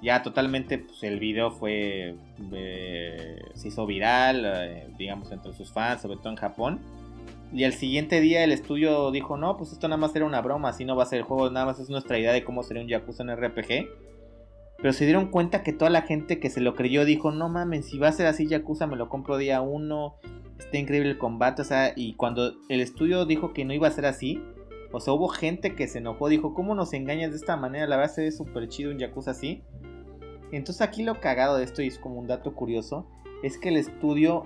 ya 0.02 0.22
totalmente 0.22 0.78
pues, 0.78 1.04
el 1.04 1.20
video 1.20 1.52
fue 1.52 2.16
eh, 2.52 3.40
se 3.54 3.68
hizo 3.68 3.86
viral 3.86 4.92
digamos 4.98 5.30
entre 5.30 5.52
sus 5.52 5.70
fans 5.70 6.02
sobre 6.02 6.16
todo 6.16 6.30
en 6.30 6.36
Japón 6.36 6.80
y 7.52 7.64
al 7.64 7.72
siguiente 7.72 8.20
día 8.20 8.44
el 8.44 8.52
estudio 8.52 9.10
dijo 9.10 9.36
no 9.36 9.56
pues 9.56 9.72
esto 9.72 9.88
nada 9.88 9.98
más 9.98 10.14
era 10.16 10.24
una 10.24 10.40
broma 10.40 10.70
así 10.70 10.84
no 10.84 10.96
va 10.96 11.02
a 11.02 11.06
ser 11.06 11.18
el 11.18 11.24
juego 11.24 11.50
nada 11.50 11.66
más 11.66 11.78
es 11.78 11.90
nuestra 11.90 12.18
idea 12.18 12.32
de 12.32 12.44
cómo 12.44 12.62
sería 12.62 12.82
un 12.82 12.88
Yakuza 12.88 13.22
en 13.22 13.36
RPG 13.36 13.88
pero 14.78 14.92
se 14.92 15.04
dieron 15.04 15.30
cuenta 15.30 15.62
que 15.62 15.72
toda 15.72 15.90
la 15.90 16.02
gente 16.02 16.40
que 16.40 16.50
se 16.50 16.60
lo 16.60 16.74
creyó 16.74 17.04
dijo 17.04 17.30
no 17.30 17.48
mames 17.48 17.86
si 17.86 17.98
va 17.98 18.08
a 18.08 18.12
ser 18.12 18.26
así 18.26 18.46
Yakuza 18.46 18.86
me 18.86 18.96
lo 18.96 19.08
compro 19.08 19.36
día 19.36 19.60
uno 19.60 20.16
está 20.58 20.78
increíble 20.78 21.10
el 21.10 21.18
combate 21.18 21.62
o 21.62 21.64
sea 21.64 21.92
y 21.94 22.14
cuando 22.14 22.54
el 22.68 22.80
estudio 22.80 23.26
dijo 23.26 23.52
que 23.52 23.64
no 23.64 23.74
iba 23.74 23.88
a 23.88 23.92
ser 23.92 24.06
así 24.06 24.40
o 24.92 25.00
sea, 25.00 25.14
hubo 25.14 25.28
gente 25.28 25.74
que 25.74 25.88
se 25.88 25.98
enojó, 25.98 26.28
dijo, 26.28 26.52
¿cómo 26.52 26.74
nos 26.74 26.92
engañas 26.92 27.30
de 27.30 27.38
esta 27.38 27.56
manera? 27.56 27.86
La 27.86 27.96
verdad 27.96 28.12
se 28.12 28.22
ve 28.24 28.30
súper 28.30 28.68
chido 28.68 28.90
un 28.90 28.98
Yakuza 28.98 29.30
así. 29.30 29.62
Entonces 30.52 30.82
aquí 30.82 31.02
lo 31.02 31.18
cagado 31.18 31.56
de 31.56 31.64
esto, 31.64 31.80
y 31.80 31.86
es 31.86 31.98
como 31.98 32.20
un 32.20 32.26
dato 32.26 32.54
curioso, 32.54 33.06
es 33.42 33.56
que 33.56 33.70
el 33.70 33.78
estudio 33.78 34.44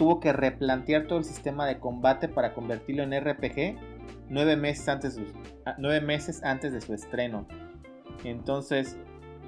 tuvo 0.00 0.18
que 0.18 0.32
replantear 0.32 1.06
todo 1.06 1.18
el 1.18 1.26
sistema 1.26 1.66
de 1.66 1.78
combate 1.78 2.26
para 2.26 2.54
convertirlo 2.54 3.02
en 3.02 3.12
RPG 3.20 3.76
nueve 4.30 4.56
meses 4.56 4.88
antes 4.88 5.14
de 5.14 5.26
su, 5.26 5.34
ah, 5.66 5.74
nueve 5.76 6.00
meses 6.00 6.42
antes 6.42 6.72
de 6.72 6.80
su 6.80 6.94
estreno. 6.94 7.46
Entonces, 8.24 8.98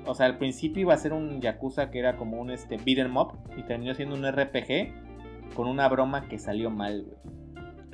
o 0.05 0.14
sea, 0.14 0.26
al 0.26 0.36
principio 0.36 0.82
iba 0.82 0.92
a 0.92 0.98
ser 0.98 1.14
un 1.14 1.40
Yakuza 1.40 1.90
que 1.90 2.00
era 2.00 2.18
como 2.18 2.38
un 2.38 2.50
este, 2.50 2.76
beat 2.76 2.98
em 2.98 3.16
up 3.16 3.32
y 3.57 3.62
terminó 3.62 3.94
siendo 3.94 4.14
un 4.14 4.30
RPG 4.30 5.55
con 5.57 5.68
una 5.68 5.88
broma 5.88 6.28
que 6.28 6.38
salió 6.38 6.68
mal, 6.68 7.07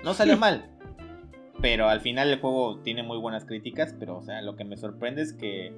No 0.02 0.12
salió 0.12 0.36
mal, 0.36 0.68
pero 1.62 1.88
al 1.88 2.00
final 2.00 2.28
el 2.28 2.40
juego 2.40 2.80
tiene 2.80 3.04
muy 3.04 3.18
buenas 3.18 3.44
críticas, 3.44 3.94
pero 4.00 4.16
o 4.16 4.22
sea, 4.22 4.42
lo 4.42 4.56
que 4.56 4.64
me 4.64 4.76
sorprende 4.76 5.22
es 5.22 5.32
que 5.32 5.72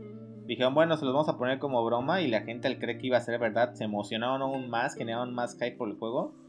dijeron, 0.47 0.73
bueno, 0.73 0.97
se 0.97 1.05
los 1.05 1.13
vamos 1.13 1.29
a 1.29 1.37
poner 1.37 1.59
como 1.59 1.85
broma 1.85 2.23
y 2.23 2.29
la 2.29 2.41
gente 2.41 2.69
al 2.69 2.79
creer 2.79 2.97
que 2.97 3.09
iba 3.09 3.19
a 3.19 3.21
ser 3.21 3.39
verdad 3.39 3.75
se 3.75 3.85
emocionaron 3.85 4.41
aún 4.41 4.71
más, 4.71 4.95
generaron 4.95 5.35
más 5.35 5.59
hype 5.59 5.77
por 5.77 5.91
el 5.91 5.99
juego. 5.99 6.40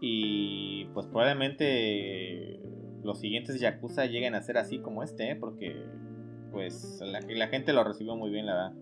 Y 0.00 0.86
pues 0.86 1.06
probablemente 1.06 2.60
los 3.02 3.20
siguientes 3.20 3.60
Yakuza 3.60 4.06
lleguen 4.06 4.34
a 4.34 4.42
ser 4.42 4.58
así 4.58 4.78
como 4.78 5.02
este, 5.02 5.30
¿eh? 5.30 5.36
porque 5.36 5.84
pues 6.52 7.00
la, 7.04 7.20
la, 7.20 7.48
gente 7.48 7.72
lo 7.72 7.84
recibió 7.84 8.16
muy 8.16 8.30
bien, 8.30 8.46
la 8.46 8.54
verdad. 8.54 8.72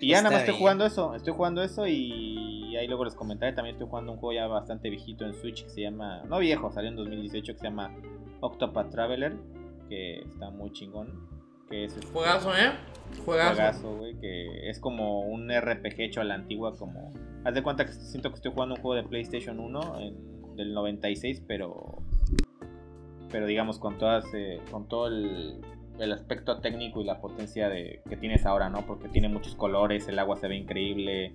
Y 0.00 0.08
ya 0.08 0.22
nada 0.22 0.30
más 0.30 0.40
estoy 0.40 0.58
jugando 0.58 0.84
eso, 0.84 1.14
estoy 1.14 1.32
jugando 1.32 1.62
eso 1.62 1.86
y 1.86 2.76
ahí 2.76 2.88
luego 2.88 3.04
les 3.04 3.14
comentaré, 3.14 3.52
también 3.52 3.76
estoy 3.76 3.88
jugando 3.88 4.12
un 4.12 4.18
juego 4.18 4.32
ya 4.32 4.46
bastante 4.46 4.90
viejito 4.90 5.24
en 5.24 5.34
Switch 5.34 5.62
que 5.64 5.68
se 5.68 5.82
llama, 5.82 6.22
no 6.24 6.38
viejo, 6.38 6.72
salió 6.72 6.90
en 6.90 6.96
2018 6.96 7.52
que 7.52 7.58
se 7.58 7.64
llama 7.64 7.94
Octopath 8.40 8.90
Traveler, 8.90 9.36
que 9.88 10.20
está 10.20 10.50
muy 10.50 10.72
chingón 10.72 11.31
que 11.72 11.84
es... 11.84 11.96
Este 11.96 12.06
Juegazo, 12.12 12.54
¿eh? 12.54 12.72
Juegazo. 13.24 13.54
Juegazo, 13.54 13.96
güey, 13.96 14.14
que 14.20 14.68
es 14.68 14.78
como 14.78 15.22
un 15.22 15.50
RPG 15.50 16.00
hecho 16.00 16.20
a 16.20 16.24
la 16.24 16.34
antigua, 16.34 16.76
como... 16.76 17.10
Haz 17.44 17.54
de 17.54 17.62
cuenta 17.62 17.86
que 17.86 17.92
siento 17.92 18.28
que 18.28 18.36
estoy 18.36 18.52
jugando 18.52 18.76
un 18.76 18.80
juego 18.80 19.02
de 19.02 19.08
PlayStation 19.08 19.58
1 19.58 20.54
del 20.56 20.74
96, 20.74 21.42
pero... 21.48 22.02
Pero 23.30 23.46
digamos 23.46 23.78
con 23.78 23.98
todas... 23.98 24.24
Eh, 24.34 24.60
con 24.70 24.86
todo 24.86 25.08
el, 25.08 25.60
el 25.98 26.12
aspecto 26.12 26.60
técnico 26.60 27.00
y 27.00 27.04
la 27.04 27.20
potencia 27.20 27.68
de, 27.68 28.02
que 28.08 28.16
tienes 28.16 28.44
ahora, 28.44 28.68
¿no? 28.68 28.86
Porque 28.86 29.08
tiene 29.08 29.28
muchos 29.28 29.56
colores, 29.56 30.06
el 30.08 30.18
agua 30.18 30.36
se 30.36 30.48
ve 30.48 30.56
increíble, 30.56 31.34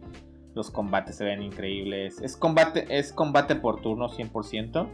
los 0.53 0.71
combates 0.71 1.15
se 1.15 1.23
ven 1.23 1.41
increíbles. 1.41 2.21
Es 2.21 2.37
combate, 2.37 2.85
es 2.89 3.11
combate 3.11 3.55
por 3.55 3.81
turno 3.81 4.09
100%. 4.09 4.87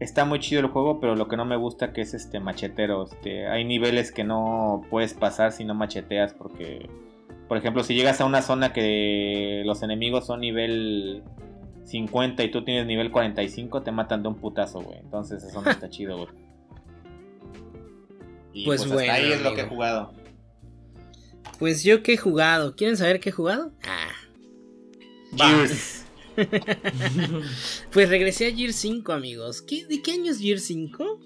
Está 0.00 0.24
muy 0.24 0.38
chido 0.38 0.60
el 0.60 0.68
juego, 0.68 1.00
pero 1.00 1.16
lo 1.16 1.26
que 1.26 1.36
no 1.36 1.44
me 1.44 1.56
gusta 1.56 1.92
que 1.92 2.02
es 2.02 2.14
este 2.14 2.38
machetero. 2.38 3.04
Este, 3.04 3.48
hay 3.48 3.64
niveles 3.64 4.12
que 4.12 4.22
no 4.22 4.82
puedes 4.90 5.14
pasar 5.14 5.52
si 5.52 5.64
no 5.64 5.74
macheteas 5.74 6.34
porque, 6.34 6.88
por 7.48 7.58
ejemplo, 7.58 7.82
si 7.82 7.94
llegas 7.94 8.20
a 8.20 8.24
una 8.24 8.42
zona 8.42 8.72
que 8.72 9.62
los 9.66 9.82
enemigos 9.82 10.26
son 10.26 10.40
nivel 10.40 11.24
50 11.84 12.44
y 12.44 12.50
tú 12.50 12.64
tienes 12.64 12.86
nivel 12.86 13.10
45, 13.10 13.82
te 13.82 13.90
matan 13.90 14.22
de 14.22 14.28
un 14.28 14.36
putazo, 14.36 14.80
güey. 14.80 14.98
Entonces 14.98 15.42
eso 15.42 15.62
no 15.62 15.70
está 15.70 15.90
chido, 15.90 16.16
güey. 16.16 16.28
Y 18.52 18.64
pues, 18.64 18.82
pues 18.82 18.92
bueno, 18.92 19.12
ahí 19.12 19.32
es 19.32 19.42
lo 19.42 19.54
que 19.54 19.62
he 19.62 19.68
jugado. 19.68 20.12
Pues 21.58 21.82
yo 21.82 22.04
que 22.04 22.14
he 22.14 22.16
jugado. 22.16 22.76
¿Quieren 22.76 22.96
saber 22.96 23.18
qué 23.18 23.30
he 23.30 23.32
jugado? 23.32 23.72
Ah. 23.84 24.12
pues 27.92 28.08
regresé 28.08 28.46
a 28.46 28.54
Gear 28.54 28.72
5, 28.72 29.12
amigos. 29.12 29.64
¿De 29.66 30.02
qué 30.02 30.12
año 30.12 30.30
es 30.30 30.40
Gear 30.40 30.58
5? 30.58 31.20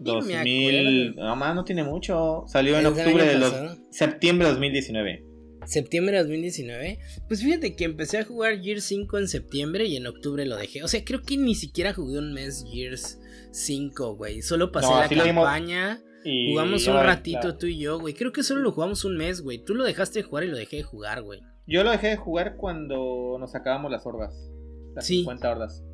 2000. 0.00 1.14
No 1.22 1.36
más, 1.36 1.54
no 1.54 1.64
tiene 1.64 1.84
mucho. 1.84 2.44
Salió 2.46 2.78
en 2.78 2.86
octubre 2.86 3.24
de 3.24 3.38
los. 3.38 3.52
Septiembre 3.90 4.46
de 4.48 4.52
2019. 4.54 5.24
Septiembre 5.66 6.16
de 6.16 6.22
2019. 6.22 6.98
Pues 7.28 7.42
fíjate 7.42 7.76
que 7.76 7.84
empecé 7.84 8.18
a 8.18 8.24
jugar 8.24 8.60
Gears 8.60 8.84
5 8.84 9.18
en 9.18 9.28
septiembre 9.28 9.86
y 9.86 9.96
en 9.96 10.06
octubre 10.06 10.44
lo 10.46 10.56
dejé. 10.56 10.82
O 10.82 10.88
sea, 10.88 11.04
creo 11.04 11.22
que 11.22 11.36
ni 11.36 11.54
siquiera 11.54 11.94
jugué 11.94 12.18
un 12.18 12.32
mes 12.32 12.64
Gears 12.70 13.20
5, 13.52 14.16
güey. 14.16 14.42
Solo 14.42 14.72
pasé 14.72 14.88
la 15.14 15.24
campaña. 15.24 16.00
jugamos 16.24 16.86
un 16.86 16.94
ratito 16.94 17.56
tú 17.56 17.66
y 17.66 17.78
yo, 17.78 17.98
güey. 18.00 18.14
Creo 18.14 18.32
que 18.32 18.42
solo 18.42 18.60
lo 18.60 18.72
jugamos 18.72 19.04
un 19.04 19.16
mes, 19.16 19.40
güey. 19.40 19.62
Tú 19.64 19.74
lo 19.74 19.84
dejaste 19.84 20.20
de 20.20 20.24
jugar 20.24 20.44
y 20.44 20.48
lo 20.48 20.56
dejé 20.56 20.78
de 20.78 20.82
jugar, 20.82 21.22
güey. 21.22 21.40
Yo 21.66 21.84
lo 21.84 21.90
dejé 21.90 22.08
de 22.08 22.16
jugar 22.16 22.56
cuando 22.56 23.36
nos 23.38 23.54
acabamos 23.54 23.90
las 23.90 24.06
hordas. 24.06 24.50
Las 24.94 25.06
sí. 25.06 25.18
50 25.18 25.50
hordas. 25.50 25.84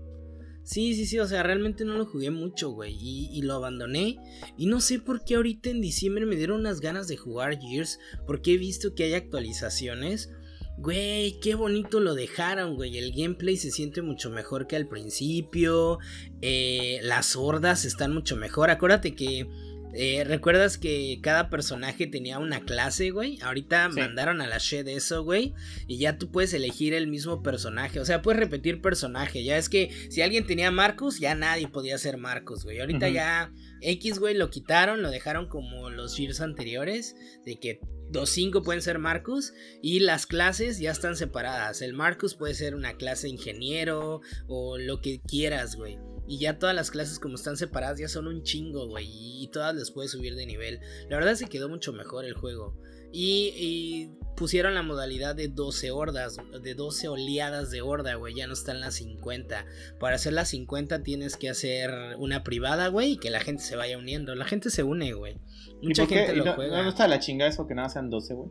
Sí, 0.69 0.95
sí, 0.95 1.07
sí, 1.07 1.19
o 1.19 1.27
sea, 1.27 1.43
realmente 1.43 1.87
no 1.87 1.95
lo 1.95 2.05
jugué 2.05 2.31
mucho, 2.31 2.69
güey, 2.73 2.95
y, 3.01 3.41
lo 3.41 3.55
abandoné. 3.55 4.19
Y 4.59 4.67
no 4.67 4.83
sé 4.83 4.99
por 4.99 5.25
qué 5.25 5.37
ahorita 5.37 5.71
en 5.71 5.81
diciembre 5.81 6.27
me 6.27 6.37
dieron 6.37 6.61
unas 6.61 6.83
ganas 6.83 7.09
de 7.09 7.17
jugar 7.17 7.59
Gears, 7.59 7.99
porque 8.27 8.53
he 8.53 8.59
visto 8.59 8.95
que 8.95 9.05
hay 9.05 9.15
actualizaciones. 9.15 10.31
Güey, 10.77 11.41
qué 11.41 11.55
bonito 11.55 12.01
lo 12.01 12.15
dejaron, 12.15 12.77
güey. 12.77 12.99
El 12.99 13.15
gameplay 13.15 13.57
se 13.57 13.71
siente 13.71 14.03
mucho 14.03 14.29
mejor 14.29 14.67
que 14.67 14.77
al 14.77 14.87
principio. 14.87 16.01
Eh, 16.43 17.01
las 17.03 17.35
hordas 17.35 17.87
están 17.87 18.13
mucho 18.13 18.37
mejor. 18.37 18.69
Acuérdate 18.69 19.15
que 19.15 19.49
eh, 19.95 20.23
¿Recuerdas 20.25 20.77
que 20.77 21.19
cada 21.23 21.49
personaje 21.49 22.07
tenía 22.07 22.39
una 22.39 22.61
clase, 22.61 23.11
güey? 23.11 23.39
Ahorita 23.41 23.89
mandaron 23.89 24.41
a 24.41 24.47
la 24.47 24.59
Shed 24.59 24.87
eso, 24.87 25.25
güey. 25.25 25.55
Y 25.87 25.99
ya 25.99 26.19
tú 26.19 26.31
puedes 26.31 26.53
elegir 26.53 26.95
el 26.95 27.07
mismo 27.07 27.43
personaje. 27.43 27.99
O 27.99 28.05
sea, 28.05 28.21
puedes 28.21 28.39
repetir 28.39 28.83
personaje. 28.83 29.43
Ya 29.45 29.57
es 29.57 29.69
que 29.69 29.91
si 30.11 30.21
alguien 30.21 30.47
tenía 30.47 30.71
Marcus, 30.71 31.21
ya 31.21 31.35
nadie 31.35 31.69
podía 31.69 31.97
ser 31.99 32.19
Marcus, 32.19 32.65
güey. 32.65 32.81
Ahorita 32.81 33.09
ya 33.09 33.53
X, 33.81 34.19
güey, 34.19 34.35
lo 34.35 34.51
quitaron, 34.51 35.03
lo 35.03 35.11
dejaron 35.11 35.49
como 35.49 35.91
los 35.91 36.17
Gears 36.17 36.41
anteriores. 36.41 37.17
De 37.45 37.59
que 37.59 37.81
los 38.13 38.29
cinco 38.29 38.63
pueden 38.63 38.83
ser 38.83 38.99
Marcus. 38.99 39.55
Y 39.83 40.01
las 40.01 40.27
clases 40.27 40.79
ya 40.79 40.91
están 40.91 41.17
separadas. 41.17 41.81
El 41.81 41.95
Marcus 41.95 42.35
puede 42.35 42.55
ser 42.55 42.75
una 42.75 42.95
clase 42.95 43.29
ingeniero 43.29 44.21
o 44.47 44.77
lo 44.77 45.01
que 45.01 45.21
quieras, 45.21 45.77
güey. 45.77 45.99
Y 46.29 46.39
ya 46.39 46.59
todas 46.59 46.77
las 46.77 46.91
clases 46.91 47.19
como 47.19 47.37
están 47.37 47.57
separadas 47.57 47.99
ya 47.99 48.07
son 48.07 48.27
un 48.27 48.43
chingo, 48.43 48.87
güey. 48.87 49.09
Y 49.09 49.49
todas 49.49 49.75
les 49.75 49.91
puedes 49.91 50.11
subir 50.11 50.35
de 50.35 50.45
nivel. 50.45 50.79
La 51.09 51.17
verdad 51.17 51.35
se 51.35 51.47
quedó 51.47 51.71
mucho 51.71 51.95
mejor 51.95 52.27
el 52.27 52.35
juego. 52.35 52.77
Y, 53.11 54.11
pusieron 54.37 54.75
la 54.75 54.83
modalidad 54.83 55.35
de 55.35 55.49
12 55.49 55.91
hordas, 55.91 56.37
de 56.63 56.75
12 56.75 57.09
oleadas 57.09 57.71
de 57.71 57.81
horda, 57.81 58.15
güey. 58.17 58.35
Ya 58.35 58.47
no 58.47 58.53
están 58.53 58.81
las 58.81 58.97
50. 58.97 59.65
Para 59.99 60.17
hacer 60.17 60.35
las 60.35 60.51
50 60.51 61.03
tienes 61.03 61.37
que 61.37 61.49
hacer 61.49 61.91
una 62.19 62.45
privada, 62.45 62.89
güey. 62.89 63.13
Y 63.13 63.17
que 63.17 63.31
la 63.31 63.41
gente 63.41 63.63
se 63.63 63.77
vaya 63.77 63.97
uniendo. 63.97 64.35
La 64.35 64.45
gente 64.45 64.69
se 64.69 64.83
une, 64.83 65.15
güey. 65.15 65.39
Mucha 65.83 66.07
gente 66.07 66.37
lo 66.37 66.53
juega. 66.55 66.77
¿No 66.77 66.85
gusta 66.85 67.09
la 67.09 67.21
chingada 67.21 67.51
eso 67.51 67.67
que 67.67 67.75
nada 67.75 67.89
sean 67.89 68.11
12, 68.11 68.35
güey? 68.35 68.51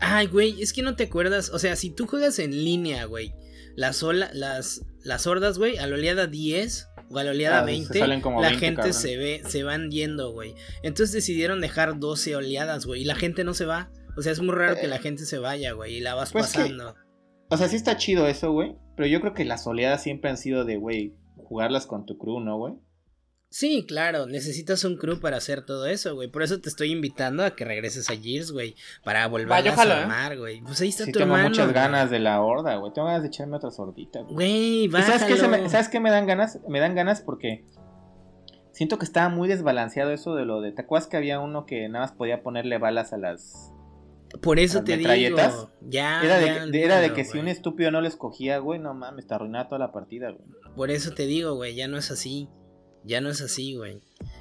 Ay, 0.00 0.26
güey, 0.26 0.62
es 0.62 0.74
que 0.74 0.82
no 0.82 0.94
te 0.94 1.04
acuerdas. 1.04 1.50
O 1.54 1.58
sea, 1.58 1.74
si 1.74 1.88
tú 1.90 2.06
juegas 2.06 2.38
en 2.38 2.50
línea, 2.50 3.06
güey. 3.06 3.34
Las, 3.76 4.02
las, 4.02 4.82
las 5.04 5.26
hordas, 5.26 5.56
güey, 5.56 5.78
a 5.78 5.86
la 5.86 5.94
oleada 5.94 6.26
10 6.26 6.88
o 7.10 7.18
a 7.18 7.24
la 7.24 7.30
oleada 7.30 7.62
20, 7.62 8.06
la 8.40 8.50
gente 8.50 8.92
se 8.92 9.16
ve, 9.16 9.42
se 9.46 9.62
van 9.62 9.90
yendo, 9.90 10.32
güey. 10.32 10.54
Entonces 10.82 11.12
decidieron 11.12 11.60
dejar 11.60 11.98
12 11.98 12.36
oleadas, 12.36 12.86
güey, 12.86 13.02
y 13.02 13.04
la 13.04 13.14
gente 13.14 13.44
no 13.44 13.54
se 13.54 13.64
va. 13.64 13.90
O 14.16 14.22
sea, 14.22 14.32
es 14.32 14.40
muy 14.40 14.54
raro 14.54 14.76
que 14.80 14.88
la 14.88 14.96
eh, 14.96 15.00
gente 15.00 15.24
se 15.24 15.38
vaya, 15.38 15.72
güey, 15.72 15.96
y 15.96 16.00
la 16.00 16.14
vas 16.14 16.32
pues 16.32 16.46
pasando. 16.46 16.94
o 17.50 17.56
sea, 17.56 17.68
sí 17.68 17.76
está 17.76 17.96
chido 17.96 18.26
eso, 18.26 18.52
güey, 18.52 18.76
pero 18.96 19.06
yo 19.06 19.20
creo 19.20 19.32
que 19.32 19.44
las 19.44 19.66
oleadas 19.66 20.02
siempre 20.02 20.30
han 20.30 20.36
sido 20.36 20.64
de, 20.64 20.76
güey, 20.76 21.14
jugarlas 21.36 21.86
con 21.86 22.04
tu 22.04 22.18
crew, 22.18 22.40
¿no, 22.40 22.58
güey? 22.58 22.74
Sí, 23.50 23.86
claro, 23.88 24.26
necesitas 24.26 24.84
un 24.84 24.96
crew 24.96 25.20
para 25.20 25.38
hacer 25.38 25.64
todo 25.64 25.86
eso, 25.86 26.14
güey. 26.14 26.28
Por 26.28 26.42
eso 26.42 26.60
te 26.60 26.68
estoy 26.68 26.92
invitando 26.92 27.42
a 27.42 27.56
que 27.56 27.64
regreses 27.64 28.10
a 28.10 28.16
Gears, 28.16 28.52
güey. 28.52 28.74
Para 29.02 29.26
volver 29.26 29.66
a 29.68 29.72
armar, 29.72 30.36
güey. 30.36 30.60
Pues 30.60 30.80
ahí 30.82 30.90
está 30.90 31.06
sí, 31.06 31.12
tengo 31.12 31.34
muchas 31.34 31.72
ganas 31.72 32.10
de 32.10 32.18
la 32.18 32.42
horda, 32.42 32.76
güey. 32.76 32.92
Tengo 32.92 33.06
ganas 33.06 33.22
de 33.22 33.28
echarme 33.28 33.56
otra 33.56 33.70
sordita, 33.70 34.20
güey. 34.20 34.88
Güey, 34.88 35.02
¿Sabes 35.02 35.24
qué, 35.24 35.48
me, 35.48 35.68
¿Sabes 35.70 35.88
qué 35.88 35.98
me 35.98 36.10
dan 36.10 36.26
ganas? 36.26 36.58
Me 36.68 36.78
dan 36.78 36.94
ganas 36.94 37.22
porque 37.22 37.64
siento 38.72 38.98
que 38.98 39.06
estaba 39.06 39.30
muy 39.30 39.48
desbalanceado 39.48 40.12
eso 40.12 40.34
de 40.34 40.44
lo 40.44 40.60
de... 40.60 40.72
¿Te 40.72 40.82
acuerdas 40.82 41.08
que 41.08 41.16
había 41.16 41.40
uno 41.40 41.64
que 41.64 41.88
nada 41.88 42.04
más 42.04 42.12
podía 42.12 42.42
ponerle 42.42 42.76
balas 42.76 43.14
a 43.14 43.16
las... 43.16 43.72
Por 44.42 44.58
eso 44.58 44.84
te 44.84 44.98
digo. 44.98 45.08
Ya. 45.80 46.22
Era 46.22 46.38
de, 46.38 46.82
era 46.82 47.00
de 47.00 47.14
que 47.14 47.24
si 47.24 47.38
un 47.38 47.48
estúpido 47.48 47.90
no 47.90 48.02
les 48.02 48.14
cogía, 48.14 48.58
güey, 48.58 48.78
no 48.78 48.92
mames, 48.92 49.26
te 49.26 49.32
arruinaba 49.32 49.68
toda 49.68 49.78
la 49.78 49.90
partida, 49.90 50.32
güey. 50.32 50.44
Por 50.76 50.90
eso 50.90 51.14
te 51.14 51.24
digo, 51.24 51.54
güey, 51.54 51.74
ya 51.74 51.88
no 51.88 51.96
es 51.96 52.10
así. 52.10 52.50
Ya 53.04 53.20
no 53.20 53.30
es 53.30 53.40
así, 53.40 53.74
güey. 53.74 54.00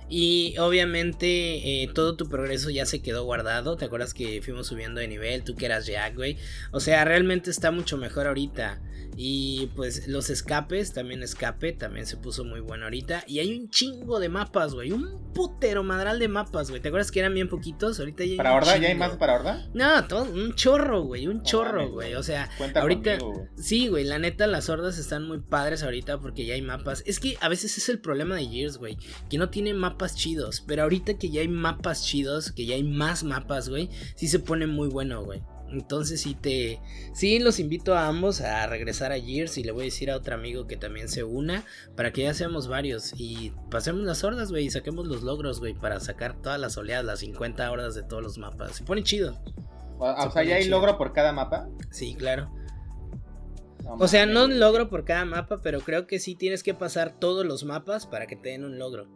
Y 0.10 0.56
obviamente 0.58 1.84
eh, 1.84 1.90
todo 1.94 2.16
tu 2.16 2.30
progreso 2.30 2.70
ya 2.70 2.86
se 2.86 3.02
quedó 3.02 3.24
guardado. 3.26 3.78
¿Te 3.78 3.86
acuerdas 3.86 4.14
que 4.14 4.42
fuimos 4.42 4.68
subiendo 4.68 5.00
de 5.00 5.08
nivel? 5.08 5.44
Tú 5.44 5.56
que 5.56 5.66
eras 5.66 5.86
Jack, 5.86 6.16
güey. 6.16 6.38
O 6.72 6.80
sea, 6.80 7.04
realmente 7.06 7.50
está 7.50 7.72
mucho 7.72 7.98
mejor 7.98 8.28
ahorita. 8.28 8.82
Y 9.20 9.72
pues 9.76 10.08
los 10.08 10.30
escapes, 10.30 10.94
también 10.94 11.24
escape, 11.24 11.74
también 11.74 12.06
se 12.06 12.18
puso 12.18 12.46
muy 12.46 12.60
bueno 12.60 12.84
ahorita. 12.84 13.24
Y 13.26 13.40
hay 13.40 13.58
un 13.58 13.68
chingo 13.72 14.20
de 14.20 14.30
mapas, 14.30 14.76
güey. 14.76 14.92
Un 14.92 15.34
putero 15.34 15.82
madral 15.84 16.20
de 16.20 16.28
mapas, 16.28 16.70
güey. 16.70 16.84
¿Te 16.84 16.90
acuerdas 16.90 17.10
que 17.10 17.20
eran 17.20 17.34
bien 17.34 17.50
poquitos? 17.50 18.00
Ahorita 18.00 18.24
ya 18.24 18.32
hay 18.32 18.38
¿Para 18.38 18.54
Horda? 18.54 18.78
¿Ya 18.78 18.90
hay 18.90 18.96
más 18.96 19.18
para 19.18 19.36
Horda? 19.36 19.68
No, 19.74 20.08
todo, 20.08 20.32
un 20.32 20.54
chorro, 20.54 21.02
güey. 21.02 21.26
Un 21.26 21.42
chorro, 21.42 21.90
güey. 21.90 22.14
O 22.14 22.22
sea, 22.22 22.48
ahorita. 22.76 23.18
sí, 23.56 23.88
güey. 23.88 24.04
La 24.04 24.20
neta, 24.20 24.46
las 24.46 24.70
hordas 24.70 25.00
están 25.00 25.28
muy 25.28 25.40
padres 25.40 25.82
ahorita 25.82 26.20
porque 26.20 26.46
ya 26.46 26.54
hay 26.54 26.62
mapas. 26.62 27.02
Es 27.08 27.20
que 27.20 27.38
a 27.42 27.50
veces 27.50 27.76
es 27.80 27.90
el 27.90 28.00
problema 28.00 28.36
de 28.36 28.46
Gears, 28.46 28.78
güey. 28.78 29.00
Que 29.32 29.40
no 29.40 29.50
tiene 29.50 29.74
mapas 29.74 30.16
chidos. 30.16 30.64
Pero 30.68 30.84
ahorita 30.84 31.18
que 31.18 31.32
ya 31.32 31.42
hay 31.42 31.48
mapas 31.48 32.06
chidos, 32.06 32.52
que 32.52 32.68
ya 32.68 32.76
hay 32.76 32.84
más 32.84 33.24
mapas, 33.24 33.68
güey. 33.68 33.90
Sí 34.16 34.28
se 34.28 34.38
pone 34.38 34.68
muy 34.68 34.90
bueno, 34.90 35.24
güey. 35.24 35.42
Entonces 35.72 36.22
sí 36.22 36.36
te... 36.36 36.80
Sí, 37.14 37.40
los 37.40 37.60
invito 37.60 37.96
a 37.96 38.08
ambos 38.08 38.42
a 38.42 38.66
regresar 38.68 39.12
a 39.12 39.20
Gears 39.20 39.58
y 39.58 39.64
le 39.64 39.72
voy 39.72 39.84
a 39.84 39.86
decir 39.86 40.10
a 40.10 40.16
otro 40.16 40.36
amigo 40.36 40.68
que 40.68 40.78
también 40.78 41.10
se 41.10 41.24
una 41.24 41.66
para 41.96 42.12
que 42.12 42.24
ya 42.24 42.34
seamos 42.34 42.68
varios 42.68 43.14
y 43.18 43.54
pasemos 43.70 44.02
las 44.02 44.24
hordas, 44.24 44.52
güey, 44.52 44.66
y 44.66 44.70
saquemos 44.70 45.08
los 45.08 45.24
logros, 45.24 45.60
güey, 45.60 45.74
para 45.74 46.00
sacar 46.00 46.42
todas 46.42 46.60
las 46.60 46.78
oleadas, 46.78 47.06
las 47.06 47.20
50 47.20 47.70
horas 47.72 47.96
de 47.96 48.04
todos 48.04 48.24
los 48.24 48.38
mapas. 48.38 48.76
Se 48.76 48.84
pone 48.84 49.04
chido. 49.04 49.38
O, 50.00 50.32
sea, 50.32 50.44
¿ya 50.44 50.56
hay 50.56 50.68
logro 50.68 50.98
por 50.98 51.12
cada 51.12 51.32
mapa? 51.32 51.70
Sí, 51.90 52.16
claro. 52.16 52.52
o 53.84 54.08
sea, 54.08 54.26
no 54.26 54.46
un 54.46 54.60
logro 54.60 54.90
por 54.90 55.06
cada 55.06 55.26
mapa, 55.26 55.58
pero 55.64 55.82
creo 55.82 56.06
que 56.08 56.20
sí 56.20 56.36
tienes 56.36 56.62
que 56.62 56.74
pasar 56.74 57.20
todos 57.20 57.46
los 57.46 57.64
mapas 57.64 58.06
para 58.06 58.28
que 58.28 58.36
te 58.36 58.50
den 58.50 58.64
un 58.64 58.78
logro. 58.78 59.08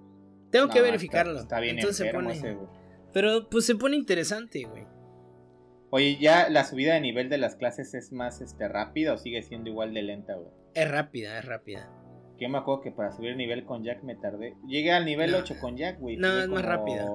Tengo 0.50 0.70
que 0.70 0.82
verificarlo. 0.82 1.40
Está, 1.40 1.60
bien 1.60 1.78
Entonces 1.78 2.06
se 2.06 2.14
pone... 2.14 2.58
pero 3.14 3.48
pues 3.50 3.66
se 3.66 3.76
pone 3.76 3.96
interesante, 3.96 4.64
güey. 4.64 4.86
Oye, 5.94 6.18
¿ya 6.20 6.50
la 6.50 6.64
subida 6.64 6.94
de 6.94 7.02
nivel 7.02 7.28
de 7.28 7.38
las 7.38 7.58
clases 7.58 7.94
es 7.94 8.14
más 8.14 8.40
este, 8.40 8.70
rápida 8.70 9.14
o 9.14 9.18
sigue 9.18 9.44
siendo 9.44 9.70
igual 9.70 9.94
de 9.94 10.02
lenta, 10.04 10.36
güey? 10.36 10.50
Es 10.74 10.90
rápida, 10.90 11.38
es 11.38 11.46
rápida. 11.46 11.92
Que 12.38 12.48
me 12.48 12.60
acuerdo 12.60 12.82
que 12.82 12.92
para 12.92 13.12
subir 13.12 13.36
nivel 13.36 13.66
con 13.66 13.84
Jack 13.84 14.02
me 14.04 14.16
tardé. 14.16 14.56
Llegué 14.68 14.94
al 14.94 15.06
nivel 15.06 15.36
8 15.36 15.56
con 15.60 15.76
Jack, 15.76 16.00
güey. 16.00 16.16
No, 16.16 16.40
es 16.40 16.48
más 16.48 16.64
rápida. 16.64 17.06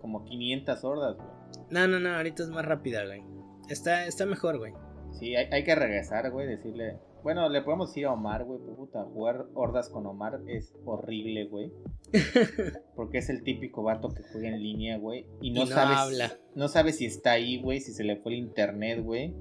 Como 0.00 0.24
500 0.24 0.84
hordas, 0.84 1.16
güey. 1.16 1.28
No, 1.68 1.86
no, 1.86 2.00
no, 2.00 2.16
ahorita 2.16 2.42
es 2.42 2.48
más 2.48 2.64
rápida, 2.64 3.04
güey. 3.04 3.22
Está, 3.68 4.06
está 4.06 4.24
mejor, 4.24 4.58
güey. 4.58 4.72
Sí, 5.12 5.36
hay, 5.36 5.46
hay 5.52 5.62
que 5.62 5.74
regresar, 5.74 6.30
güey, 6.30 6.46
decirle, 6.46 6.98
bueno, 7.24 7.48
le 7.48 7.62
podemos 7.62 7.88
decir 7.88 8.04
a 8.04 8.12
Omar, 8.12 8.44
güey, 8.44 8.60
puta, 8.76 9.02
jugar 9.02 9.46
hordas 9.54 9.88
con 9.88 10.06
Omar 10.06 10.42
es 10.46 10.74
horrible, 10.84 11.46
güey. 11.46 11.72
Porque 12.94 13.16
es 13.16 13.30
el 13.30 13.42
típico 13.42 13.82
vato 13.82 14.10
que 14.10 14.22
juega 14.30 14.50
en 14.50 14.62
línea, 14.62 14.98
güey. 14.98 15.24
Y 15.40 15.50
no, 15.50 15.64
sabe 15.64 15.94
no 16.54 16.68
sabe 16.68 16.92
si 16.92 17.06
está 17.06 17.32
ahí, 17.32 17.62
güey, 17.62 17.80
si 17.80 17.92
se 17.92 18.04
le 18.04 18.16
fue 18.16 18.32
el 18.32 18.40
internet, 18.40 19.02
güey. 19.02 19.34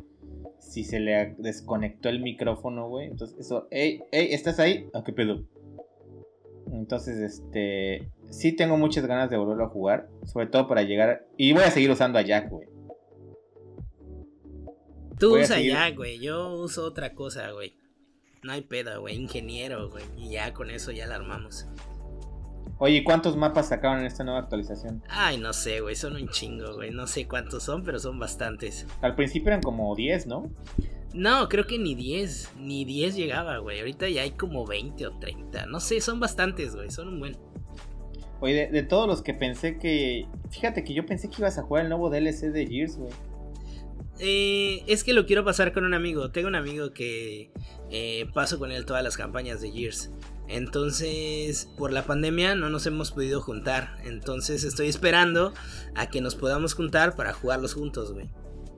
Si 0.60 0.86
se 0.86 1.02
le 1.02 1.36
desconectó 1.38 2.08
el 2.08 2.22
micrófono, 2.22 2.88
güey. 2.88 3.10
Entonces, 3.10 3.38
eso, 3.38 3.68
ey, 3.70 4.02
ey, 4.14 4.30
¿estás 4.32 4.60
ahí? 4.62 4.88
¿A 4.94 5.04
qué 5.04 5.12
pedo? 5.12 5.44
Entonces, 6.72 7.18
este. 7.20 8.10
Sí 8.30 8.54
tengo 8.54 8.78
muchas 8.78 9.06
ganas 9.06 9.30
de 9.30 9.36
volverlo 9.36 9.66
a 9.66 9.70
jugar. 9.70 10.08
Sobre 10.24 10.48
todo 10.48 10.70
para 10.70 10.84
llegar. 10.84 11.28
Y 11.36 11.52
voy 11.52 11.64
a 11.64 11.72
seguir 11.72 11.92
usando 11.92 12.18
a 12.18 12.22
Jack, 12.22 12.50
güey. 12.50 12.73
Tú 15.20 15.38
usa 15.38 15.60
ya, 15.60 15.90
güey. 15.92 16.20
Yo 16.20 16.54
uso 16.54 16.86
otra 16.86 17.14
cosa, 17.14 17.52
güey. 17.52 17.76
No 18.44 18.52
hay 18.52 18.62
pedo, 18.62 19.00
güey. 19.02 19.16
Ingeniero, 19.16 19.90
güey. 19.90 20.04
Y 20.18 20.30
ya 20.32 20.54
con 20.54 20.70
eso 20.70 20.92
ya 20.92 21.08
la 21.08 21.16
armamos. 21.16 21.66
Oye, 22.80 23.04
¿cuántos 23.04 23.38
mapas 23.38 23.70
sacaron 23.70 24.00
en 24.00 24.06
esta 24.06 24.24
nueva 24.24 24.40
actualización? 24.40 25.04
Ay, 25.08 25.38
no 25.38 25.54
sé, 25.54 25.80
güey. 25.80 25.96
Son 25.96 26.16
un 26.16 26.28
chingo, 26.30 26.76
güey. 26.76 26.92
No 26.92 27.08
sé 27.08 27.28
cuántos 27.28 27.64
son, 27.64 27.84
pero 27.84 28.00
son 28.00 28.20
bastantes. 28.20 28.86
Al 29.02 29.16
principio 29.16 29.50
eran 29.50 29.62
como 29.62 29.96
10, 29.96 30.28
¿no? 30.28 30.52
No, 31.14 31.48
creo 31.48 31.66
que 31.66 31.78
ni 31.78 31.96
10. 31.96 32.54
Ni 32.60 32.84
10 32.84 33.16
llegaba, 33.16 33.60
güey. 33.60 33.80
Ahorita 33.80 34.10
ya 34.10 34.24
hay 34.24 34.32
como 34.32 34.66
20 34.66 35.08
o 35.08 35.18
30. 35.20 35.68
No 35.68 35.80
sé, 35.80 36.02
son 36.02 36.20
bastantes, 36.20 36.76
güey. 36.76 36.90
Son 36.90 37.08
un 37.08 37.20
buen. 37.20 37.38
Oye, 38.42 38.56
de, 38.56 38.68
de 38.68 38.84
todos 38.84 39.08
los 39.08 39.22
que 39.22 39.34
pensé 39.34 39.78
que. 39.78 40.26
Fíjate 40.50 40.84
que 40.84 40.94
yo 40.94 41.06
pensé 41.06 41.30
que 41.30 41.38
ibas 41.40 41.58
a 41.58 41.64
jugar 41.64 41.84
el 41.84 41.90
nuevo 41.90 42.10
DLC 42.10 42.52
de 42.52 42.68
Gears, 42.68 42.98
güey. 42.98 43.14
Eh, 44.20 44.84
es 44.88 45.04
que 45.04 45.14
lo 45.14 45.26
quiero 45.26 45.44
pasar 45.44 45.74
con 45.74 45.86
un 45.86 45.94
amigo. 45.94 46.32
Tengo 46.32 46.48
un 46.48 46.56
amigo 46.56 46.92
que 46.94 47.52
eh, 47.92 48.28
paso 48.34 48.60
con 48.60 48.72
él 48.72 48.86
todas 48.86 49.04
las 49.04 49.18
campañas 49.18 49.62
de 49.62 49.72
Gears. 49.72 50.12
Entonces, 50.48 51.70
por 51.78 51.92
la 51.92 52.04
pandemia 52.06 52.56
no 52.56 52.70
nos 52.70 52.86
hemos 52.86 53.12
podido 53.12 53.42
juntar. 53.42 53.98
Entonces 54.04 54.64
estoy 54.64 54.88
esperando 54.88 55.54
a 55.96 56.10
que 56.10 56.22
nos 56.22 56.36
podamos 56.36 56.74
juntar 56.74 57.16
para 57.16 57.34
jugarlos 57.34 57.74
juntos, 57.74 58.14
güey. 58.14 58.30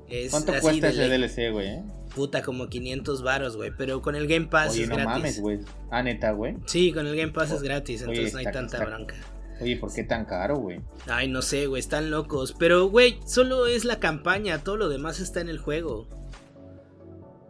Es 0.07 0.32
¿Cuánto 0.32 0.52
así 0.52 0.62
cuesta 0.62 0.90
ese. 0.90 1.10
DLC, 1.10 1.52
güey? 1.52 1.68
eh? 1.68 1.84
Puta, 2.14 2.44
como 2.44 2.70
500 2.70 3.24
varos, 3.24 3.57
güey. 3.57 3.72
Pero 3.76 4.02
con 4.02 4.16
el 4.16 4.28
Game 4.28 4.45
Pass 4.48 4.74
Oye, 4.74 4.84
es 4.84 4.90
no 4.90 4.95
gratis. 4.95 5.14
mames, 5.14 5.40
güey. 5.41 5.60
Ah, 5.90 6.03
neta, 6.03 6.32
güey. 6.32 6.56
Sí, 6.66 6.94
con 6.94 7.07
el 7.07 7.16
Game 7.16 7.32
Pass 7.32 7.52
es 7.52 7.62
gratis, 7.62 8.02
entonces 8.02 8.34
no 8.34 8.40
hay 8.40 8.45
tanta 8.45 8.86
bronca. 8.86 9.16
Oye, 9.61 9.77
¿por 9.77 9.94
qué 9.94 10.03
tan 10.03 10.26
caro, 10.26 10.57
güey? 10.57 10.82
Ay, 11.07 11.30
no 11.30 11.41
sé, 11.41 11.68
güey, 11.68 11.80
están 11.80 12.11
locos. 12.11 12.53
Pero, 12.60 12.90
güey, 12.90 13.19
solo 13.26 13.68
es 13.68 13.86
la 13.86 13.99
campaña, 13.99 14.64
todo 14.64 14.76
lo 14.77 14.90
demás 14.90 15.19
está 15.19 15.40
en 15.41 15.49
el 15.49 15.60
juego. 15.60 16.07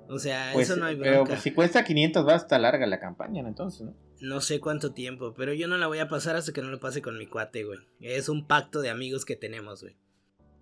O 0.07 0.19
sea, 0.19 0.51
Pues, 0.53 0.69
eso 0.69 0.79
no 0.79 0.85
hay 0.85 0.95
pero 0.95 1.11
bronca. 1.13 1.29
pues, 1.31 1.41
si 1.41 1.51
cuesta 1.51 1.83
500 1.83 2.27
va 2.27 2.35
está 2.35 2.59
larga 2.59 2.85
la 2.85 2.99
campaña, 2.99 3.41
¿no? 3.41 3.47
entonces, 3.49 3.81
¿no? 3.81 3.95
No 4.21 4.39
sé 4.39 4.59
cuánto 4.59 4.93
tiempo, 4.93 5.33
pero 5.35 5.53
yo 5.53 5.67
no 5.67 5.77
la 5.77 5.87
voy 5.87 5.99
a 5.99 6.07
pasar 6.07 6.35
hasta 6.35 6.53
que 6.53 6.61
no 6.61 6.69
lo 6.69 6.79
pase 6.79 7.01
con 7.01 7.17
mi 7.17 7.25
cuate, 7.27 7.63
güey. 7.63 7.79
Es 7.99 8.29
un 8.29 8.47
pacto 8.47 8.81
de 8.81 8.89
amigos 8.89 9.25
que 9.25 9.35
tenemos, 9.35 9.81
güey. 9.81 9.97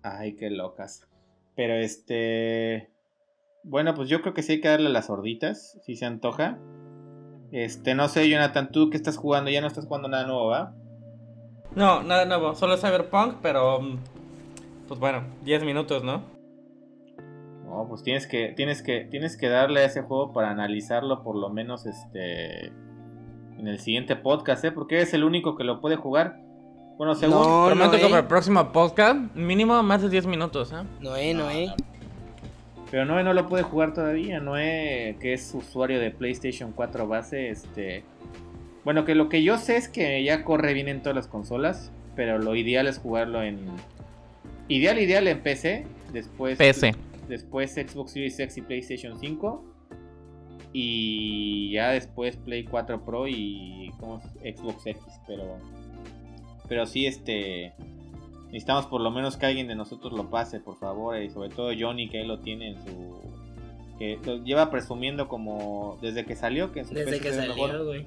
Ay, 0.02 0.34
qué 0.34 0.50
locas. 0.50 1.06
Pero 1.54 1.74
este. 1.74 2.90
Bueno, 3.62 3.94
pues 3.94 4.08
yo 4.08 4.20
creo 4.22 4.34
que 4.34 4.42
sí 4.42 4.52
hay 4.52 4.60
que 4.60 4.68
darle 4.68 4.90
las 4.90 5.06
sorditas, 5.06 5.78
si 5.86 5.94
se 5.96 6.04
antoja. 6.04 6.58
Este, 7.52 7.94
no 7.94 8.08
sé, 8.08 8.28
Jonathan, 8.28 8.72
tú 8.72 8.90
que 8.90 8.96
estás 8.96 9.16
jugando, 9.16 9.50
ya 9.50 9.60
no 9.60 9.68
estás 9.68 9.86
jugando 9.86 10.08
nada 10.08 10.26
nuevo, 10.26 10.48
¿va? 10.48 10.74
No, 11.76 12.02
nada 12.02 12.24
nuevo, 12.24 12.54
solo 12.54 12.76
Cyberpunk, 12.76 13.36
pero. 13.42 13.80
mm, 13.80 13.98
Pues 14.88 15.00
bueno, 15.00 15.24
10 15.44 15.64
minutos, 15.64 16.04
¿no? 16.04 16.22
No, 17.64 17.86
pues 17.88 18.02
tienes 18.02 18.26
que, 18.26 18.52
tienes 18.56 18.82
que, 18.82 19.00
tienes 19.10 19.36
que 19.36 19.48
darle 19.48 19.80
a 19.80 19.84
ese 19.86 20.02
juego 20.02 20.32
para 20.32 20.50
analizarlo 20.50 21.22
por 21.22 21.36
lo 21.36 21.48
menos 21.48 21.86
este 21.86 22.66
en 23.58 23.66
el 23.68 23.78
siguiente 23.80 24.14
podcast, 24.14 24.64
¿eh? 24.64 24.72
Porque 24.72 24.96
eres 24.96 25.14
el 25.14 25.24
único 25.24 25.56
que 25.56 25.64
lo 25.64 25.80
puede 25.80 25.96
jugar. 25.96 26.36
Bueno, 26.98 27.14
según. 27.14 27.36
No, 27.38 27.66
Prometo 27.66 27.92
que 27.92 28.06
eh. 28.06 28.08
para 28.08 28.18
el 28.20 28.26
próximo 28.26 28.72
podcast, 28.72 29.34
mínimo 29.34 29.82
más 29.82 30.02
de 30.02 30.08
10 30.10 30.26
minutos, 30.26 30.72
¿eh? 30.72 30.84
Noé, 31.00 31.34
Noé. 31.34 31.72
Pero 32.90 33.04
Noé 33.06 33.24
no 33.24 33.32
lo 33.32 33.48
puede 33.48 33.64
jugar 33.64 33.92
todavía. 33.94 34.38
Noé, 34.38 35.16
que 35.20 35.32
es 35.32 35.52
usuario 35.54 35.98
de 35.98 36.10
PlayStation 36.12 36.72
4 36.72 37.08
base, 37.08 37.48
este. 37.48 38.04
Bueno, 38.84 39.04
que 39.04 39.14
lo 39.14 39.28
que 39.28 39.42
yo 39.42 39.58
sé 39.58 39.76
es 39.76 39.88
que 39.88 40.22
ya 40.22 40.44
corre 40.44 40.74
bien 40.74 40.88
en 40.88 41.00
todas 41.00 41.16
las 41.16 41.26
consolas. 41.26 41.90
Pero 42.16 42.38
lo 42.38 42.54
ideal 42.54 42.86
es 42.86 42.98
jugarlo 42.98 43.42
en. 43.42 43.58
Ideal, 44.68 44.98
ideal 44.98 45.26
en 45.28 45.42
PC. 45.42 45.86
Después. 46.12 46.58
PC. 46.58 46.94
Después 47.28 47.74
Xbox 47.74 48.12
Series 48.12 48.38
X 48.38 48.58
y 48.58 48.62
PlayStation 48.62 49.18
5. 49.18 49.64
Y 50.72 51.70
ya 51.72 51.90
después 51.90 52.36
Play 52.36 52.64
4 52.64 53.04
Pro 53.04 53.28
y 53.28 53.92
¿cómo 53.98 54.20
es? 54.42 54.56
Xbox 54.56 54.86
X. 54.86 55.02
Pero. 55.26 55.58
Pero 56.68 56.86
sí, 56.86 57.06
este. 57.06 57.74
Necesitamos 58.46 58.86
por 58.86 59.00
lo 59.00 59.10
menos 59.10 59.36
que 59.36 59.46
alguien 59.46 59.66
de 59.66 59.74
nosotros 59.74 60.12
lo 60.12 60.30
pase, 60.30 60.60
por 60.60 60.76
favor. 60.76 61.20
Y 61.20 61.30
sobre 61.30 61.48
todo 61.48 61.72
Johnny, 61.76 62.08
que 62.08 62.20
él 62.20 62.28
lo 62.28 62.38
tiene 62.38 62.68
en 62.68 62.76
su. 62.76 63.20
Que 63.98 64.18
lo 64.24 64.44
lleva 64.44 64.70
presumiendo 64.70 65.28
como. 65.28 65.98
Desde 66.00 66.24
que 66.24 66.36
salió, 66.36 66.70
que 66.70 66.80
en 66.80 66.86
su 66.86 66.94
Desde 66.94 67.18
PC 67.18 67.22
que 67.22 67.32
salió, 67.32 67.84
güey. 67.84 68.06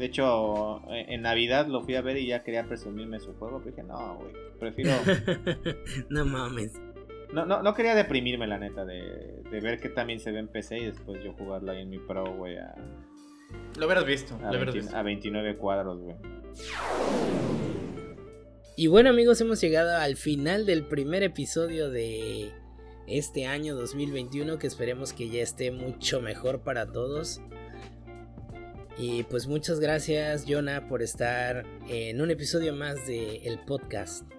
De 0.00 0.06
hecho, 0.06 0.80
en 0.88 1.10
en 1.10 1.20
Navidad 1.20 1.66
lo 1.66 1.82
fui 1.82 1.94
a 1.94 2.00
ver 2.00 2.16
y 2.16 2.26
ya 2.26 2.42
quería 2.42 2.64
presumirme 2.66 3.20
su 3.20 3.34
juego. 3.34 3.60
Pero 3.62 3.76
dije, 3.76 3.86
no, 3.86 4.16
güey. 4.16 4.32
Prefiero. 4.58 4.92
no 6.08 6.24
mames. 6.24 6.72
No, 7.34 7.44
no, 7.44 7.62
no 7.62 7.74
quería 7.74 7.94
deprimirme, 7.94 8.46
la 8.46 8.58
neta, 8.58 8.86
de, 8.86 9.42
de 9.50 9.60
ver 9.60 9.78
que 9.78 9.90
también 9.90 10.18
se 10.18 10.32
ve 10.32 10.38
en 10.38 10.48
PC 10.48 10.78
y 10.78 10.86
después 10.86 11.22
yo 11.22 11.34
jugarlo 11.34 11.72
ahí 11.72 11.82
en 11.82 11.90
mi 11.90 11.98
Pro, 11.98 12.24
güey, 12.34 12.56
a, 12.56 12.74
Lo 13.78 13.84
hubieras 13.84 14.06
visto, 14.06 14.36
a, 14.36 14.50
lo 14.50 14.56
hubieras 14.56 14.72
20 14.74 14.80
visto. 14.80 14.96
a 14.96 15.02
29 15.02 15.56
cuadros, 15.58 16.00
güey. 16.00 16.16
Y 18.78 18.86
bueno 18.86 19.10
amigos, 19.10 19.38
hemos 19.42 19.60
llegado 19.60 19.98
al 19.98 20.16
final 20.16 20.64
del 20.64 20.84
primer 20.84 21.22
episodio 21.22 21.90
de 21.90 22.50
este 23.06 23.46
año 23.46 23.76
2021 23.76 24.58
que 24.58 24.66
esperemos 24.66 25.12
que 25.12 25.28
ya 25.28 25.42
esté 25.42 25.70
mucho 25.70 26.22
mejor 26.22 26.62
para 26.62 26.90
todos. 26.90 27.42
Y 29.00 29.22
pues 29.22 29.46
muchas 29.46 29.80
gracias 29.80 30.44
Jonah 30.46 30.86
por 30.86 31.00
estar 31.00 31.64
en 31.88 32.20
un 32.20 32.30
episodio 32.30 32.74
más 32.74 33.06
de 33.06 33.36
el 33.44 33.58
podcast. 33.60 34.30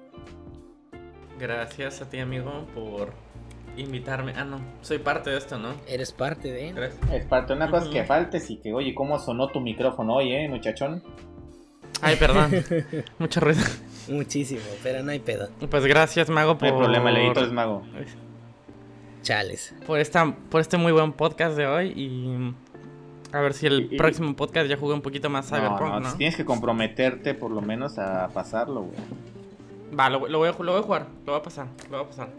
Gracias 1.39 1.99
a 2.03 2.09
ti, 2.11 2.19
amigo, 2.19 2.67
por 2.75 3.11
invitarme. 3.75 4.33
Ah, 4.37 4.43
no, 4.43 4.61
soy 4.81 4.99
parte 4.99 5.31
de 5.31 5.37
esto, 5.39 5.57
¿no? 5.57 5.73
Eres 5.87 6.11
parte 6.11 6.51
de... 6.51 6.73
Gracias. 6.73 7.11
Es 7.11 7.25
parte 7.25 7.53
una 7.53 7.71
cosa 7.71 7.89
que 7.89 8.03
faltes 8.03 8.51
y 8.51 8.57
que, 8.57 8.71
oye, 8.71 8.93
¿cómo 8.93 9.17
sonó 9.17 9.47
tu 9.47 9.61
micrófono 9.61 10.17
hoy, 10.17 10.31
eh, 10.31 10.47
muchachón? 10.47 11.01
Ay, 12.03 12.17
perdón, 12.17 12.51
mucho 13.17 13.39
ruido. 13.39 13.63
Muchísimo, 14.09 14.61
pero 14.83 15.01
no 15.01 15.09
hay 15.09 15.19
pedo. 15.21 15.49
Pues 15.71 15.87
gracias, 15.87 16.29
Mago, 16.29 16.53
No 16.53 16.59
por... 16.59 16.67
hay 16.67 16.77
problema, 16.77 17.09
el 17.09 17.17
editor 17.17 17.45
es 17.45 17.51
mago. 17.51 17.81
Chales. 19.23 19.73
por, 19.87 19.99
esta, 19.99 20.35
por 20.51 20.61
este 20.61 20.77
muy 20.77 20.91
buen 20.91 21.13
podcast 21.13 21.57
de 21.57 21.65
hoy 21.65 21.93
y 21.95 22.53
a 23.33 23.39
ver 23.39 23.53
si 23.53 23.65
el 23.67 23.81
Y- 23.91 23.95
y- 23.95 23.97
próximo 23.97 24.35
podcast 24.35 24.67
ya 24.69 24.77
jugué 24.77 24.93
un 24.93 25.01
poquito 25.01 25.29
más 25.29 25.49
No, 25.51 25.57
Cyberpunk, 25.57 25.81
no, 25.81 25.99
¿no? 26.01 26.13
tienes 26.15 26.35
que 26.35 26.45
comprometerte 26.45 27.33
por 27.33 27.51
lo 27.51 27.61
menos 27.61 27.97
a 27.97 28.27
pasarlo, 28.33 28.81
güey. 28.83 28.97
Va, 29.97 30.09
lo, 30.09 30.27
lo 30.27 30.37
voy 30.39 30.49
a, 30.49 30.51
lo 30.51 30.71
voy 30.71 30.79
a 30.79 30.83
jugar, 30.83 31.07
lo 31.25 31.31
voy 31.33 31.39
a 31.39 31.43
pasar, 31.43 31.67
lo 31.89 31.97
voy 31.97 32.05
a 32.05 32.09
pasar. 32.09 32.29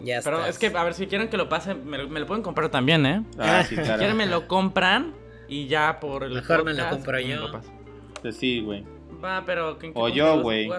Ya 0.00 0.20
Pero 0.22 0.36
estás. 0.38 0.50
es 0.50 0.58
que, 0.58 0.76
a 0.78 0.84
ver, 0.84 0.94
si 0.94 1.06
quieren 1.06 1.28
que 1.28 1.36
lo 1.36 1.48
pase, 1.48 1.74
me, 1.74 1.98
lo- 1.98 2.08
me 2.08 2.20
lo 2.20 2.26
pueden 2.26 2.42
comprar 2.42 2.68
también, 2.70 3.04
¿eh? 3.04 3.24
Ah, 3.38 3.62
sí, 3.68 3.74
Si 3.76 3.82
claro. 3.82 3.98
quieren 3.98 4.16
me 4.16 4.26
lo 4.26 4.46
compran 4.46 5.12
y 5.48 5.66
ya 5.66 5.98
por 6.00 6.22
el 6.24 6.34
Mejor 6.34 6.64
me 6.64 6.72
lo 6.72 6.78
podcast, 6.78 6.92
compro 6.94 7.20
yo. 7.20 7.48
lo. 7.48 7.60
Pues 8.22 8.36
sí, 8.36 8.60
güey. 8.60 8.84
Va, 9.24 9.42
pero... 9.44 9.72
¿en 9.72 9.78
qué 9.78 9.92
O 9.94 10.08
yo, 10.08 10.40
güey. 10.42 10.70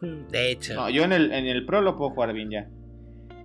De 0.00 0.50
hecho. 0.50 0.74
No, 0.74 0.88
yo 0.88 1.02
en 1.04 1.12
el, 1.12 1.32
en 1.32 1.46
el 1.46 1.66
Pro 1.66 1.80
lo 1.82 1.96
puedo 1.96 2.10
jugar 2.12 2.32
bien 2.32 2.50
ya. 2.50 2.68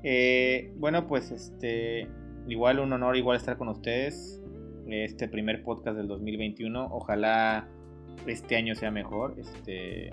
Eh, 0.04 0.72
bueno, 0.78 1.08
pues 1.08 1.32
este. 1.32 2.08
Igual 2.48 2.80
un 2.80 2.92
honor, 2.94 3.16
igual 3.16 3.38
estar 3.38 3.58
con 3.58 3.70
ustedes. 3.70 4.40
Este 4.90 5.28
primer 5.28 5.64
podcast 5.64 5.98
del 5.98 6.08
2021. 6.08 6.90
Ojalá 6.92 7.68
este 8.28 8.56
año 8.56 8.76
sea 8.76 8.92
mejor. 8.92 9.36
Este. 9.40 10.10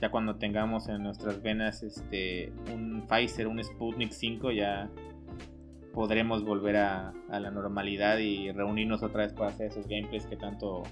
Ya 0.00 0.10
cuando 0.10 0.36
tengamos 0.36 0.88
en 0.88 1.02
nuestras 1.02 1.42
venas 1.42 1.82
este 1.82 2.52
un 2.74 3.06
Pfizer, 3.08 3.46
un 3.46 3.62
Sputnik 3.62 4.12
5, 4.12 4.50
ya 4.50 4.90
podremos 5.94 6.44
volver 6.44 6.76
a, 6.76 7.14
la 7.30 7.50
normalidad 7.50 8.18
y 8.18 8.52
reunirnos 8.52 9.02
otra 9.02 9.22
vez 9.22 9.32
para 9.32 9.48
hacer 9.48 9.68
esos 9.68 9.88
gameplays 9.88 10.26
que 10.26 10.36
tanto 10.36 10.82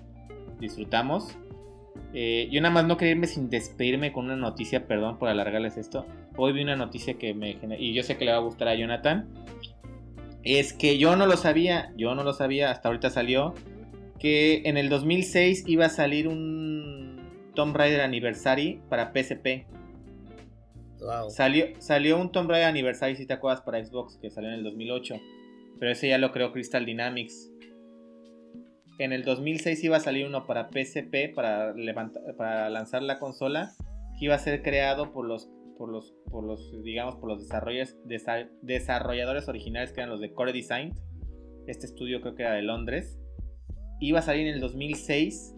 disfrutamos. 0.58 1.36
Eh, 2.14 2.48
yo 2.50 2.62
nada 2.62 2.72
más 2.72 2.86
no 2.86 2.96
quería 2.96 3.26
sin 3.26 3.50
despedirme 3.50 4.12
con 4.12 4.24
una 4.24 4.36
noticia, 4.36 4.86
perdón 4.86 5.18
por 5.18 5.28
alargarles 5.28 5.76
esto. 5.76 6.06
Hoy 6.36 6.52
vi 6.52 6.62
una 6.62 6.76
noticia 6.76 7.14
que 7.14 7.34
me 7.34 7.54
genera, 7.54 7.80
y 7.80 7.92
yo 7.92 8.02
sé 8.02 8.16
que 8.16 8.24
le 8.24 8.30
va 8.30 8.38
a 8.38 8.40
gustar 8.40 8.68
a 8.68 8.74
Jonathan. 8.74 9.28
Es 10.44 10.72
que 10.72 10.98
yo 10.98 11.16
no 11.16 11.26
lo 11.26 11.36
sabía, 11.36 11.92
yo 11.96 12.14
no 12.14 12.22
lo 12.22 12.32
sabía, 12.32 12.70
hasta 12.70 12.88
ahorita 12.88 13.10
salió, 13.10 13.54
que 14.18 14.62
en 14.66 14.76
el 14.76 14.88
2006 14.88 15.64
iba 15.66 15.86
a 15.86 15.88
salir 15.90 16.28
un 16.28 17.50
Tomb 17.54 17.74
Raider 17.76 18.00
Anniversary 18.02 18.80
para 18.88 19.12
PSP. 19.12 19.66
Wow. 21.00 21.30
Salió, 21.30 21.66
salió 21.78 22.18
un 22.20 22.30
Tomb 22.32 22.50
Raider 22.50 22.68
Anniversary, 22.68 23.16
si 23.16 23.26
te 23.26 23.34
acuerdas, 23.34 23.62
para 23.62 23.84
Xbox, 23.84 24.16
que 24.20 24.30
salió 24.30 24.50
en 24.50 24.56
el 24.56 24.64
2008. 24.64 25.14
Pero 25.78 25.92
ese 25.92 26.08
ya 26.08 26.18
lo 26.18 26.30
creó 26.32 26.52
Crystal 26.52 26.84
Dynamics. 26.86 27.50
En 28.98 29.12
el 29.12 29.24
2006 29.24 29.82
iba 29.84 29.96
a 29.96 30.00
salir 30.00 30.26
uno 30.26 30.46
para 30.46 30.68
PSP, 30.70 31.32
para, 31.34 31.72
levanta- 31.74 32.20
para 32.36 32.70
lanzar 32.70 33.02
la 33.02 33.18
consola, 33.18 33.72
que 34.18 34.26
iba 34.26 34.34
a 34.34 34.38
ser 34.38 34.62
creado 34.62 35.12
por 35.12 35.26
los, 35.26 35.48
por 35.76 35.90
los, 35.90 36.14
por 36.30 36.44
los 36.44 36.82
digamos, 36.82 37.16
por 37.16 37.28
los 37.30 37.40
desarrolladores, 37.40 37.98
desa- 38.06 38.48
desarrolladores 38.62 39.48
originales, 39.48 39.92
que 39.92 40.00
eran 40.00 40.10
los 40.10 40.20
de 40.20 40.32
Core 40.32 40.52
Design. 40.52 40.92
Este 41.66 41.86
estudio 41.86 42.20
creo 42.20 42.34
que 42.34 42.42
era 42.42 42.54
de 42.54 42.62
Londres. 42.62 43.18
Iba 44.00 44.18
a 44.18 44.22
salir 44.22 44.46
en 44.46 44.54
el 44.54 44.60
2006, 44.60 45.54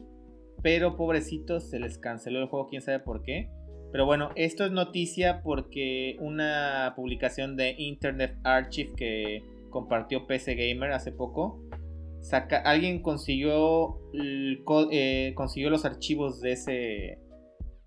pero 0.63 0.97
pobrecitos, 0.97 1.69
se 1.71 1.79
les 1.81 1.99
canceló 1.99 2.41
el 2.41 2.47
juego, 2.49 2.69
quién 2.69 2.83
sabe 2.83 3.01
por 3.01 3.23
qué. 3.23 3.51
Pero 3.93 4.05
bueno, 4.05 4.31
esto 4.37 4.65
es 4.67 4.73
noticia 4.73 5.43
porque 5.43 6.17
una 6.21 6.93
publicación 6.97 7.57
de 7.57 7.75
Internet 7.79 8.37
Archive 8.45 8.93
que 8.97 9.43
compartió 9.71 10.27
PC 10.27 10.55
Gamer 10.55 10.93
hace 10.93 11.13
poco, 11.13 11.61
saca, 12.21 12.59
alguien 12.59 13.01
consiguió, 13.01 13.99
eh, 14.13 15.33
consiguió 15.35 15.71
los 15.71 15.85
archivos 15.85 16.41
de 16.41 16.53
ese, 16.53 17.19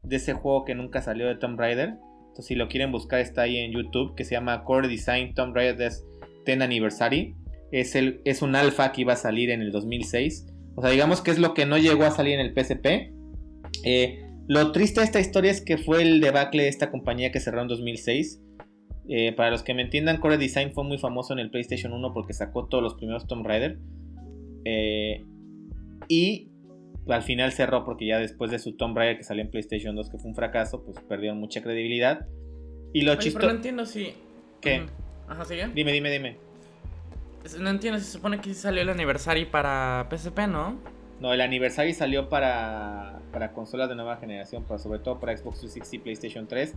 de 0.03 0.15
ese 0.15 0.33
juego 0.33 0.65
que 0.65 0.73
nunca 0.75 1.01
salió 1.01 1.27
de 1.27 1.35
Tomb 1.35 1.59
Raider. 1.59 1.95
Entonces 2.29 2.45
si 2.45 2.55
lo 2.55 2.67
quieren 2.67 2.91
buscar 2.91 3.19
está 3.19 3.43
ahí 3.43 3.57
en 3.57 3.71
YouTube 3.71 4.15
que 4.15 4.23
se 4.23 4.35
llama 4.35 4.63
Core 4.63 4.87
Design 4.87 5.33
Tomb 5.33 5.55
Raider 5.55 5.91
10 6.45 6.61
Anniversary. 6.61 7.35
Es, 7.71 7.95
el, 7.95 8.21
es 8.25 8.41
un 8.41 8.55
alfa 8.55 8.91
que 8.91 9.01
iba 9.01 9.13
a 9.13 9.17
salir 9.17 9.51
en 9.51 9.61
el 9.61 9.71
2006. 9.71 10.47
O 10.75 10.81
sea, 10.81 10.91
digamos 10.91 11.21
que 11.21 11.31
es 11.31 11.39
lo 11.39 11.53
que 11.53 11.65
no 11.65 11.77
llegó 11.77 12.03
a 12.03 12.11
salir 12.11 12.39
en 12.39 12.39
el 12.39 12.53
PSP. 12.53 13.11
Eh, 13.83 14.25
lo 14.47 14.71
triste 14.71 15.01
de 15.01 15.05
esta 15.05 15.19
historia 15.19 15.51
es 15.51 15.61
que 15.61 15.77
fue 15.77 16.01
el 16.01 16.21
debacle 16.21 16.63
de 16.63 16.69
esta 16.69 16.89
compañía 16.89 17.31
que 17.31 17.39
cerró 17.39 17.61
en 17.61 17.67
2006. 17.67 18.41
Eh, 19.07 19.33
para 19.33 19.51
los 19.51 19.63
que 19.63 19.73
me 19.73 19.81
entiendan, 19.81 20.19
Core 20.19 20.37
Design 20.37 20.71
fue 20.71 20.83
muy 20.83 20.97
famoso 20.97 21.33
en 21.33 21.39
el 21.39 21.51
PlayStation 21.51 21.93
1 21.93 22.13
porque 22.13 22.33
sacó 22.33 22.67
todos 22.67 22.83
los 22.83 22.95
primeros 22.95 23.27
Tomb 23.27 23.45
Raider. 23.45 23.77
Eh, 24.65 25.23
y 26.07 26.48
al 27.13 27.23
final 27.23 27.51
cerró 27.51 27.85
porque 27.85 28.05
ya 28.05 28.19
después 28.19 28.51
de 28.51 28.59
su 28.59 28.75
Tomb 28.75 28.95
Raider 28.97 29.17
que 29.17 29.23
salió 29.23 29.43
en 29.43 29.49
PlayStation 29.49 29.95
2, 29.95 30.09
que 30.09 30.17
fue 30.17 30.29
un 30.29 30.35
fracaso, 30.35 30.83
pues 30.83 30.99
perdieron 31.07 31.39
mucha 31.39 31.61
credibilidad. 31.61 32.27
Y 32.93 33.01
lo 33.01 33.11
pero 33.11 33.15
no 33.15 33.21
chistoso. 33.21 33.49
entiendo 33.49 33.85
si... 33.85 34.13
¿Qué? 34.61 34.85
Ajá, 35.27 35.45
sigue. 35.45 35.67
Dime, 35.73 35.91
dime, 35.91 36.11
dime. 36.11 36.37
No 37.59 37.69
entiendo, 37.69 37.99
se 37.99 38.11
supone 38.11 38.41
que 38.41 38.53
salió 38.53 38.81
el 38.81 38.89
aniversario 38.89 39.49
para 39.49 40.07
PSP, 40.09 40.47
¿no? 40.47 40.77
No, 41.19 41.33
el 41.33 41.41
aniversario 41.41 41.93
salió 41.93 42.29
para, 42.29 43.19
para 43.31 43.53
consolas 43.53 43.89
de 43.89 43.95
nueva 43.95 44.17
generación, 44.17 44.65
pero 44.67 44.79
sobre 44.79 44.99
todo 44.99 45.19
para 45.19 45.35
Xbox 45.35 45.59
360 45.59 45.95
y 45.95 45.99
PlayStation 45.99 46.47
3. 46.47 46.75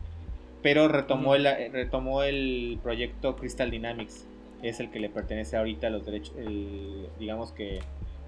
Pero 0.63 0.89
retomó, 0.89 1.35
el, 1.35 1.45
retomó 1.73 2.23
el 2.23 2.79
proyecto 2.83 3.37
Crystal 3.37 3.71
Dynamics. 3.71 4.27
Es 4.63 4.79
el 4.79 4.91
que 4.91 5.01
le 5.01 5.09
pertenece 5.09 5.57
ahorita 5.57 5.89
a 5.89 5.91
los 5.91 6.07
derechos, 6.07 6.35
digamos 7.19 7.53
que 7.53 7.81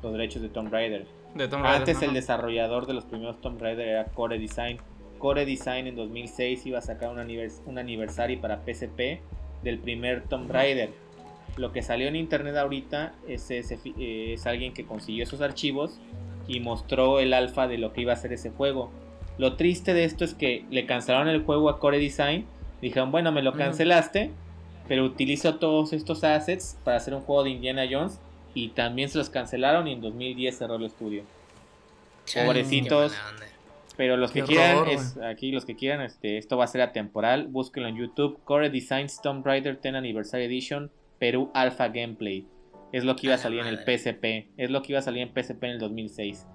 los 0.02 0.12
derechos 0.12 0.42
de 0.42 0.48
Tomb 0.48 0.72
Raider. 0.72 1.06
De 1.34 1.48
Tomb 1.48 1.62
Raider 1.62 1.80
Antes 1.80 2.02
el 2.02 2.14
desarrollador 2.14 2.86
de 2.86 2.94
los 2.94 3.04
primeros 3.04 3.40
Tomb 3.40 3.60
Raider 3.60 3.88
era 3.88 4.04
Core 4.06 4.38
Design. 4.38 4.78
Core 5.18 5.44
Design 5.44 5.86
en 5.86 5.96
2006 5.96 6.66
iba 6.66 6.78
a 6.78 6.82
sacar 6.82 7.10
un, 7.10 7.18
un 7.66 7.78
aniversario 7.78 8.40
para 8.40 8.62
PSP 8.64 9.20
del 9.62 9.78
primer 9.78 10.22
Tomb 10.28 10.50
Raider. 10.50 10.90
Lo 11.56 11.72
que 11.72 11.82
salió 11.82 12.08
en 12.08 12.16
internet 12.16 12.56
ahorita 12.56 13.14
es, 13.28 13.50
es, 13.50 14.46
alguien 14.46 14.74
que 14.74 14.84
consiguió 14.84 15.24
esos 15.24 15.40
archivos 15.40 16.00
y 16.46 16.60
mostró 16.60 17.20
el 17.20 17.32
alfa 17.32 17.66
de 17.68 17.78
lo 17.78 17.92
que 17.92 18.02
iba 18.02 18.12
a 18.12 18.16
ser 18.16 18.32
ese 18.32 18.50
juego. 18.50 18.90
Lo 19.38 19.56
triste 19.56 19.94
de 19.94 20.04
esto 20.04 20.24
es 20.24 20.34
que 20.34 20.64
le 20.70 20.86
cancelaron 20.86 21.28
el 21.28 21.42
juego 21.42 21.68
a 21.68 21.78
Core 21.78 21.98
Design. 21.98 22.46
Dijeron, 22.80 23.10
bueno, 23.10 23.32
me 23.32 23.42
lo 23.42 23.52
cancelaste, 23.54 24.30
pero 24.88 25.04
utilizo 25.04 25.56
todos 25.56 25.92
estos 25.92 26.22
assets 26.22 26.78
para 26.84 26.98
hacer 26.98 27.14
un 27.14 27.20
juego 27.20 27.44
de 27.44 27.50
Indiana 27.50 27.84
Jones. 27.90 28.20
Y 28.54 28.68
también 28.68 29.08
se 29.08 29.18
los 29.18 29.30
cancelaron 29.30 29.88
y 29.88 29.92
en 29.92 30.00
2010 30.00 30.56
cerró 30.56 30.76
el 30.76 30.84
estudio. 30.84 31.24
Pobrecitos. 32.32 33.12
Pero 33.96 34.16
los 34.16 34.32
que 34.32 34.42
quieran, 34.42 34.88
es, 34.88 35.16
aquí 35.18 35.52
los 35.52 35.64
que 35.64 35.76
quieran, 35.76 36.00
este, 36.00 36.36
esto 36.38 36.56
va 36.56 36.64
a 36.64 36.68
ser 36.68 36.80
atemporal. 36.80 37.46
Búsquenlo 37.46 37.88
en 37.88 37.96
YouTube. 37.96 38.40
Core 38.44 38.70
Designs 38.70 39.20
Tomb 39.20 39.44
Raider 39.46 39.80
10 39.80 39.94
Anniversary 39.94 40.44
Edition 40.44 40.90
Perú 41.18 41.50
Alpha 41.54 41.88
Gameplay. 41.88 42.46
Es 42.92 43.04
lo 43.04 43.16
que 43.16 43.26
iba 43.26 43.36
a, 43.36 43.38
salir 43.38 43.60
en 43.60 43.66
el 43.66 43.78
PSP. 43.78 44.50
Es 44.56 44.70
lo 44.70 44.82
que 44.82 44.92
iba 44.92 44.98
a 44.98 45.02
salir 45.02 45.22
en 45.22 45.30
PSP 45.30 45.62
en 45.64 45.70
el 45.70 45.78
2006. 45.78 46.46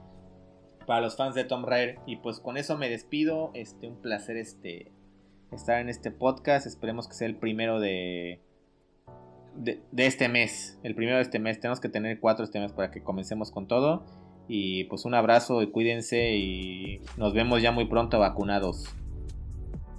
Para 0.86 1.02
los 1.02 1.16
fans 1.16 1.36
de 1.36 1.44
Tomb 1.46 1.66
Raider. 1.66 2.00
Y 2.06 2.18
pues 2.18 2.40
con 2.40 2.58
eso 2.58 2.78
me 2.78 2.90
despido. 2.90 3.52
Este, 3.54 3.88
un 3.88 4.02
placer 4.02 4.36
este, 4.36 4.92
estar 5.52 5.80
en 5.80 5.88
este 5.88 6.12
podcast. 6.12 6.68
Esperemos 6.68 7.08
que 7.08 7.14
sea 7.14 7.28
el 7.28 7.36
primero 7.38 7.80
de, 7.80 8.42
de, 9.56 9.82
este 9.98 10.30
mes. 10.30 10.80
El 10.84 10.96
primero 10.96 11.18
de 11.18 11.24
este 11.24 11.40
mes. 11.40 11.60
Tenemos 11.60 11.80
que 11.80 11.90
tener 11.90 12.20
cuatro 12.20 12.46
este 12.46 12.60
mes 12.60 12.72
para 12.72 12.92
que 12.92 13.02
comencemos 13.02 13.52
con 13.52 13.68
todo. 13.68 14.04
Y 14.48 14.86
pues 14.86 15.06
un 15.06 15.14
abrazo 15.14 15.62
y 15.62 15.72
cuídense 15.72 16.36
y 16.36 17.02
nos 17.18 17.34
vemos 17.34 17.62
ya 17.62 17.72
muy 17.72 17.86
pronto 17.86 18.20
vacunados. 18.20 18.86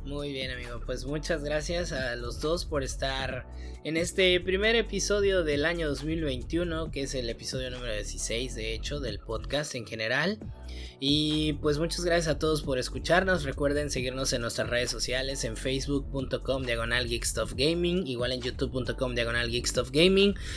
Muy 0.04 0.32
bien, 0.32 0.50
amigo. 0.50 0.80
Pues 0.86 1.04
muchas 1.04 1.44
gracias 1.44 1.92
a 1.92 2.16
los 2.16 2.40
dos 2.40 2.64
por 2.64 2.82
estar 2.82 3.46
en 3.84 3.98
este 3.98 4.40
primer 4.40 4.74
episodio 4.74 5.44
del 5.44 5.66
año 5.66 5.88
2021, 5.88 6.90
que 6.90 7.02
es 7.02 7.14
el 7.14 7.28
episodio 7.28 7.70
número 7.70 7.92
16, 7.92 8.54
de 8.54 8.74
hecho, 8.74 8.98
del 8.98 9.18
podcast 9.18 9.74
en 9.74 9.86
general. 9.86 10.38
Y 11.00 11.52
pues 11.54 11.78
muchas 11.78 12.04
gracias 12.04 12.28
a 12.28 12.38
todos 12.38 12.62
por 12.62 12.78
escucharnos. 12.78 13.44
Recuerden 13.44 13.90
seguirnos 13.90 14.32
en 14.32 14.40
nuestras 14.40 14.70
redes 14.70 14.90
sociales, 14.90 15.44
en 15.44 15.56
facebook.com 15.56 16.62
diagonal 16.62 17.06
Gaming, 17.54 18.06
igual 18.06 18.32
en 18.32 18.40
youtube.com 18.40 19.14
diagonal. 19.14 19.50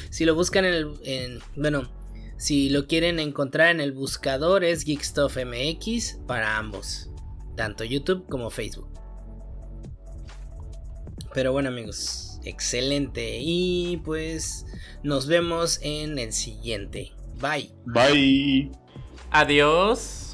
Si 0.09 0.25
lo 0.25 0.35
buscan 0.35 0.63
en 0.63 0.73
el... 0.73 1.41
bueno, 1.57 1.91
si 2.37 2.69
lo 2.69 2.87
quieren 2.87 3.19
encontrar 3.19 3.69
en 3.69 3.81
el 3.81 3.91
buscador 3.91 4.63
es 4.63 4.83
GeekstuffMX 4.83 6.19
para 6.27 6.57
ambos, 6.57 7.09
tanto 7.55 7.83
YouTube 7.83 8.25
como 8.27 8.49
Facebook. 8.49 8.92
Pero 11.33 11.51
bueno 11.51 11.69
amigos, 11.69 12.39
excelente. 12.43 13.39
Y 13.41 14.01
pues 14.03 14.65
nos 15.03 15.27
vemos 15.27 15.79
en 15.81 16.19
el 16.19 16.33
siguiente. 16.33 17.11
Bye. 17.39 17.71
Bye. 17.85 18.71
Adiós. 19.31 20.32